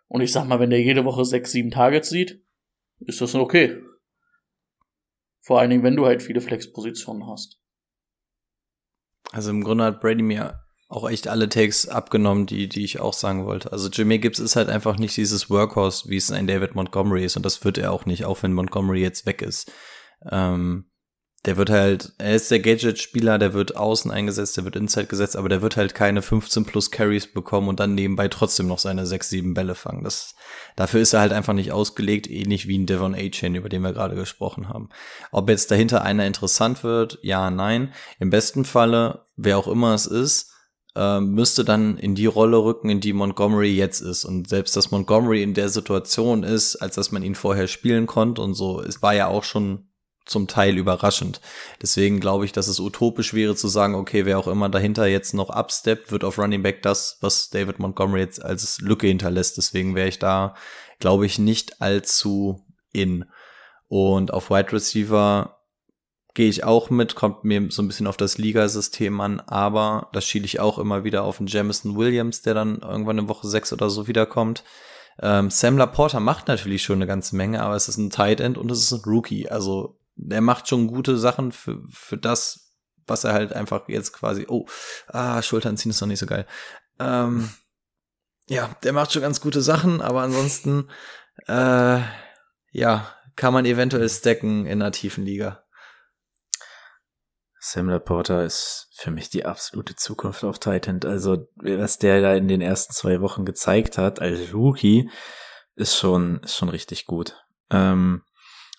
Und 0.07 0.21
ich 0.21 0.31
sag 0.31 0.47
mal, 0.47 0.61
wenn 0.61 0.71
der 0.71 0.81
jede 0.81 1.05
Woche 1.05 1.25
sechs, 1.25 1.51
sieben 1.51 1.73
Targets 1.73 2.09
sieht, 2.09 2.41
ist 3.01 3.21
das 3.21 3.35
okay. 3.35 3.83
Vor 5.47 5.61
allen 5.61 5.71
Dingen, 5.71 5.85
wenn 5.85 5.95
du 5.95 6.07
halt 6.07 6.25
viele 6.25 6.41
Flexpositionen 6.41 7.29
hast. 7.29 7.61
Also 9.31 9.51
im 9.51 9.63
Grunde 9.63 9.85
hat 9.85 10.01
Brady 10.01 10.23
mir 10.23 10.61
auch 10.89 11.09
echt 11.09 11.29
alle 11.29 11.49
Takes 11.49 11.87
abgenommen, 11.87 12.47
die, 12.47 12.69
die 12.69 12.83
ich 12.83 12.99
auch 12.99 13.13
sagen 13.13 13.47
wollte. 13.47 13.71
Also 13.71 13.89
Jimmy 13.89 14.19
Gibbs 14.19 14.41
ist 14.41 14.57
halt 14.57 14.69
einfach 14.69 14.99
nicht 14.99 15.17
dieses 15.17 15.49
Workhorse, 15.49 16.11
wie 16.11 16.17
es 16.17 16.33
ein 16.33 16.49
David 16.49 16.75
Montgomery 16.75 17.25
ist. 17.25 17.37
Und 17.37 17.47
das 17.47 17.65
wird 17.65 17.79
er 17.79 17.93
auch 17.93 18.07
nicht, 18.07 18.25
auch 18.25 18.43
wenn 18.43 18.55
Montgomery 18.55 19.01
jetzt 19.01 19.25
weg 19.25 19.41
ist. 19.41 19.71
Ähm, 20.29 20.91
der 21.47 21.57
wird 21.57 21.71
halt, 21.71 22.13
er 22.19 22.35
ist 22.35 22.51
der 22.51 22.59
Gadget-Spieler, 22.59 23.39
der 23.39 23.55
wird 23.55 23.77
außen 23.77 24.11
eingesetzt, 24.11 24.57
der 24.57 24.65
wird 24.65 24.75
Inside 24.75 25.07
gesetzt, 25.07 25.37
aber 25.37 25.49
der 25.49 25.63
wird 25.63 25.77
halt 25.77 25.95
keine 25.95 26.21
15 26.21 26.65
plus 26.65 26.91
Carries 26.91 27.33
bekommen 27.33 27.69
und 27.69 27.79
dann 27.79 27.95
nebenbei 27.95 28.27
trotzdem 28.27 28.67
noch 28.67 28.81
seine 28.81 29.07
6, 29.07 29.29
7 29.29 29.55
Bälle 29.55 29.77
fangen. 29.77 30.03
Das, 30.03 30.35
dafür 30.75 31.01
ist 31.01 31.13
er 31.13 31.21
halt 31.21 31.33
einfach 31.33 31.53
nicht 31.53 31.71
ausgelegt, 31.71 32.29
ähnlich 32.29 32.67
wie 32.67 32.77
ein 32.77 32.87
Devon 32.87 33.15
A-Chain, 33.15 33.55
über 33.55 33.69
den 33.69 33.83
wir 33.83 33.93
gerade 33.93 34.17
gesprochen 34.17 34.69
haben. 34.69 34.89
Ob 35.31 35.49
jetzt 35.49 35.71
dahinter 35.71 36.03
einer 36.03 36.27
interessant 36.27 36.83
wird, 36.83 37.21
ja, 37.23 37.49
nein. 37.51 37.95
Im 38.19 38.31
besten 38.31 38.65
Falle, 38.65 39.27
wer 39.37 39.57
auch 39.57 39.69
immer 39.69 39.95
es 39.95 40.07
ist, 40.07 40.51
äh, 40.97 41.21
müsste 41.21 41.65
dann 41.65 41.97
in 41.97 42.17
die 42.17 42.27
Rolle 42.27 42.57
rücken, 42.57 42.91
in 42.91 43.01
die 43.01 43.13
Montgomery 43.13 43.71
jetzt 43.71 44.01
ist. 44.01 44.25
Und 44.25 44.49
selbst, 44.49 44.75
dass 44.77 44.91
Montgomery 44.91 45.45
in 45.45 45.55
der 45.55 45.69
Situation 45.69 46.43
ist, 46.43 46.75
als 46.77 46.97
dass 46.97 47.13
man 47.13 47.23
ihn 47.23 47.37
vorher 47.37 47.69
spielen 47.69 48.07
konnte 48.07 48.43
und 48.43 48.55
so, 48.55 48.81
es 48.81 49.01
war 49.01 49.15
ja 49.15 49.29
auch 49.29 49.45
schon 49.45 49.86
zum 50.27 50.49
Teil 50.49 50.77
überraschend. 50.77 51.41
Deswegen 51.81 52.21
glaube 52.21 52.45
ich, 52.45 52.53
dass 52.53 52.69
es 52.69 52.81
utopisch 52.81 53.33
wäre 53.33 53.55
zu 53.55 53.69
sagen, 53.69 53.95
okay, 53.95 54.27
wer 54.27 54.39
auch 54.39 54.49
immer 54.49 54.69
dahinter 54.69 55.07
jetzt 55.07 55.33
noch 55.35 55.51
absteppt, 55.51 56.13
wird 56.13 56.25
auf 56.25 56.39
Running 56.39 56.63
Back 56.63 56.83
das, 56.83 57.19
was 57.21 57.49
David 57.49 57.79
Montgomery 57.79 58.21
jetzt 58.21 58.45
als 58.45 58.81
Lücke 58.81 59.07
hinterlässt. 59.07 59.57
Deswegen 59.57 59.95
wäre 59.95 60.09
ich 60.09 60.19
da, 60.19 60.55
glaube 60.99 61.27
ich, 61.27 61.39
nicht 61.39 61.81
allzu 61.81 62.61
in. 62.93 63.25
Und 63.89 64.33
auf 64.33 64.51
Wide 64.51 64.73
Receiver 64.73 65.57
gehe 66.35 66.51
ich 66.51 66.65
auch 66.65 66.91
mit, 66.91 67.15
kommt 67.15 67.45
mir 67.45 67.69
so 67.71 67.81
ein 67.83 67.89
bisschen 67.89 68.07
auf 68.07 68.19
das 68.19 68.37
Ligasystem 68.37 69.21
an, 69.21 69.41
aber 69.41 70.11
das 70.13 70.27
schiele 70.27 70.45
ich 70.45 70.61
auch 70.61 70.79
immer 70.79 71.03
wieder 71.03 71.23
auf 71.23 71.39
den 71.39 71.47
Jamison 71.47 71.97
Williams, 71.97 72.43
der 72.43 72.53
dann 72.53 72.81
irgendwann 72.81 73.19
in 73.19 73.29
Woche 73.29 73.47
6 73.47 73.73
oder 73.73 73.89
so 73.89 74.07
wiederkommt. 74.07 74.63
Ähm, 75.23 75.51
Sam 75.51 75.79
Laporta 75.79 76.21
macht 76.21 76.47
natürlich 76.49 76.83
schon 76.83 76.97
eine 76.97 77.07
ganze 77.07 77.37
Menge, 77.37 77.63
aber 77.63 77.75
es 77.75 77.89
ist 77.89 77.97
ein 77.97 78.11
Tight 78.11 78.41
End 78.41 78.59
und 78.59 78.71
es 78.71 78.81
ist 78.81 78.93
ein 78.93 79.11
Rookie. 79.11 79.49
Also 79.49 79.99
der 80.17 80.41
macht 80.41 80.69
schon 80.69 80.89
gute 80.89 81.17
Sachen 81.17 81.53
für, 81.53 81.83
für 81.91 82.17
das, 82.17 82.73
was 83.07 83.25
er 83.25 83.33
halt 83.33 83.53
einfach 83.53 83.89
jetzt 83.89 84.13
quasi, 84.13 84.47
oh, 84.49 84.67
ah, 85.09 85.41
Schultern 85.43 85.77
ziehen 85.77 85.91
ist 85.91 86.01
noch 86.01 86.09
nicht 86.09 86.19
so 86.19 86.27
geil. 86.27 86.47
Ähm, 86.99 87.51
ja, 88.49 88.75
der 88.83 88.93
macht 88.93 89.13
schon 89.13 89.23
ganz 89.23 89.41
gute 89.41 89.63
Sachen, 89.63 90.01
aber 90.01 90.23
ansonsten, 90.23 90.91
äh, 91.47 92.01
ja, 92.73 93.13
kann 93.37 93.53
man 93.53 93.67
eventuell 93.67 94.09
stacken 94.09 94.67
in 94.67 94.81
einer 94.81 94.93
tiefen 94.93 95.25
Liga. 95.25 95.63
Sam 97.61 97.89
Laporta 97.89 98.43
ist 98.43 98.89
für 98.95 99.11
mich 99.11 99.29
die 99.29 99.45
absolute 99.45 99.97
Zukunft 99.97 100.45
auf 100.45 100.61
Titan. 100.61 101.01
Also, 101.05 101.49
was 101.57 101.99
der 101.99 102.21
da 102.23 102.35
in 102.35 102.47
den 102.47 102.61
ersten 102.61 102.95
zwei 102.95 103.21
Wochen 103.21 103.45
gezeigt 103.45 103.99
hat 103.99 104.21
als 104.21 104.55
Rookie, 104.55 105.11
ist 105.75 105.97
schon, 105.97 106.41
ist 106.45 106.57
schon 106.57 106.69
richtig 106.69 107.07
gut. 107.07 107.37
Ähm, 107.71 108.23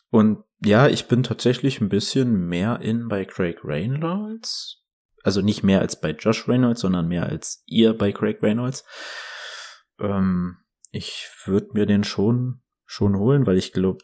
und 0.10 0.44
ja, 0.64 0.88
ich 0.88 1.08
bin 1.08 1.24
tatsächlich 1.24 1.82
ein 1.82 1.90
bisschen 1.90 2.48
mehr 2.48 2.80
in 2.82 3.08
bei 3.08 3.26
Craig 3.26 3.64
Reynolds. 3.64 4.84
Also 5.24 5.42
nicht 5.42 5.64
mehr 5.64 5.82
als 5.82 6.00
bei 6.00 6.12
Josh 6.12 6.48
Reynolds, 6.48 6.82
sondern 6.82 7.08
mehr 7.08 7.28
als 7.28 7.64
ihr 7.66 7.94
bei 7.94 8.12
Craig 8.12 8.42
Reynolds. 8.42 8.86
Ähm, 10.00 10.58
ich 10.92 11.30
würde 11.46 11.70
mir 11.74 11.86
den 11.86 12.04
schon, 12.04 12.62
schon 12.86 13.18
holen, 13.18 13.46
weil 13.46 13.58
ich 13.58 13.74
glaube, 13.74 14.04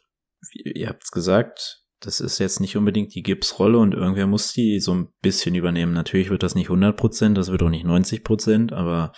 ihr 0.53 0.89
habt's 0.89 1.11
gesagt, 1.11 1.83
das 2.01 2.19
ist 2.19 2.39
jetzt 2.39 2.59
nicht 2.59 2.75
unbedingt 2.75 3.15
die 3.15 3.23
Gibbs-Rolle 3.23 3.77
und 3.77 3.93
irgendwer 3.93 4.27
muss 4.27 4.51
die 4.51 4.79
so 4.79 4.93
ein 4.93 5.13
bisschen 5.21 5.55
übernehmen. 5.55 5.93
Natürlich 5.93 6.29
wird 6.29 6.43
das 6.43 6.55
nicht 6.55 6.69
100%, 6.69 7.33
das 7.33 7.49
wird 7.49 7.63
auch 7.63 7.69
nicht 7.69 7.85
90%, 7.85 8.73
aber 8.73 9.13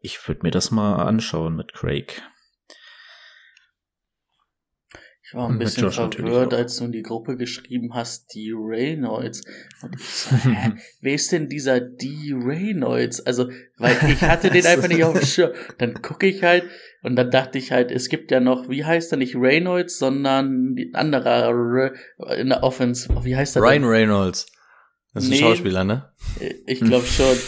ich 0.00 0.26
würde 0.28 0.42
mir 0.44 0.50
das 0.50 0.70
mal 0.70 0.96
anschauen 1.02 1.56
mit 1.56 1.72
Craig. 1.72 2.22
Ich 5.32 5.36
war 5.38 5.48
ein 5.48 5.58
bisschen 5.58 5.90
verwirrt, 5.90 6.52
als 6.52 6.76
du 6.76 6.84
in 6.84 6.92
die 6.92 7.00
Gruppe 7.00 7.38
geschrieben 7.38 7.94
hast, 7.94 8.34
die 8.34 8.52
Reynolds. 8.52 9.42
Und 9.80 9.94
ich 9.94 10.06
so, 10.06 10.36
hä, 10.36 10.72
wer 11.00 11.14
ist 11.14 11.32
denn 11.32 11.48
dieser 11.48 11.80
die 11.80 12.34
Reynolds? 12.38 13.18
Also, 13.24 13.48
weil 13.78 13.96
ich 14.10 14.20
hatte 14.20 14.50
den 14.50 14.66
einfach 14.66 14.88
nicht 14.88 15.02
auf 15.02 15.18
dem 15.18 15.24
Schirm. 15.24 15.52
Dann 15.78 16.02
gucke 16.02 16.26
ich 16.26 16.42
halt 16.42 16.64
und 17.02 17.16
dann 17.16 17.30
dachte 17.30 17.56
ich 17.56 17.72
halt, 17.72 17.90
es 17.90 18.10
gibt 18.10 18.30
ja 18.30 18.40
noch, 18.40 18.68
wie 18.68 18.84
heißt 18.84 19.10
er 19.10 19.16
nicht 19.16 19.34
Reynolds, 19.34 19.98
sondern 19.98 20.74
ein 20.74 20.94
anderer 20.94 21.92
in 22.36 22.50
der 22.50 22.62
Offense. 22.62 23.08
Wie 23.22 23.34
heißt 23.34 23.56
er 23.56 23.62
Ryan 23.62 23.80
denn? 23.80 23.90
Reynolds. 23.90 24.52
Das 25.14 25.24
ist 25.24 25.30
nee, 25.30 25.36
ein 25.36 25.40
Schauspieler, 25.40 25.84
ne? 25.84 26.12
Ich 26.66 26.80
glaube 26.80 27.06
schon. 27.06 27.38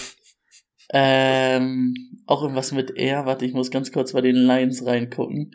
Ähm, 0.89 1.95
auch 2.25 2.41
irgendwas 2.41 2.73
mit 2.73 2.97
R. 2.97 3.27
Warte, 3.27 3.45
ich 3.45 3.53
muss 3.53 3.71
ganz 3.71 3.93
kurz 3.93 4.15
bei 4.15 4.23
den 4.23 4.37
Lines 4.37 4.87
reingucken. 4.87 5.55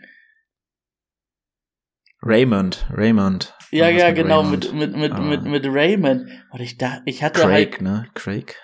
Raymond, 2.22 2.86
Raymond. 2.92 3.54
Ja, 3.72 3.88
ja, 3.90 4.12
genau, 4.12 4.42
Raymond. 4.42 4.74
mit, 4.74 4.94
mit, 4.94 4.98
mit, 4.98 5.12
Ah. 5.14 5.20
mit, 5.22 5.44
mit 5.44 5.66
Raymond. 5.66 6.30
Und 6.52 6.60
ich 6.60 6.78
dachte, 6.78 7.02
ich 7.06 7.24
hatte 7.24 7.42
Craig, 7.42 7.74
halt, 7.74 7.82
ne? 7.82 8.06
Craig? 8.14 8.56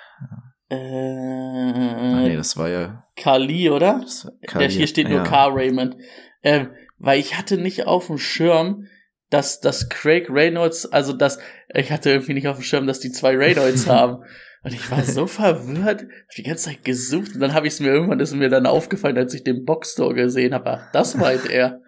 äh, 0.69 2.27
nee, 2.29 2.35
das 2.35 2.57
war 2.57 2.69
ja. 2.69 3.03
Kali, 3.15 3.69
oder? 3.69 3.99
War 3.99 4.31
Der 4.41 4.47
Kali. 4.47 4.69
hier 4.69 4.87
steht 4.87 5.07
nur 5.07 5.19
ja. 5.19 5.23
Car 5.23 5.55
Raymond. 5.55 5.95
Ähm, 6.43 6.71
weil 6.97 7.19
ich 7.19 7.37
hatte 7.37 7.57
nicht 7.57 7.85
auf 7.87 8.07
dem 8.07 8.17
Schirm, 8.17 8.87
dass, 9.29 9.59
dass 9.59 9.89
Craig 9.89 10.29
Reynolds, 10.29 10.85
also 10.91 11.13
dass, 11.13 11.39
ich 11.73 11.91
hatte 11.91 12.09
irgendwie 12.11 12.33
nicht 12.33 12.47
auf 12.47 12.57
dem 12.57 12.63
Schirm, 12.63 12.87
dass 12.87 12.99
die 12.99 13.11
zwei 13.11 13.35
Reynolds 13.35 13.87
haben. 13.89 14.23
Und 14.63 14.73
ich 14.73 14.89
war 14.89 15.03
so 15.03 15.27
verwirrt, 15.27 16.01
hab 16.01 16.35
die 16.35 16.43
ganze 16.43 16.65
Zeit 16.71 16.83
gesucht 16.83 17.35
und 17.35 17.39
dann 17.39 17.53
habe 17.53 17.67
ich 17.67 17.73
es 17.73 17.79
mir 17.79 17.89
irgendwann, 17.89 18.19
ist 18.19 18.33
mir 18.33 18.49
dann 18.49 18.65
aufgefallen, 18.65 19.17
als 19.17 19.33
ich 19.35 19.43
den 19.43 19.63
Boxstore 19.63 20.15
gesehen 20.15 20.55
habe. 20.55 20.71
Ach, 20.71 20.91
das 20.91 21.15
meint 21.15 21.47
er. 21.49 21.81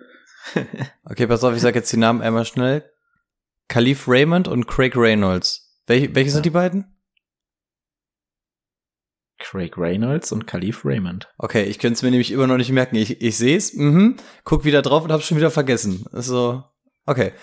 Okay, 1.06 1.28
pass 1.28 1.44
auf, 1.44 1.56
ich 1.56 1.62
sag 1.62 1.76
jetzt 1.76 1.92
die 1.92 1.98
Namen 1.98 2.22
einmal 2.22 2.46
schnell. 2.46 2.90
Khalif 3.68 4.08
Raymond 4.08 4.48
und 4.48 4.68
Craig 4.68 4.96
Reynolds. 4.96 5.82
Welche, 5.88 6.14
welche 6.16 6.32
sind 6.32 6.46
die 6.46 6.52
beiden? 6.52 6.98
Craig 9.40 9.78
Reynolds 9.78 10.32
und 10.32 10.48
Khalif 10.48 10.84
Raymond. 10.84 11.30
Okay, 11.38 11.64
ich 11.64 11.80
könnte 11.80 11.94
es 11.94 12.04
mir 12.04 12.12
nämlich 12.12 12.32
immer 12.32 12.48
noch 12.48 12.58
nicht 12.58 12.72
merken. 12.72 12.96
Ich, 12.96 13.22
ich 13.22 13.38
sehe 13.38 13.56
es, 13.56 13.74
mhm, 13.74 14.18
guck 14.44 14.66
wieder 14.66 14.82
drauf 14.82 15.04
und 15.04 15.12
hab's 15.12 15.28
schon 15.28 15.38
wieder 15.38 15.52
vergessen. 15.52 16.06
So, 16.12 16.64
okay. 17.06 17.34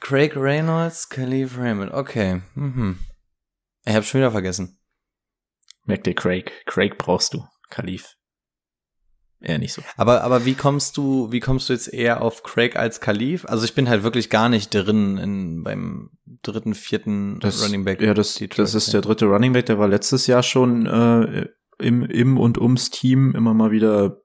Craig 0.00 0.34
Reynolds, 0.34 1.08
Khalif 1.08 1.58
Raymond. 1.58 1.92
Okay, 1.92 2.42
mhm. 2.54 2.98
Ich 3.84 3.94
hab's 3.94 4.08
schon 4.08 4.20
wieder 4.20 4.32
vergessen. 4.32 4.78
Merk 5.84 6.02
dir 6.04 6.14
Craig. 6.14 6.50
Craig 6.66 6.98
brauchst 6.98 7.34
du. 7.34 7.46
Khalif. 7.70 8.15
Eher 9.40 9.58
nicht 9.58 9.72
so. 9.74 9.82
Aber, 9.96 10.22
aber 10.24 10.44
wie 10.46 10.54
kommst 10.54 10.96
du, 10.96 11.30
wie 11.30 11.40
kommst 11.40 11.68
du 11.68 11.72
jetzt 11.74 11.92
eher 11.92 12.22
auf 12.22 12.42
Craig 12.42 12.76
als 12.76 13.00
Khalif? 13.00 13.44
Also 13.44 13.64
ich 13.64 13.74
bin 13.74 13.88
halt 13.88 14.02
wirklich 14.02 14.30
gar 14.30 14.48
nicht 14.48 14.70
drin 14.70 15.18
in, 15.18 15.62
beim 15.62 16.10
dritten, 16.42 16.74
vierten 16.74 17.38
Das, 17.40 17.62
Running 17.64 17.84
Back. 17.84 18.00
Ja, 18.00 18.14
das, 18.14 18.34
Detroit. 18.34 18.58
das 18.66 18.74
ist 18.74 18.92
der 18.94 19.02
dritte 19.02 19.26
Running 19.26 19.52
Back, 19.52 19.66
der 19.66 19.78
war 19.78 19.88
letztes 19.88 20.26
Jahr 20.26 20.42
schon 20.42 20.86
äh, 20.86 21.46
im, 21.78 22.02
im 22.04 22.38
und 22.38 22.58
ums 22.58 22.90
Team 22.90 23.34
immer 23.34 23.52
mal 23.52 23.70
wieder 23.70 24.22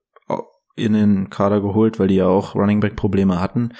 in 0.77 0.93
den 0.93 1.29
Kader 1.29 1.59
geholt, 1.61 1.99
weil 1.99 2.07
die 2.07 2.15
ja 2.15 2.27
auch 2.27 2.55
Running 2.55 2.79
Back 2.79 2.95
Probleme 2.95 3.39
hatten. 3.41 3.73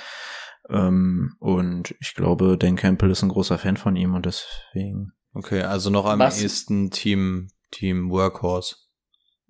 Ähm, 0.70 1.36
und 1.40 1.96
ich 2.02 2.14
glaube, 2.14 2.58
Dan 2.58 2.76
Campbell 2.76 3.10
ist 3.12 3.24
ein 3.24 3.30
großer 3.30 3.58
Fan 3.58 3.78
von 3.78 3.96
ihm 3.96 4.14
und 4.16 4.26
deswegen. 4.26 5.14
Okay, 5.34 5.62
also 5.62 5.90
noch 5.90 6.06
am 6.06 6.20
Was- 6.20 6.42
ehesten 6.42 6.92
Team, 6.92 7.48
Team 7.72 8.10
Workhorse. 8.12 8.76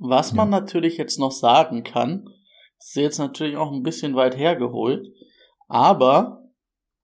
Was 0.03 0.33
man 0.33 0.49
natürlich 0.49 0.97
jetzt 0.97 1.19
noch 1.19 1.31
sagen 1.31 1.83
kann, 1.83 2.27
ist 2.79 2.95
jetzt 2.95 3.19
natürlich 3.19 3.55
auch 3.55 3.71
ein 3.71 3.83
bisschen 3.83 4.15
weit 4.15 4.35
hergeholt, 4.35 5.07
aber 5.67 6.49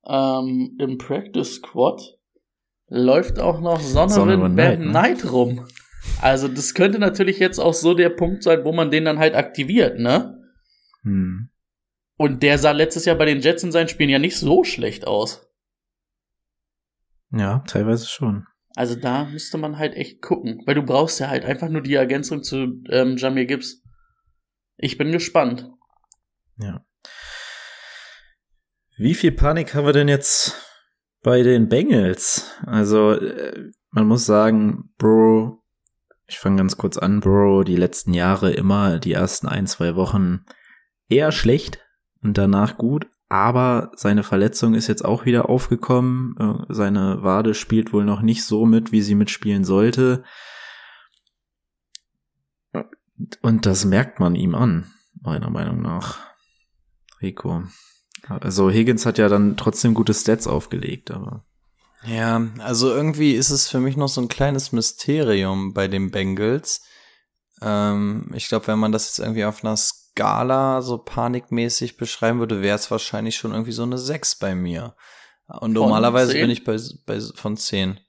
ähm, 0.07 0.75
im 0.79 0.97
Practice 0.97 1.57
Squad 1.57 2.17
läuft 2.87 3.37
auch 3.37 3.61
noch 3.61 3.79
Sonnerin 3.79 4.55
Bad 4.55 4.77
Knight, 4.77 4.79
ne? 4.79 4.89
Knight 4.89 5.31
rum. 5.31 5.67
Also 6.21 6.47
das 6.47 6.73
könnte 6.73 6.97
natürlich 6.97 7.37
jetzt 7.37 7.59
auch 7.59 7.75
so 7.75 7.93
der 7.93 8.09
Punkt 8.09 8.41
sein, 8.41 8.65
wo 8.65 8.73
man 8.73 8.89
den 8.89 9.05
dann 9.05 9.19
halt 9.19 9.35
aktiviert, 9.35 9.99
ne? 9.99 10.41
Hm. 11.03 11.49
Und 12.17 12.41
der 12.41 12.57
sah 12.57 12.71
letztes 12.71 13.05
Jahr 13.05 13.15
bei 13.15 13.25
den 13.25 13.41
Jets 13.41 13.61
in 13.61 13.71
seinen 13.71 13.89
Spielen 13.89 14.09
ja 14.09 14.17
nicht 14.17 14.37
so 14.37 14.63
schlecht 14.63 15.05
aus. 15.05 15.47
Ja, 17.31 17.59
teilweise 17.67 18.07
schon. 18.07 18.47
Also 18.77 18.93
da 18.93 19.25
müsste 19.25 19.57
man 19.57 19.79
halt 19.79 19.95
echt 19.95 20.21
gucken, 20.21 20.61
weil 20.67 20.75
du 20.75 20.83
brauchst 20.83 21.19
ja 21.19 21.29
halt 21.29 21.45
einfach 21.45 21.67
nur 21.67 21.81
die 21.81 21.95
Ergänzung 21.95 22.43
zu 22.43 22.83
ähm, 22.91 23.17
Jamir 23.17 23.47
Gibbs. 23.47 23.81
Ich 24.77 24.99
bin 24.99 25.11
gespannt. 25.11 25.67
Ja. 26.57 26.85
Wie 28.95 29.15
viel 29.15 29.31
Panik 29.31 29.73
haben 29.73 29.87
wir 29.87 29.93
denn 29.93 30.07
jetzt 30.07 30.53
bei 31.23 31.41
den 31.41 31.69
Bengals? 31.69 32.55
Also, 32.67 33.13
äh, 33.13 33.71
man 33.89 34.05
muss 34.05 34.27
sagen, 34.27 34.93
Bro, 34.99 35.63
ich 36.27 36.37
fange 36.37 36.57
ganz 36.57 36.77
kurz 36.77 36.99
an, 36.99 37.19
Bro, 37.19 37.63
die 37.63 37.77
letzten 37.77 38.13
Jahre 38.13 38.51
immer 38.51 38.99
die 38.99 39.13
ersten 39.13 39.47
ein, 39.47 39.65
zwei 39.65 39.95
Wochen 39.95 40.45
eher 41.09 41.31
schlecht 41.31 41.79
und 42.21 42.37
danach 42.37 42.77
gut, 42.77 43.07
aber 43.29 43.91
seine 43.95 44.23
Verletzung 44.23 44.73
ist 44.73 44.87
jetzt 44.87 45.03
auch 45.03 45.25
wieder 45.25 45.49
aufgekommen. 45.49 46.35
Äh, 46.37 46.73
Seine 46.73 47.23
Wade 47.23 47.53
spielt 47.53 47.91
wohl 47.91 48.05
noch 48.05 48.21
nicht 48.21 48.43
so 48.43 48.65
mit, 48.65 48.91
wie 48.91 49.01
sie 49.01 49.15
mitspielen 49.15 49.65
sollte. 49.65 50.23
Und 53.41 53.65
das 53.65 53.83
merkt 53.83 54.19
man 54.19 54.35
ihm 54.35 54.55
an, 54.55 54.91
meiner 55.21 55.49
Meinung 55.49 55.81
nach. 55.81 56.19
Rico. 57.21 57.63
Also 58.27 58.69
Higgins 58.69 59.05
hat 59.05 59.17
ja 59.17 59.27
dann 59.27 59.57
trotzdem 59.57 59.93
gute 59.93 60.13
Stats 60.13 60.47
aufgelegt, 60.47 61.11
aber. 61.11 61.45
Ja, 62.05 62.41
also 62.59 62.89
irgendwie 62.89 63.33
ist 63.33 63.49
es 63.49 63.67
für 63.67 63.79
mich 63.79 63.97
noch 63.97 64.07
so 64.07 64.21
ein 64.21 64.27
kleines 64.27 64.71
Mysterium 64.71 65.73
bei 65.73 65.87
den 65.87 66.11
Bengals. 66.11 66.83
Ähm, 67.61 68.31
ich 68.35 68.47
glaube, 68.47 68.67
wenn 68.67 68.79
man 68.79 68.91
das 68.91 69.07
jetzt 69.07 69.19
irgendwie 69.19 69.45
auf 69.45 69.63
einer 69.63 69.75
Skala 70.17 70.81
so 70.81 70.97
panikmäßig 70.97 71.97
beschreiben 71.97 72.39
würde, 72.39 72.61
wäre 72.61 72.75
es 72.75 72.89
wahrscheinlich 72.89 73.35
schon 73.35 73.51
irgendwie 73.51 73.71
so 73.71 73.83
eine 73.83 73.97
6 73.97 74.39
bei 74.39 74.55
mir. 74.55 74.95
Und 75.47 75.59
Von 75.59 75.73
normalerweise 75.73 76.31
10? 76.33 76.41
bin 76.41 76.49
ich 76.49 76.63
bei, 76.63 76.77
bei 77.05 77.19
von 77.35 77.55
10. 77.55 77.99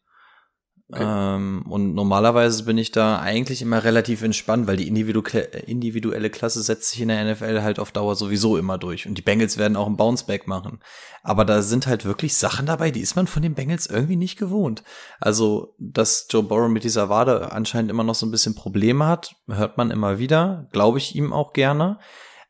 Ähm, 0.94 1.66
und 1.68 1.94
normalerweise 1.94 2.64
bin 2.64 2.78
ich 2.78 2.92
da 2.92 3.18
eigentlich 3.18 3.60
immer 3.60 3.84
relativ 3.84 4.22
entspannt, 4.22 4.66
weil 4.66 4.78
die 4.78 4.88
individu 4.88 5.22
individuelle 5.66 6.30
Klasse 6.30 6.62
setzt 6.62 6.90
sich 6.90 7.02
in 7.02 7.08
der 7.08 7.24
NFL 7.30 7.60
halt 7.60 7.78
auf 7.78 7.92
Dauer 7.92 8.14
sowieso 8.14 8.56
immer 8.56 8.78
durch. 8.78 9.06
Und 9.06 9.18
die 9.18 9.22
Bengals 9.22 9.58
werden 9.58 9.76
auch 9.76 9.86
ein 9.86 9.98
Bounceback 9.98 10.46
machen. 10.46 10.80
Aber 11.22 11.44
da 11.44 11.60
sind 11.60 11.86
halt 11.86 12.06
wirklich 12.06 12.36
Sachen 12.36 12.64
dabei, 12.64 12.90
die 12.90 13.00
ist 13.00 13.16
man 13.16 13.26
von 13.26 13.42
den 13.42 13.54
Bengals 13.54 13.86
irgendwie 13.86 14.16
nicht 14.16 14.38
gewohnt. 14.38 14.82
Also, 15.20 15.74
dass 15.78 16.26
Joe 16.30 16.42
Burrow 16.42 16.70
mit 16.70 16.84
dieser 16.84 17.10
Wade 17.10 17.52
anscheinend 17.52 17.90
immer 17.90 18.04
noch 18.04 18.14
so 18.14 18.24
ein 18.24 18.30
bisschen 18.30 18.54
Probleme 18.54 19.06
hat, 19.06 19.34
hört 19.46 19.76
man 19.76 19.90
immer 19.90 20.18
wieder, 20.18 20.68
glaube 20.72 20.96
ich 20.96 21.14
ihm 21.14 21.34
auch 21.34 21.52
gerne. 21.52 21.98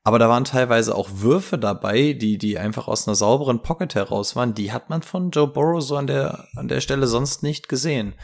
Aber 0.09 0.19
da 0.19 0.31
waren 0.31 0.47
teilweise 0.47 0.95
auch 0.95 1.11
Würfe 1.13 1.59
dabei, 1.59 2.15
die, 2.15 2.39
die 2.39 2.57
einfach 2.57 2.89
aus 2.89 3.07
einer 3.07 3.15
sauberen 3.15 3.61
Pocket 3.61 3.95
heraus 3.95 4.37
waren. 4.37 4.55
Die 4.55 4.73
hat 4.73 4.89
man 4.89 5.03
von 5.03 5.31
Joe 5.33 5.47
Burrow 5.47 5.83
so 5.83 5.99
an 5.99 6.07
der, 6.07 6.49
an 6.57 6.67
der 6.67 6.81
Stelle 6.81 7.07
sonst 7.07 7.43
nicht 7.43 7.69
gesehen. 7.69 8.15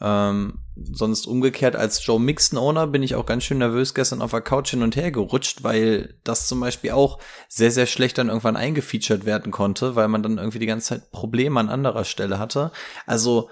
Ähm, 0.00 0.58
sonst 0.74 1.28
umgekehrt 1.28 1.76
als 1.76 2.04
Joe 2.04 2.18
Mixon 2.18 2.58
Owner 2.58 2.88
bin 2.88 3.04
ich 3.04 3.14
auch 3.14 3.26
ganz 3.26 3.44
schön 3.44 3.58
nervös 3.58 3.94
gestern 3.94 4.22
auf 4.22 4.32
der 4.32 4.40
Couch 4.40 4.70
hin 4.70 4.82
und 4.82 4.96
her 4.96 5.12
gerutscht, 5.12 5.62
weil 5.62 6.18
das 6.24 6.48
zum 6.48 6.58
Beispiel 6.58 6.90
auch 6.90 7.20
sehr, 7.48 7.70
sehr 7.70 7.86
schlecht 7.86 8.18
dann 8.18 8.26
irgendwann 8.26 8.56
eingefeatured 8.56 9.24
werden 9.24 9.52
konnte, 9.52 9.94
weil 9.94 10.08
man 10.08 10.24
dann 10.24 10.36
irgendwie 10.36 10.58
die 10.58 10.66
ganze 10.66 10.88
Zeit 10.88 11.12
Probleme 11.12 11.60
an 11.60 11.68
anderer 11.68 12.02
Stelle 12.02 12.40
hatte. 12.40 12.72
Also, 13.06 13.50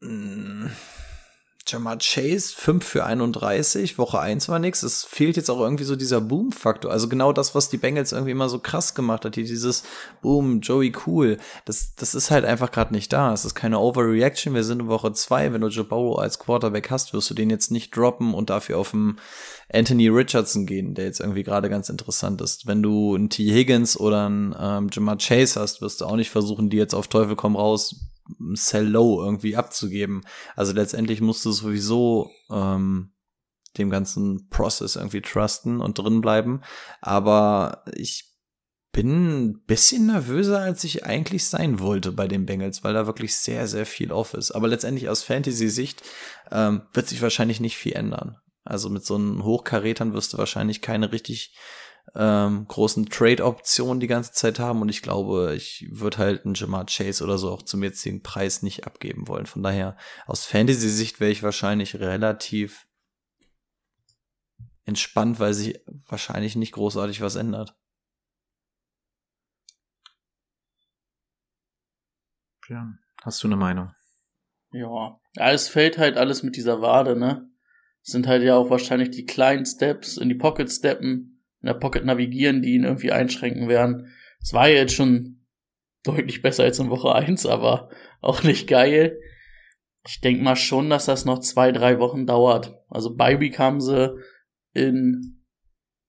mh, 0.00 0.72
Jamar 1.70 1.98
Chase, 1.98 2.54
5 2.56 2.84
für 2.84 3.04
31, 3.04 3.98
Woche 3.98 4.18
1 4.18 4.48
war 4.48 4.58
nix. 4.58 4.82
Es 4.82 5.04
fehlt 5.04 5.36
jetzt 5.36 5.50
auch 5.50 5.60
irgendwie 5.60 5.84
so 5.84 5.96
dieser 5.96 6.20
Boom-Faktor. 6.20 6.90
Also 6.90 7.08
genau 7.08 7.32
das, 7.32 7.54
was 7.54 7.68
die 7.68 7.76
Bengals 7.76 8.12
irgendwie 8.12 8.30
immer 8.32 8.48
so 8.48 8.58
krass 8.58 8.94
gemacht 8.94 9.24
hat. 9.24 9.34
Hier 9.34 9.44
dieses 9.44 9.84
Boom, 10.22 10.60
Joey 10.60 10.92
cool. 11.06 11.36
Das, 11.66 11.94
das 11.94 12.14
ist 12.14 12.30
halt 12.30 12.44
einfach 12.44 12.70
gerade 12.70 12.94
nicht 12.94 13.12
da. 13.12 13.32
Es 13.32 13.44
ist 13.44 13.54
keine 13.54 13.78
Overreaction. 13.78 14.54
Wir 14.54 14.64
sind 14.64 14.80
in 14.80 14.88
Woche 14.88 15.12
2. 15.12 15.52
Wenn 15.52 15.60
du 15.60 15.68
Joe 15.68 15.84
Burrow 15.84 16.18
als 16.18 16.38
Quarterback 16.38 16.90
hast, 16.90 17.12
wirst 17.12 17.28
du 17.28 17.34
den 17.34 17.50
jetzt 17.50 17.70
nicht 17.70 17.94
droppen 17.96 18.32
und 18.32 18.48
dafür 18.48 18.78
auf 18.78 18.92
den 18.92 19.16
Anthony 19.70 20.08
Richardson 20.08 20.64
gehen, 20.64 20.94
der 20.94 21.04
jetzt 21.04 21.20
irgendwie 21.20 21.42
gerade 21.42 21.68
ganz 21.68 21.90
interessant 21.90 22.40
ist. 22.40 22.66
Wenn 22.66 22.82
du 22.82 23.14
einen 23.14 23.28
T. 23.28 23.44
Higgins 23.44 23.98
oder 24.00 24.26
einen 24.26 24.54
ähm, 24.58 24.88
Jamar 24.90 25.18
Chase 25.18 25.60
hast, 25.60 25.82
wirst 25.82 26.00
du 26.00 26.06
auch 26.06 26.16
nicht 26.16 26.30
versuchen, 26.30 26.70
die 26.70 26.78
jetzt 26.78 26.94
auf 26.94 27.08
Teufel 27.08 27.36
komm 27.36 27.56
raus 27.56 27.96
Sell 28.54 28.86
Low 28.86 29.22
irgendwie 29.22 29.56
abzugeben. 29.56 30.22
Also 30.56 30.72
letztendlich 30.72 31.20
musst 31.20 31.44
du 31.44 31.52
sowieso 31.52 32.30
ähm, 32.50 33.12
dem 33.76 33.90
ganzen 33.90 34.48
Prozess 34.48 34.96
irgendwie 34.96 35.22
trusten 35.22 35.80
und 35.80 35.98
drin 35.98 36.20
bleiben. 36.20 36.62
Aber 37.00 37.84
ich 37.94 38.28
bin 38.92 39.46
ein 39.46 39.64
bisschen 39.64 40.06
nervöser, 40.06 40.60
als 40.60 40.82
ich 40.84 41.04
eigentlich 41.04 41.46
sein 41.46 41.78
wollte 41.78 42.10
bei 42.10 42.26
den 42.26 42.46
Bengals, 42.46 42.82
weil 42.82 42.94
da 42.94 43.06
wirklich 43.06 43.36
sehr, 43.36 43.68
sehr 43.68 43.86
viel 43.86 44.10
off 44.10 44.34
ist. 44.34 44.50
Aber 44.50 44.66
letztendlich 44.68 45.08
aus 45.08 45.22
Fantasy-Sicht 45.22 46.02
ähm, 46.50 46.82
wird 46.92 47.06
sich 47.06 47.22
wahrscheinlich 47.22 47.60
nicht 47.60 47.76
viel 47.76 47.92
ändern. 47.92 48.38
Also 48.64 48.90
mit 48.90 49.04
so 49.04 49.14
einem 49.14 49.44
Hochkarätern 49.44 50.12
wirst 50.14 50.32
du 50.32 50.38
wahrscheinlich 50.38 50.82
keine 50.82 51.12
richtig 51.12 51.56
ähm, 52.14 52.66
großen 52.66 53.06
Trade-Optionen 53.06 54.00
die 54.00 54.06
ganze 54.06 54.32
Zeit 54.32 54.58
haben 54.58 54.80
und 54.82 54.88
ich 54.88 55.02
glaube, 55.02 55.54
ich 55.56 55.86
würde 55.90 56.18
halt 56.18 56.44
einen 56.44 56.54
Jamar 56.54 56.86
Chase 56.86 57.22
oder 57.22 57.38
so 57.38 57.50
auch 57.50 57.62
zum 57.62 57.82
jetzigen 57.82 58.22
Preis 58.22 58.62
nicht 58.62 58.86
abgeben 58.86 59.28
wollen. 59.28 59.46
Von 59.46 59.62
daher, 59.62 59.96
aus 60.26 60.44
Fantasy-Sicht 60.44 61.20
wäre 61.20 61.30
ich 61.30 61.42
wahrscheinlich 61.42 61.96
relativ 61.96 62.86
entspannt, 64.84 65.38
weil 65.38 65.54
sich 65.54 65.80
wahrscheinlich 66.06 66.56
nicht 66.56 66.72
großartig 66.72 67.20
was 67.20 67.36
ändert. 67.36 67.76
Ja. 72.68 72.92
Hast 73.22 73.42
du 73.42 73.48
eine 73.48 73.56
Meinung? 73.56 73.92
Ja. 74.70 75.18
ja, 75.34 75.50
es 75.50 75.68
fällt 75.68 75.98
halt 75.98 76.16
alles 76.16 76.42
mit 76.42 76.56
dieser 76.56 76.82
Wade, 76.82 77.16
ne? 77.16 77.48
sind 78.02 78.26
halt 78.26 78.42
ja 78.42 78.56
auch 78.56 78.70
wahrscheinlich 78.70 79.10
die 79.10 79.26
kleinen 79.26 79.66
Steps 79.66 80.16
in 80.16 80.28
die 80.28 80.34
Pocket 80.34 80.70
steppen, 80.70 81.37
in 81.62 81.66
der 81.66 81.74
Pocket 81.74 82.04
navigieren, 82.04 82.62
die 82.62 82.74
ihn 82.74 82.84
irgendwie 82.84 83.12
einschränken 83.12 83.68
werden. 83.68 84.12
Es 84.40 84.52
war 84.52 84.68
jetzt 84.68 84.94
schon 84.94 85.44
deutlich 86.04 86.42
besser 86.42 86.64
als 86.64 86.78
in 86.78 86.90
Woche 86.90 87.14
1, 87.14 87.46
aber 87.46 87.90
auch 88.20 88.42
nicht 88.42 88.68
geil. 88.68 89.18
Ich 90.06 90.20
denke 90.20 90.42
mal 90.42 90.56
schon, 90.56 90.88
dass 90.90 91.06
das 91.06 91.24
noch 91.24 91.40
zwei, 91.40 91.72
drei 91.72 91.98
Wochen 91.98 92.26
dauert. 92.26 92.74
Also 92.88 93.14
bei 93.14 93.40
Week 93.40 93.58
haben 93.58 93.80
sie 93.80 94.16
in, 94.72 95.42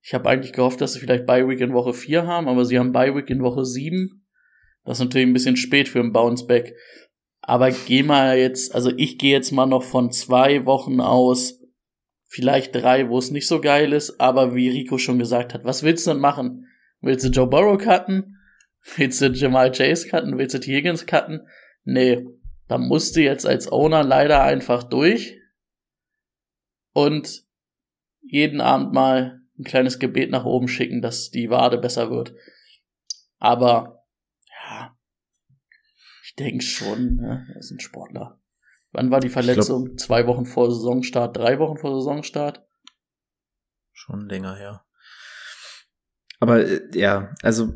ich 0.01 0.13
habe 0.13 0.29
eigentlich 0.29 0.53
gehofft, 0.53 0.79
dass 0.81 0.93
sie 0.93 0.99
vielleicht 0.99 1.25
bei 1.25 1.47
Week 1.47 1.59
in 1.59 1.73
Woche 1.73 1.93
4 1.93 2.25
haben, 2.25 2.47
aber 2.47 2.65
sie 2.65 2.79
haben 2.79 2.91
bei 2.91 3.13
Week 3.15 3.29
in 3.29 3.41
Woche 3.41 3.65
7. 3.65 4.25
Das 4.85 4.99
ist 4.99 5.03
natürlich 5.03 5.27
ein 5.27 5.33
bisschen 5.33 5.57
spät 5.57 5.89
für 5.89 5.99
ein 5.99 6.13
Bounceback. 6.13 6.75
Aber 7.41 7.71
geh 7.71 8.03
mal 8.03 8.37
jetzt, 8.37 8.73
also 8.75 8.91
ich 8.95 9.17
gehe 9.17 9.31
jetzt 9.31 9.51
mal 9.51 9.65
noch 9.65 9.83
von 9.83 10.11
zwei 10.11 10.65
Wochen 10.65 11.01
aus, 11.01 11.58
vielleicht 12.29 12.75
drei, 12.75 13.09
wo 13.09 13.17
es 13.17 13.31
nicht 13.31 13.47
so 13.47 13.59
geil 13.59 13.91
ist, 13.91 14.19
aber 14.21 14.55
wie 14.55 14.69
Rico 14.69 14.97
schon 14.97 15.19
gesagt 15.19 15.53
hat, 15.53 15.65
was 15.65 15.83
willst 15.83 16.05
du 16.05 16.11
denn 16.11 16.21
machen? 16.21 16.67
Willst 17.01 17.25
du 17.25 17.29
Joe 17.29 17.47
Burrow 17.47 17.77
cutten? 17.77 18.37
Willst 18.95 19.19
du 19.21 19.27
Jamal 19.27 19.71
Chase 19.71 20.07
cutten? 20.07 20.37
Willst 20.37 20.55
du 20.55 20.59
T. 20.59 20.73
Higgins 20.73 21.05
cutten? 21.05 21.47
Nee, 21.83 22.25
da 22.67 22.77
musst 22.77 23.15
du 23.15 23.21
jetzt 23.21 23.45
als 23.45 23.69
Owner 23.69 24.03
leider 24.03 24.43
einfach 24.43 24.83
durch 24.83 25.37
und 26.93 27.43
jeden 28.21 28.61
Abend 28.61 28.93
mal 28.93 29.41
ein 29.57 29.63
kleines 29.63 29.99
Gebet 29.99 30.29
nach 30.29 30.45
oben 30.45 30.67
schicken, 30.67 31.01
dass 31.01 31.31
die 31.31 31.49
Wade 31.49 31.77
besser 31.77 32.09
wird. 32.09 32.35
Aber 33.37 34.05
ja, 34.47 34.97
ich 36.23 36.35
denke 36.35 36.63
schon, 36.63 37.15
ne? 37.15 37.47
er 37.53 37.59
ist 37.59 37.71
ein 37.71 37.79
Sportler. 37.79 38.38
Wann 38.91 39.11
war 39.11 39.19
die 39.19 39.29
Verletzung? 39.29 39.85
Glaub, 39.85 39.99
Zwei 39.99 40.27
Wochen 40.27 40.45
vor 40.45 40.71
Saisonstart, 40.71 41.37
drei 41.37 41.59
Wochen 41.59 41.77
vor 41.77 41.93
Saisonstart? 41.99 42.65
Schon 43.91 44.27
länger 44.27 44.55
her. 44.55 44.85
Aber 46.39 46.65
äh, 46.65 46.81
ja, 46.93 47.33
also 47.41 47.73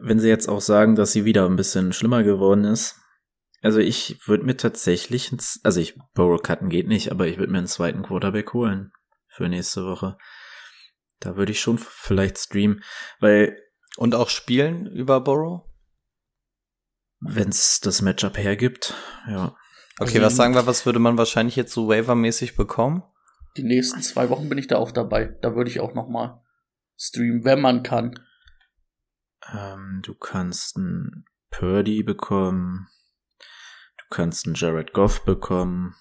wenn 0.00 0.18
sie 0.18 0.28
jetzt 0.28 0.48
auch 0.48 0.60
sagen, 0.60 0.96
dass 0.96 1.12
sie 1.12 1.24
wieder 1.24 1.46
ein 1.46 1.56
bisschen 1.56 1.92
schlimmer 1.92 2.22
geworden 2.22 2.64
ist, 2.64 3.00
also 3.62 3.78
ich 3.78 4.20
würde 4.26 4.44
mir 4.44 4.56
tatsächlich, 4.56 5.32
also 5.62 5.80
ich 5.80 5.98
Borrow 6.14 6.40
cutten 6.42 6.68
geht 6.68 6.88
nicht, 6.88 7.10
aber 7.10 7.26
ich 7.26 7.38
würde 7.38 7.52
mir 7.52 7.58
einen 7.58 7.66
zweiten 7.66 8.02
Quarterback 8.02 8.52
holen 8.52 8.92
für 9.28 9.48
nächste 9.48 9.84
Woche. 9.84 10.18
Da 11.20 11.36
würde 11.36 11.52
ich 11.52 11.60
schon 11.60 11.78
vielleicht 11.78 12.38
streamen, 12.38 12.82
weil 13.20 13.56
und 13.96 14.14
auch 14.14 14.28
spielen 14.28 14.86
über 14.86 15.20
Borrow, 15.20 15.64
wenn 17.20 17.48
es 17.48 17.80
das 17.80 18.02
Matchup 18.02 18.36
hergibt, 18.36 18.94
ja. 19.26 19.56
Okay, 19.98 20.20
was 20.20 20.36
sagen 20.36 20.54
wir, 20.54 20.66
was 20.66 20.84
würde 20.84 20.98
man 20.98 21.16
wahrscheinlich 21.16 21.56
jetzt 21.56 21.72
so 21.72 21.88
waivermäßig 21.88 22.56
bekommen? 22.56 23.02
Die 23.56 23.62
nächsten 23.62 24.02
zwei 24.02 24.28
Wochen 24.28 24.48
bin 24.48 24.58
ich 24.58 24.66
da 24.66 24.76
auch 24.76 24.90
dabei. 24.90 25.34
Da 25.40 25.54
würde 25.54 25.70
ich 25.70 25.80
auch 25.80 25.94
noch 25.94 26.08
mal 26.08 26.42
streamen, 26.98 27.44
wenn 27.44 27.60
man 27.60 27.82
kann. 27.82 28.20
Ähm, 29.50 30.00
du 30.02 30.14
kannst 30.14 30.76
einen 30.76 31.24
Purdy 31.50 32.02
bekommen. 32.02 32.88
Du 33.38 34.04
kannst 34.10 34.46
einen 34.46 34.54
Jared 34.54 34.92
Goff 34.92 35.24
bekommen. 35.24 35.94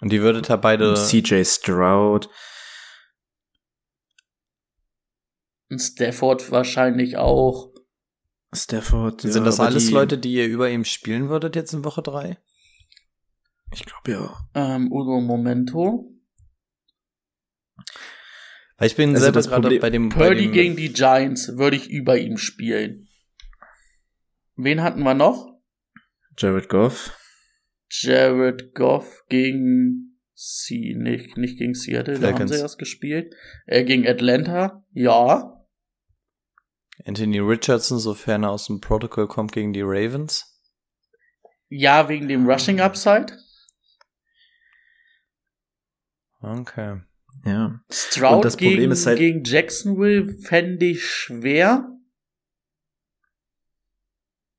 Und 0.00 0.12
die 0.12 0.22
würdet 0.22 0.48
ihr 0.48 0.56
beide. 0.56 0.94
CJ 0.94 1.44
Stroud. 1.44 2.30
Ein 5.70 5.78
Stafford 5.78 6.50
wahrscheinlich 6.52 7.16
auch. 7.16 7.72
Stafford. 8.52 9.22
Sind 9.22 9.34
ja, 9.34 9.44
das 9.44 9.60
alles 9.60 9.88
die... 9.88 9.92
Leute, 9.92 10.18
die 10.18 10.34
ihr 10.34 10.46
über 10.46 10.70
ihm 10.70 10.84
spielen 10.84 11.28
würdet 11.28 11.56
jetzt 11.56 11.72
in 11.72 11.84
Woche 11.84 12.02
3? 12.02 12.38
Ich 13.72 13.84
glaube 13.84 14.10
ja. 14.12 14.48
Ähm, 14.54 14.90
Udo 14.92 15.20
Momento. 15.20 16.12
Weil 18.76 18.86
ich 18.86 18.96
bin 18.96 19.10
also 19.10 19.24
selber 19.24 19.42
gerade 19.42 19.78
bei 19.78 19.90
dem 19.90 20.08
Purdy 20.08 20.28
bei 20.28 20.34
dem 20.34 20.52
gegen 20.52 20.76
die 20.76 20.92
Giants 20.92 21.56
würde 21.56 21.76
ich 21.76 21.90
über 21.90 22.18
ihm 22.18 22.36
spielen. 22.36 23.08
Wen 24.56 24.82
hatten 24.82 25.02
wir 25.02 25.14
noch? 25.14 25.48
Jared 26.36 26.68
Goff. 26.68 27.16
Jared 27.90 28.74
Goff 28.74 29.24
gegen 29.28 30.18
sie, 30.34 30.94
nicht, 30.94 31.36
nicht 31.36 31.58
gegen 31.58 31.74
Seattle, 31.74 32.18
da 32.18 32.32
haben 32.32 32.48
sie 32.48 32.58
erst 32.58 32.78
gespielt. 32.78 33.34
Äh, 33.66 33.84
gegen 33.84 34.06
Atlanta, 34.06 34.84
ja. 34.92 35.66
Anthony 37.04 37.38
Richardson, 37.38 37.98
sofern 37.98 38.44
er 38.44 38.50
aus 38.50 38.66
dem 38.66 38.80
Protocol 38.80 39.28
kommt, 39.28 39.52
gegen 39.52 39.72
die 39.72 39.82
Ravens. 39.82 40.60
Ja, 41.68 42.08
wegen 42.08 42.28
dem 42.28 42.48
Rushing 42.48 42.80
Upside. 42.80 43.36
Okay. 46.40 47.00
Ja. 47.44 47.80
Stroud 47.90 48.36
Und 48.36 48.44
das 48.44 48.56
gegen, 48.56 48.72
Problem 48.72 48.90
ist 48.92 49.06
halt 49.06 49.18
gegen 49.18 49.44
Jacksonville 49.44 50.34
fände 50.40 50.86
ich 50.86 51.06
schwer. 51.06 51.88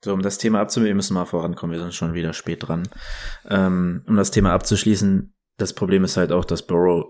So, 0.04 0.14
um 0.14 0.22
das 0.22 0.40
Thema 0.40 0.62
abzunehmen, 0.62 0.96
müssen 0.96 1.14
wir 1.14 1.20
mal 1.20 1.26
vorankommen, 1.26 1.74
wir 1.76 1.82
sind 1.82 1.94
schon 1.94 2.14
wieder 2.14 2.34
spät 2.34 2.68
dran. 2.68 2.90
Ähm, 3.48 4.04
um 4.08 4.16
das 4.16 4.32
Thema 4.32 4.52
abzuschließen, 4.54 5.36
das 5.58 5.74
Problem 5.74 6.04
ist 6.04 6.18
halt 6.18 6.32
auch, 6.32 6.46
dass 6.46 6.66
Burrow 6.66 7.06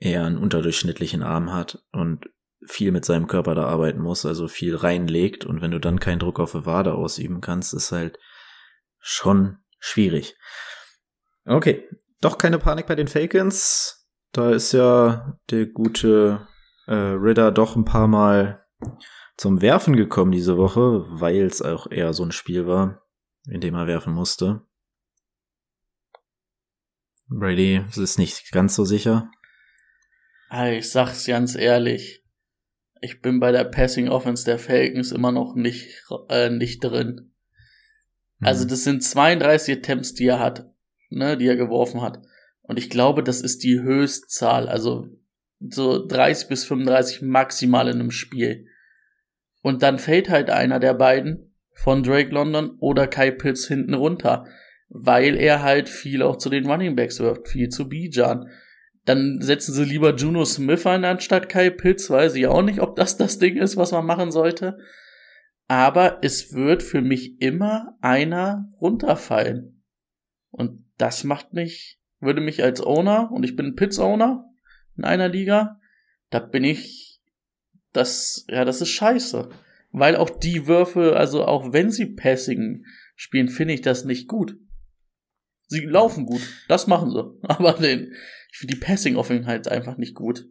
eher 0.00 0.24
einen 0.24 0.38
unterdurchschnittlichen 0.38 1.22
Arm 1.22 1.52
hat 1.52 1.84
und 1.92 2.28
viel 2.66 2.90
mit 2.90 3.04
seinem 3.04 3.28
Körper 3.28 3.54
da 3.54 3.66
arbeiten 3.66 4.00
muss, 4.00 4.26
also 4.26 4.48
viel 4.48 4.74
reinlegt 4.74 5.44
und 5.44 5.60
wenn 5.60 5.70
du 5.70 5.78
dann 5.78 6.00
keinen 6.00 6.18
Druck 6.18 6.40
auf 6.40 6.52
die 6.52 6.66
Wade 6.66 6.94
ausüben 6.94 7.40
kannst, 7.40 7.72
ist 7.72 7.92
halt 7.92 8.18
schon 8.98 9.58
schwierig. 9.78 10.36
Okay, 11.44 11.88
doch 12.20 12.38
keine 12.38 12.58
Panik 12.58 12.86
bei 12.86 12.94
den 12.94 13.06
Falcons. 13.06 14.03
Da 14.34 14.50
ist 14.50 14.72
ja 14.72 15.38
der 15.50 15.66
gute 15.66 16.48
äh, 16.88 16.92
Ritter 16.92 17.52
doch 17.52 17.76
ein 17.76 17.84
paar 17.84 18.08
Mal 18.08 18.66
zum 19.36 19.62
Werfen 19.62 19.94
gekommen 19.94 20.32
diese 20.32 20.58
Woche, 20.58 21.04
weil 21.08 21.42
es 21.42 21.62
auch 21.62 21.88
eher 21.88 22.12
so 22.12 22.24
ein 22.24 22.32
Spiel 22.32 22.66
war, 22.66 23.06
in 23.46 23.60
dem 23.60 23.76
er 23.76 23.86
werfen 23.86 24.12
musste. 24.12 24.62
Brady 27.28 27.84
ist 27.96 28.18
nicht 28.18 28.50
ganz 28.50 28.74
so 28.74 28.84
sicher. 28.84 29.30
Ich 30.50 30.90
sag's 30.90 31.26
ganz 31.26 31.54
ehrlich. 31.54 32.24
Ich 33.00 33.20
bin 33.20 33.38
bei 33.38 33.52
der 33.52 33.64
Passing 33.64 34.08
Offense 34.08 34.44
der 34.44 34.58
Falcons 34.58 35.12
immer 35.12 35.30
noch 35.30 35.54
nicht, 35.54 36.02
äh, 36.28 36.50
nicht 36.50 36.82
drin. 36.82 37.32
Also, 38.40 38.64
mhm. 38.64 38.68
das 38.68 38.82
sind 38.82 39.04
32 39.04 39.78
Attempts, 39.78 40.14
die 40.14 40.26
er 40.26 40.40
hat, 40.40 40.66
ne, 41.10 41.36
die 41.36 41.46
er 41.46 41.56
geworfen 41.56 42.02
hat. 42.02 42.20
Und 42.66 42.78
ich 42.78 42.90
glaube, 42.90 43.22
das 43.22 43.40
ist 43.40 43.62
die 43.62 43.80
Höchstzahl, 43.80 44.68
also 44.68 45.08
so 45.60 46.06
30 46.06 46.48
bis 46.48 46.64
35 46.64 47.22
maximal 47.22 47.88
in 47.88 48.00
einem 48.00 48.10
Spiel. 48.10 48.66
Und 49.62 49.82
dann 49.82 49.98
fällt 49.98 50.28
halt 50.28 50.50
einer 50.50 50.80
der 50.80 50.94
beiden 50.94 51.54
von 51.72 52.02
Drake 52.02 52.30
London 52.30 52.76
oder 52.80 53.06
Kai 53.06 53.30
Pitts 53.30 53.66
hinten 53.66 53.94
runter, 53.94 54.46
weil 54.88 55.36
er 55.36 55.62
halt 55.62 55.88
viel 55.88 56.22
auch 56.22 56.36
zu 56.36 56.48
den 56.48 56.66
Running 56.70 56.96
Backs 56.96 57.20
wirft, 57.20 57.48
viel 57.48 57.68
zu 57.68 57.88
Bijan. 57.88 58.48
Dann 59.04 59.40
setzen 59.40 59.74
sie 59.74 59.84
lieber 59.84 60.14
Juno 60.14 60.44
Smith 60.44 60.86
ein 60.86 61.04
anstatt 61.04 61.48
Kai 61.48 61.70
Pitts, 61.70 62.08
weiß 62.08 62.34
ich 62.36 62.46
auch 62.46 62.62
nicht, 62.62 62.80
ob 62.80 62.96
das 62.96 63.16
das 63.16 63.38
Ding 63.38 63.56
ist, 63.56 63.76
was 63.76 63.92
man 63.92 64.06
machen 64.06 64.30
sollte. 64.30 64.78
Aber 65.66 66.18
es 66.22 66.52
wird 66.54 66.82
für 66.82 67.00
mich 67.00 67.40
immer 67.40 67.96
einer 68.00 68.72
runterfallen. 68.80 69.82
Und 70.50 70.84
das 70.98 71.24
macht 71.24 71.52
mich 71.52 72.00
würde 72.24 72.40
mich 72.40 72.62
als 72.62 72.80
Owner, 72.80 73.30
und 73.32 73.44
ich 73.44 73.56
bin 73.56 73.76
Pits-Owner 73.76 74.44
in 74.96 75.04
einer 75.04 75.28
Liga, 75.28 75.80
da 76.30 76.40
bin 76.40 76.64
ich, 76.64 77.20
das, 77.92 78.44
ja, 78.48 78.64
das 78.64 78.80
ist 78.80 78.90
scheiße. 78.90 79.50
Weil 79.92 80.16
auch 80.16 80.30
die 80.30 80.66
Würfe, 80.66 81.16
also 81.16 81.44
auch 81.44 81.72
wenn 81.72 81.90
sie 81.90 82.06
Passing 82.06 82.84
spielen, 83.14 83.48
finde 83.48 83.74
ich 83.74 83.80
das 83.80 84.04
nicht 84.04 84.26
gut. 84.26 84.56
Sie 85.68 85.84
laufen 85.84 86.26
gut, 86.26 86.42
das 86.68 86.86
machen 86.86 87.10
sie. 87.10 87.38
Aber 87.48 87.74
den, 87.74 88.12
ich 88.52 88.58
finde 88.58 88.74
die 88.74 88.80
Passing-Offenheit 88.80 89.68
einfach 89.68 89.96
nicht 89.96 90.14
gut. 90.14 90.46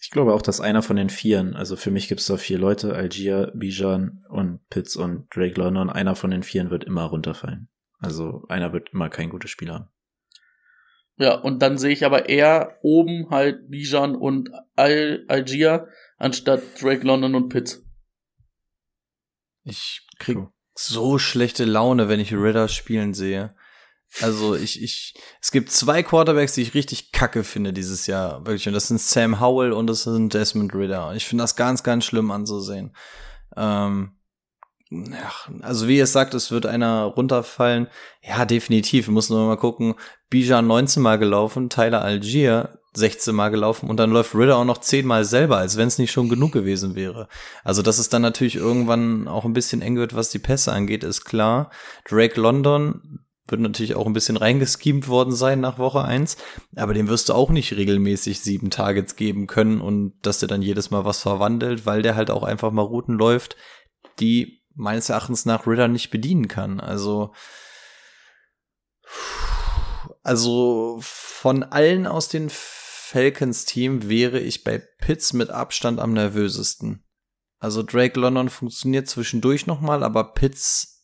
Ich 0.00 0.10
glaube 0.10 0.32
auch, 0.32 0.40
dass 0.40 0.60
einer 0.60 0.82
von 0.82 0.96
den 0.96 1.10
Vieren, 1.10 1.54
also 1.54 1.76
für 1.76 1.90
mich 1.90 2.08
gibt 2.08 2.20
es 2.20 2.26
da 2.28 2.38
vier 2.38 2.58
Leute, 2.58 2.94
Algier, 2.94 3.52
Bijan 3.54 4.24
und 4.30 4.66
Pitts 4.70 4.96
und 4.96 5.26
Drake 5.34 5.60
London, 5.60 5.90
einer 5.90 6.14
von 6.14 6.30
den 6.30 6.42
Vieren 6.42 6.70
wird 6.70 6.84
immer 6.84 7.04
runterfallen. 7.04 7.68
Also 7.98 8.46
einer 8.48 8.72
wird 8.72 8.90
immer 8.94 9.10
kein 9.10 9.28
gutes 9.28 9.50
Spiel 9.50 9.70
haben. 9.70 9.88
Ja, 11.18 11.34
und 11.34 11.60
dann 11.60 11.78
sehe 11.78 11.92
ich 11.92 12.04
aber 12.04 12.28
eher 12.28 12.78
oben 12.82 13.28
halt 13.30 13.68
Bijan 13.70 14.14
und 14.14 14.50
Al 14.76 15.24
Algier 15.28 15.88
anstatt 16.16 16.62
Drake 16.80 17.04
London 17.04 17.34
und 17.34 17.48
Pitts. 17.48 17.84
Ich 19.64 20.06
krieg 20.18 20.38
so 20.74 21.18
schlechte 21.18 21.64
Laune, 21.64 22.08
wenn 22.08 22.20
ich 22.20 22.32
Ritter 22.32 22.68
spielen 22.68 23.14
sehe. 23.14 23.54
Also 24.22 24.54
ich, 24.54 24.82
ich, 24.82 25.14
es 25.42 25.50
gibt 25.50 25.70
zwei 25.70 26.02
Quarterbacks, 26.02 26.54
die 26.54 26.62
ich 26.62 26.74
richtig 26.74 27.12
kacke 27.12 27.44
finde 27.44 27.72
dieses 27.72 28.06
Jahr, 28.06 28.46
wirklich. 28.46 28.66
Und 28.66 28.74
das 28.74 28.88
sind 28.88 29.00
Sam 29.00 29.40
Howell 29.40 29.72
und 29.72 29.86
das 29.88 30.04
sind 30.04 30.32
Desmond 30.32 30.74
Ritter. 30.74 31.14
Ich 31.14 31.26
finde 31.26 31.42
das 31.42 31.56
ganz, 31.56 31.82
ganz 31.82 32.04
schlimm 32.04 32.30
anzusehen. 32.30 32.94
Ähm, 33.56 34.17
ja, 34.90 35.30
also 35.62 35.86
wie 35.86 35.98
ihr 35.98 36.06
sagt, 36.06 36.34
es 36.34 36.50
wird 36.50 36.64
einer 36.64 37.04
runterfallen. 37.04 37.88
Ja, 38.22 38.44
definitiv. 38.44 39.06
Wir 39.08 39.14
müssen 39.14 39.34
nur 39.36 39.46
mal 39.46 39.56
gucken. 39.56 39.94
Bijan 40.30 40.66
19 40.66 41.02
Mal 41.02 41.18
gelaufen, 41.18 41.68
Tyler 41.68 42.02
Algier 42.02 42.78
16 42.94 43.34
Mal 43.34 43.50
gelaufen 43.50 43.88
und 43.88 43.98
dann 43.98 44.10
läuft 44.10 44.34
Ritter 44.34 44.56
auch 44.56 44.64
noch 44.64 44.78
10 44.78 45.06
Mal 45.06 45.24
selber, 45.24 45.58
als 45.58 45.76
wenn 45.76 45.88
es 45.88 45.98
nicht 45.98 46.10
schon 46.10 46.28
genug 46.28 46.52
gewesen 46.52 46.94
wäre. 46.94 47.28
Also, 47.64 47.82
dass 47.82 47.98
es 47.98 48.08
dann 48.08 48.22
natürlich 48.22 48.56
irgendwann 48.56 49.28
auch 49.28 49.44
ein 49.44 49.52
bisschen 49.52 49.82
eng 49.82 49.96
wird, 49.96 50.14
was 50.14 50.30
die 50.30 50.38
Pässe 50.38 50.72
angeht, 50.72 51.04
ist 51.04 51.24
klar. 51.24 51.70
Drake 52.08 52.40
London 52.40 53.20
wird 53.46 53.60
natürlich 53.60 53.94
auch 53.94 54.06
ein 54.06 54.12
bisschen 54.12 54.36
reingeschemt 54.36 55.08
worden 55.08 55.34
sein 55.34 55.60
nach 55.60 55.78
Woche 55.78 56.02
1, 56.02 56.36
aber 56.76 56.92
dem 56.92 57.08
wirst 57.08 57.28
du 57.28 57.34
auch 57.34 57.50
nicht 57.50 57.74
regelmäßig 57.74 58.40
sieben 58.40 58.70
Targets 58.70 59.16
geben 59.16 59.46
können 59.46 59.80
und 59.80 60.14
dass 60.22 60.40
der 60.40 60.48
dann 60.48 60.60
jedes 60.60 60.90
Mal 60.90 61.04
was 61.04 61.22
verwandelt, 61.22 61.86
weil 61.86 62.02
der 62.02 62.14
halt 62.14 62.30
auch 62.30 62.42
einfach 62.42 62.72
mal 62.72 62.82
Routen 62.82 63.14
läuft, 63.14 63.56
die 64.20 64.57
meines 64.78 65.08
Erachtens 65.10 65.44
nach 65.44 65.66
Ritter 65.66 65.88
nicht 65.88 66.10
bedienen 66.10 66.48
kann. 66.48 66.80
Also, 66.80 67.32
also 70.22 70.98
von 71.00 71.62
allen 71.62 72.06
aus 72.06 72.28
den 72.28 72.48
Falcons 72.50 73.64
Team 73.64 74.08
wäre 74.08 74.38
ich 74.38 74.64
bei 74.64 74.78
Pitts 74.98 75.32
mit 75.32 75.50
Abstand 75.50 75.98
am 75.98 76.12
nervösesten. 76.12 77.04
Also 77.58 77.82
Drake 77.82 78.18
London 78.18 78.48
funktioniert 78.48 79.08
zwischendurch 79.08 79.66
nochmal, 79.66 80.04
aber 80.04 80.32
Pitts 80.32 80.98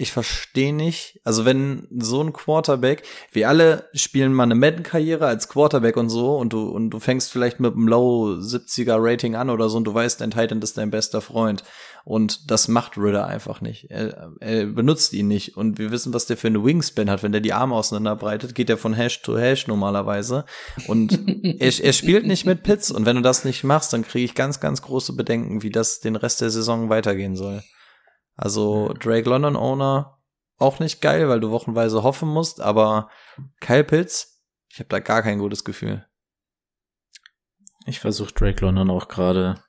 ich 0.00 0.12
verstehe 0.12 0.72
nicht. 0.72 1.20
Also 1.24 1.44
wenn 1.44 1.86
so 1.90 2.22
ein 2.22 2.32
Quarterback, 2.32 3.02
wir 3.32 3.50
alle 3.50 3.86
spielen 3.92 4.32
mal 4.32 4.44
eine 4.44 4.54
Madden-Karriere 4.54 5.26
als 5.26 5.50
Quarterback 5.50 5.98
und 5.98 6.08
so 6.08 6.38
und 6.38 6.54
du, 6.54 6.70
und 6.70 6.88
du 6.88 7.00
fängst 7.00 7.30
vielleicht 7.30 7.60
mit 7.60 7.74
einem 7.74 7.86
Low 7.86 8.38
70er 8.38 8.96
Rating 8.98 9.34
an 9.34 9.50
oder 9.50 9.68
so 9.68 9.76
und 9.76 9.84
du 9.84 9.92
weißt, 9.92 10.22
dein 10.22 10.30
Titan 10.30 10.62
ist 10.62 10.78
dein 10.78 10.90
bester 10.90 11.20
Freund. 11.20 11.64
Und 12.04 12.50
das 12.50 12.68
macht 12.68 12.96
Ritter 12.96 13.26
einfach 13.26 13.60
nicht. 13.60 13.90
Er, 13.90 14.32
er 14.40 14.66
benutzt 14.66 15.12
ihn 15.12 15.28
nicht. 15.28 15.56
Und 15.56 15.78
wir 15.78 15.90
wissen, 15.90 16.14
was 16.14 16.26
der 16.26 16.36
für 16.36 16.46
eine 16.46 16.64
Wingspan 16.64 17.10
hat. 17.10 17.22
Wenn 17.22 17.32
der 17.32 17.40
die 17.40 17.52
Arme 17.52 17.74
auseinanderbreitet, 17.74 18.54
geht 18.54 18.70
er 18.70 18.78
von 18.78 18.94
Hash 18.94 19.22
to 19.22 19.36
Hash 19.36 19.66
normalerweise. 19.66 20.44
Und 20.86 21.18
er, 21.60 21.84
er 21.84 21.92
spielt 21.92 22.26
nicht 22.26 22.46
mit 22.46 22.62
Pits. 22.62 22.90
Und 22.90 23.06
wenn 23.06 23.16
du 23.16 23.22
das 23.22 23.44
nicht 23.44 23.64
machst, 23.64 23.92
dann 23.92 24.02
kriege 24.02 24.24
ich 24.24 24.34
ganz, 24.34 24.60
ganz 24.60 24.82
große 24.82 25.14
Bedenken, 25.14 25.62
wie 25.62 25.70
das 25.70 26.00
den 26.00 26.16
Rest 26.16 26.40
der 26.40 26.50
Saison 26.50 26.88
weitergehen 26.88 27.36
soll. 27.36 27.62
Also 28.36 28.94
Drake 28.98 29.28
London 29.28 29.56
Owner 29.56 30.18
auch 30.60 30.78
nicht 30.78 31.00
geil, 31.00 31.28
weil 31.28 31.40
du 31.40 31.50
wochenweise 31.50 32.02
hoffen 32.02 32.28
musst, 32.28 32.60
aber 32.60 33.10
Kyle 33.60 33.84
Pitts, 33.84 34.42
ich 34.68 34.78
habe 34.78 34.88
da 34.88 35.00
gar 35.00 35.22
kein 35.22 35.38
gutes 35.38 35.64
Gefühl. 35.64 36.06
Ich 37.86 37.98
versuche 37.98 38.32
Drake 38.32 38.64
London 38.64 38.90
auch 38.90 39.08
gerade 39.08 39.62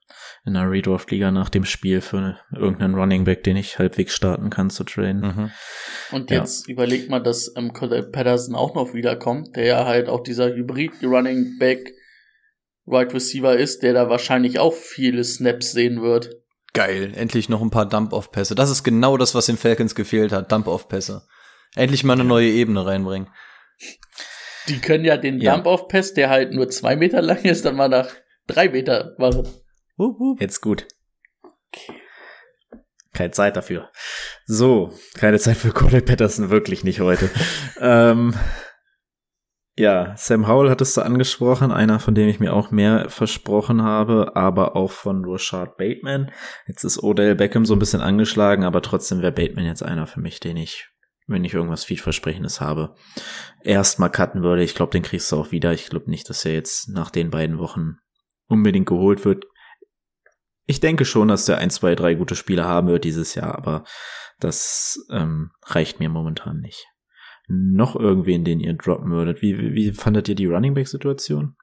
in 0.44 0.56
der 0.56 0.70
Redorf-Liga 0.70 1.32
nach 1.32 1.50
dem 1.50 1.66
Spiel 1.66 2.02
für 2.02 2.38
irgendeinen 2.52 2.96
Running 2.96 3.26
Back, 3.26 3.44
den 3.44 3.58
ich 3.58 3.78
halbwegs 3.78 4.16
starten 4.16 4.50
kann, 4.50 4.70
zu 4.70 4.84
trainen. 4.84 5.22
Mhm. 5.22 5.52
Und 6.12 6.32
jetzt 6.32 6.68
ja. 6.68 6.74
überlegt 6.74 7.10
mal, 7.10 7.20
dass 7.20 7.54
ähm, 7.56 7.72
Patterson 7.74 8.56
auch 8.56 8.74
noch 8.74 8.94
wiederkommt, 8.94 9.56
der 9.56 9.66
ja 9.66 9.86
halt 9.86 10.10
auch 10.10 10.24
dieser 10.24 10.50
Hybrid-Running 10.50 11.58
Back 11.60 11.94
Wide 12.86 13.14
Receiver 13.14 13.56
ist, 13.56 13.84
der 13.84 13.94
da 13.94 14.10
wahrscheinlich 14.10 14.58
auch 14.58 14.74
viele 14.74 15.24
Snaps 15.24 15.72
sehen 15.72 16.02
wird. 16.02 16.36
Geil, 16.74 17.14
endlich 17.16 17.48
noch 17.48 17.62
ein 17.62 17.70
paar 17.70 17.88
Dump-Off-Pässe. 17.88 18.56
Das 18.56 18.72
ist 18.72 18.84
genau 18.84 19.18
das, 19.18 19.36
was 19.36 19.46
den 19.46 19.58
Falcons 19.58 19.94
gefehlt 19.94 20.32
hat, 20.32 20.52
Dump-Off-Pässe. 20.52 21.28
Endlich 21.76 22.04
mal 22.04 22.14
eine 22.14 22.24
neue 22.24 22.50
Ebene 22.50 22.86
reinbringen. 22.86 23.30
Die 24.68 24.80
können 24.80 25.06
ja 25.06 25.18
den 25.18 25.40
ja. 25.40 25.54
Dump-Off-Pass, 25.54 26.14
der 26.14 26.30
halt 26.30 26.54
nur 26.54 26.70
zwei 26.70 26.96
Meter 26.96 27.22
lang 27.22 27.44
ist, 27.44 27.66
dann 27.66 27.76
mal 27.76 27.90
nach 27.90 28.10
drei 28.48 28.70
Meter 28.70 29.16
machen. 29.18 29.48
Jetzt 30.40 30.62
gut. 30.62 30.88
Keine 33.14 33.32
Zeit 33.32 33.56
dafür. 33.56 33.92
So, 34.46 34.94
keine 35.14 35.38
Zeit 35.38 35.58
für 35.58 35.72
Cordell 35.72 36.02
Patterson, 36.02 36.50
wirklich 36.50 36.84
nicht 36.84 37.02
heute. 37.02 37.30
ähm, 37.80 38.34
ja, 39.78 40.16
Sam 40.18 40.48
Howell 40.48 40.70
hattest 40.70 40.98
du 40.98 41.02
angesprochen, 41.02 41.72
einer, 41.72 42.00
von 42.00 42.16
dem 42.16 42.28
ich 42.28 42.40
mir 42.40 42.54
auch 42.54 42.72
mehr 42.72 43.10
versprochen 43.10 43.84
habe, 43.84 44.36
aber 44.36 44.76
auch 44.76 44.92
von 44.92 45.24
Rashad 45.26 45.78
Bateman. 45.78 46.32
Jetzt 46.68 46.84
ist 46.84 47.02
Odell 47.02 47.36
Beckham 47.36 47.66
so 47.66 47.76
ein 47.76 47.80
bisschen 47.80 48.02
angeschlagen, 48.02 48.64
aber 48.64 48.82
trotzdem 48.82 49.22
wäre 49.22 49.32
Bateman 49.32 49.66
jetzt 49.66 49.84
einer 49.84 50.08
für 50.08 50.20
mich, 50.20 50.40
den 50.40 50.58
ich, 50.58 50.90
wenn 51.28 51.46
ich 51.46 51.54
irgendwas 51.54 51.86
vielversprechendes 51.86 52.60
habe, 52.60 52.96
erstmal 53.64 54.10
cutten 54.10 54.44
würde. 54.44 54.64
Ich 54.64 54.76
glaube, 54.76 54.92
den 54.92 55.04
kriegst 55.04 55.32
du 55.32 55.38
auch 55.38 55.52
wieder. 55.52 55.72
Ich 55.74 55.90
glaube 55.90 56.10
nicht, 56.10 56.30
dass 56.30 56.44
er 56.44 56.54
jetzt 56.54 56.90
nach 56.90 57.10
den 57.10 57.30
beiden 57.30 57.58
Wochen 57.58 57.98
unbedingt 58.48 58.88
geholt 58.88 59.24
wird. 59.26 59.46
Ich 60.72 60.80
denke 60.80 61.04
schon, 61.04 61.28
dass 61.28 61.46
der 61.46 61.58
ein, 61.58 61.70
zwei, 61.70 61.96
drei 61.96 62.14
gute 62.14 62.36
Spiele 62.36 62.64
haben 62.64 62.88
wird 62.88 63.04
dieses 63.04 63.36
Jahr, 63.36 63.56
aber 63.56 63.84
das 64.40 65.06
ähm, 65.12 65.52
reicht 65.66 66.00
mir 66.00 66.08
momentan 66.08 66.62
nicht 66.62 66.88
noch 67.52 67.96
irgendwen, 67.98 68.46
den 68.46 68.62
ihr 68.62 68.74
droppen 68.74 69.12
würdet? 69.12 69.42
Wie, 69.42 69.58
wie, 69.58 69.74
wie 69.74 69.92
fandet 69.92 70.30
ihr 70.30 70.36
die 70.36 70.46
Running 70.46 70.74
Back 70.74 70.88
Situation? 70.88 71.58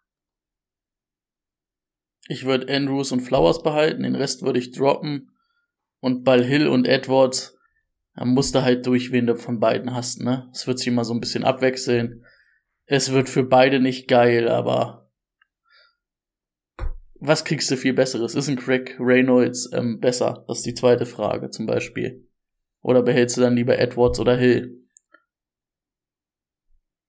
Ich 2.28 2.44
würde 2.44 2.72
Andrews 2.72 3.10
und 3.10 3.20
Flowers 3.20 3.62
behalten, 3.62 4.02
den 4.02 4.14
Rest 4.14 4.42
würde 4.42 4.58
ich 4.58 4.72
droppen. 4.72 5.30
Und 6.00 6.24
Ball 6.24 6.44
Hill 6.44 6.68
und 6.68 6.86
Edwards, 6.86 7.56
da 8.14 8.26
musst 8.26 8.54
du 8.54 8.62
halt 8.62 8.86
durch, 8.86 9.12
wen 9.12 9.26
du 9.26 9.36
von 9.36 9.60
beiden 9.60 9.94
hast, 9.94 10.20
ne? 10.20 10.48
Es 10.52 10.66
wird 10.66 10.78
sich 10.78 10.88
immer 10.88 11.04
so 11.04 11.14
ein 11.14 11.20
bisschen 11.20 11.44
abwechseln. 11.44 12.24
Es 12.84 13.12
wird 13.12 13.30
für 13.30 13.44
beide 13.44 13.80
nicht 13.80 14.08
geil, 14.08 14.48
aber 14.48 15.07
was 17.20 17.44
kriegst 17.44 17.70
du 17.70 17.76
viel 17.76 17.94
Besseres? 17.94 18.34
Ist 18.34 18.48
ein 18.48 18.56
Craig 18.56 18.96
Reynolds 18.98 19.70
ähm, 19.72 20.00
besser? 20.00 20.44
Das 20.48 20.58
ist 20.58 20.66
die 20.66 20.74
zweite 20.74 21.06
Frage 21.06 21.50
zum 21.50 21.66
Beispiel. 21.66 22.28
Oder 22.80 23.02
behältst 23.02 23.36
du 23.36 23.40
dann 23.40 23.56
lieber 23.56 23.78
Edwards 23.78 24.20
oder 24.20 24.36
Hill? 24.36 24.86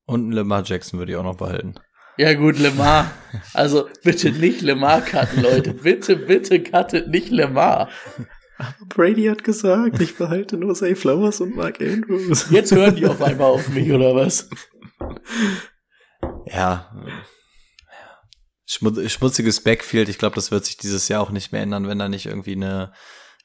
Und 0.05 0.32
Lamar 0.32 0.64
Jackson 0.66 0.97
würde 0.97 1.12
ich 1.12 1.18
auch 1.18 1.24
noch 1.24 1.38
behalten. 1.38 1.76
Ja 2.18 2.34
gut, 2.34 2.60
Lamar. 2.60 3.12
Also 3.53 3.88
bitte 4.03 4.32
nicht 4.32 4.62
Lamar 4.62 5.01
cutten, 5.01 5.43
Leute. 5.43 5.74
Bitte, 5.74 6.16
bitte 6.16 6.64
cuttet 6.64 7.07
nicht 7.10 7.30
Lamar. 7.30 7.89
Aber 8.57 8.86
Brady 8.88 9.26
hat 9.26 9.43
gesagt, 9.43 10.01
ich 10.01 10.18
behalte 10.18 10.57
nur 10.57 10.74
Say 10.74 10.95
Flowers 10.95 11.39
und 11.39 11.55
Mark 11.55 11.80
Andrews. 11.80 12.49
Jetzt 12.49 12.74
hören 12.74 12.95
die 12.95 13.05
auf 13.05 13.22
einmal 13.22 13.51
auf 13.51 13.70
mich, 13.70 13.91
oder 13.91 14.16
was? 14.16 14.49
Ja. 16.47 16.91
Schmutziges 18.70 19.63
Backfield. 19.63 20.09
Ich 20.09 20.20
glaube, 20.20 20.36
das 20.36 20.51
wird 20.51 20.65
sich 20.65 20.78
dieses 20.78 21.07
Jahr 21.07 21.22
auch 21.22 21.32
nicht 21.32 21.51
mehr 21.51 21.61
ändern, 21.61 21.88
wenn 21.88 21.99
da 21.99 22.07
nicht 22.07 22.28
irgendwie 22.28 22.53
eine 22.53 22.93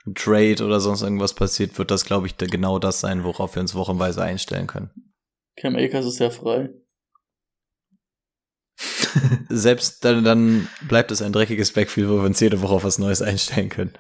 ein 0.07 0.15
Trade 0.15 0.65
oder 0.65 0.81
sonst 0.81 1.03
irgendwas 1.03 1.35
passiert, 1.35 1.79
wird 1.79 1.91
das, 1.91 2.05
glaube 2.05 2.27
ich, 2.27 2.37
genau 2.37 2.79
das 2.79 3.01
sein, 3.01 3.25
worauf 3.25 3.55
wir 3.55 3.61
uns 3.61 3.75
wochenweise 3.75 4.23
einstellen 4.23 4.67
können. 4.67 4.91
Cam 5.57 5.77
Akers 5.77 6.05
ist 6.05 6.19
ja 6.19 6.31
frei. 6.31 6.71
Selbst 9.49 10.05
dann, 10.05 10.25
dann 10.25 10.69
bleibt 10.89 11.11
es 11.11 11.23
ein 11.23 11.33
dreckiges 11.33 11.73
Backfield, 11.73 12.09
wo 12.09 12.17
wir 12.17 12.25
uns 12.25 12.41
jede 12.41 12.61
Woche 12.61 12.75
auf 12.75 12.85
was 12.85 12.99
Neues 12.99 13.23
einstellen 13.23 13.69
können. 13.69 13.95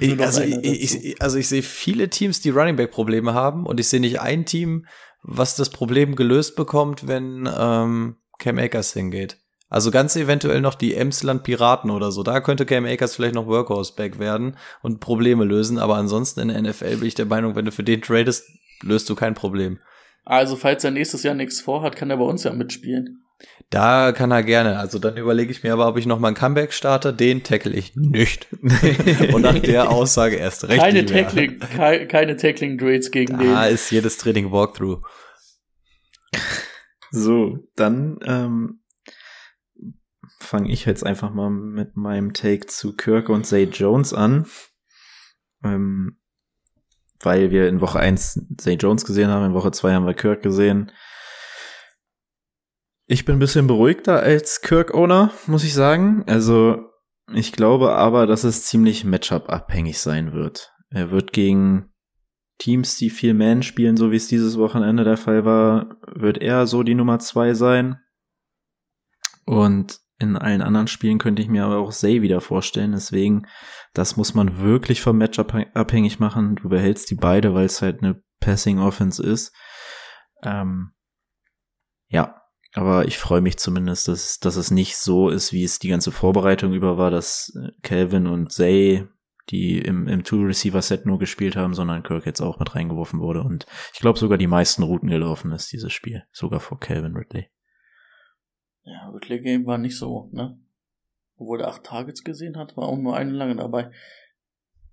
Ich, 0.00 0.20
also, 0.20 0.42
ich, 0.42 0.94
ich, 0.94 1.22
also 1.22 1.38
ich 1.38 1.46
sehe 1.48 1.62
viele 1.62 2.10
Teams, 2.10 2.40
die 2.40 2.50
Running 2.50 2.74
Back 2.74 2.90
Probleme 2.90 3.34
haben 3.34 3.64
und 3.64 3.78
ich 3.78 3.88
sehe 3.88 4.00
nicht 4.00 4.20
ein 4.20 4.44
Team, 4.44 4.86
was 5.22 5.54
das 5.54 5.70
Problem 5.70 6.16
gelöst 6.16 6.56
bekommt, 6.56 7.06
wenn 7.06 7.48
ähm, 7.56 8.16
Cam 8.38 8.58
Akers 8.58 8.92
hingeht. 8.92 9.38
Also 9.68 9.90
ganz 9.90 10.14
eventuell 10.14 10.60
noch 10.60 10.74
die 10.74 10.94
Emsland 10.94 11.42
Piraten 11.42 11.90
oder 11.90 12.12
so. 12.12 12.22
Da 12.22 12.40
könnte 12.40 12.66
Cam 12.66 12.84
Akers 12.84 13.16
vielleicht 13.16 13.34
noch 13.34 13.46
Workhorse 13.46 13.94
Back 13.96 14.18
werden 14.18 14.56
und 14.82 15.00
Probleme 15.00 15.44
lösen. 15.44 15.78
Aber 15.78 15.96
ansonsten 15.96 16.40
in 16.40 16.48
der 16.48 16.62
NFL 16.62 16.98
bin 16.98 17.08
ich 17.08 17.16
der 17.16 17.26
Meinung, 17.26 17.56
wenn 17.56 17.64
du 17.64 17.72
für 17.72 17.82
den 17.82 18.00
tradest, 18.00 18.48
löst 18.82 19.10
du 19.10 19.16
kein 19.16 19.34
Problem. 19.34 19.78
Also, 20.24 20.56
falls 20.56 20.82
er 20.84 20.90
nächstes 20.90 21.22
Jahr 21.22 21.34
nichts 21.34 21.60
vorhat, 21.60 21.96
kann 21.96 22.10
er 22.10 22.16
bei 22.16 22.24
uns 22.24 22.44
ja 22.44 22.52
mitspielen. 22.52 23.22
Da 23.70 24.12
kann 24.12 24.30
er 24.30 24.42
gerne. 24.42 24.78
Also 24.78 24.98
dann 24.98 25.16
überlege 25.16 25.50
ich 25.50 25.62
mir 25.62 25.72
aber, 25.72 25.88
ob 25.88 25.98
ich 25.98 26.06
noch 26.06 26.18
mal 26.18 26.28
ein 26.28 26.34
Comeback 26.34 26.72
starte. 26.72 27.12
Den 27.12 27.42
tackle 27.42 27.72
ich 27.72 27.94
nicht. 27.96 28.46
Und 29.32 29.42
nach 29.42 29.58
der 29.58 29.90
Aussage 29.90 30.36
erst 30.36 30.68
recht. 30.68 30.80
Keine 30.80 31.04
Tackling, 31.04 31.58
ke 31.58 32.06
keine 32.06 32.36
Tackling 32.36 32.78
Grades 32.78 33.10
gegen 33.10 33.34
da 33.34 33.42
den. 33.42 33.52
Da 33.52 33.66
ist 33.66 33.90
jedes 33.90 34.16
Training 34.18 34.52
Walkthrough. 34.52 35.02
So, 37.10 37.58
dann 37.74 38.18
ähm, 38.24 38.80
fange 40.46 40.70
ich 40.70 40.84
jetzt 40.84 41.04
einfach 41.04 41.32
mal 41.32 41.50
mit 41.50 41.96
meinem 41.96 42.32
Take 42.32 42.66
zu 42.66 42.96
Kirk 42.96 43.28
und 43.28 43.44
Zay 43.46 43.64
Jones 43.64 44.12
an. 44.12 44.46
Ähm, 45.64 46.18
weil 47.20 47.50
wir 47.50 47.68
in 47.68 47.80
Woche 47.80 47.98
1 47.98 48.46
Zay 48.58 48.74
Jones 48.74 49.04
gesehen 49.04 49.30
haben, 49.30 49.46
in 49.46 49.54
Woche 49.54 49.70
2 49.70 49.92
haben 49.92 50.06
wir 50.06 50.14
Kirk 50.14 50.42
gesehen. 50.42 50.92
Ich 53.06 53.24
bin 53.24 53.36
ein 53.36 53.40
bisschen 53.40 53.66
beruhigter 53.66 54.20
als 54.20 54.62
Kirk-Owner, 54.62 55.32
muss 55.46 55.64
ich 55.64 55.74
sagen. 55.74 56.24
Also, 56.26 56.90
ich 57.32 57.52
glaube 57.52 57.92
aber, 57.92 58.26
dass 58.26 58.44
es 58.44 58.64
ziemlich 58.64 59.04
Matchup-abhängig 59.04 60.00
sein 60.00 60.32
wird. 60.32 60.72
Er 60.90 61.10
wird 61.10 61.32
gegen 61.32 61.92
Teams, 62.58 62.96
die 62.96 63.10
viel 63.10 63.34
Man 63.34 63.62
spielen, 63.62 63.96
so 63.96 64.10
wie 64.10 64.16
es 64.16 64.28
dieses 64.28 64.58
Wochenende 64.58 65.04
der 65.04 65.16
Fall 65.16 65.44
war, 65.44 65.96
wird 66.06 66.38
er 66.38 66.66
so 66.66 66.82
die 66.82 66.94
Nummer 66.94 67.18
2 67.18 67.54
sein. 67.54 68.00
Und 69.44 70.00
in 70.18 70.36
allen 70.36 70.62
anderen 70.62 70.86
Spielen 70.86 71.18
könnte 71.18 71.42
ich 71.42 71.48
mir 71.48 71.64
aber 71.64 71.78
auch 71.78 71.92
Zay 71.92 72.22
wieder 72.22 72.40
vorstellen. 72.40 72.92
Deswegen, 72.92 73.46
das 73.92 74.16
muss 74.16 74.34
man 74.34 74.58
wirklich 74.60 75.02
vom 75.02 75.18
Matchup 75.18 75.54
abhängig 75.74 76.18
machen. 76.20 76.56
Du 76.56 76.68
behältst 76.68 77.10
die 77.10 77.16
beide, 77.16 77.54
weil 77.54 77.66
es 77.66 77.82
halt 77.82 78.02
eine 78.02 78.22
Passing 78.40 78.78
Offense 78.78 79.22
ist. 79.22 79.54
Ähm, 80.42 80.92
ja, 82.08 82.40
Aber 82.74 83.06
ich 83.06 83.18
freue 83.18 83.40
mich 83.40 83.56
zumindest, 83.56 84.08
dass, 84.08 84.38
dass 84.38 84.56
es 84.56 84.70
nicht 84.70 84.96
so 84.98 85.30
ist, 85.30 85.52
wie 85.52 85.64
es 85.64 85.78
die 85.78 85.88
ganze 85.88 86.12
Vorbereitung 86.12 86.74
über 86.74 86.98
war, 86.98 87.10
dass 87.10 87.54
äh, 87.56 87.70
Calvin 87.82 88.26
und 88.26 88.52
Zay, 88.52 89.08
die 89.50 89.78
im, 89.78 90.08
im 90.08 90.24
Two-Receiver-Set 90.24 91.06
nur 91.06 91.18
gespielt 91.18 91.56
haben, 91.56 91.72
sondern 91.72 92.02
Kirk 92.02 92.26
jetzt 92.26 92.40
auch 92.40 92.58
mit 92.58 92.74
reingeworfen 92.74 93.20
wurde. 93.20 93.42
Und 93.42 93.64
ich 93.94 94.00
glaube 94.00 94.18
sogar 94.18 94.38
die 94.38 94.46
meisten 94.46 94.82
Routen 94.82 95.08
gelaufen 95.08 95.52
ist, 95.52 95.72
dieses 95.72 95.92
Spiel. 95.92 96.24
Sogar 96.32 96.60
vor 96.60 96.78
Calvin 96.78 97.16
Ridley. 97.16 97.48
Ja, 98.86 99.10
Ridley 99.10 99.40
Game 99.40 99.66
war 99.66 99.78
nicht 99.78 99.98
so, 99.98 100.30
ne? 100.32 100.58
Obwohl 101.36 101.60
er 101.60 101.68
acht 101.68 101.84
Targets 101.84 102.24
gesehen 102.24 102.56
hat, 102.56 102.76
war 102.76 102.88
auch 102.88 102.96
nur 102.96 103.16
eine 103.16 103.32
lange 103.32 103.56
dabei. 103.56 103.90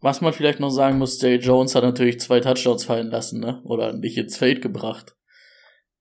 Was 0.01 0.19
man 0.19 0.33
vielleicht 0.33 0.59
noch 0.59 0.71
sagen 0.71 0.97
muss, 0.97 1.21
Jay 1.21 1.35
Jones 1.35 1.75
hat 1.75 1.83
natürlich 1.83 2.19
zwei 2.19 2.41
Touchdowns 2.41 2.83
fallen 2.83 3.07
lassen, 3.07 3.39
ne? 3.39 3.61
Oder 3.63 3.93
nicht 3.93 4.17
ins 4.17 4.35
Feld 4.35 4.61
gebracht. 4.61 5.15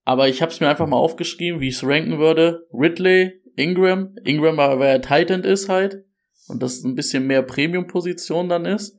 Aber 0.04 0.28
ich 0.28 0.42
habe 0.42 0.50
es 0.50 0.58
mir 0.58 0.68
einfach 0.68 0.88
mal 0.88 0.96
aufgeschrieben, 0.96 1.60
wie 1.60 1.68
ich 1.68 1.76
es 1.76 1.84
ranken 1.84 2.18
würde. 2.18 2.66
Ridley, 2.72 3.40
Ingram. 3.54 4.16
Ingram, 4.24 4.56
weil 4.56 4.82
er 4.82 5.02
Titan 5.02 5.44
ist 5.44 5.68
halt. 5.68 6.04
Und 6.48 6.62
das 6.62 6.82
ein 6.82 6.96
bisschen 6.96 7.26
mehr 7.26 7.42
Premium-Position 7.42 8.48
dann 8.48 8.64
ist. 8.64 8.98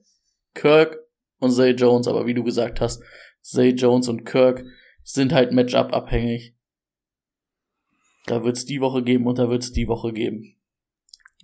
Kirk 0.53 0.97
und 1.39 1.51
Zay 1.51 1.71
Jones. 1.71 2.07
Aber 2.07 2.25
wie 2.25 2.33
du 2.33 2.43
gesagt 2.43 2.79
hast, 2.79 3.03
Zay 3.41 3.71
Jones 3.71 4.07
und 4.07 4.23
Kirk 4.23 4.63
sind 5.03 5.33
halt 5.33 5.51
Matchup 5.51 5.91
Da 8.26 8.43
wird's 8.43 8.65
die 8.65 8.82
Woche 8.82 9.03
geben 9.03 9.28
und 9.28 9.38
da 9.38 9.49
wird's 9.49 9.71
die 9.71 9.88
Woche 9.88 10.13
geben. 10.13 10.55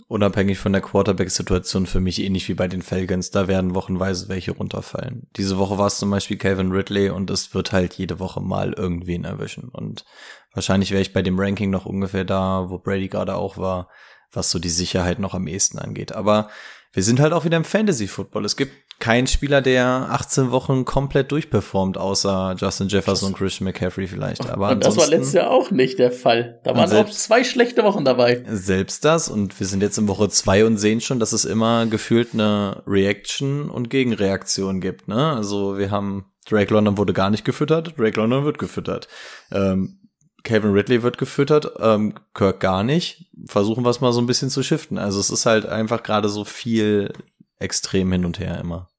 Unabhängig 0.07 0.57
von 0.57 0.71
der 0.71 0.81
Quarterback-Situation 0.81 1.85
für 1.85 1.99
mich 1.99 2.21
ähnlich 2.21 2.47
wie 2.47 2.53
bei 2.53 2.67
den 2.67 2.81
Falcons, 2.81 3.31
da 3.31 3.47
werden 3.47 3.75
wochenweise 3.75 4.29
welche 4.29 4.51
runterfallen. 4.51 5.27
Diese 5.35 5.57
Woche 5.57 5.77
war 5.77 5.87
es 5.87 5.97
zum 5.97 6.09
Beispiel 6.09 6.37
Calvin 6.37 6.71
Ridley 6.71 7.09
und 7.09 7.29
es 7.29 7.53
wird 7.53 7.73
halt 7.73 7.95
jede 7.95 8.19
Woche 8.19 8.41
mal 8.41 8.73
irgendwen 8.73 9.25
erwischen. 9.25 9.67
Und 9.69 10.05
wahrscheinlich 10.53 10.91
wäre 10.91 11.01
ich 11.01 11.13
bei 11.13 11.21
dem 11.21 11.37
Ranking 11.37 11.69
noch 11.69 11.85
ungefähr 11.85 12.23
da, 12.23 12.69
wo 12.69 12.79
Brady 12.79 13.09
gerade 13.09 13.35
auch 13.35 13.57
war, 13.57 13.89
was 14.31 14.49
so 14.49 14.57
die 14.57 14.69
Sicherheit 14.69 15.19
noch 15.19 15.33
am 15.33 15.47
ehesten 15.47 15.79
angeht. 15.79 16.13
Aber 16.13 16.49
wir 16.93 17.03
sind 17.03 17.19
halt 17.19 17.33
auch 17.33 17.45
wieder 17.45 17.57
im 17.57 17.65
Fantasy-Football. 17.65 18.45
Es 18.45 18.55
gibt 18.55 18.73
keinen 18.99 19.27
Spieler, 19.27 19.61
der 19.61 20.07
18 20.09 20.51
Wochen 20.51 20.83
komplett 20.83 21.31
durchperformt, 21.31 21.97
außer 21.97 22.55
Justin 22.57 22.89
Jefferson 22.89 23.29
und 23.29 23.37
Christian 23.37 23.65
McCaffrey 23.65 24.07
vielleicht. 24.07 24.49
Aber 24.49 24.71
und 24.71 24.83
das 24.83 24.97
war 24.97 25.07
letztes 25.07 25.33
Jahr 25.33 25.49
auch 25.49 25.71
nicht 25.71 25.99
der 25.99 26.11
Fall. 26.11 26.59
Da 26.63 26.75
waren 26.75 26.91
auch 26.91 27.09
zwei 27.09 27.45
schlechte 27.45 27.83
Wochen 27.83 28.03
dabei. 28.03 28.43
Selbst 28.47 29.05
das 29.05 29.29
und 29.29 29.57
wir 29.57 29.67
sind 29.67 29.81
jetzt 29.81 29.97
in 29.97 30.09
Woche 30.09 30.27
zwei 30.29 30.65
und 30.65 30.77
sehen 30.77 30.99
schon, 30.99 31.19
dass 31.19 31.31
es 31.31 31.45
immer 31.45 31.85
gefühlt 31.85 32.33
eine 32.33 32.83
Reaction 32.85 33.69
und 33.69 33.89
Gegenreaktion 33.89 34.81
gibt. 34.81 35.07
Ne? 35.07 35.33
Also 35.33 35.77
wir 35.77 35.91
haben 35.91 36.25
Drake 36.49 36.73
London 36.73 36.97
wurde 36.97 37.13
gar 37.13 37.29
nicht 37.29 37.45
gefüttert, 37.45 37.97
Drake 37.97 38.19
London 38.19 38.43
wird 38.43 38.59
gefüttert. 38.59 39.07
Ähm, 39.51 39.99
Calvin 40.43 40.71
Ridley 40.71 41.03
wird 41.03 41.17
gefüttert, 41.17 41.71
ähm, 41.79 42.15
Kirk 42.33 42.59
gar 42.59 42.83
nicht. 42.83 43.29
Versuchen 43.45 43.83
wir 43.83 43.89
es 43.89 44.01
mal 44.01 44.13
so 44.13 44.21
ein 44.21 44.27
bisschen 44.27 44.49
zu 44.49 44.63
shiften. 44.63 44.97
Also 44.97 45.19
es 45.19 45.29
ist 45.29 45.45
halt 45.45 45.65
einfach 45.65 46.03
gerade 46.03 46.29
so 46.29 46.43
viel 46.43 47.13
extrem 47.59 48.11
hin 48.11 48.25
und 48.25 48.39
her 48.39 48.59
immer. 48.59 48.89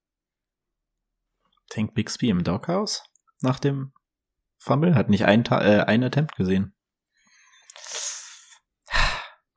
Tank 1.70 1.94
Bixby 1.94 2.30
im 2.30 2.44
Doghouse 2.44 3.02
nach 3.42 3.58
dem 3.58 3.92
Fumble 4.58 4.94
hat 4.94 5.08
nicht 5.08 5.24
ein, 5.24 5.44
äh, 5.46 5.84
ein 5.86 6.04
Attempt 6.04 6.36
gesehen. 6.36 6.74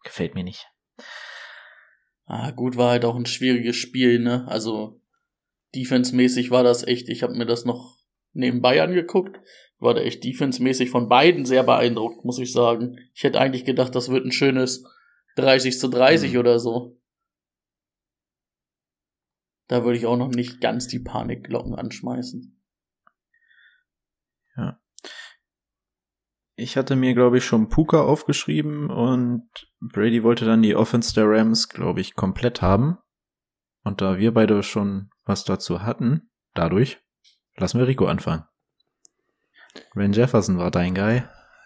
Gefällt 0.03 0.35
mir 0.35 0.43
nicht. 0.43 0.67
Ah, 2.25 2.51
gut, 2.51 2.77
war 2.77 2.91
halt 2.91 3.03
auch 3.03 3.15
ein 3.15 3.25
schwieriges 3.25 3.75
Spiel, 3.75 4.19
ne? 4.19 4.47
Also 4.47 5.01
defense-mäßig 5.75 6.51
war 6.51 6.63
das 6.63 6.83
echt, 6.83 7.09
ich 7.09 7.23
habe 7.23 7.35
mir 7.35 7.45
das 7.45 7.65
noch 7.65 7.97
nebenbei 8.31 8.81
angeguckt, 8.81 9.39
war 9.79 9.93
da 9.93 10.01
echt 10.01 10.23
defense-mäßig 10.23 10.89
von 10.89 11.09
beiden 11.09 11.45
sehr 11.45 11.63
beeindruckt, 11.63 12.23
muss 12.23 12.39
ich 12.39 12.53
sagen. 12.53 12.97
Ich 13.13 13.23
hätte 13.23 13.39
eigentlich 13.39 13.65
gedacht, 13.65 13.93
das 13.95 14.09
wird 14.09 14.25
ein 14.25 14.31
schönes 14.31 14.85
30 15.35 15.77
zu 15.77 15.89
30 15.89 16.33
mhm. 16.33 16.39
oder 16.39 16.59
so. 16.59 16.97
Da 19.67 19.83
würde 19.83 19.97
ich 19.97 20.05
auch 20.05 20.17
noch 20.17 20.29
nicht 20.29 20.61
ganz 20.61 20.87
die 20.87 20.99
Panikglocken 20.99 21.75
anschmeißen. 21.75 22.59
Ja. 24.57 24.79
Ich 26.55 26.77
hatte 26.77 26.95
mir, 26.95 27.13
glaube 27.13 27.37
ich, 27.37 27.45
schon 27.45 27.69
Puka 27.69 28.01
aufgeschrieben 28.01 28.89
und 28.89 29.49
Brady 29.79 30.23
wollte 30.23 30.45
dann 30.45 30.61
die 30.61 30.75
Offense 30.75 31.13
der 31.13 31.27
Rams, 31.27 31.69
glaube 31.69 32.01
ich, 32.01 32.15
komplett 32.15 32.61
haben. 32.61 32.97
Und 33.83 34.01
da 34.01 34.17
wir 34.17 34.33
beide 34.33 34.61
schon 34.63 35.09
was 35.25 35.43
dazu 35.43 35.81
hatten, 35.81 36.29
dadurch, 36.53 37.01
lassen 37.57 37.79
wir 37.79 37.87
Rico 37.87 38.05
anfangen. 38.05 38.45
Ren 39.95 40.13
Jefferson 40.13 40.57
war 40.57 40.71
dein 40.71 40.93
Guy. 40.93 41.23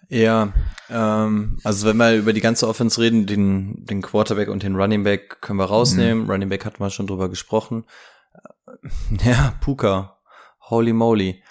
Ja, 0.10 0.54
ähm, 0.90 1.60
also 1.64 1.88
wenn 1.88 1.98
wir 1.98 2.16
über 2.16 2.34
die 2.34 2.42
ganze 2.42 2.68
Offense 2.68 3.00
reden, 3.02 3.26
den, 3.26 3.86
den 3.86 4.02
Quarterback 4.02 4.48
und 4.48 4.64
den 4.64 4.76
Running 4.76 5.04
Back 5.04 5.42
können 5.42 5.60
wir 5.60 5.66
rausnehmen. 5.66 6.24
Mhm. 6.24 6.30
Running 6.30 6.50
Back 6.50 6.66
hatten 6.66 6.80
wir 6.80 6.90
schon 6.90 7.08
drüber 7.08 7.30
gesprochen. 7.30 7.86
Äh, 8.34 9.26
ja, 9.30 9.54
Puka. 9.62 10.20
Holy 10.70 10.94
moly. 10.94 11.44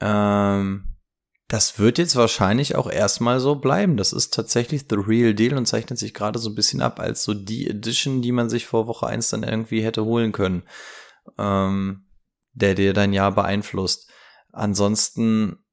Ähm, 0.00 0.94
das 1.48 1.78
wird 1.78 1.98
jetzt 1.98 2.16
wahrscheinlich 2.16 2.74
auch 2.74 2.90
erstmal 2.90 3.40
so 3.40 3.54
bleiben. 3.54 3.96
Das 3.96 4.12
ist 4.12 4.34
tatsächlich 4.34 4.86
the 4.90 4.96
real 4.96 5.34
deal 5.34 5.56
und 5.56 5.66
zeichnet 5.66 5.98
sich 5.98 6.12
gerade 6.12 6.38
so 6.38 6.50
ein 6.50 6.54
bisschen 6.54 6.82
ab 6.82 7.00
als 7.00 7.22
so 7.22 7.32
die 7.32 7.68
Edition, 7.68 8.22
die 8.22 8.32
man 8.32 8.50
sich 8.50 8.66
vor 8.66 8.86
Woche 8.86 9.06
eins 9.06 9.28
dann 9.28 9.42
irgendwie 9.42 9.82
hätte 9.82 10.04
holen 10.04 10.32
können. 10.32 10.64
Ähm, 11.38 12.06
der 12.52 12.74
dir 12.74 12.92
dein 12.92 13.12
Jahr 13.12 13.32
beeinflusst. 13.32 14.10
Ansonsten 14.52 15.64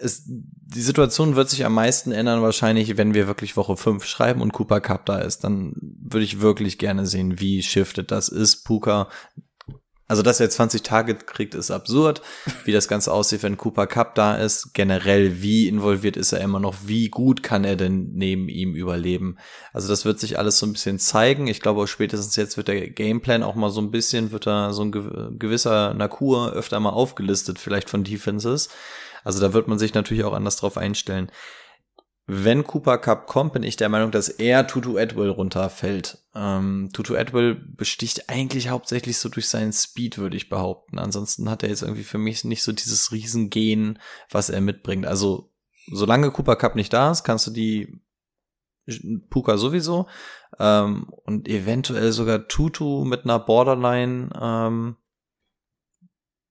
es, 0.00 0.24
die 0.26 0.82
Situation 0.82 1.36
wird 1.36 1.50
sich 1.50 1.64
am 1.64 1.74
meisten 1.74 2.12
ändern 2.12 2.42
wahrscheinlich, 2.42 2.96
wenn 2.96 3.14
wir 3.14 3.26
wirklich 3.26 3.56
Woche 3.56 3.76
5 3.76 4.04
schreiben 4.04 4.40
und 4.40 4.52
Cooper 4.52 4.80
Cup 4.80 5.06
da 5.06 5.18
ist. 5.18 5.44
Dann 5.44 5.74
würde 5.76 6.24
ich 6.24 6.40
wirklich 6.40 6.78
gerne 6.78 7.06
sehen, 7.06 7.40
wie 7.40 7.62
shifted 7.62 8.10
das 8.10 8.28
ist. 8.28 8.64
Puka, 8.64 9.08
also 10.08 10.22
dass 10.22 10.38
er 10.38 10.48
20 10.48 10.82
Tage 10.82 11.16
kriegt, 11.16 11.54
ist 11.54 11.70
absurd. 11.70 12.22
Wie 12.64 12.72
das 12.72 12.86
Ganze 12.86 13.12
aussieht, 13.12 13.42
wenn 13.42 13.56
Cooper 13.56 13.86
Cup 13.86 14.14
da 14.14 14.36
ist. 14.36 14.72
Generell, 14.72 15.42
wie 15.42 15.66
involviert 15.66 16.16
ist 16.16 16.32
er 16.32 16.40
immer 16.40 16.60
noch? 16.60 16.74
Wie 16.84 17.08
gut 17.08 17.42
kann 17.42 17.64
er 17.64 17.76
denn 17.76 18.12
neben 18.12 18.48
ihm 18.48 18.74
überleben? 18.74 19.36
Also 19.72 19.88
das 19.88 20.04
wird 20.04 20.20
sich 20.20 20.38
alles 20.38 20.58
so 20.58 20.66
ein 20.66 20.72
bisschen 20.72 20.98
zeigen. 20.98 21.48
Ich 21.48 21.60
glaube, 21.60 21.86
spätestens 21.88 22.36
jetzt 22.36 22.56
wird 22.56 22.68
der 22.68 22.88
Gameplan 22.90 23.42
auch 23.42 23.56
mal 23.56 23.70
so 23.70 23.80
ein 23.80 23.90
bisschen, 23.90 24.30
wird 24.30 24.46
da 24.46 24.72
so 24.72 24.82
ein 24.82 24.92
gewisser 25.38 25.94
Nakur 25.94 26.52
öfter 26.52 26.78
mal 26.78 26.90
aufgelistet, 26.90 27.58
vielleicht 27.58 27.90
von 27.90 28.04
Defenses. 28.04 28.68
Also 29.26 29.40
da 29.40 29.52
wird 29.52 29.66
man 29.66 29.76
sich 29.76 29.92
natürlich 29.92 30.22
auch 30.22 30.34
anders 30.34 30.54
drauf 30.56 30.78
einstellen. 30.78 31.32
Wenn 32.28 32.62
Cooper 32.62 32.98
Cup 32.98 33.26
kommt, 33.26 33.54
bin 33.54 33.64
ich 33.64 33.76
der 33.76 33.88
Meinung, 33.88 34.12
dass 34.12 34.28
er 34.28 34.68
Tutu 34.68 34.98
Atwell 34.98 35.30
runterfällt. 35.30 36.24
Ähm, 36.32 36.90
Tutu 36.92 37.16
Atwell 37.16 37.56
besticht 37.56 38.30
eigentlich 38.30 38.68
hauptsächlich 38.68 39.18
so 39.18 39.28
durch 39.28 39.48
seinen 39.48 39.72
Speed, 39.72 40.18
würde 40.18 40.36
ich 40.36 40.48
behaupten. 40.48 41.00
Ansonsten 41.00 41.50
hat 41.50 41.64
er 41.64 41.70
jetzt 41.70 41.82
irgendwie 41.82 42.04
für 42.04 42.18
mich 42.18 42.44
nicht 42.44 42.62
so 42.62 42.70
dieses 42.70 43.10
Riesengehen, 43.10 43.98
was 44.30 44.48
er 44.48 44.60
mitbringt. 44.60 45.06
Also, 45.06 45.52
solange 45.90 46.30
Cooper 46.30 46.54
Cup 46.54 46.76
nicht 46.76 46.92
da 46.92 47.10
ist, 47.10 47.24
kannst 47.24 47.48
du 47.48 47.50
die 47.50 48.00
Puka 49.28 49.56
sowieso 49.56 50.06
ähm, 50.60 51.08
und 51.24 51.48
eventuell 51.48 52.12
sogar 52.12 52.46
Tutu 52.46 53.04
mit 53.04 53.24
einer 53.24 53.40
Borderline 53.40 54.30
ähm, 54.40 54.96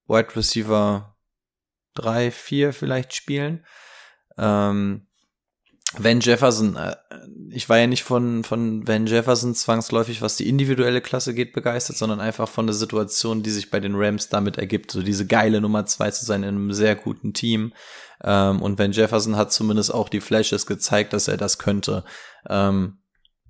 Wide 0.07 0.35
Receiver 0.35 1.14
drei, 1.95 2.31
vier 2.31 2.73
vielleicht 2.73 3.15
spielen. 3.15 3.65
Ähm, 4.37 5.07
Van 5.97 6.19
Jefferson, 6.19 6.75
äh, 6.75 6.95
ich 7.51 7.69
war 7.69 7.77
ja 7.77 7.87
nicht 7.87 8.03
von, 8.03 8.43
von 8.43 8.87
Van 8.87 9.07
Jefferson 9.07 9.55
zwangsläufig, 9.55 10.21
was 10.21 10.35
die 10.35 10.49
individuelle 10.49 11.01
Klasse 11.01 11.33
geht, 11.33 11.53
begeistert, 11.53 11.97
sondern 11.97 12.19
einfach 12.19 12.49
von 12.49 12.67
der 12.67 12.73
Situation, 12.73 13.43
die 13.43 13.51
sich 13.51 13.71
bei 13.71 13.79
den 13.79 13.95
Rams 13.95 14.29
damit 14.29 14.57
ergibt, 14.57 14.91
so 14.91 15.01
diese 15.01 15.25
geile 15.25 15.61
Nummer 15.61 15.85
zwei 15.85 16.11
zu 16.11 16.25
sein 16.25 16.43
in 16.43 16.49
einem 16.49 16.73
sehr 16.73 16.95
guten 16.95 17.33
Team. 17.33 17.73
Ähm, 18.23 18.61
und 18.61 18.77
Van 18.77 18.91
Jefferson 18.91 19.37
hat 19.37 19.53
zumindest 19.53 19.93
auch 19.93 20.09
die 20.09 20.21
Flashes 20.21 20.65
gezeigt, 20.65 21.13
dass 21.13 21.27
er 21.27 21.37
das 21.37 21.59
könnte. 21.59 22.03
Ähm, 22.49 22.99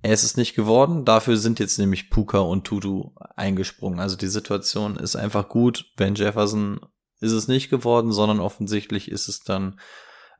er 0.02 0.12
ist 0.12 0.22
es 0.22 0.36
nicht 0.36 0.54
geworden, 0.54 1.04
dafür 1.04 1.36
sind 1.36 1.58
jetzt 1.58 1.78
nämlich 1.78 2.10
Puka 2.10 2.38
und 2.38 2.64
Tutu 2.64 3.10
eingesprungen. 3.34 3.98
Also 3.98 4.16
die 4.16 4.28
Situation 4.28 4.96
ist 4.96 5.16
einfach 5.16 5.48
gut. 5.48 5.86
Van 5.96 6.14
Jefferson 6.14 6.80
ist 7.20 7.32
es 7.32 7.48
nicht 7.48 7.70
geworden, 7.70 8.12
sondern 8.12 8.40
offensichtlich 8.40 9.10
ist 9.10 9.28
es 9.28 9.40
dann 9.40 9.80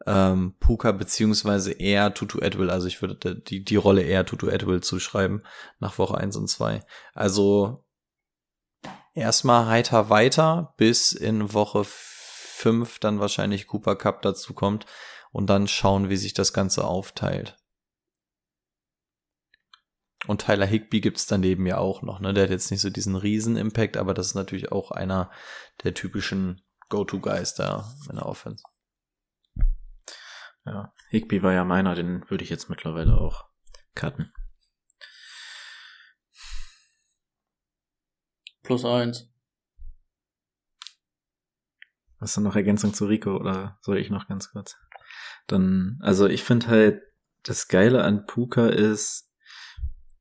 ähm, 0.07 0.55
Puka 0.61 0.93
beziehungsweise 0.93 1.73
eher 1.73 2.13
Tutu 2.13 2.39
Edwill. 2.41 2.71
Also 2.71 2.87
ich 2.87 3.01
würde 3.01 3.35
die, 3.37 3.65
die 3.65 3.77
Rolle 3.77 4.03
eher 4.03 4.27
Tutu 4.27 4.49
Edwill 4.49 4.83
zuschreiben 4.83 5.43
nach 5.79 5.99
Woche 5.99 6.19
eins 6.19 6.37
und 6.37 6.49
zwei. 6.49 6.85
Also 7.15 7.85
erstmal 9.15 9.67
heiter 9.67 10.11
weiter, 10.11 10.75
bis 10.77 11.13
in 11.13 11.53
Woche 11.53 11.83
fünf 11.85 12.99
dann 12.99 13.21
wahrscheinlich 13.21 13.67
Cooper 13.67 13.97
Cup 13.97 14.23
dazu 14.23 14.55
kommt 14.55 14.87
und 15.33 15.49
dann 15.49 15.69
schauen, 15.69 16.09
wie 16.09 16.17
sich 16.17 16.35
das 16.35 16.53
Ganze 16.53 16.85
aufteilt. 16.85 17.59
Und 20.27 20.45
Tyler 20.45 20.67
Higby 20.67 21.01
gibt's 21.01 21.27
daneben 21.27 21.67
ja 21.67 21.79
auch 21.79 22.03
noch, 22.03 22.21
ne? 22.21 22.35
Der 22.35 22.45
hat 22.45 22.51
jetzt 22.51 22.71
nicht 22.71 22.81
so 22.81 22.91
diesen 22.91 23.15
riesen 23.15 23.57
Impact, 23.57 23.97
aber 23.97 24.13
das 24.13 24.29
ist 24.29 24.35
natürlich 24.35 24.73
auch 24.73 24.91
einer 24.91 25.31
der 25.85 25.95
typischen 25.95 26.66
Go-To-Guys 26.89 27.55
da 27.55 27.93
in 28.09 28.17
der 28.17 28.27
Offense. 28.27 28.63
Ja, 30.65 30.93
Higby 31.11 31.43
war 31.43 31.53
ja 31.53 31.65
meiner, 31.65 31.95
den 31.95 32.29
würde 32.29 32.43
ich 32.43 32.51
jetzt 32.51 32.69
mittlerweile 32.69 33.19
auch 33.19 33.49
cutten. 33.95 34.33
Plus 38.63 38.85
eins. 38.85 39.33
Hast 42.21 42.37
du 42.37 42.41
noch 42.41 42.57
Ergänzung 42.57 42.95
zu 42.95 43.07
Rico 43.07 43.37
oder 43.37 43.79
soll 43.83 43.99
ich 43.99 44.11
noch 44.11 44.27
ganz 44.27 44.51
kurz? 44.51 44.77
Dann, 45.47 45.99
also 46.03 46.27
ich 46.27 46.43
finde 46.43 46.67
halt, 46.67 47.03
das 47.45 47.69
Geile 47.69 48.03
an 48.03 48.27
Puka 48.27 48.69
ist, 48.69 49.31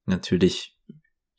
natürlich, 0.06 0.75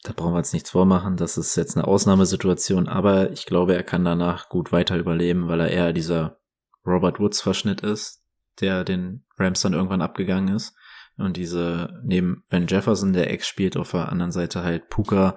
da 0.06 0.12
brauchen 0.14 0.34
wir 0.34 0.38
jetzt 0.38 0.52
nichts 0.52 0.70
vormachen, 0.70 1.16
das 1.16 1.36
ist 1.36 1.56
jetzt 1.56 1.76
eine 1.76 1.86
Ausnahmesituation, 1.86 2.88
aber 2.88 3.30
ich 3.32 3.46
glaube, 3.46 3.74
er 3.74 3.82
kann 3.82 4.04
danach 4.04 4.48
gut 4.48 4.70
weiter 4.70 4.96
überleben, 4.96 5.48
weil 5.48 5.60
er 5.60 5.70
eher 5.70 5.92
dieser 5.92 6.38
Robert 6.86 7.18
Woods 7.18 7.40
Verschnitt 7.40 7.80
ist, 7.80 8.22
der 8.60 8.84
den 8.84 9.24
Rams 9.36 9.60
dann 9.60 9.72
irgendwann 9.72 10.02
abgegangen 10.02 10.54
ist. 10.54 10.74
Und 11.18 11.36
diese, 11.36 12.00
neben 12.04 12.44
Ben 12.50 12.66
Jefferson, 12.66 13.12
der 13.12 13.30
Ex 13.30 13.48
spielt, 13.48 13.76
auf 13.76 13.92
der 13.92 14.10
anderen 14.10 14.32
Seite 14.32 14.62
halt 14.62 14.88
Puka, 14.90 15.36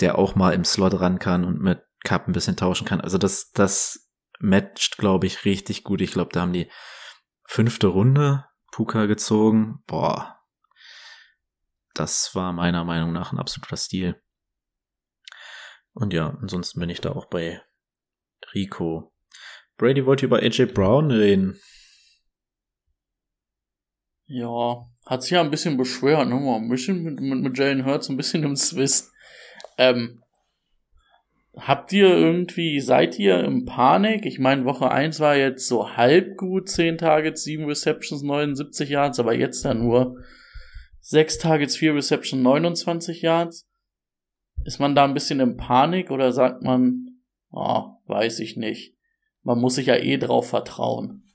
der 0.00 0.18
auch 0.18 0.34
mal 0.34 0.52
im 0.52 0.64
Slot 0.64 1.00
ran 1.00 1.18
kann 1.18 1.44
und 1.44 1.60
mit 1.60 1.82
Cup 2.04 2.28
ein 2.28 2.32
bisschen 2.32 2.56
tauschen 2.56 2.86
kann. 2.86 3.00
Also 3.00 3.18
das, 3.18 3.50
das 3.50 4.10
matcht, 4.38 4.98
glaube 4.98 5.26
ich, 5.26 5.44
richtig 5.44 5.82
gut. 5.82 6.00
Ich 6.00 6.12
glaube, 6.12 6.30
da 6.32 6.42
haben 6.42 6.52
die 6.52 6.70
fünfte 7.46 7.88
Runde 7.88 8.44
Puka 8.70 9.06
gezogen. 9.06 9.82
Boah. 9.86 10.37
Das 11.98 12.32
war 12.36 12.52
meiner 12.52 12.84
Meinung 12.84 13.12
nach 13.12 13.32
ein 13.32 13.40
absoluter 13.40 13.76
Stil. 13.76 14.22
Und 15.94 16.12
ja, 16.12 16.38
ansonsten 16.40 16.78
bin 16.78 16.90
ich 16.90 17.00
da 17.00 17.10
auch 17.10 17.26
bei 17.26 17.60
Rico. 18.54 19.12
Brady 19.78 20.06
wollte 20.06 20.26
über 20.26 20.38
AJ 20.38 20.66
Brown 20.66 21.10
reden. 21.10 21.60
Ja, 24.26 24.86
hat 25.06 25.22
sich 25.22 25.32
ja 25.32 25.40
ein 25.40 25.50
bisschen 25.50 25.76
beschwert, 25.76 26.28
ne? 26.28 26.36
Ein 26.36 26.68
bisschen 26.68 27.02
mit, 27.02 27.18
mit, 27.18 27.40
mit 27.40 27.58
Jalen 27.58 27.84
Hurts, 27.84 28.08
ein 28.08 28.16
bisschen 28.16 28.44
im 28.44 28.54
Zwist. 28.54 29.10
Ähm, 29.76 30.22
habt 31.56 31.92
ihr 31.92 32.06
irgendwie, 32.06 32.78
seid 32.78 33.18
ihr 33.18 33.42
im 33.42 33.64
Panik? 33.64 34.24
Ich 34.24 34.38
meine, 34.38 34.64
Woche 34.66 34.92
1 34.92 35.18
war 35.18 35.34
jetzt 35.34 35.66
so 35.66 35.96
halb 35.96 36.36
gut, 36.36 36.68
10 36.68 36.98
Targets, 36.98 37.42
7 37.42 37.64
Receptions, 37.64 38.22
79 38.22 38.88
Yards, 38.88 39.18
aber 39.18 39.34
jetzt 39.34 39.64
dann 39.64 39.80
nur 39.80 40.22
6 41.08 41.38
Targets, 41.38 41.76
4 41.76 41.94
Receptions, 41.94 42.42
29 42.42 43.22
Yards. 43.22 43.68
Ist 44.64 44.80
man 44.80 44.94
da 44.94 45.04
ein 45.04 45.14
bisschen 45.14 45.40
in 45.40 45.56
Panik 45.56 46.10
oder 46.10 46.32
sagt 46.32 46.62
man, 46.62 47.20
oh, 47.50 47.92
weiß 48.06 48.40
ich 48.40 48.56
nicht. 48.56 48.94
Man 49.42 49.60
muss 49.60 49.76
sich 49.76 49.86
ja 49.86 49.96
eh 49.96 50.18
drauf 50.18 50.48
vertrauen 50.48 51.28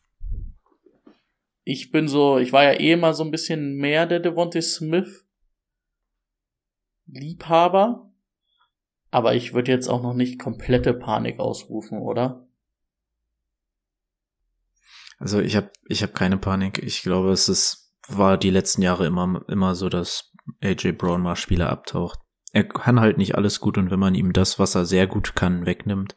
ich 1.63 1.91
bin 1.91 2.07
so, 2.07 2.37
ich 2.37 2.51
war 2.51 2.63
ja 2.63 2.73
eh 2.73 2.91
immer 2.93 3.13
so 3.13 3.23
ein 3.23 3.31
bisschen 3.31 3.75
mehr 3.75 4.05
der 4.05 4.19
Devontae 4.19 4.61
Smith 4.61 5.25
Liebhaber, 7.05 8.11
aber 9.11 9.35
ich 9.35 9.53
würde 9.53 9.71
jetzt 9.71 9.87
auch 9.87 10.01
noch 10.01 10.13
nicht 10.13 10.39
komplette 10.39 10.93
Panik 10.93 11.39
ausrufen, 11.39 11.99
oder? 11.99 12.47
Also 15.19 15.39
ich 15.39 15.55
habe 15.55 15.71
ich 15.87 16.03
hab 16.03 16.13
keine 16.13 16.37
Panik. 16.37 16.81
Ich 16.81 17.03
glaube, 17.03 17.31
es 17.31 17.47
ist 17.47 17.82
war 18.07 18.37
die 18.37 18.49
letzten 18.49 18.81
Jahre 18.81 19.05
immer 19.05 19.41
immer 19.47 19.75
so, 19.75 19.89
dass 19.89 20.31
AJ 20.61 20.93
Brown 20.93 21.21
mal 21.21 21.35
Spieler 21.35 21.69
abtaucht. 21.69 22.19
Er 22.51 22.65
kann 22.65 22.99
halt 22.99 23.17
nicht 23.17 23.35
alles 23.35 23.59
gut 23.59 23.77
und 23.77 23.89
wenn 23.89 23.99
man 23.99 24.15
ihm 24.15 24.33
das, 24.33 24.59
was 24.59 24.75
er 24.75 24.85
sehr 24.85 25.07
gut 25.07 25.35
kann, 25.35 25.65
wegnimmt, 25.65 26.15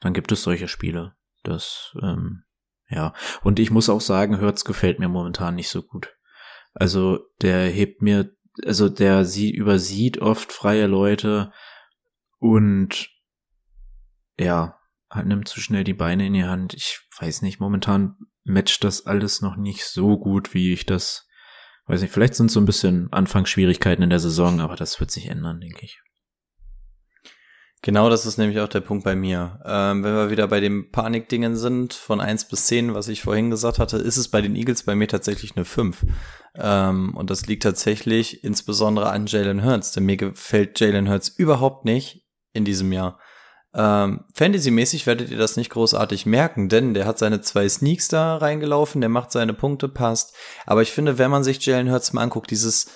dann 0.00 0.12
gibt 0.12 0.32
es 0.32 0.42
solche 0.42 0.68
Spiele. 0.68 1.14
Das 1.44 1.94
ähm, 2.02 2.44
ja, 2.90 3.12
und 3.42 3.58
ich 3.58 3.70
muss 3.70 3.88
auch 3.88 4.00
sagen, 4.00 4.38
Hertz 4.38 4.64
gefällt 4.64 4.98
mir 4.98 5.08
momentan 5.08 5.54
nicht 5.54 5.68
so 5.68 5.82
gut. 5.82 6.14
Also 6.74 7.20
der 7.42 7.68
hebt 7.68 8.02
mir, 8.02 8.32
also 8.64 8.88
der 8.88 9.24
sie 9.24 9.50
übersieht 9.50 10.18
oft 10.18 10.52
freie 10.52 10.86
Leute 10.86 11.52
und 12.38 13.10
ja, 14.38 14.78
nimmt 15.24 15.48
zu 15.48 15.60
schnell 15.60 15.84
die 15.84 15.94
Beine 15.94 16.26
in 16.26 16.32
die 16.32 16.44
Hand. 16.44 16.74
Ich 16.74 17.00
weiß 17.18 17.42
nicht, 17.42 17.60
momentan 17.60 18.16
matcht 18.44 18.84
das 18.84 19.06
alles 19.06 19.42
noch 19.42 19.56
nicht 19.56 19.84
so 19.84 20.18
gut, 20.18 20.54
wie 20.54 20.72
ich 20.72 20.86
das, 20.86 21.27
weiß 21.88 22.02
nicht, 22.02 22.12
vielleicht 22.12 22.34
sind 22.34 22.50
so 22.50 22.60
ein 22.60 22.66
bisschen 22.66 23.12
Anfangsschwierigkeiten 23.12 24.02
in 24.02 24.10
der 24.10 24.20
Saison, 24.20 24.60
aber 24.60 24.76
das 24.76 25.00
wird 25.00 25.10
sich 25.10 25.26
ändern, 25.26 25.60
denke 25.60 25.84
ich. 25.84 26.00
Genau, 27.82 28.10
das 28.10 28.26
ist 28.26 28.38
nämlich 28.38 28.58
auch 28.58 28.68
der 28.68 28.80
Punkt 28.80 29.04
bei 29.04 29.14
mir. 29.14 29.60
Ähm, 29.64 30.02
wenn 30.02 30.14
wir 30.14 30.30
wieder 30.30 30.48
bei 30.48 30.58
den 30.58 30.90
Panikdingen 30.90 31.56
sind, 31.56 31.94
von 31.94 32.20
eins 32.20 32.44
bis 32.44 32.66
zehn, 32.66 32.92
was 32.92 33.06
ich 33.06 33.22
vorhin 33.22 33.50
gesagt 33.50 33.78
hatte, 33.78 33.98
ist 33.98 34.16
es 34.16 34.28
bei 34.28 34.40
den 34.40 34.56
Eagles 34.56 34.82
bei 34.82 34.96
mir 34.96 35.06
tatsächlich 35.06 35.54
eine 35.54 35.64
fünf. 35.64 36.04
Ähm, 36.56 37.14
und 37.16 37.30
das 37.30 37.46
liegt 37.46 37.62
tatsächlich 37.62 38.42
insbesondere 38.42 39.10
an 39.10 39.26
Jalen 39.26 39.64
Hurts, 39.64 39.92
denn 39.92 40.06
mir 40.06 40.16
gefällt 40.16 40.80
Jalen 40.80 41.08
Hurts 41.08 41.28
überhaupt 41.28 41.84
nicht 41.84 42.26
in 42.52 42.64
diesem 42.64 42.92
Jahr. 42.92 43.20
Ähm, 43.74 44.24
Fantasy-mäßig 44.34 45.06
werdet 45.06 45.30
ihr 45.30 45.38
das 45.38 45.56
nicht 45.56 45.70
großartig 45.70 46.26
merken, 46.26 46.68
denn 46.68 46.94
der 46.94 47.06
hat 47.06 47.18
seine 47.18 47.40
zwei 47.40 47.68
Sneaks 47.68 48.08
da 48.08 48.36
reingelaufen, 48.36 49.00
der 49.00 49.10
macht 49.10 49.30
seine 49.30 49.54
Punkte, 49.54 49.88
passt. 49.88 50.34
Aber 50.66 50.82
ich 50.82 50.90
finde, 50.92 51.18
wenn 51.18 51.30
man 51.30 51.44
sich 51.44 51.64
Jalen 51.64 51.90
Hurts 51.90 52.12
mal 52.12 52.22
anguckt, 52.22 52.50
dieses 52.50 52.90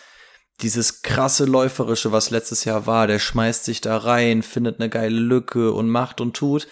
dieses 0.60 1.02
krasse 1.02 1.44
Läuferische, 1.44 2.12
was 2.12 2.30
letztes 2.30 2.64
Jahr 2.64 2.86
war, 2.86 3.06
der 3.06 3.18
schmeißt 3.18 3.64
sich 3.64 3.80
da 3.80 3.96
rein, 3.96 4.42
findet 4.42 4.80
eine 4.80 4.90
geile 4.90 5.18
Lücke 5.18 5.72
und 5.72 5.88
macht 5.88 6.20
und 6.20 6.36
tut, 6.36 6.68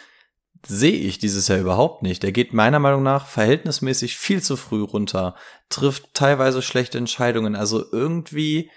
sehe 0.67 0.93
ich 0.93 1.19
dieses 1.19 1.49
Jahr 1.49 1.59
überhaupt 1.59 2.03
nicht. 2.03 2.23
Der 2.23 2.33
geht 2.33 2.53
meiner 2.53 2.79
Meinung 2.79 3.03
nach 3.03 3.27
verhältnismäßig 3.27 4.17
viel 4.17 4.43
zu 4.43 4.57
früh 4.57 4.83
runter, 4.83 5.35
trifft 5.71 6.15
teilweise 6.15 6.63
schlechte 6.63 6.99
Entscheidungen. 6.99 7.57
Also 7.57 7.85
irgendwie 7.91 8.71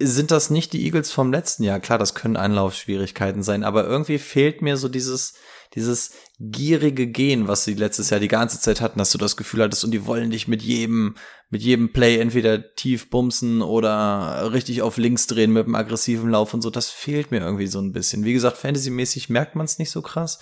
sind 0.00 0.30
das 0.30 0.50
nicht 0.50 0.72
die 0.72 0.84
Eagles 0.84 1.10
vom 1.10 1.32
letzten 1.32 1.64
Jahr. 1.64 1.80
Klar, 1.80 1.98
das 1.98 2.14
können 2.14 2.36
Anlaufschwierigkeiten 2.36 3.42
sein, 3.42 3.64
aber 3.64 3.84
irgendwie 3.84 4.18
fehlt 4.18 4.62
mir 4.62 4.76
so 4.76 4.88
dieses, 4.88 5.34
dieses 5.74 6.12
gierige 6.38 7.08
Gehen, 7.08 7.48
was 7.48 7.64
sie 7.64 7.74
letztes 7.74 8.10
Jahr 8.10 8.20
die 8.20 8.28
ganze 8.28 8.60
Zeit 8.60 8.80
hatten, 8.80 9.00
dass 9.00 9.10
du 9.10 9.18
das 9.18 9.36
Gefühl 9.36 9.62
hattest 9.62 9.82
und 9.82 9.90
die 9.90 10.06
wollen 10.06 10.30
dich 10.30 10.46
mit 10.46 10.62
jedem, 10.62 11.16
mit 11.50 11.62
jedem 11.62 11.92
Play 11.92 12.18
entweder 12.18 12.74
tief 12.76 13.10
bumsen 13.10 13.60
oder 13.60 14.52
richtig 14.52 14.82
auf 14.82 14.98
links 14.98 15.26
drehen 15.26 15.52
mit 15.52 15.64
einem 15.64 15.74
aggressiven 15.74 16.30
Lauf 16.30 16.54
und 16.54 16.62
so. 16.62 16.70
Das 16.70 16.90
fehlt 16.90 17.32
mir 17.32 17.40
irgendwie 17.40 17.66
so 17.66 17.80
ein 17.80 17.92
bisschen. 17.92 18.24
Wie 18.24 18.34
gesagt, 18.34 18.56
fantasymäßig 18.56 19.30
merkt 19.30 19.56
man 19.56 19.64
es 19.64 19.80
nicht 19.80 19.90
so 19.90 20.00
krass, 20.00 20.38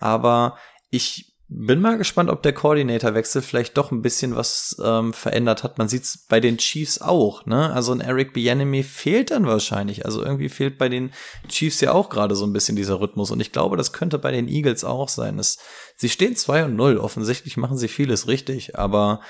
aber 0.00 0.58
ich 0.90 1.35
bin 1.48 1.80
mal 1.80 1.96
gespannt, 1.96 2.28
ob 2.28 2.42
der 2.42 2.52
Koordinatorwechsel 2.52 3.40
vielleicht 3.40 3.76
doch 3.76 3.92
ein 3.92 4.02
bisschen 4.02 4.34
was 4.34 4.76
ähm, 4.82 5.12
verändert 5.12 5.62
hat. 5.62 5.78
Man 5.78 5.88
sieht 5.88 6.02
es 6.02 6.26
bei 6.28 6.40
den 6.40 6.58
Chiefs 6.58 7.00
auch, 7.00 7.46
ne? 7.46 7.72
Also 7.72 7.92
ein 7.92 8.00
Eric 8.00 8.32
Bieniemy 8.32 8.82
fehlt 8.82 9.30
dann 9.30 9.46
wahrscheinlich. 9.46 10.04
Also 10.04 10.24
irgendwie 10.24 10.48
fehlt 10.48 10.76
bei 10.76 10.88
den 10.88 11.12
Chiefs 11.48 11.80
ja 11.80 11.92
auch 11.92 12.08
gerade 12.08 12.34
so 12.34 12.44
ein 12.44 12.52
bisschen 12.52 12.74
dieser 12.74 13.00
Rhythmus. 13.00 13.30
Und 13.30 13.38
ich 13.38 13.52
glaube, 13.52 13.76
das 13.76 13.92
könnte 13.92 14.18
bei 14.18 14.32
den 14.32 14.48
Eagles 14.48 14.82
auch 14.82 15.08
sein. 15.08 15.38
Es, 15.38 15.58
sie 15.96 16.08
stehen 16.08 16.34
2 16.34 16.64
und 16.64 16.74
0. 16.74 16.98
Offensichtlich 16.98 17.56
machen 17.56 17.78
sie 17.78 17.88
vieles 17.88 18.26
richtig, 18.26 18.76
aber 18.76 19.20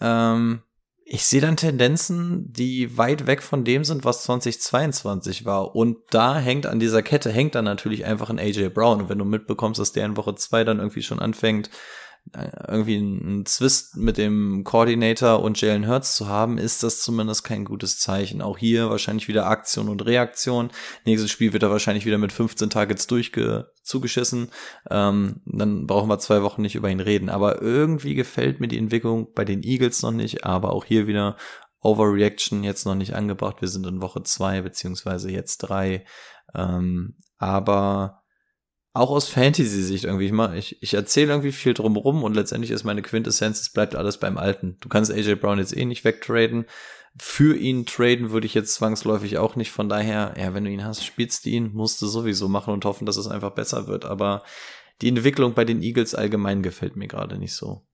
ähm, 0.00 0.62
ich 1.06 1.26
sehe 1.26 1.42
dann 1.42 1.56
Tendenzen, 1.58 2.50
die 2.50 2.96
weit 2.96 3.26
weg 3.26 3.42
von 3.42 3.64
dem 3.64 3.84
sind, 3.84 4.04
was 4.04 4.24
2022 4.24 5.44
war. 5.44 5.76
Und 5.76 5.98
da 6.10 6.38
hängt 6.38 6.64
an 6.64 6.80
dieser 6.80 7.02
Kette, 7.02 7.30
hängt 7.30 7.54
dann 7.54 7.66
natürlich 7.66 8.06
einfach 8.06 8.30
ein 8.30 8.38
AJ 8.38 8.70
Brown. 8.70 9.02
Und 9.02 9.08
wenn 9.10 9.18
du 9.18 9.26
mitbekommst, 9.26 9.78
dass 9.78 9.92
der 9.92 10.06
in 10.06 10.16
Woche 10.16 10.34
zwei 10.34 10.64
dann 10.64 10.78
irgendwie 10.78 11.02
schon 11.02 11.20
anfängt, 11.20 11.68
irgendwie 12.32 12.96
einen 12.96 13.46
Zwist 13.46 13.96
mit 13.96 14.18
dem 14.18 14.64
Coordinator 14.64 15.42
und 15.42 15.60
Jalen 15.60 15.86
Hurts 15.86 16.16
zu 16.16 16.26
haben, 16.26 16.58
ist 16.58 16.82
das 16.82 17.00
zumindest 17.00 17.44
kein 17.44 17.64
gutes 17.64 17.98
Zeichen. 17.98 18.42
Auch 18.42 18.58
hier 18.58 18.90
wahrscheinlich 18.90 19.28
wieder 19.28 19.46
Aktion 19.46 19.88
und 19.88 20.04
Reaktion. 20.04 20.70
Nächstes 21.04 21.30
Spiel 21.30 21.52
wird 21.52 21.62
er 21.62 21.70
wahrscheinlich 21.70 22.06
wieder 22.06 22.18
mit 22.18 22.32
15 22.32 22.70
Targets 22.70 23.06
durchge 23.06 23.70
zugeschissen. 23.82 24.50
Ähm, 24.90 25.42
dann 25.44 25.86
brauchen 25.86 26.08
wir 26.08 26.18
zwei 26.18 26.42
Wochen 26.42 26.62
nicht 26.62 26.74
über 26.74 26.90
ihn 26.90 27.00
reden. 27.00 27.28
Aber 27.28 27.62
irgendwie 27.62 28.14
gefällt 28.14 28.58
mir 28.58 28.68
die 28.68 28.78
Entwicklung 28.78 29.32
bei 29.34 29.44
den 29.44 29.62
Eagles 29.62 30.02
noch 30.02 30.12
nicht. 30.12 30.44
Aber 30.44 30.72
auch 30.72 30.84
hier 30.84 31.06
wieder 31.06 31.36
Overreaction 31.82 32.64
jetzt 32.64 32.86
noch 32.86 32.96
nicht 32.96 33.14
angebracht. 33.14 33.60
Wir 33.60 33.68
sind 33.68 33.86
in 33.86 34.02
Woche 34.02 34.22
zwei 34.24 34.60
beziehungsweise 34.62 35.30
jetzt 35.30 35.58
drei. 35.58 36.04
Ähm, 36.54 37.16
aber 37.38 38.23
auch 38.94 39.10
aus 39.10 39.28
Fantasy-Sicht 39.28 40.04
irgendwie. 40.04 40.32
Ich, 40.56 40.72
ich, 40.72 40.82
ich 40.82 40.94
erzähle 40.94 41.32
irgendwie 41.32 41.52
viel 41.52 41.74
drumrum 41.74 42.22
und 42.22 42.34
letztendlich 42.34 42.70
ist 42.70 42.84
meine 42.84 43.02
Quintessenz, 43.02 43.60
es 43.60 43.70
bleibt 43.70 43.96
alles 43.96 44.18
beim 44.18 44.38
Alten. 44.38 44.78
Du 44.80 44.88
kannst 44.88 45.12
AJ 45.12 45.34
Brown 45.34 45.58
jetzt 45.58 45.76
eh 45.76 45.84
nicht 45.84 46.04
wegtraden. 46.04 46.64
Für 47.18 47.56
ihn 47.56 47.86
traden 47.86 48.30
würde 48.30 48.46
ich 48.46 48.54
jetzt 48.54 48.74
zwangsläufig 48.74 49.38
auch 49.38 49.56
nicht. 49.56 49.72
Von 49.72 49.88
daher, 49.88 50.34
ja, 50.38 50.54
wenn 50.54 50.64
du 50.64 50.70
ihn 50.70 50.84
hast, 50.84 51.04
spielst 51.04 51.44
du 51.44 51.50
ihn, 51.50 51.72
musst 51.72 52.00
du 52.02 52.06
sowieso 52.06 52.48
machen 52.48 52.72
und 52.72 52.84
hoffen, 52.84 53.04
dass 53.04 53.16
es 53.16 53.26
einfach 53.26 53.50
besser 53.50 53.88
wird. 53.88 54.04
Aber 54.04 54.44
die 55.00 55.08
Entwicklung 55.08 55.54
bei 55.54 55.64
den 55.64 55.82
Eagles 55.82 56.14
allgemein 56.14 56.62
gefällt 56.62 56.94
mir 56.94 57.08
gerade 57.08 57.36
nicht 57.36 57.54
so. 57.54 57.86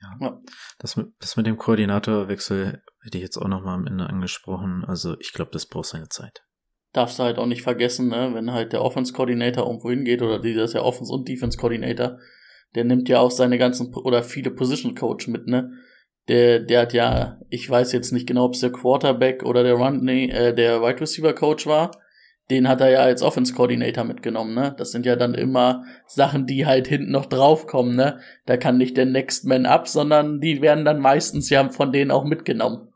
Ja. 0.00 0.40
Das, 0.78 0.96
mit, 0.96 1.08
das 1.18 1.36
mit 1.36 1.46
dem 1.46 1.58
Koordinatorwechsel 1.58 2.82
hätte 3.02 3.18
ich 3.18 3.22
jetzt 3.22 3.36
auch 3.36 3.48
noch 3.48 3.62
mal 3.62 3.74
am 3.74 3.86
Ende 3.86 4.06
angesprochen. 4.06 4.84
Also 4.84 5.18
ich 5.18 5.32
glaube, 5.32 5.50
das 5.50 5.66
braucht 5.66 5.86
seine 5.86 6.08
Zeit 6.08 6.44
darfst 6.92 7.18
du 7.18 7.22
halt 7.22 7.38
auch 7.38 7.46
nicht 7.46 7.62
vergessen, 7.62 8.08
ne, 8.08 8.30
wenn 8.34 8.52
halt 8.52 8.72
der 8.72 8.82
Offense 8.82 9.12
Coordinator 9.12 9.66
irgendwo 9.66 9.90
hingeht 9.90 10.22
oder 10.22 10.40
dieser 10.40 10.64
ist 10.64 10.74
ja 10.74 10.82
Offense 10.82 11.12
und 11.12 11.28
Defense 11.28 11.58
Coordinator, 11.58 12.18
Der 12.74 12.84
nimmt 12.84 13.08
ja 13.08 13.18
auch 13.20 13.30
seine 13.32 13.58
ganzen 13.58 13.92
oder 13.94 14.22
viele 14.22 14.50
Position 14.50 14.94
Coach 14.94 15.28
mit, 15.28 15.46
ne? 15.46 15.72
Der, 16.28 16.60
der 16.60 16.82
hat 16.82 16.92
ja, 16.92 17.40
ich 17.48 17.68
weiß 17.68 17.92
jetzt 17.92 18.12
nicht 18.12 18.28
genau, 18.28 18.44
ob 18.44 18.54
es 18.54 18.60
der 18.60 18.70
Quarterback 18.70 19.42
oder 19.44 19.64
der 19.64 19.74
Run, 19.74 20.04
nee, 20.04 20.26
äh, 20.30 20.54
der 20.54 20.80
Wide 20.80 21.00
Receiver 21.00 21.32
Coach 21.32 21.66
war. 21.66 21.90
Den 22.50 22.68
hat 22.68 22.80
er 22.80 22.90
ja 22.90 23.00
als 23.00 23.22
Offense 23.22 23.54
Coordinator 23.54 24.04
mitgenommen, 24.04 24.54
ne? 24.54 24.74
Das 24.76 24.92
sind 24.92 25.06
ja 25.06 25.16
dann 25.16 25.34
immer 25.34 25.84
Sachen, 26.06 26.46
die 26.46 26.66
halt 26.66 26.86
hinten 26.88 27.10
noch 27.12 27.26
draufkommen, 27.26 27.96
ne? 27.96 28.20
Da 28.46 28.56
kann 28.56 28.76
nicht 28.78 28.96
der 28.96 29.06
Next 29.06 29.44
Man 29.46 29.66
up, 29.66 29.88
sondern 29.88 30.40
die 30.40 30.62
werden 30.62 30.84
dann 30.84 31.00
meistens 31.00 31.50
ja 31.50 31.68
von 31.70 31.92
denen 31.92 32.10
auch 32.10 32.24
mitgenommen. 32.24 32.89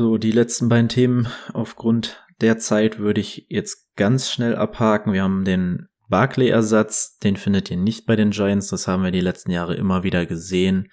So, 0.00 0.16
die 0.16 0.32
letzten 0.32 0.70
beiden 0.70 0.88
Themen 0.88 1.28
aufgrund 1.52 2.24
der 2.40 2.56
Zeit 2.56 2.98
würde 2.98 3.20
ich 3.20 3.44
jetzt 3.50 3.94
ganz 3.96 4.30
schnell 4.30 4.56
abhaken. 4.56 5.12
Wir 5.12 5.22
haben 5.22 5.44
den 5.44 5.88
Barclay-Ersatz, 6.08 7.18
den 7.18 7.36
findet 7.36 7.70
ihr 7.70 7.76
nicht 7.76 8.06
bei 8.06 8.16
den 8.16 8.30
Giants, 8.30 8.68
das 8.68 8.88
haben 8.88 9.02
wir 9.02 9.10
die 9.10 9.20
letzten 9.20 9.50
Jahre 9.50 9.74
immer 9.74 10.02
wieder 10.02 10.24
gesehen, 10.24 10.90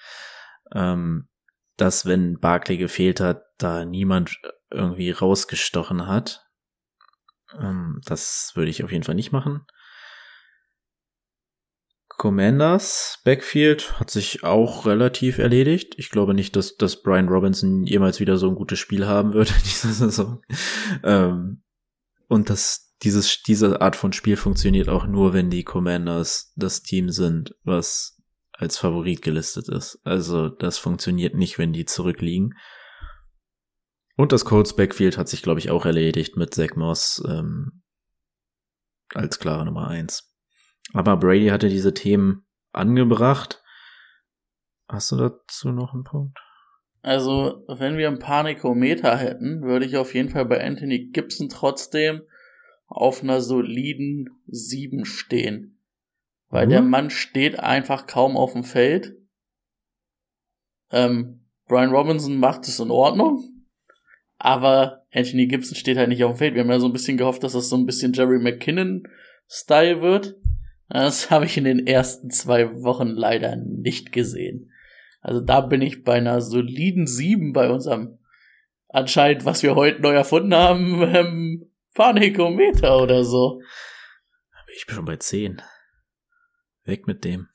ähm, 0.73 1.29
dass 1.77 2.05
wenn 2.05 2.37
Barclay 2.41 2.75
gefehlt 2.75 3.21
hat, 3.21 3.43
da 3.57 3.85
niemand 3.85 4.41
irgendwie 4.71 5.11
rausgestochen 5.11 6.05
hat. 6.05 6.45
Ähm, 7.57 8.01
das 8.03 8.51
würde 8.55 8.71
ich 8.71 8.83
auf 8.83 8.91
jeden 8.91 9.05
Fall 9.05 9.15
nicht 9.15 9.31
machen. 9.31 9.65
Commanders 12.17 13.19
Backfield 13.23 13.99
hat 13.99 14.09
sich 14.09 14.43
auch 14.43 14.87
relativ 14.87 15.37
erledigt. 15.37 15.93
Ich 15.97 16.09
glaube 16.09 16.33
nicht, 16.33 16.55
dass, 16.55 16.75
dass 16.75 17.03
Brian 17.03 17.29
Robinson 17.29 17.85
jemals 17.85 18.19
wieder 18.19 18.37
so 18.37 18.49
ein 18.49 18.55
gutes 18.55 18.79
Spiel 18.79 19.05
haben 19.05 19.33
wird 19.33 19.51
in 19.51 19.57
dieser 19.63 19.93
Saison. 19.93 20.41
Ähm, 21.03 21.61
und 22.27 22.49
das, 22.49 22.95
dieses, 23.03 23.43
diese 23.43 23.81
Art 23.81 23.95
von 23.95 24.13
Spiel 24.13 24.35
funktioniert 24.35 24.89
auch 24.89 25.05
nur, 25.05 25.33
wenn 25.33 25.51
die 25.51 25.63
Commanders 25.63 26.53
das 26.55 26.81
Team 26.81 27.11
sind, 27.11 27.55
was 27.63 28.19
als 28.51 28.79
Favorit 28.79 29.21
gelistet 29.21 29.69
ist. 29.69 29.99
Also 30.03 30.49
das 30.49 30.79
funktioniert 30.79 31.35
nicht, 31.35 31.59
wenn 31.59 31.71
die 31.71 31.85
zurückliegen. 31.85 32.55
Und 34.15 34.31
das 34.31 34.45
Colts 34.45 34.75
Backfield 34.75 35.19
hat 35.19 35.29
sich, 35.29 35.43
glaube 35.43 35.59
ich, 35.59 35.69
auch 35.69 35.85
erledigt 35.85 36.35
mit 36.35 36.55
Zach 36.55 36.75
Moss 36.75 37.23
ähm, 37.27 37.83
als 39.13 39.37
klare 39.37 39.63
Nummer 39.65 39.87
eins. 39.87 40.33
Aber 40.93 41.17
Brady 41.17 41.47
hatte 41.47 41.69
diese 41.69 41.93
Themen 41.93 42.45
angebracht. 42.71 43.63
Hast 44.87 45.11
du 45.11 45.17
dazu 45.17 45.71
noch 45.71 45.93
einen 45.93 46.03
Punkt? 46.03 46.37
Also, 47.01 47.63
wenn 47.67 47.97
wir 47.97 48.07
einen 48.07 48.19
Panikometer 48.19 49.17
hätten, 49.17 49.61
würde 49.61 49.85
ich 49.85 49.97
auf 49.97 50.13
jeden 50.13 50.29
Fall 50.29 50.45
bei 50.45 50.63
Anthony 50.63 51.09
Gibson 51.11 51.49
trotzdem 51.49 52.21
auf 52.87 53.21
einer 53.21 53.41
soliden 53.41 54.29
7 54.47 55.05
stehen. 55.05 55.79
Weil 56.49 56.65
mhm. 56.67 56.71
der 56.71 56.81
Mann 56.81 57.09
steht 57.09 57.59
einfach 57.59 58.07
kaum 58.07 58.37
auf 58.37 58.53
dem 58.53 58.63
Feld. 58.63 59.15
Ähm, 60.91 61.45
Brian 61.67 61.91
Robinson 61.91 62.39
macht 62.39 62.67
es 62.67 62.79
in 62.79 62.91
Ordnung. 62.91 63.43
Aber 64.37 65.05
Anthony 65.13 65.47
Gibson 65.47 65.75
steht 65.75 65.97
halt 65.97 66.09
nicht 66.09 66.23
auf 66.23 66.33
dem 66.33 66.37
Feld. 66.37 66.53
Wir 66.53 66.61
haben 66.61 66.69
ja 66.69 66.79
so 66.79 66.85
ein 66.85 66.93
bisschen 66.93 67.17
gehofft, 67.17 67.43
dass 67.43 67.53
das 67.53 67.69
so 67.69 67.75
ein 67.75 67.85
bisschen 67.85 68.13
Jerry 68.13 68.39
McKinnon-Style 68.39 70.01
wird. 70.01 70.35
Das 70.89 71.29
habe 71.31 71.45
ich 71.45 71.57
in 71.57 71.65
den 71.65 71.85
ersten 71.85 72.29
zwei 72.29 72.81
Wochen 72.83 73.09
leider 73.09 73.55
nicht 73.55 74.11
gesehen. 74.11 74.71
Also 75.21 75.41
da 75.41 75.61
bin 75.61 75.81
ich 75.81 76.03
bei 76.03 76.13
einer 76.13 76.41
soliden 76.41 77.07
sieben 77.07 77.53
bei 77.53 77.69
unserem 77.69 78.19
anscheinend, 78.89 79.45
was 79.45 79.63
wir 79.63 79.75
heute 79.75 80.01
neu 80.01 80.13
erfunden 80.13 80.53
haben, 80.55 81.01
ähm, 81.03 81.71
Panikometer 81.93 83.01
oder 83.01 83.23
so. 83.23 83.61
Ich 84.75 84.85
bin 84.85 84.95
schon 84.95 85.05
bei 85.05 85.17
zehn. 85.17 85.61
Weg 86.83 87.07
mit 87.07 87.25
dem. 87.25 87.49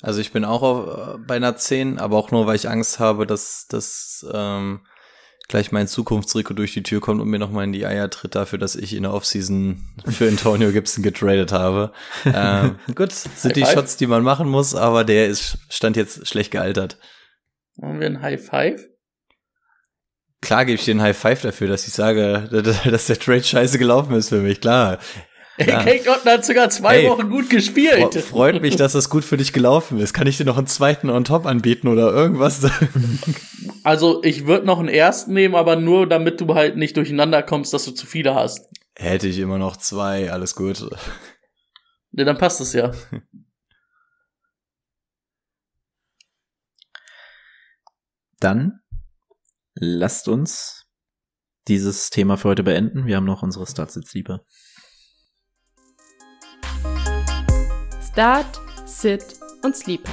Also 0.00 0.20
ich 0.20 0.32
bin 0.32 0.44
auch 0.44 0.62
auf, 0.62 1.16
äh, 1.16 1.18
bei 1.18 1.36
einer 1.36 1.56
10, 1.56 1.98
aber 1.98 2.16
auch 2.16 2.30
nur, 2.30 2.46
weil 2.46 2.56
ich 2.56 2.68
Angst 2.68 3.00
habe, 3.00 3.26
dass, 3.26 3.66
dass 3.68 4.24
ähm, 4.32 4.86
gleich 5.48 5.72
mein 5.72 5.88
Zukunftsrico 5.88 6.52
durch 6.52 6.74
die 6.74 6.82
Tür 6.82 7.00
kommt 7.00 7.20
und 7.20 7.28
mir 7.28 7.38
nochmal 7.38 7.64
in 7.64 7.72
die 7.72 7.86
Eier 7.86 8.10
tritt 8.10 8.34
dafür, 8.34 8.58
dass 8.58 8.76
ich 8.76 8.94
in 8.94 9.02
der 9.02 9.14
Offseason 9.14 9.82
für 10.06 10.28
Antonio 10.28 10.70
Gibson 10.70 11.02
getradet 11.02 11.52
habe. 11.52 11.92
ähm, 12.26 12.76
gut, 12.94 13.12
sind 13.12 13.56
die 13.56 13.64
Shots, 13.64 13.96
die 13.96 14.06
man 14.06 14.22
machen 14.22 14.48
muss, 14.48 14.74
aber 14.74 15.04
der 15.04 15.26
ist 15.26 15.58
stand 15.70 15.96
jetzt 15.96 16.28
schlecht 16.28 16.50
gealtert. 16.50 16.98
Machen 17.76 17.98
wir 17.98 18.06
ein 18.06 18.20
High 18.20 18.44
Five? 18.44 18.86
Klar 20.40 20.66
gebe 20.66 20.78
ich 20.78 20.84
dir 20.84 20.94
ein 20.94 21.02
High 21.02 21.16
Five 21.16 21.42
dafür, 21.42 21.66
dass 21.66 21.88
ich 21.88 21.94
sage, 21.94 22.48
dass 22.84 23.06
der 23.06 23.18
Trade 23.18 23.42
scheiße 23.42 23.78
gelaufen 23.78 24.14
ist 24.14 24.28
für 24.28 24.40
mich. 24.40 24.60
Klar. 24.60 24.98
Ja. 25.58 25.82
Kate 25.82 26.08
Otten 26.08 26.30
hat 26.30 26.44
sogar 26.44 26.70
zwei 26.70 27.02
hey, 27.02 27.08
Wochen 27.08 27.30
gut 27.30 27.50
gespielt. 27.50 28.14
Freut 28.14 28.62
mich, 28.62 28.76
dass 28.76 28.92
das 28.92 29.10
gut 29.10 29.24
für 29.24 29.36
dich 29.36 29.52
gelaufen 29.52 29.98
ist. 29.98 30.14
Kann 30.14 30.28
ich 30.28 30.36
dir 30.36 30.44
noch 30.44 30.56
einen 30.56 30.68
zweiten 30.68 31.10
on 31.10 31.24
top 31.24 31.46
anbieten 31.46 31.88
oder 31.88 32.12
irgendwas? 32.12 32.66
Also, 33.84 34.22
ich 34.22 34.46
würde 34.46 34.66
noch 34.66 34.80
einen 34.80 34.88
ersten 34.88 35.32
nehmen, 35.32 35.54
aber 35.54 35.76
nur 35.76 36.06
damit 36.06 36.40
du 36.42 36.54
halt 36.54 36.76
nicht 36.76 36.96
durcheinander 36.96 37.42
kommst, 37.42 37.72
dass 37.72 37.86
du 37.86 37.92
zu 37.92 38.06
viele 38.06 38.34
hast. 38.34 38.68
Hätte 38.94 39.28
ich 39.28 39.38
immer 39.38 39.56
noch 39.56 39.78
zwei, 39.78 40.30
alles 40.30 40.54
gut. 40.54 40.84
Ja, 42.12 42.24
dann 42.24 42.36
passt 42.36 42.60
es 42.60 42.74
ja. 42.74 42.92
Dann 48.40 48.80
lasst 49.74 50.28
uns 50.28 50.86
dieses 51.66 52.10
Thema 52.10 52.36
für 52.36 52.48
heute 52.48 52.62
beenden. 52.62 53.06
Wir 53.06 53.16
haben 53.16 53.24
noch 53.24 53.42
unsere 53.42 53.66
Starts 53.66 53.94
jetzt 53.94 54.14
lieber. 54.14 54.44
Start, 58.18 58.60
Sit 58.84 59.22
und 59.62 59.76
Sleeper. 59.76 60.10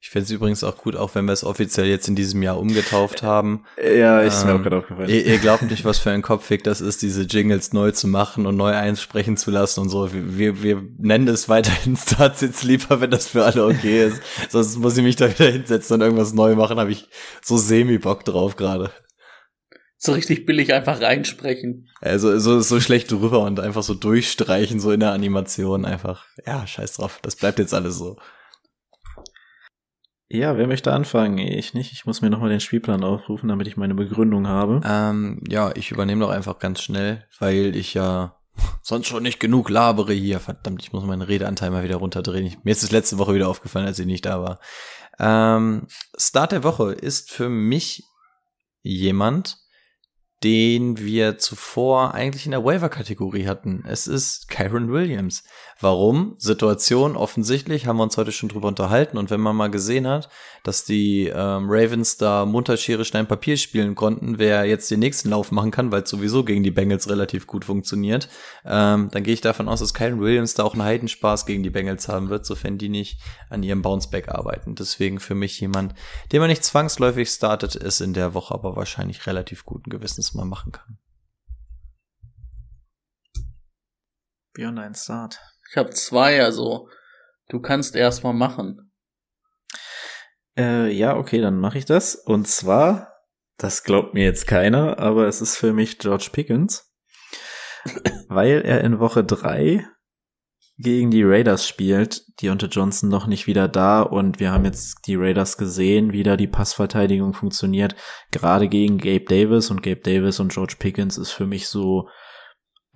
Ich 0.00 0.10
fände 0.10 0.26
es 0.26 0.30
übrigens 0.30 0.62
auch 0.62 0.76
gut, 0.76 0.94
auch 0.94 1.16
wenn 1.16 1.24
wir 1.24 1.32
es 1.32 1.42
offiziell 1.42 1.86
jetzt 1.86 2.06
in 2.06 2.14
diesem 2.14 2.40
Jahr 2.40 2.60
umgetauft 2.60 3.24
haben. 3.24 3.64
Ja, 3.82 4.20
ist 4.20 4.42
ähm, 4.42 4.46
mir 4.46 4.54
auch 4.54 4.62
gerade 4.62 4.76
aufgefallen. 4.76 5.08
Ihr, 5.08 5.26
ihr, 5.26 5.38
glaubt 5.38 5.62
nicht, 5.62 5.84
was 5.84 5.98
für 5.98 6.12
ein 6.12 6.22
Kopfweg 6.22 6.62
das 6.62 6.80
ist, 6.80 7.02
diese 7.02 7.22
Jingles 7.22 7.72
neu 7.72 7.90
zu 7.90 8.06
machen 8.06 8.46
und 8.46 8.56
neu 8.56 8.76
einsprechen 8.76 9.36
zu 9.36 9.50
lassen 9.50 9.80
und 9.80 9.88
so. 9.88 10.08
Wir, 10.12 10.62
wir 10.62 10.84
nennen 10.98 11.26
es 11.26 11.48
weiterhin 11.48 11.96
Start 11.96 12.38
Sit 12.38 12.54
Sleeper, 12.54 13.00
wenn 13.00 13.10
das 13.10 13.26
für 13.26 13.44
alle 13.44 13.64
okay 13.64 14.06
ist. 14.06 14.22
Sonst 14.50 14.78
muss 14.78 14.96
ich 14.96 15.02
mich 15.02 15.16
da 15.16 15.28
wieder 15.28 15.50
hinsetzen 15.50 15.94
und 15.94 16.02
irgendwas 16.02 16.32
neu 16.32 16.54
machen. 16.54 16.78
Habe 16.78 16.92
ich 16.92 17.08
so 17.42 17.56
semi-Bock 17.56 18.24
drauf 18.24 18.54
gerade 18.54 18.92
so 19.98 20.12
richtig 20.12 20.46
billig 20.46 20.72
einfach 20.72 21.00
reinsprechen. 21.00 21.88
Also 22.00 22.38
so, 22.38 22.60
so 22.60 22.80
schlecht 22.80 23.10
drüber 23.10 23.40
und 23.40 23.60
einfach 23.60 23.82
so 23.82 23.94
durchstreichen, 23.94 24.80
so 24.80 24.92
in 24.92 25.00
der 25.00 25.12
Animation 25.12 25.84
einfach. 25.84 26.26
Ja, 26.46 26.66
scheiß 26.66 26.94
drauf, 26.94 27.18
das 27.22 27.36
bleibt 27.36 27.58
jetzt 27.58 27.74
alles 27.74 27.96
so. 27.96 28.16
Ja, 30.28 30.58
wer 30.58 30.66
möchte 30.66 30.92
anfangen? 30.92 31.38
Ich 31.38 31.72
nicht. 31.72 31.92
Ich 31.92 32.04
muss 32.04 32.20
mir 32.20 32.30
nochmal 32.30 32.50
den 32.50 32.60
Spielplan 32.60 33.04
aufrufen, 33.04 33.48
damit 33.48 33.68
ich 33.68 33.76
meine 33.76 33.94
Begründung 33.94 34.48
habe. 34.48 34.80
Ähm, 34.84 35.40
ja, 35.48 35.70
ich 35.76 35.92
übernehme 35.92 36.22
doch 36.22 36.30
einfach 36.30 36.58
ganz 36.58 36.82
schnell, 36.82 37.24
weil 37.38 37.76
ich 37.76 37.94
ja 37.94 38.36
sonst 38.82 39.06
schon 39.06 39.22
nicht 39.22 39.38
genug 39.38 39.70
labere 39.70 40.12
hier. 40.12 40.40
Verdammt, 40.40 40.82
ich 40.82 40.92
muss 40.92 41.04
meinen 41.04 41.22
Redeanteil 41.22 41.70
mal 41.70 41.84
wieder 41.84 41.96
runterdrehen. 41.96 42.56
Mir 42.64 42.72
ist 42.72 42.82
es 42.82 42.90
letzte 42.90 43.18
Woche 43.18 43.34
wieder 43.34 43.48
aufgefallen, 43.48 43.86
als 43.86 44.00
ich 44.00 44.06
nicht 44.06 44.26
da 44.26 44.42
war. 44.42 44.58
Ähm, 45.20 45.86
Start 46.18 46.50
der 46.50 46.64
Woche 46.64 46.92
ist 46.92 47.30
für 47.30 47.48
mich 47.48 48.02
jemand, 48.82 49.58
den 50.44 50.98
wir 50.98 51.38
zuvor 51.38 52.14
eigentlich 52.14 52.44
in 52.44 52.50
der 52.52 52.64
Waiver-Kategorie 52.64 53.46
hatten. 53.46 53.84
Es 53.86 54.06
ist 54.06 54.48
Kyron 54.48 54.92
Williams. 54.92 55.44
Warum? 55.78 56.36
Situation 56.38 57.16
offensichtlich, 57.16 57.86
haben 57.86 57.98
wir 57.98 58.02
uns 58.02 58.16
heute 58.16 58.32
schon 58.32 58.48
drüber 58.48 58.68
unterhalten. 58.68 59.18
Und 59.18 59.28
wenn 59.28 59.42
man 59.42 59.54
mal 59.54 59.70
gesehen 59.70 60.06
hat, 60.06 60.30
dass 60.62 60.84
die 60.84 61.26
ähm, 61.26 61.66
Ravens 61.68 62.16
da 62.16 62.46
munter 62.46 62.78
Schere, 62.78 63.04
Stein, 63.04 63.28
Papier 63.28 63.58
spielen 63.58 63.94
konnten, 63.94 64.38
wer 64.38 64.64
jetzt 64.64 64.90
den 64.90 65.00
nächsten 65.00 65.28
Lauf 65.28 65.52
machen 65.52 65.70
kann, 65.70 65.92
weil 65.92 66.04
es 66.04 66.08
sowieso 66.08 66.44
gegen 66.44 66.62
die 66.62 66.70
Bengals 66.70 67.10
relativ 67.10 67.46
gut 67.46 67.66
funktioniert, 67.66 68.30
ähm, 68.64 69.10
dann 69.12 69.22
gehe 69.22 69.34
ich 69.34 69.42
davon 69.42 69.68
aus, 69.68 69.80
dass 69.80 69.92
Kyron 69.92 70.20
Williams 70.20 70.54
da 70.54 70.64
auch 70.64 70.72
einen 70.72 70.82
Heidenspaß 70.82 71.44
gegen 71.44 71.62
die 71.62 71.70
Bengals 71.70 72.08
haben 72.08 72.30
wird, 72.30 72.46
sofern 72.46 72.78
die 72.78 72.88
nicht 72.88 73.20
an 73.50 73.62
ihrem 73.62 73.82
Bounceback 73.82 74.30
arbeiten. 74.30 74.76
Deswegen 74.76 75.20
für 75.20 75.34
mich 75.34 75.60
jemand, 75.60 75.94
den 76.32 76.40
man 76.40 76.48
nicht 76.48 76.64
zwangsläufig 76.64 77.28
startet, 77.28 77.74
ist 77.74 78.00
in 78.00 78.14
der 78.14 78.32
Woche 78.32 78.54
aber 78.54 78.76
wahrscheinlich 78.76 79.26
relativ 79.26 79.66
guten 79.66 79.90
Gewissens 79.90 80.32
mal 80.32 80.46
machen 80.46 80.72
kann. 80.72 80.98
Beyond 84.54 84.78
ein 84.78 84.94
Start. 84.94 85.38
Ich 85.70 85.76
habe 85.76 85.90
zwei, 85.90 86.42
also 86.42 86.88
du 87.48 87.60
kannst 87.60 87.96
erstmal 87.96 88.34
machen. 88.34 88.92
Äh, 90.56 90.90
ja, 90.92 91.16
okay, 91.16 91.40
dann 91.40 91.58
mache 91.58 91.78
ich 91.78 91.84
das. 91.84 92.14
Und 92.14 92.48
zwar, 92.48 93.12
das 93.58 93.84
glaubt 93.84 94.14
mir 94.14 94.24
jetzt 94.24 94.46
keiner, 94.46 94.98
aber 94.98 95.26
es 95.26 95.40
ist 95.40 95.56
für 95.56 95.72
mich 95.72 95.98
George 95.98 96.30
Pickens, 96.32 96.92
weil 98.28 98.62
er 98.64 98.82
in 98.82 98.98
Woche 98.98 99.24
drei 99.24 99.86
gegen 100.78 101.10
die 101.10 101.22
Raiders 101.22 101.66
spielt, 101.66 102.22
die 102.40 102.50
unter 102.50 102.66
Johnson 102.66 103.08
noch 103.08 103.26
nicht 103.26 103.46
wieder 103.46 103.66
da 103.66 104.02
und 104.02 104.40
wir 104.40 104.52
haben 104.52 104.66
jetzt 104.66 105.06
die 105.06 105.14
Raiders 105.14 105.56
gesehen, 105.56 106.12
wie 106.12 106.22
da 106.22 106.36
die 106.36 106.48
Passverteidigung 106.48 107.32
funktioniert. 107.32 107.96
Gerade 108.30 108.68
gegen 108.68 108.98
Gabe 108.98 109.24
Davis 109.24 109.70
und 109.70 109.82
Gabe 109.82 110.00
Davis 110.00 110.38
und 110.38 110.52
George 110.52 110.76
Pickens 110.78 111.16
ist 111.16 111.30
für 111.30 111.46
mich 111.46 111.68
so 111.68 112.08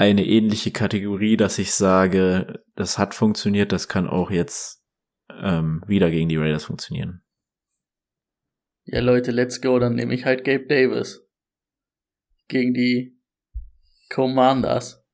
eine 0.00 0.24
ähnliche 0.24 0.70
Kategorie, 0.70 1.36
dass 1.36 1.58
ich 1.58 1.74
sage, 1.74 2.64
das 2.74 2.96
hat 2.96 3.14
funktioniert, 3.14 3.70
das 3.70 3.86
kann 3.86 4.08
auch 4.08 4.30
jetzt 4.30 4.82
ähm, 5.28 5.84
wieder 5.86 6.10
gegen 6.10 6.30
die 6.30 6.38
Raiders 6.38 6.64
funktionieren. 6.64 7.22
Ja, 8.84 9.00
Leute, 9.00 9.30
let's 9.30 9.60
go, 9.60 9.78
dann 9.78 9.94
nehme 9.94 10.14
ich 10.14 10.24
halt 10.24 10.42
Gabe 10.42 10.66
Davis. 10.66 11.20
Gegen 12.48 12.72
die 12.72 13.20
Commanders. 14.08 15.04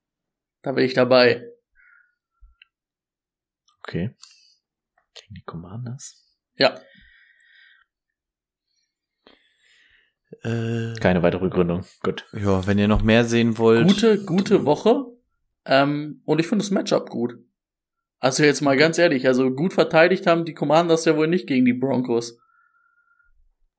Da 0.63 0.71
bin 0.71 0.85
ich 0.85 0.95
dabei. 0.95 1.45
Okay. 3.81 4.15
Gegen 5.15 5.35
die 5.35 5.45
Commanders? 5.45 6.33
Ja. 6.55 6.81
Äh, 10.43 10.95
Keine 11.01 11.23
weitere 11.23 11.43
Begründung. 11.45 11.85
Gut. 12.03 12.25
ja, 12.33 12.67
wenn 12.67 12.79
ihr 12.79 12.89
noch 12.89 13.03
mehr 13.03 13.25
sehen 13.25 13.59
wollt. 13.59 13.87
Gute, 13.89 14.25
gute 14.25 14.65
Woche. 14.65 15.05
Ähm, 15.65 16.23
und 16.25 16.41
ich 16.41 16.47
finde 16.47 16.65
das 16.65 16.71
Matchup 16.71 17.11
gut. 17.11 17.39
Also 18.19 18.43
jetzt 18.45 18.61
mal 18.63 18.77
ganz 18.77 18.99
ehrlich, 18.99 19.27
also 19.27 19.51
gut 19.51 19.73
verteidigt 19.73 20.27
haben 20.27 20.45
die 20.45 20.55
Commanders 20.55 21.05
ja 21.05 21.17
wohl 21.17 21.29
nicht 21.29 21.47
gegen 21.47 21.65
die 21.65 21.75
Broncos. 21.75 22.39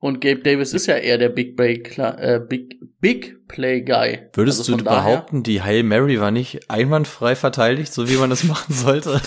Und 0.00 0.20
Gabe 0.20 0.42
Davis 0.42 0.74
ist 0.74 0.86
ja 0.86 0.94
eher 0.94 1.18
der 1.18 1.28
Big 1.28 1.56
Play, 1.56 1.82
äh, 1.96 2.38
Big, 2.38 2.76
Big 3.00 3.48
Play 3.48 3.80
Guy. 3.82 4.28
Würdest 4.32 4.60
Also 4.60 4.76
du 4.76 4.84
behaupten, 4.84 5.42
die 5.42 5.60
Hail 5.60 5.82
Mary 5.82 6.20
war 6.20 6.30
nicht 6.30 6.70
einwandfrei 6.70 7.34
verteidigt, 7.34 7.92
so 7.92 8.08
wie 8.08 8.16
man 8.16 8.30
das 8.30 8.44
machen 8.44 8.72
sollte? 8.72 9.20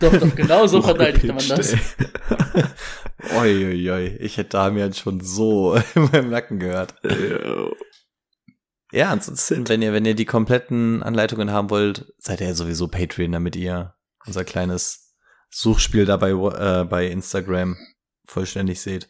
Doch, 0.00 0.12
doch, 0.14 0.34
genau 0.36 0.66
so 0.66 0.82
verteidigt 0.82 1.26
man 1.26 1.38
das. 1.48 1.74
Uiuiui, 3.36 4.16
ich 4.18 4.36
hätte 4.36 4.50
Damian 4.50 4.92
schon 4.92 5.20
so 5.20 5.74
in 5.94 6.02
meinem 6.12 6.30
Nacken 6.30 6.58
gehört. 6.58 6.94
Ja, 8.92 9.10
ansonsten, 9.10 9.68
wenn 9.68 9.82
ihr, 9.82 9.92
wenn 9.92 10.04
ihr 10.04 10.14
die 10.14 10.24
kompletten 10.24 11.02
Anleitungen 11.02 11.52
haben 11.52 11.70
wollt, 11.70 12.12
seid 12.18 12.40
ihr 12.40 12.48
ja 12.48 12.54
sowieso 12.54 12.88
Patreon, 12.88 13.32
damit 13.32 13.56
ihr 13.56 13.94
unser 14.26 14.44
kleines 14.44 15.14
Suchspiel 15.50 16.06
dabei 16.06 16.30
äh, 16.30 16.84
bei 16.84 17.06
Instagram 17.06 17.76
vollständig 18.26 18.80
seht. 18.80 19.08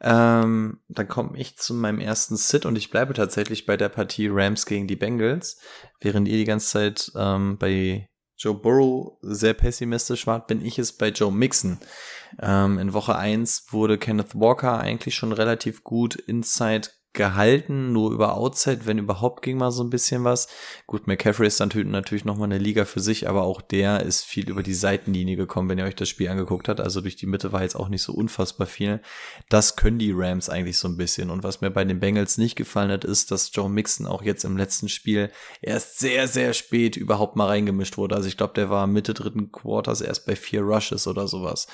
Ähm, 0.00 0.80
dann 0.88 1.08
komme 1.08 1.38
ich 1.38 1.56
zu 1.56 1.72
meinem 1.72 2.00
ersten 2.00 2.36
Sit 2.36 2.66
und 2.66 2.76
ich 2.76 2.90
bleibe 2.90 3.14
tatsächlich 3.14 3.64
bei 3.64 3.76
der 3.76 3.88
Partie 3.88 4.28
Rams 4.28 4.66
gegen 4.66 4.86
die 4.86 4.96
Bengals. 4.96 5.58
Während 6.00 6.28
ihr 6.28 6.36
die 6.36 6.44
ganze 6.44 6.68
Zeit 6.68 7.12
ähm, 7.16 7.56
bei 7.58 8.08
Joe 8.36 8.54
Burrow 8.54 9.16
sehr 9.22 9.54
pessimistisch 9.54 10.26
wart, 10.26 10.48
bin 10.48 10.64
ich 10.64 10.78
es 10.78 10.92
bei 10.92 11.08
Joe 11.08 11.32
Mixon. 11.32 11.78
Ähm, 12.40 12.78
in 12.78 12.92
Woche 12.92 13.16
1 13.16 13.66
wurde 13.70 13.98
Kenneth 13.98 14.34
Walker 14.34 14.78
eigentlich 14.78 15.14
schon 15.14 15.32
relativ 15.32 15.84
gut 15.84 16.14
inside 16.14 16.88
gehalten, 17.16 17.92
nur 17.92 18.12
über 18.12 18.36
Outside, 18.36 18.82
wenn 18.84 18.98
überhaupt 18.98 19.42
ging 19.42 19.56
mal 19.56 19.72
so 19.72 19.82
ein 19.82 19.90
bisschen 19.90 20.22
was. 20.22 20.46
Gut, 20.86 21.08
McCaffrey 21.08 21.46
ist 21.48 21.58
natürlich, 21.58 21.88
natürlich 21.88 22.24
nochmal 22.24 22.46
eine 22.46 22.58
Liga 22.58 22.84
für 22.84 23.00
sich, 23.00 23.28
aber 23.28 23.42
auch 23.42 23.60
der 23.60 24.02
ist 24.02 24.24
viel 24.24 24.48
über 24.48 24.62
die 24.62 24.74
Seitenlinie 24.74 25.36
gekommen, 25.36 25.68
wenn 25.68 25.78
ihr 25.78 25.86
euch 25.86 25.96
das 25.96 26.08
Spiel 26.08 26.28
angeguckt 26.28 26.68
habt. 26.68 26.80
Also 26.80 27.00
durch 27.00 27.16
die 27.16 27.26
Mitte 27.26 27.52
war 27.52 27.62
jetzt 27.62 27.74
auch 27.74 27.88
nicht 27.88 28.02
so 28.02 28.12
unfassbar 28.12 28.68
viel. 28.68 29.00
Das 29.48 29.74
können 29.74 29.98
die 29.98 30.12
Rams 30.14 30.48
eigentlich 30.48 30.78
so 30.78 30.86
ein 30.86 30.96
bisschen. 30.96 31.30
Und 31.30 31.42
was 31.42 31.60
mir 31.60 31.70
bei 31.70 31.84
den 31.84 31.98
Bengals 31.98 32.38
nicht 32.38 32.54
gefallen 32.54 32.92
hat, 32.92 33.04
ist, 33.04 33.30
dass 33.30 33.50
Joe 33.52 33.70
Mixon 33.70 34.06
auch 34.06 34.22
jetzt 34.22 34.44
im 34.44 34.56
letzten 34.56 34.88
Spiel 34.88 35.30
erst 35.62 35.98
sehr, 35.98 36.28
sehr 36.28 36.52
spät 36.52 36.96
überhaupt 36.96 37.34
mal 37.34 37.46
reingemischt 37.46 37.96
wurde. 37.96 38.14
Also 38.14 38.28
ich 38.28 38.36
glaube, 38.36 38.54
der 38.54 38.70
war 38.70 38.86
Mitte 38.86 39.14
dritten 39.14 39.50
Quarters 39.50 40.02
erst 40.02 40.26
bei 40.26 40.36
vier 40.36 40.60
Rushes 40.60 41.06
oder 41.06 41.26
sowas. 41.26 41.66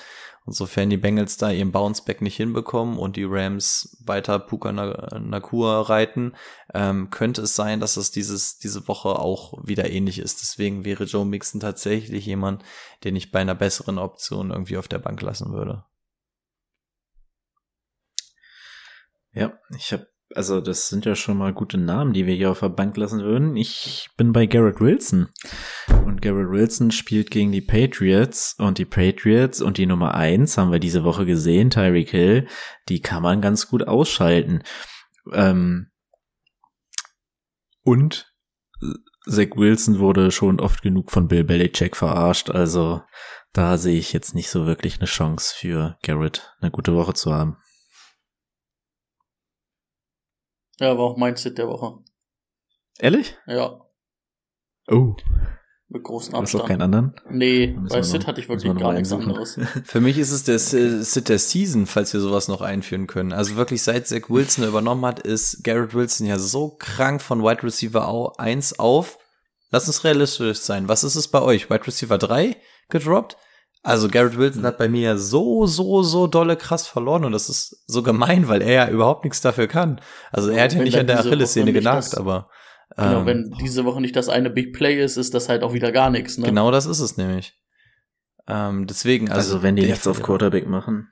Und 0.45 0.55
sofern 0.55 0.91
die 0.91 0.97
Bengals 0.97 1.37
da 1.37 1.51
ihren 1.51 1.71
Bounceback 1.71 2.21
nicht 2.21 2.37
hinbekommen 2.37 2.99
und 2.99 3.17
die 3.17 3.25
Rams 3.25 3.97
weiter 4.05 4.41
Puka 4.41 4.73
Na- 4.73 5.19
Nakua 5.21 5.83
reiten, 5.83 6.35
ähm, 6.75 7.11
könnte 7.11 7.43
es 7.43 7.55
sein, 7.55 7.79
dass 7.79 7.97
es 7.97 8.11
dieses, 8.11 8.59
diese 8.59 8.89
Woche 8.89 9.11
auch 9.11 9.55
wieder 9.65 9.89
ähnlich 9.89 10.19
ist. 10.19 10.41
Deswegen 10.41 10.85
wäre 10.85 11.05
Joe 11.05 11.25
Mixon 11.25 11.61
tatsächlich 11.61 12.27
jemand, 12.27 12.65
den 13.05 13.15
ich 13.15 13.31
bei 13.31 13.41
einer 13.41 13.55
besseren 13.55 13.99
Option 13.99 14.51
irgendwie 14.51 14.79
auf 14.79 14.89
der 14.89 14.99
Bank 14.99 15.23
lassen 15.23 15.53
würde. 15.53 15.85
Ja, 19.33 19.59
ich 19.77 19.93
habe, 19.93 20.09
also 20.35 20.61
das 20.61 20.89
sind 20.89 21.05
ja 21.05 21.15
schon 21.15 21.39
mal 21.39 21.53
gute 21.53 21.79
Namen, 21.79 22.13
die 22.13 22.27
wir 22.27 22.35
hier 22.35 22.51
auf 22.51 22.61
der 22.61 22.69
Bank 22.69 22.97
lassen 22.97 23.23
würden. 23.23 23.57
Ich 23.57 24.11
bin 24.17 24.33
bei 24.33 24.47
Garrett 24.47 24.81
Wilson. 24.81 25.29
Und 26.05 26.23
Garrett 26.23 26.51
Wilson 26.51 26.91
spielt 26.91 27.31
gegen 27.31 27.53
die 27.53 27.61
Patriots 27.61 28.55
und 28.59 28.79
die 28.79 28.85
Patriots 28.85 29.61
und 29.61 29.79
die 29.79 29.87
Nummer 29.87 30.15
eins 30.15 30.59
haben 30.59 30.73
wir 30.73 30.79
diese 30.79 31.05
Woche 31.05 31.27
gesehen, 31.27 31.71
Tyreek 31.71 32.11
Hill, 32.11 32.47
die 32.89 33.01
kann 33.01 33.23
man 33.23 33.41
ganz 33.41 33.69
gut 33.69 33.87
ausschalten. 33.87 34.63
Ähm, 35.33 35.91
und 37.83 38.33
Zach 39.29 39.57
Wilson 39.57 39.99
wurde 39.99 40.31
schon 40.31 40.61
oft 40.61 40.83
genug 40.83 41.11
von 41.11 41.29
Bill 41.29 41.45
Belichick 41.45 41.97
verarscht, 41.97 42.51
also 42.51 43.03
da 43.53 43.77
sehe 43.77 43.99
ich 43.99 44.13
jetzt 44.13 44.35
nicht 44.35 44.51
so 44.51 44.67
wirklich 44.67 44.97
eine 44.97 45.07
Chance 45.07 45.55
für 45.57 45.97
Garrett, 46.03 46.55
eine 46.61 46.71
gute 46.71 46.95
Woche 46.95 47.15
zu 47.15 47.33
haben. 47.33 47.59
Ja, 50.83 50.99
war 50.99 51.05
auch 51.05 51.17
mein 51.17 51.37
Sit 51.37 51.59
der 51.59 51.69
Woche. 51.69 51.99
Ehrlich? 52.99 53.37
Ja, 53.47 53.81
Oh. 54.91 55.15
mit 55.89 56.03
großem 56.03 56.33
Du 56.33 56.41
hast 56.41 56.55
auch 56.55 56.61
Abstand. 56.61 56.69
keinen 56.69 56.83
anderen? 56.83 57.15
Nee, 57.31 57.69
bei 57.89 57.97
wir 57.97 58.03
Sit 58.05 58.23
noch- 58.23 58.27
hatte 58.27 58.41
ich 58.41 58.49
wirklich 58.49 58.77
gar 58.77 58.93
nichts 58.93 59.13
anderes. 59.13 59.59
Für 59.85 60.01
mich 60.01 60.19
ist 60.19 60.33
es 60.33 60.43
der 60.45 60.57
S- 60.57 60.71
Sit 60.71 61.29
der 61.29 61.39
Season, 61.39 61.87
falls 61.87 62.13
wir 62.13 62.21
sowas 62.21 62.49
noch 62.49 62.63
einführen 62.63 63.07
können. 63.07 63.33
Also 63.33 63.55
wirklich 63.55 63.83
seit 63.83 64.09
Zach 64.09 64.29
Wilson 64.29 64.67
übernommen 64.67 65.07
hat, 65.07 65.21
ist 65.21 65.63
Garrett 65.63 65.95
Wilson 65.95 66.27
ja 66.27 66.39
so 66.39 66.71
krank 66.79 67.23
von 67.23 67.43
Wide 67.45 67.63
Receiver 67.63 68.09
au- 68.09 68.33
1 68.39 68.79
auf. 68.81 69.19
Lass 69.71 69.87
uns 69.87 70.03
realistisch 70.03 70.59
sein. 70.59 70.89
Was 70.89 71.05
ist 71.05 71.15
es 71.15 71.29
bei 71.29 71.41
euch? 71.43 71.71
Wide 71.71 71.87
Receiver 71.87 72.19
3 72.19 72.57
gedroppt? 72.89 73.37
Also 73.85 74.09
Garrett 74.09 74.39
Wilson 74.39 74.65
hat 74.65 74.79
bei 74.79 74.89
mir 74.89 75.01
ja 75.03 75.17
so, 75.17 75.67
so, 75.67 76.03
so 76.05 76.29
dolle 76.29 76.57
krass 76.57 76.87
verloren 76.87 77.25
und 77.25 77.33
das 77.33 77.49
ist 77.49 77.83
so 77.87 78.03
gemein, 78.03 78.47
weil 78.47 78.63
er 78.63 78.73
ja 78.73 78.89
überhaupt 78.89 79.25
nichts 79.25 79.41
dafür 79.41 79.67
kann. 79.67 80.01
Also 80.31 80.51
er 80.51 80.63
hat 80.65 80.73
ja 80.73 80.83
nicht 80.83 80.97
an 80.99 81.09
der 81.09 81.19
Achillessehne 81.19 81.67
nicht 81.73 81.81
genagt, 81.81 81.99
das- 82.13 82.15
aber 82.15 82.49
Genau, 82.97 83.21
ähm, 83.21 83.27
wenn 83.27 83.51
diese 83.59 83.85
Woche 83.87 84.01
nicht 84.03 84.15
das 84.17 84.29
eine 84.29 84.51
Big 84.51 84.75
Play 84.75 85.03
ist, 85.03 85.17
ist 85.17 85.33
das 85.35 85.49
halt 85.49 85.63
auch 85.63 85.73
wieder 85.73 85.93
gar 85.93 86.11
nichts, 86.11 86.37
ne? 86.37 86.45
genau 86.47 86.71
das 86.71 86.85
ist 86.87 87.01
es 87.01 87.17
nämlich. 87.17 87.55
Ähm, 88.47 88.87
deswegen, 88.87 89.31
also, 89.31 89.55
Also, 89.55 89.63
wenn 89.63 89.77
die 89.77 89.87
nichts 89.87 90.07
auf. 90.07 90.23
Quarterback 90.23 90.67
machen. 90.69 91.09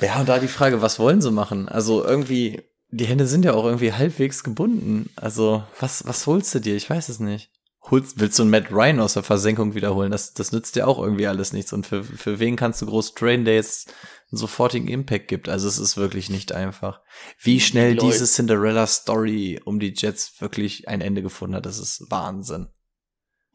Ja, 0.00 0.20
und 0.20 0.28
da 0.28 0.38
die 0.38 0.48
Frage, 0.48 0.80
was 0.80 0.98
wollen 0.98 1.20
sie 1.20 1.30
machen? 1.30 1.68
Also 1.68 2.04
irgendwie, 2.04 2.62
die 2.90 3.04
Hände 3.04 3.26
sind 3.26 3.44
ja 3.44 3.52
auch 3.52 3.64
irgendwie 3.64 3.92
halbwegs 3.92 4.42
gebunden. 4.44 5.10
Also, 5.16 5.64
was, 5.80 6.06
was 6.06 6.26
holst 6.26 6.54
du 6.54 6.60
dir? 6.60 6.76
Ich 6.76 6.88
weiß 6.88 7.08
es 7.10 7.20
nicht. 7.20 7.50
Holst, 7.90 8.20
willst 8.20 8.38
du 8.38 8.42
einen 8.42 8.50
Matt 8.50 8.70
Ryan 8.70 9.00
aus 9.00 9.14
der 9.14 9.22
Versenkung 9.22 9.74
wiederholen? 9.74 10.10
Das, 10.10 10.34
das 10.34 10.52
nützt 10.52 10.76
dir 10.76 10.86
auch 10.86 10.98
irgendwie 10.98 11.26
alles 11.26 11.52
nichts. 11.52 11.72
Und 11.72 11.86
für, 11.86 12.04
für 12.04 12.38
wen 12.38 12.56
kannst 12.56 12.82
du 12.82 12.86
groß 12.86 13.14
trainen, 13.14 13.44
der 13.44 13.54
jetzt 13.54 13.94
einen 14.30 14.38
sofortigen 14.38 14.88
Impact 14.88 15.28
gibt? 15.28 15.48
Also 15.48 15.68
es 15.68 15.78
ist 15.78 15.96
wirklich 15.96 16.28
nicht 16.28 16.52
einfach. 16.52 17.00
Wie 17.40 17.60
schnell 17.60 17.94
Leute. 17.94 18.06
diese 18.06 18.26
Cinderella-Story 18.26 19.60
um 19.64 19.80
die 19.80 19.94
Jets 19.96 20.40
wirklich 20.40 20.88
ein 20.88 21.00
Ende 21.00 21.22
gefunden 21.22 21.56
hat, 21.56 21.66
das 21.66 21.78
ist 21.78 22.04
Wahnsinn. 22.10 22.68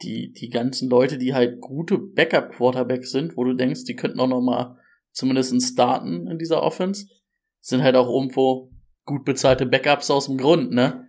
Die, 0.01 0.31
die 0.33 0.49
ganzen 0.49 0.89
Leute, 0.89 1.17
die 1.17 1.33
halt 1.33 1.61
gute 1.61 1.97
Backup-Quarterbacks 1.97 3.11
sind, 3.11 3.37
wo 3.37 3.43
du 3.43 3.53
denkst, 3.53 3.83
die 3.85 3.95
könnten 3.95 4.19
auch 4.19 4.27
noch 4.27 4.41
mal 4.41 4.77
zumindest 5.11 5.61
starten 5.61 6.27
in 6.27 6.39
dieser 6.39 6.63
Offense, 6.63 7.05
sind 7.61 7.83
halt 7.83 7.95
auch 7.95 8.09
irgendwo 8.09 8.71
gut 9.05 9.25
bezahlte 9.25 9.65
Backups 9.65 10.09
aus 10.09 10.25
dem 10.25 10.37
Grund, 10.37 10.71
ne? 10.71 11.07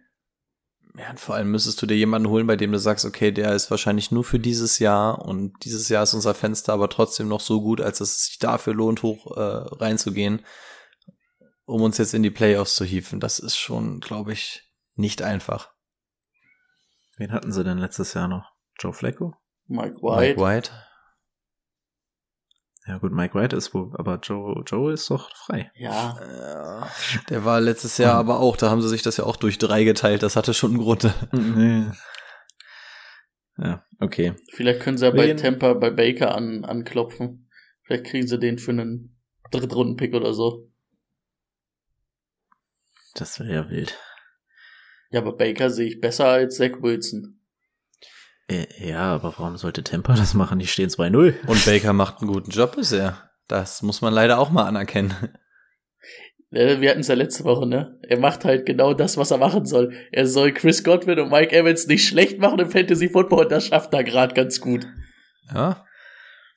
Ja, 0.96 1.10
und 1.10 1.18
vor 1.18 1.34
allem 1.34 1.50
müsstest 1.50 1.82
du 1.82 1.86
dir 1.86 1.96
jemanden 1.96 2.28
holen, 2.28 2.46
bei 2.46 2.54
dem 2.54 2.70
du 2.70 2.78
sagst, 2.78 3.04
okay, 3.04 3.32
der 3.32 3.52
ist 3.52 3.70
wahrscheinlich 3.70 4.12
nur 4.12 4.22
für 4.22 4.38
dieses 4.38 4.78
Jahr 4.78 5.24
und 5.24 5.64
dieses 5.64 5.88
Jahr 5.88 6.04
ist 6.04 6.14
unser 6.14 6.34
Fenster 6.34 6.72
aber 6.72 6.88
trotzdem 6.88 7.26
noch 7.26 7.40
so 7.40 7.60
gut, 7.60 7.80
als 7.80 7.98
dass 7.98 8.10
es 8.10 8.26
sich 8.26 8.38
dafür 8.38 8.74
lohnt, 8.74 9.02
hoch 9.02 9.36
äh, 9.36 9.40
reinzugehen, 9.40 10.44
um 11.64 11.82
uns 11.82 11.98
jetzt 11.98 12.14
in 12.14 12.22
die 12.22 12.30
Playoffs 12.30 12.76
zu 12.76 12.84
hieven. 12.84 13.18
Das 13.18 13.40
ist 13.40 13.56
schon, 13.56 13.98
glaube 13.98 14.32
ich, 14.32 14.62
nicht 14.94 15.22
einfach. 15.22 15.72
Wen 17.16 17.32
hatten 17.32 17.52
sie 17.52 17.64
denn 17.64 17.78
letztes 17.78 18.14
Jahr 18.14 18.28
noch? 18.28 18.52
Joe 18.78 18.92
Flacco? 18.92 19.34
Mike 19.66 19.96
White. 19.96 20.36
Mike 20.36 20.40
White. 20.40 20.70
Ja 22.86 22.98
gut, 22.98 23.12
Mike 23.12 23.35
White 23.35 23.56
ist 23.56 23.73
wo, 23.73 23.93
aber 23.94 24.19
Joe, 24.23 24.62
Joe 24.66 24.93
ist 24.93 25.11
doch 25.11 25.35
frei. 25.35 25.70
Ja, 25.74 26.19
Ja, 26.20 26.90
der 27.31 27.44
war 27.44 27.61
letztes 27.61 27.97
Jahr 27.97 28.15
aber 28.15 28.40
auch, 28.40 28.59
da 28.59 28.70
haben 28.70 28.82
sie 28.82 28.90
sich 28.90 29.01
das 29.02 29.16
ja 29.16 29.24
auch 29.24 29.36
durch 29.36 29.56
drei 29.59 29.85
geteilt, 29.85 30.23
das 30.23 30.36
hatte 30.36 30.52
schon 30.52 30.73
einen 30.73 30.81
Grund. 30.81 31.11
Nee. 31.32 31.86
Ja, 33.56 33.85
okay. 34.01 34.35
vielleicht 34.52 34.81
können 34.81 34.98
sie 34.98 35.06
ja 35.06 35.12
bei 35.12 35.32
Tampa 35.35 35.74
bei 35.74 35.90
Baker 35.90 36.35
an, 36.35 36.65
anklopfen. 36.65 37.48
Vielleicht 37.85 38.05
kriegen 38.06 38.27
sie 38.27 38.39
den 38.39 38.59
für 38.59 38.73
einen 38.73 39.16
Drittrunden-Pick 39.51 40.12
oder 40.15 40.35
so. 40.35 40.70
Das 43.15 43.39
wäre 43.39 43.52
ja 43.52 43.70
wild. 43.70 43.97
Ja, 45.11 45.20
aber 45.20 45.36
Baker 45.36 45.70
sehe 45.70 45.86
ich 45.86 46.01
besser 46.01 46.27
als 46.27 46.56
Zach 46.56 46.82
Wilson. 46.82 47.40
Äh, 48.48 48.66
ja, 48.78 49.14
aber 49.14 49.34
warum 49.38 49.56
sollte 49.56 49.82
Tampa 49.84 50.14
das 50.14 50.34
machen? 50.34 50.58
Die 50.58 50.66
stehen 50.66 50.90
2-0. 50.90 51.46
Und 51.46 51.64
Baker 51.64 51.92
macht 51.92 52.20
einen 52.20 52.30
guten 52.32 52.50
Job 52.50 52.76
bisher. 52.76 53.30
Das 53.48 53.82
muss 53.82 54.00
man 54.02 54.12
leider 54.12 54.38
auch 54.38 54.50
mal 54.50 54.64
anerkennen. 54.66 55.14
Wir 56.50 56.90
hatten 56.90 57.00
es 57.00 57.08
ja 57.08 57.14
letzte 57.16 57.42
Woche, 57.44 57.66
ne? 57.66 57.98
Er 58.02 58.18
macht 58.20 58.44
halt 58.44 58.64
genau 58.64 58.94
das, 58.94 59.16
was 59.16 59.32
er 59.32 59.38
machen 59.38 59.66
soll. 59.66 59.92
Er 60.12 60.26
soll 60.26 60.52
Chris 60.52 60.84
Godwin 60.84 61.18
und 61.18 61.30
Mike 61.32 61.54
Evans 61.56 61.88
nicht 61.88 62.06
schlecht 62.06 62.38
machen 62.38 62.60
im 62.60 62.70
Fantasy 62.70 63.08
Football 63.08 63.44
und 63.44 63.50
das 63.52 63.66
schafft 63.66 63.92
er 63.92 64.04
gerade 64.04 64.34
ganz 64.34 64.60
gut. 64.60 64.86
Ja. 65.52 65.84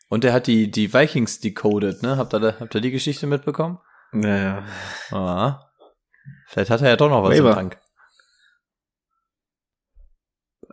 Und 0.10 0.24
er 0.24 0.34
hat 0.34 0.46
die, 0.46 0.70
die 0.70 0.94
Vikings 0.94 1.40
decoded, 1.40 2.04
ne? 2.04 2.16
Habt 2.18 2.34
ihr, 2.36 2.40
da- 2.40 2.60
habt 2.60 2.76
ihr 2.76 2.82
die 2.82 2.92
Geschichte 2.92 3.26
mitbekommen? 3.26 3.80
Naja. 4.12 4.64
Ah. 5.12 5.62
Vielleicht 6.48 6.70
hat 6.70 6.82
er 6.82 6.90
ja 6.90 6.96
doch 6.96 7.10
noch 7.10 7.24
was 7.24 7.32
Waiver. 7.32 7.50
im 7.50 7.56
Tank. 7.56 7.80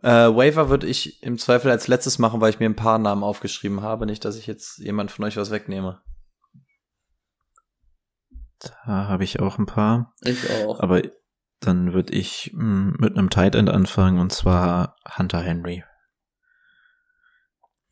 Äh, 0.05 0.37
Waiver 0.37 0.69
würde 0.69 0.87
ich 0.87 1.23
im 1.23 1.39
Zweifel 1.39 1.71
als 1.71 1.89
letztes 1.89 2.19
machen, 2.19 2.43
weil 2.43 2.51
ich 2.51 2.61
mir 2.61 2.67
ein 2.67 2.77
paar 2.77 2.99
Namen 2.99 3.25
aufgeschrieben 3.25 3.81
habe. 3.81 4.05
Nicht, 4.05 4.27
dass 4.27 4.37
ich 4.37 4.47
jetzt 4.47 4.77
jemand 4.77 5.11
von 5.11 5.25
euch 5.25 5.39
was 5.39 5.51
wegnehme. 5.51 6.03
Da 8.61 9.09
habe 9.09 9.25
ich 9.25 9.41
auch 9.41 9.59
ein 9.59 9.65
paar. 9.65 10.13
Ich 10.21 10.51
auch. 10.51 10.81
Aber 10.81 11.01
dann 11.61 11.95
würde 11.95 12.13
ich 12.13 12.51
mh, 12.53 12.97
mit 12.99 13.17
einem 13.17 13.31
Tight 13.31 13.55
End 13.55 13.71
anfangen 13.71 14.19
und 14.19 14.31
zwar 14.31 14.97
Hunter 15.17 15.41
Henry. 15.41 15.85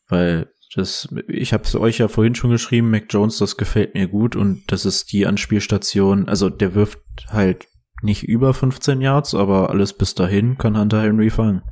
Weil 0.06 0.52
das, 0.74 1.08
ich 1.28 1.54
habe 1.54 1.64
es 1.64 1.74
euch 1.74 1.96
ja 1.96 2.08
vorhin 2.08 2.34
schon 2.34 2.50
geschrieben, 2.50 2.90
Mac 2.90 3.06
Jones, 3.08 3.38
das 3.38 3.56
gefällt 3.56 3.94
mir 3.94 4.08
gut 4.08 4.36
und 4.36 4.70
das 4.70 4.84
ist 4.84 5.12
die 5.12 5.26
Anspielstation. 5.26 6.28
Also 6.28 6.50
der 6.50 6.74
wirft 6.74 7.00
halt 7.28 7.68
nicht 8.02 8.24
über 8.24 8.52
15 8.52 9.00
Yards, 9.00 9.34
aber 9.34 9.70
alles 9.70 9.94
bis 9.94 10.14
dahin 10.14 10.58
kann 10.58 10.78
Hunter 10.78 11.00
Henry 11.00 11.30
fangen. 11.30 11.62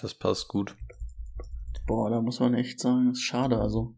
Das 0.00 0.14
passt 0.14 0.48
gut. 0.48 0.76
Boah, 1.86 2.10
da 2.10 2.20
muss 2.20 2.40
man 2.40 2.54
echt 2.54 2.80
sagen, 2.80 3.10
ist 3.12 3.22
schade. 3.22 3.58
Also, 3.58 3.96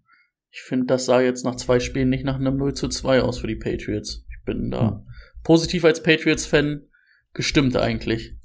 ich 0.51 0.62
finde, 0.62 0.86
das 0.86 1.06
sah 1.06 1.20
jetzt 1.20 1.44
nach 1.44 1.56
zwei 1.56 1.81
Spielen 1.81 2.09
nicht 2.09 2.24
nach 2.24 2.36
einem 2.36 2.56
0 2.56 2.74
zu 2.74 2.89
2 2.89 3.22
aus 3.22 3.39
für 3.39 3.47
die 3.47 3.56
Patriots. 3.56 4.24
Ich 4.28 4.44
bin 4.44 4.70
da 4.70 4.90
Hm. 4.90 5.06
positiv 5.43 5.85
als 5.85 6.02
Patriots-Fan 6.02 6.89
gestimmt 7.35 7.77
eigentlich. 7.77 8.36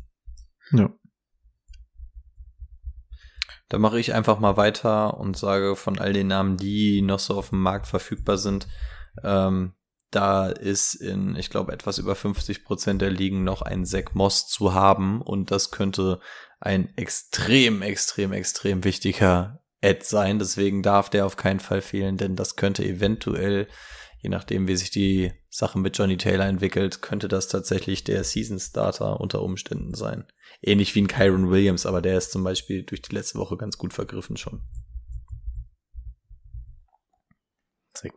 Ja. 0.72 0.94
Da 3.70 3.80
mache 3.80 4.00
ich 4.00 4.14
einfach 4.14 4.40
mal 4.40 4.58
weiter 4.58 5.18
und 5.18 5.38
sage 5.38 5.76
von 5.76 5.98
all 5.98 6.14
den 6.14 6.28
Namen, 6.28 6.58
die 6.58 7.02
noch 7.02 7.20
so 7.20 7.36
auf 7.36 7.50
dem 7.50 7.62
Markt 7.62 7.88
verfügbar 7.88 8.38
sind, 8.38 8.68
ähm, 9.24 9.74
da 10.12 10.48
ist 10.50 10.96
in, 10.96 11.36
ich 11.36 11.50
glaube, 11.50 11.74
etwas 11.74 11.98
über 11.98 12.16
50 12.16 12.64
Prozent 12.64 13.02
der 13.02 13.10
Ligen 13.10 13.44
noch 13.44 13.62
ein 13.62 13.86
Zach 13.86 14.14
Moss 14.14 14.48
zu 14.48 14.74
haben 14.74 15.22
und 15.22 15.52
das 15.52 15.72
könnte 15.72 16.20
ein 16.60 16.96
extrem, 16.96 17.82
extrem, 17.82 18.32
extrem 18.32 18.84
wichtiger 18.84 19.62
Ad 19.84 20.00
sein. 20.04 20.40
Deswegen 20.40 20.82
darf 20.82 21.10
der 21.10 21.26
auf 21.26 21.38
keinen 21.38 21.60
Fall 21.60 21.82
fehlen, 21.82 22.18
denn 22.18 22.36
das 22.36 22.56
könnte 22.56 22.84
eventuell, 22.84 23.68
je 24.22 24.30
nachdem, 24.30 24.68
wie 24.68 24.76
sich 24.76 24.90
die 24.90 25.32
Sache 25.50 25.80
mit 25.80 25.98
Johnny 25.98 26.18
Taylor 26.18 26.46
entwickelt, 26.46 27.02
könnte 27.02 27.28
das 27.28 27.48
tatsächlich 27.48 28.04
der 28.04 28.24
Season 28.24 28.60
Starter 28.60 29.20
unter 29.20 29.42
Umständen 29.42 29.94
sein. 29.94 30.26
Ähnlich 30.62 30.96
wie 30.96 31.02
ein 31.02 31.08
Kyron 31.08 31.52
Williams, 31.52 31.86
aber 31.86 32.02
der 32.02 32.18
ist 32.18 32.32
zum 32.32 32.44
Beispiel 32.44 32.84
durch 32.84 33.02
die 33.02 33.14
letzte 33.14 33.38
Woche 33.38 33.58
ganz 33.58 33.78
gut 33.78 33.94
vergriffen 33.94 34.38
schon. 34.38 34.64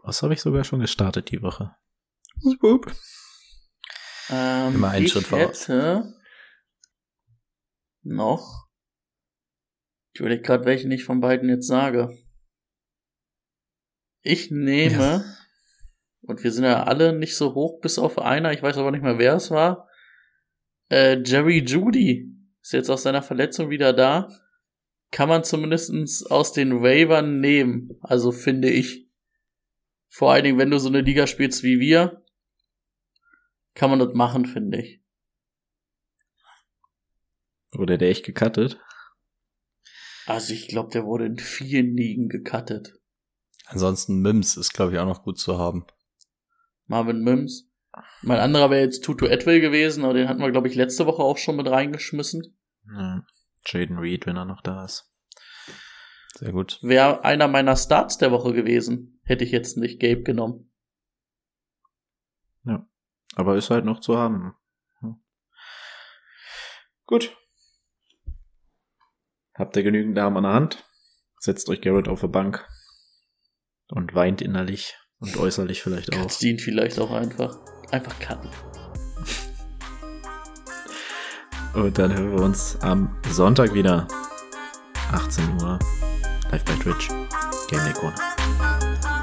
Was 0.02 0.22
habe 0.22 0.34
ich 0.34 0.40
sogar 0.40 0.64
schon 0.64 0.80
gestartet 0.80 1.30
die 1.30 1.42
Woche? 1.42 1.74
Swoop. 2.40 2.92
Ähm, 4.30 4.74
Immer 4.74 4.90
einen 4.90 5.06
ich 5.06 5.12
Schritt 5.12 5.26
voraus. 5.26 5.68
hätte 5.68 6.14
noch. 8.02 8.68
Ich 10.12 10.20
überlege 10.20 10.42
gerade, 10.42 10.64
welchen 10.64 10.90
ich 10.90 11.04
von 11.04 11.20
beiden 11.20 11.48
jetzt 11.48 11.66
sage. 11.66 12.16
Ich 14.22 14.50
nehme, 14.50 15.24
und 16.22 16.42
wir 16.42 16.52
sind 16.52 16.64
ja 16.64 16.84
alle 16.84 17.12
nicht 17.12 17.36
so 17.36 17.54
hoch, 17.54 17.80
bis 17.80 17.98
auf 17.98 18.18
einer, 18.18 18.52
ich 18.52 18.62
weiß 18.62 18.76
aber 18.76 18.90
nicht 18.90 19.02
mehr, 19.02 19.18
wer 19.18 19.34
es 19.36 19.50
war. 19.50 19.88
Äh, 20.90 21.22
Jerry 21.24 21.64
Judy 21.64 22.34
ist 22.62 22.72
jetzt 22.72 22.90
aus 22.90 23.02
seiner 23.02 23.22
Verletzung 23.22 23.70
wieder 23.70 23.92
da. 23.92 24.28
Kann 25.10 25.28
man 25.28 25.44
zumindestens 25.44 26.26
aus 26.26 26.52
den 26.52 26.82
Waivern 26.82 27.40
nehmen. 27.40 27.98
Also 28.02 28.32
finde 28.32 28.70
ich. 28.70 29.07
Vor 30.08 30.32
allen 30.32 30.44
Dingen, 30.44 30.58
wenn 30.58 30.70
du 30.70 30.78
so 30.78 30.88
eine 30.88 31.00
Liga 31.00 31.26
spielst 31.26 31.62
wie 31.62 31.80
wir, 31.80 32.24
kann 33.74 33.90
man 33.90 33.98
das 33.98 34.14
machen, 34.14 34.46
finde 34.46 34.78
ich. 34.80 35.02
Wurde 37.72 37.98
der 37.98 38.08
echt 38.08 38.24
gecuttet? 38.24 38.80
Also 40.26 40.52
ich 40.52 40.68
glaube, 40.68 40.90
der 40.90 41.04
wurde 41.04 41.26
in 41.26 41.38
vielen 41.38 41.96
Ligen 41.96 42.28
gecuttet. 42.28 42.98
Ansonsten 43.66 44.20
Mims 44.20 44.56
ist, 44.56 44.72
glaube 44.72 44.92
ich, 44.92 44.98
auch 44.98 45.06
noch 45.06 45.22
gut 45.22 45.38
zu 45.38 45.58
haben. 45.58 45.86
Marvin 46.86 47.22
Mims. 47.22 47.70
Mein 48.22 48.38
anderer 48.38 48.70
wäre 48.70 48.82
jetzt 48.82 49.04
Tutu 49.04 49.26
Atwell 49.26 49.60
gewesen, 49.60 50.04
aber 50.04 50.14
den 50.14 50.28
hatten 50.28 50.40
wir, 50.40 50.50
glaube 50.50 50.68
ich, 50.68 50.74
letzte 50.74 51.06
Woche 51.06 51.22
auch 51.22 51.38
schon 51.38 51.56
mit 51.56 51.68
reingeschmissen. 51.68 52.58
Ja. 52.86 53.24
Jaden 53.66 53.98
Reed, 53.98 54.26
wenn 54.26 54.36
er 54.36 54.44
noch 54.44 54.62
da 54.62 54.84
ist. 54.84 55.12
Sehr 56.34 56.52
gut. 56.52 56.78
Wäre 56.82 57.24
einer 57.24 57.48
meiner 57.48 57.76
Starts 57.76 58.18
der 58.18 58.30
Woche 58.30 58.52
gewesen, 58.52 59.17
hätte 59.28 59.44
ich 59.44 59.52
jetzt 59.52 59.76
nicht 59.76 60.00
Gabe 60.00 60.22
genommen. 60.22 60.68
Aber 63.38 63.56
ist 63.56 63.70
halt 63.70 63.84
noch 63.84 64.00
zu 64.00 64.18
haben. 64.18 64.54
Ja. 65.00 65.16
Gut. 67.06 67.36
Habt 69.54 69.76
ihr 69.76 69.84
genügend 69.84 70.14
Namen 70.14 70.38
an 70.38 70.42
der 70.42 70.52
Hand? 70.54 70.84
Setzt 71.38 71.68
euch 71.68 71.80
Garrett 71.80 72.08
auf 72.08 72.20
die 72.20 72.28
Bank 72.28 72.66
und 73.88 74.12
weint 74.14 74.42
innerlich 74.42 74.96
und 75.20 75.36
äußerlich 75.36 75.82
vielleicht 75.82 76.12
auch. 76.12 76.18
Kannst 76.18 76.42
ihn 76.42 76.58
vielleicht 76.58 76.98
auch 76.98 77.12
einfach, 77.12 77.58
einfach 77.92 78.18
cutten. 78.18 78.50
Und 81.74 81.96
dann 81.96 82.12
hören 82.12 82.36
wir 82.36 82.42
uns 82.42 82.76
am 82.80 83.20
Sonntag 83.28 83.72
wieder. 83.72 84.08
18 85.12 85.60
Uhr. 85.60 85.78
Live 86.50 86.64
bei 86.64 86.74
Twitch. 86.74 87.08
Game 87.68 87.84
Day 87.84 87.92
Corner. 87.92 88.37